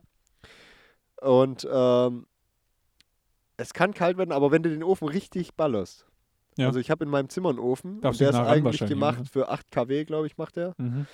Und 1.22 1.68
ähm, 1.72 2.28
es 3.58 3.74
kann 3.74 3.94
kalt 3.94 4.18
werden, 4.18 4.32
aber 4.32 4.52
wenn 4.52 4.64
du 4.64 4.70
den 4.70 4.84
Ofen 4.84 5.08
richtig 5.08 5.54
ballerst. 5.56 6.06
Ja. 6.58 6.68
Also 6.68 6.80
ich 6.80 6.90
habe 6.92 7.04
in 7.04 7.10
meinem 7.10 7.30
Zimmer 7.30 7.50
einen 7.50 7.60
Ofen 7.60 8.00
und 8.00 8.20
der 8.20 8.30
ist 8.30 8.36
eigentlich 8.36 8.86
gemacht 8.86 9.20
oder? 9.20 9.30
für 9.30 9.50
8 9.50 9.72
kW, 9.72 10.06
glaube 10.06 10.28
ich, 10.28 10.38
macht 10.38 10.56
der. 10.56 10.74
Mhm. 10.78 11.06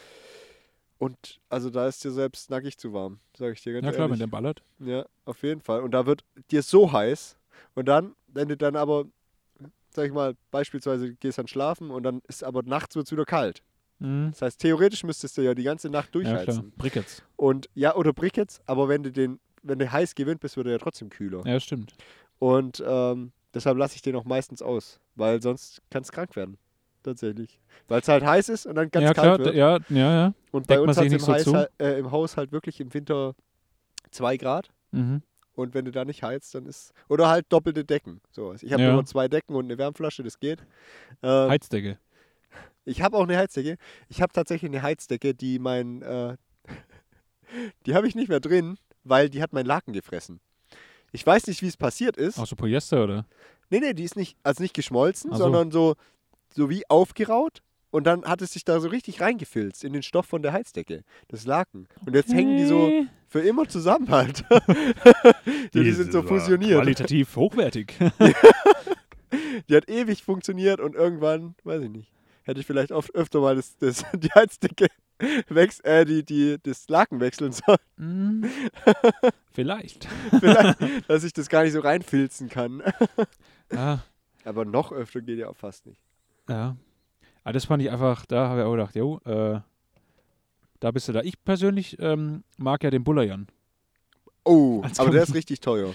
Und 1.00 1.40
also 1.50 1.72
da 1.72 1.88
ist 1.88 2.04
dir 2.04 2.12
selbst 2.12 2.52
nackig 2.52 2.78
zu 2.78 2.94
warm, 2.94 3.20
sage 3.36 3.54
ich 3.54 3.62
dir 3.64 3.74
ganz 3.74 3.86
Ja 3.86 3.92
klar, 3.92 4.06
wenn 4.06 4.12
ehrlich. 4.12 4.20
der 4.20 4.28
ballert. 4.28 4.62
Ja, 4.80 5.06
auf 5.26 5.42
jeden 5.42 5.62
Fall. 5.62 5.82
Und 5.82 5.92
da 5.92 6.06
wird 6.06 6.24
dir 6.52 6.62
so 6.62 6.92
heiß. 6.92 7.38
Und 7.74 7.88
dann, 7.88 8.16
wenn 8.28 8.50
du 8.50 8.56
dann 8.58 8.76
aber, 8.76 9.06
sag 9.94 10.06
ich 10.06 10.14
mal, 10.14 10.36
beispielsweise 10.52 11.08
du 11.10 11.16
gehst 11.16 11.38
dann 11.38 11.48
schlafen 11.48 11.92
und 11.92 12.04
dann 12.04 12.22
ist 12.28 12.44
aber 12.44 12.64
nachts 12.64 12.96
wird 12.96 13.08
es 13.08 13.12
wieder 13.12 13.26
kalt. 13.26 13.62
Mhm. 14.00 14.32
Das 14.32 14.42
heißt, 14.42 14.60
theoretisch 14.60 15.04
müsstest 15.04 15.38
du 15.38 15.42
ja 15.42 15.54
die 15.54 15.64
ganze 15.64 15.90
Nacht 15.90 16.08
Ja, 16.08 16.12
durchheizen. 16.22 16.72
Brickets. 16.78 17.24
und 17.36 17.70
ja, 17.76 17.96
oder 17.96 18.14
Brickets, 18.14 18.62
aber 18.66 18.90
wenn 18.90 19.04
du 19.04 19.12
den, 19.12 19.40
wenn 19.64 19.80
du 19.80 19.92
heiß 19.92 20.16
gewöhnt 20.16 20.40
bist, 20.40 20.58
wird 20.58 20.68
er 20.68 20.74
ja 20.74 20.80
trotzdem 20.80 21.10
kühler. 21.10 21.44
Ja, 21.46 21.60
stimmt. 21.60 21.94
Und 22.40 22.84
ähm, 22.86 23.32
deshalb 23.54 23.78
lasse 23.78 23.96
ich 23.96 24.02
den 24.02 24.16
auch 24.16 24.26
meistens 24.26 24.62
aus, 24.62 25.00
weil 25.16 25.42
sonst 25.42 25.82
kann 25.92 26.02
es 26.02 26.12
krank 26.12 26.36
werden. 26.36 26.58
Tatsächlich. 27.04 27.60
Weil 27.88 28.02
es 28.02 28.08
halt 28.08 28.24
heiß 28.24 28.50
ist 28.50 28.66
und 28.66 28.76
dann 28.76 28.90
ganz 28.92 29.04
ja, 29.04 29.14
kalt 29.14 29.36
klar, 29.36 29.40
wird. 29.40 29.56
ja, 29.56 29.80
ja, 29.90 30.14
ja. 30.14 30.34
und 30.52 30.68
bei 30.68 30.76
deckt 30.76 30.82
man 30.82 30.90
uns 30.90 30.98
hat 30.98 31.06
es 31.06 31.14
im, 31.14 31.44
so 31.54 31.66
äh, 31.80 32.00
im 32.00 32.12
Haus 32.12 32.38
halt 32.38 32.52
wirklich 32.52 32.80
im 32.80 32.94
Winter 32.94 33.36
2 34.12 34.38
Grad. 34.38 34.70
Mhm. 34.92 35.22
Und 35.54 35.74
wenn 35.74 35.86
du 35.86 35.92
da 35.92 36.06
nicht 36.06 36.24
heizt, 36.24 36.56
dann 36.56 36.66
ist. 36.66 36.94
Oder 37.10 37.28
halt 37.30 37.46
doppelte 37.50 37.84
Decken. 37.84 38.22
So. 38.32 38.54
Ich 38.54 38.72
habe 38.72 38.84
Ja. 38.84 38.94
immer 38.94 39.06
zwei 39.06 39.28
Decken 39.28 39.56
und 39.56 39.66
eine 39.66 39.78
Wärmflasche, 39.78 40.24
das 40.24 40.40
geht. 40.40 40.60
Ähm, 41.22 41.50
Heizdecke. 41.50 41.98
ich 42.86 43.02
habe 43.02 43.18
auch 43.18 43.24
eine 43.24 43.38
Heizdecke. 43.38 43.78
Ich 44.10 44.22
habe 44.22 44.32
tatsächlich 44.34 44.72
eine 44.72 44.82
Heizdecke, 44.82 45.34
die 45.36 45.60
mein. 45.60 46.02
Äh, 46.02 46.38
die 47.86 47.96
habe 47.96 48.08
ich 48.08 48.16
nicht 48.16 48.30
mehr 48.30 48.40
drin, 48.40 48.78
weil 49.04 49.30
die 49.30 49.42
hat 49.42 49.54
mein 49.54 49.66
Laken 49.66 49.94
gefressen. 49.94 50.40
Ich 51.12 51.26
weiß 51.26 51.48
nicht, 51.48 51.62
wie 51.62 51.68
es 51.68 51.76
passiert 51.78 52.16
ist. 52.18 52.40
Auch 52.40 52.48
so 52.48 52.56
Polyester, 52.56 53.04
oder? 53.04 53.26
Nee, 53.70 53.80
nee, 53.80 53.94
die 53.94 54.04
ist 54.04 54.16
nicht, 54.16 54.38
also 54.44 54.64
nicht 54.64 54.74
geschmolzen, 54.74 55.32
Ach 55.34 55.38
so. 55.38 55.44
sondern 55.44 55.72
so, 55.72 55.96
so 56.54 56.70
wie 56.70 56.90
aufgeraut. 56.90 57.62
Und 57.92 58.06
dann 58.08 58.24
hat 58.26 58.42
es 58.42 58.54
sich 58.54 58.64
da 58.66 58.80
so 58.80 58.88
richtig 58.88 59.22
reingefilzt 59.22 59.84
in 59.84 59.94
den 59.94 60.02
Stoff 60.02 60.26
von 60.26 60.42
der 60.42 60.54
Heizdecke, 60.54 61.04
das 61.28 61.46
Laken. 61.46 61.88
Und 62.06 62.16
jetzt 62.16 62.34
hängen 62.34 62.58
die 62.58 62.66
so 62.66 62.90
für 63.28 63.42
immer 63.42 63.68
zusammen 63.68 64.10
halt. 64.10 64.44
die, 65.74 65.84
die 65.84 65.92
sind 65.92 66.12
so 66.12 66.24
fusioniert. 66.24 66.82
Qualitativ 66.82 67.36
hochwertig. 67.36 67.94
Die 69.70 69.76
hat 69.76 69.90
ewig 69.90 70.24
funktioniert 70.24 70.82
und 70.82 70.96
irgendwann, 70.96 71.56
weiß 71.64 71.84
ich 71.84 71.90
nicht, 71.90 72.12
hätte 72.44 72.60
ich 72.60 72.66
vielleicht 72.66 72.92
oft 72.92 73.16
öfter 73.16 73.40
mal 73.40 73.56
das, 73.56 73.78
das, 73.78 74.04
die 74.14 74.30
Heizdecke 74.32 74.88
wechs, 75.48 75.80
äh, 75.82 76.04
die, 76.04 76.24
die, 76.26 76.58
das 76.62 76.90
Laken 76.90 77.20
wechseln 77.22 77.52
sollen, 77.54 77.78
Mm. 77.98 78.46
Vielleicht. 79.54 80.08
vielleicht, 80.40 80.80
dass 81.08 81.24
ich 81.24 81.32
das 81.34 81.48
gar 81.50 81.64
nicht 81.64 81.74
so 81.74 81.80
reinfilzen 81.82 82.50
kann. 82.50 82.82
Ja, 83.72 84.04
Aber 84.44 84.66
noch 84.66 84.92
öfter 84.92 85.22
geht 85.22 85.38
ja 85.40 85.48
auch 85.50 85.56
fast 85.56 85.86
nicht. 85.86 86.02
ja. 86.50 86.76
Aber 87.44 87.54
das 87.54 87.66
fand 87.66 87.82
ich 87.84 87.90
einfach, 87.92 88.26
da 88.26 88.50
habe 88.50 88.62
ich 88.62 88.66
auch 88.66 88.72
gedacht, 88.72 88.96
jo, 88.96 89.20
äh, 89.26 89.60
da 90.80 90.92
bist 90.92 91.08
du 91.08 91.14
da. 91.14 91.22
Ich 91.22 91.44
persönlich 91.44 91.98
ähm, 92.00 92.44
mag 92.58 92.84
ja 92.84 92.90
den 92.90 93.04
Bullern. 93.04 93.48
Oh, 94.44 94.82
Als 94.84 95.00
aber 95.00 95.12
der 95.12 95.24
ist 95.24 95.34
richtig 95.36 95.60
teuer. 95.60 95.94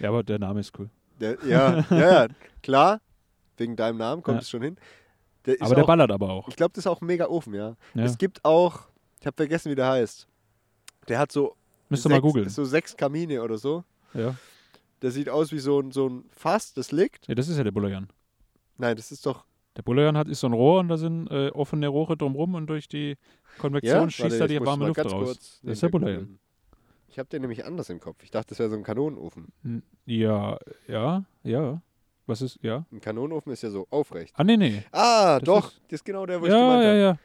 Ja, 0.00 0.08
aber 0.10 0.22
der 0.22 0.38
Name 0.38 0.60
ist 0.60 0.78
cool. 0.78 0.90
Der, 1.20 1.38
ja, 1.46 1.84
ja, 1.90 1.96
ja, 2.24 2.26
klar, 2.62 3.00
wegen 3.56 3.76
deinem 3.76 3.96
Namen 3.98 4.22
kommt 4.22 4.36
Ja. 4.36 4.40
es 4.42 4.50
schon 4.50 4.62
hin. 4.62 4.76
Der 5.46 5.56
aber 5.60 5.74
der 5.74 5.84
auch, 5.84 5.86
ballert 5.86 6.10
aber 6.10 6.28
auch. 6.30 6.48
ich 6.48 6.56
glaube, 6.56 6.72
das 6.74 6.82
ist 6.84 6.86
auch 6.86 7.00
ein 7.00 7.06
mega 7.06 7.26
Ofen, 7.28 7.54
ja. 7.54 7.76
Ja. 7.94 8.04
Es 8.04 8.18
gibt 8.18 8.44
auch, 8.44 8.80
ich 9.20 9.26
habe 9.26 9.36
vergessen, 9.36 9.70
wie 9.70 9.74
der 9.76 9.88
heißt. 9.88 10.26
Der 11.08 11.18
hat 11.18 11.30
so, 11.32 11.54
Müsst 11.88 12.02
sechs, 12.02 12.12
mal 12.12 12.20
googeln. 12.20 12.48
so 12.48 12.64
sechs 12.64 12.96
Kamine 12.96 13.42
oder 13.42 13.56
so. 13.56 13.84
Ja. 14.12 14.34
Der 15.02 15.10
sieht 15.10 15.28
aus 15.28 15.52
wie 15.52 15.58
so 15.58 15.80
ein, 15.80 15.92
so 15.92 16.08
ein 16.08 16.24
Fass, 16.32 16.74
das 16.74 16.90
liegt. 16.90 17.28
ja, 17.28 17.34
das 17.34 17.48
ist 17.48 17.56
ja 17.58 17.64
der 17.64 17.70
Bullern. 17.70 18.08
Nein, 18.76 18.96
das 18.96 19.12
ist 19.12 19.24
doch. 19.24 19.44
Der 19.76 19.82
Bullern 19.82 20.16
hat 20.16 20.28
ist 20.28 20.40
so 20.40 20.46
ein 20.46 20.52
Rohr 20.54 20.80
und 20.80 20.88
da 20.88 20.96
sind 20.96 21.30
äh, 21.30 21.48
offene 21.50 21.88
Rohre 21.88 22.16
drumrum 22.16 22.54
und 22.54 22.66
durch 22.66 22.88
die 22.88 23.16
Konvektion 23.58 24.04
Ja, 24.04 24.10
schießt 24.10 24.40
da 24.40 24.44
ich 24.46 24.52
die 24.58 24.64
warme 24.64 24.86
Luft 24.88 25.04
raus. 25.04 25.60
Das 25.62 25.72
ist 25.72 25.82
der 25.82 25.90
googeln. 25.90 26.38
Ich 27.08 27.18
habe 27.18 27.28
den 27.28 27.42
nämlich 27.42 27.64
anders 27.64 27.88
im 27.90 28.00
Kopf. 28.00 28.22
Ich 28.22 28.30
dachte, 28.30 28.48
das 28.50 28.58
wäre 28.58 28.70
so 28.70 28.76
ein 28.76 28.82
Kanonenofen. 28.82 29.52
N- 29.64 29.82
Ja, 30.06 30.58
ja, 30.88 31.24
ja. 31.44 31.80
Was 32.26 32.42
ist, 32.42 32.58
ja? 32.62 32.84
Ein 32.90 33.00
Kanonenofen 33.00 33.52
ist 33.52 33.62
ja 33.62 33.70
so 33.70 33.86
aufrecht. 33.90 34.34
Ah, 34.36 34.42
nee, 34.44 34.56
nee. 34.56 34.82
Ah, 34.92 35.38
Das 35.38 35.44
doch. 35.46 35.68
ist- 35.68 35.80
das 35.88 35.92
ist 36.00 36.04
genau 36.04 36.26
der, 36.26 36.40
wo 36.40 36.46
ich 36.46 36.50
Ja, 36.52 36.58
gemeint 36.58 36.82
ja, 36.82 36.88
habe. 36.88 36.98
ja. 37.00 37.18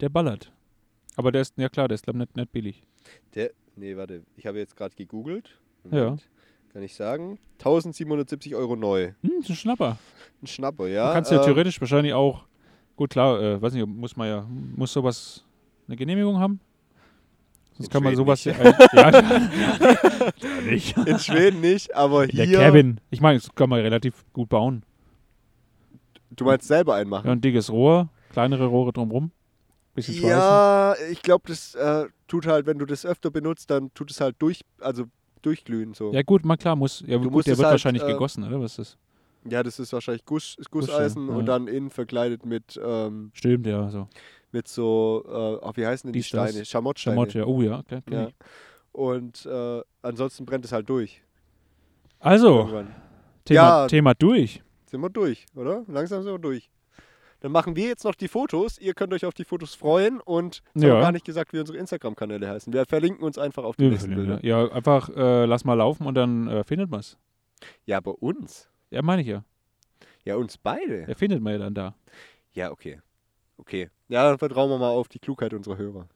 Der 0.00 0.08
ballert. 0.10 0.52
Aber 1.16 1.32
der 1.32 1.42
ist, 1.42 1.56
ja 1.56 1.68
klar, 1.68 1.88
der 1.88 1.94
ist 1.94 2.04
glaub 2.04 2.16
nicht, 2.16 2.36
nicht 2.36 2.52
billig. 2.52 2.82
Der, 3.34 3.52
nee, 3.76 3.96
warte. 3.96 4.22
Ich 4.36 4.46
habe 4.46 4.58
jetzt 4.58 4.76
gerade 4.76 4.94
gegoogelt. 4.94 5.58
Ja. 5.90 6.16
Kann 6.72 6.82
ich 6.82 6.94
sagen? 6.94 7.38
1770 7.58 8.54
Euro 8.54 8.76
neu. 8.76 9.12
Hm, 9.22 9.40
ist 9.40 9.50
ein 9.50 9.56
Schnapper. 9.56 9.98
Ein 10.42 10.46
Schnapper, 10.46 10.88
ja. 10.88 11.08
Du 11.08 11.14
kannst 11.14 11.30
ja 11.30 11.38
ähm, 11.38 11.44
theoretisch 11.44 11.80
wahrscheinlich 11.80 12.14
auch, 12.14 12.44
gut 12.96 13.10
klar, 13.10 13.40
äh, 13.40 13.60
weiß 13.60 13.74
nicht, 13.74 13.86
muss 13.86 14.16
man 14.16 14.28
ja, 14.28 14.46
muss 14.48 14.92
sowas 14.92 15.44
eine 15.86 15.96
Genehmigung 15.96 16.38
haben? 16.38 16.60
Sonst 17.74 17.88
In 17.88 17.92
kann 17.92 18.02
man 18.02 18.16
sowas 18.16 18.44
nicht. 18.46 18.58
ja, 18.58 18.72
ja, 19.12 20.60
nicht. 20.64 20.96
In 20.96 21.18
Schweden 21.18 21.60
nicht, 21.60 21.94
aber 21.94 22.26
Der 22.26 22.46
hier. 22.46 22.58
Cabin. 22.58 23.00
Ich 23.10 23.20
meine, 23.20 23.38
das 23.38 23.54
kann 23.54 23.68
man 23.68 23.80
relativ 23.80 24.24
gut 24.32 24.48
bauen. 24.48 24.82
Du 26.30 26.46
meinst 26.46 26.66
selber 26.66 26.94
einmachen? 26.94 27.26
Ja, 27.26 27.32
ein 27.32 27.40
dickes 27.42 27.70
Rohr, 27.70 28.08
kleinere 28.30 28.66
Rohre 28.66 28.92
drumrum. 28.92 29.30
Bisschen 29.94 30.14
schweißen. 30.14 30.30
Ja, 30.30 30.94
ich 31.10 31.20
glaube, 31.20 31.44
das 31.48 31.74
äh, 31.74 32.06
tut 32.26 32.46
halt, 32.46 32.64
wenn 32.64 32.78
du 32.78 32.86
das 32.86 33.04
öfter 33.04 33.30
benutzt, 33.30 33.70
dann 33.70 33.92
tut 33.92 34.10
es 34.10 34.22
halt 34.22 34.36
durch, 34.38 34.62
also 34.80 35.04
durchglühen 35.42 35.94
so. 35.94 36.12
Ja, 36.12 36.22
gut, 36.22 36.44
mal 36.44 36.56
klar, 36.56 36.76
muss. 36.76 37.02
Ja, 37.06 37.18
Du 37.18 37.30
gut, 37.30 37.46
der 37.46 37.56
wird 37.58 37.66
halt, 37.66 37.72
wahrscheinlich 37.74 38.02
äh, 38.02 38.12
gegossen, 38.12 38.44
oder? 38.44 38.60
Was 38.60 38.78
ist 38.78 38.78
das? 38.78 38.98
Ja, 39.52 39.62
das 39.62 39.78
ist 39.78 39.92
wahrscheinlich 39.92 40.24
Guss, 40.24 40.56
Guss, 40.70 40.86
ja, 40.86 40.94
Gusseisen 40.94 41.28
und 41.28 41.46
dann 41.46 41.66
innen 41.66 41.90
verkleidet 41.90 42.46
mit, 42.46 42.80
ähm, 42.82 43.30
Stimmt, 43.34 43.66
ja, 43.66 43.88
so. 43.90 44.08
mit 44.52 44.68
so, 44.68 45.24
äh, 45.28 45.66
ach, 45.66 45.76
wie 45.76 45.84
heißen 45.86 46.08
denn 46.08 46.12
die 46.12 46.20
das. 46.20 46.28
Steine? 46.28 46.64
Schamottsteine. 46.64 47.16
Schamott, 47.16 47.34
ja. 47.34 47.44
Oh 47.44 47.60
ja, 47.60 47.82
kenn 47.82 48.02
Ja. 48.10 48.28
Und 48.92 49.44
äh, 49.46 49.80
ansonsten 50.02 50.44
brennt 50.46 50.64
es 50.64 50.72
halt 50.72 50.88
durch. 50.88 51.22
Also. 52.20 52.84
Thema, 53.44 53.60
Ja. 53.60 53.86
Thema 53.88 54.14
durch. 54.14 54.62
Sind 54.86 55.00
wir 55.00 55.10
durch, 55.10 55.46
oder? 55.56 55.84
Langsam 55.88 56.22
sind 56.22 56.32
wir 56.32 56.38
durch. 56.38 56.70
Dann 57.42 57.50
machen 57.50 57.74
wir 57.74 57.88
jetzt 57.88 58.04
noch 58.04 58.14
die 58.14 58.28
Fotos. 58.28 58.78
Ihr 58.78 58.94
könnt 58.94 59.12
euch 59.12 59.24
auf 59.26 59.34
die 59.34 59.44
Fotos 59.44 59.74
freuen 59.74 60.20
und 60.20 60.62
wir 60.74 60.88
Ja. 60.88 60.94
haben 60.94 61.00
gar 61.02 61.12
nicht 61.12 61.24
gesagt, 61.24 61.52
wie 61.52 61.58
unsere 61.58 61.76
Instagram-Kanäle 61.76 62.48
heißen. 62.48 62.72
Wir 62.72 62.86
verlinken 62.86 63.24
uns 63.24 63.36
einfach 63.36 63.64
auf 63.64 63.74
die 63.76 63.88
nächsten 63.88 64.14
Bilder. 64.14 64.38
Ja, 64.44 64.70
einfach 64.70 65.08
äh, 65.10 65.44
lass 65.44 65.64
mal 65.64 65.74
laufen 65.74 66.06
und 66.06 66.14
dann 66.14 66.46
äh, 66.46 66.62
findet 66.62 66.88
man 66.88 67.00
es. 67.00 67.18
Ja, 67.84 67.96
aber 67.96 68.22
uns. 68.22 68.70
Ja, 68.90 69.02
meine 69.02 69.22
ich 69.22 69.28
ja. 69.28 69.44
Ja, 70.24 70.36
uns 70.36 70.56
beide. 70.56 71.04
Ja, 71.08 71.14
findet 71.16 71.42
man 71.42 71.54
ja 71.54 71.58
dann 71.58 71.74
da. 71.74 71.94
Ja, 72.52 72.70
okay. 72.70 73.00
Okay. 73.56 73.90
Ja, 74.08 74.28
dann 74.28 74.38
vertrauen 74.38 74.70
wir 74.70 74.78
mal 74.78 74.90
auf 74.90 75.08
die 75.08 75.18
Klugheit 75.18 75.52
unserer 75.52 75.76
Hörer. 75.78 76.06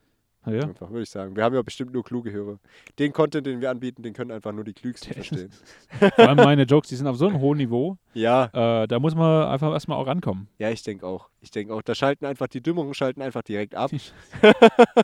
Ah, 0.47 0.53
Ja. 0.53 0.63
Einfach, 0.63 0.89
würde 0.91 1.03
ich 1.03 1.11
sagen. 1.11 1.35
Wir 1.37 1.43
haben 1.45 1.55
ja 1.55 1.63
bestimmt 1.63 1.93
nur 1.93 2.05
kluge 2.05 2.31
Hörer. 2.33 2.59
Den 2.99 3.13
Content, 3.13 3.47
den 3.47 3.61
wir 3.61 3.69
anbieten, 3.71 4.03
den 4.03 4.13
können 4.15 4.31
einfach 4.31 4.53
nur 4.53 4.65
die 4.65 4.73
Klügsten 4.75 5.13
verstehen. 5.13 5.51
Vor 6.15 6.19
allem 6.29 6.37
meine 6.37 6.63
Jokes, 6.63 6.89
die 6.89 6.97
sind 6.97 7.07
auf 7.09 7.17
so 7.17 7.27
einem 7.27 7.41
hohen 7.41 7.59
Niveau. 7.59 7.99
Ja, 8.15 8.45
Äh, 8.83 8.87
da 8.87 8.99
muss 9.01 9.15
man 9.15 9.49
einfach 9.49 9.73
erstmal 9.73 9.99
auch 9.99 10.07
rankommen. 10.07 10.49
ja, 10.59 10.71
ich 10.71 10.83
denke 10.83 11.07
auch. 11.07 11.29
Ich 11.41 11.51
denke 11.51 11.75
auch. 11.75 11.83
Da 11.83 11.95
schalten 11.95 12.25
einfach 12.27 12.47
die 12.47 12.61
Dümmungen 12.63 12.95
schalten 12.95 13.23
einfach 13.23 13.43
direkt 13.43 13.75
ab. 13.75 13.91
Ach, 14.43 14.95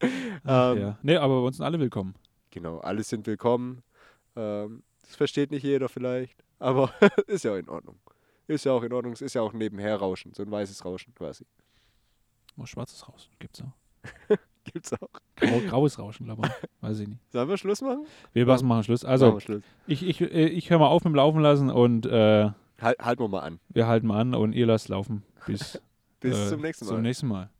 Ähm, 0.46 0.78
ja. 0.80 0.98
Nee, 1.02 1.16
aber 1.16 1.40
bei 1.40 1.46
uns 1.48 1.56
sind 1.56 1.66
alle 1.66 1.78
willkommen. 1.80 2.14
Genau, 2.50 2.78
alle 2.78 3.02
sind 3.02 3.26
willkommen. 3.26 3.82
Ähm, 4.36 4.82
das 5.02 5.16
versteht 5.16 5.50
nicht 5.50 5.64
jeder 5.64 5.88
vielleicht, 5.88 6.36
aber 6.58 6.92
ist 7.26 7.44
ja 7.44 7.52
auch 7.52 7.56
in 7.56 7.68
Ordnung. 7.68 7.98
Ist 8.46 8.64
ja 8.64 8.72
auch 8.72 8.82
in 8.82 8.92
Ordnung. 8.92 9.12
Es 9.12 9.20
ist 9.22 9.34
ja 9.34 9.42
auch 9.42 9.52
nebenher 9.52 9.96
Rauschen, 9.96 10.32
so 10.34 10.42
ein 10.42 10.50
weißes 10.50 10.84
Rauschen 10.84 11.14
quasi. 11.14 11.44
Oh, 12.56 12.64
schwarzes 12.64 13.06
Rauschen 13.08 13.30
gibt's 13.38 13.60
auch. 13.60 13.72
Gibt's 14.64 14.92
auch. 14.92 15.08
Grau, 15.36 15.60
graues 15.68 15.98
Rauschen, 15.98 16.26
glaube 16.26 16.46
ich. 16.46 16.52
Weiß 16.82 16.98
ich 17.00 17.08
nicht. 17.08 17.20
Sollen 17.32 17.48
wir 17.48 17.56
Schluss 17.56 17.80
machen? 17.80 18.04
Wir 18.34 18.44
Machen- 18.44 18.68
machen 18.68 18.84
Schluss. 18.84 19.04
Also, 19.04 19.40
Schluss. 19.40 19.62
ich, 19.86 20.06
ich, 20.06 20.20
äh, 20.20 20.46
ich 20.48 20.68
höre 20.70 20.78
mal 20.78 20.88
auf 20.88 21.04
mit 21.04 21.12
dem 21.12 21.14
Laufen 21.14 21.40
lassen 21.40 21.70
und 21.70 22.04
äh, 22.06 22.50
Halt, 22.80 22.98
halten 23.00 23.22
wir 23.22 23.28
mal 23.28 23.40
an. 23.40 23.60
wir 23.70 23.86
halten 23.86 24.06
mal 24.06 24.20
an 24.20 24.34
und 24.34 24.52
ihr 24.54 24.66
lasst 24.66 24.88
laufen. 24.88 25.22
Bis, 25.46 25.80
Bis 26.20 26.36
äh, 26.38 26.48
zum 26.50 26.60
nächsten 26.60 26.84
Mal. 26.84 26.90
Zum 26.92 27.02
nächsten 27.02 27.26
Mal. 27.28 27.50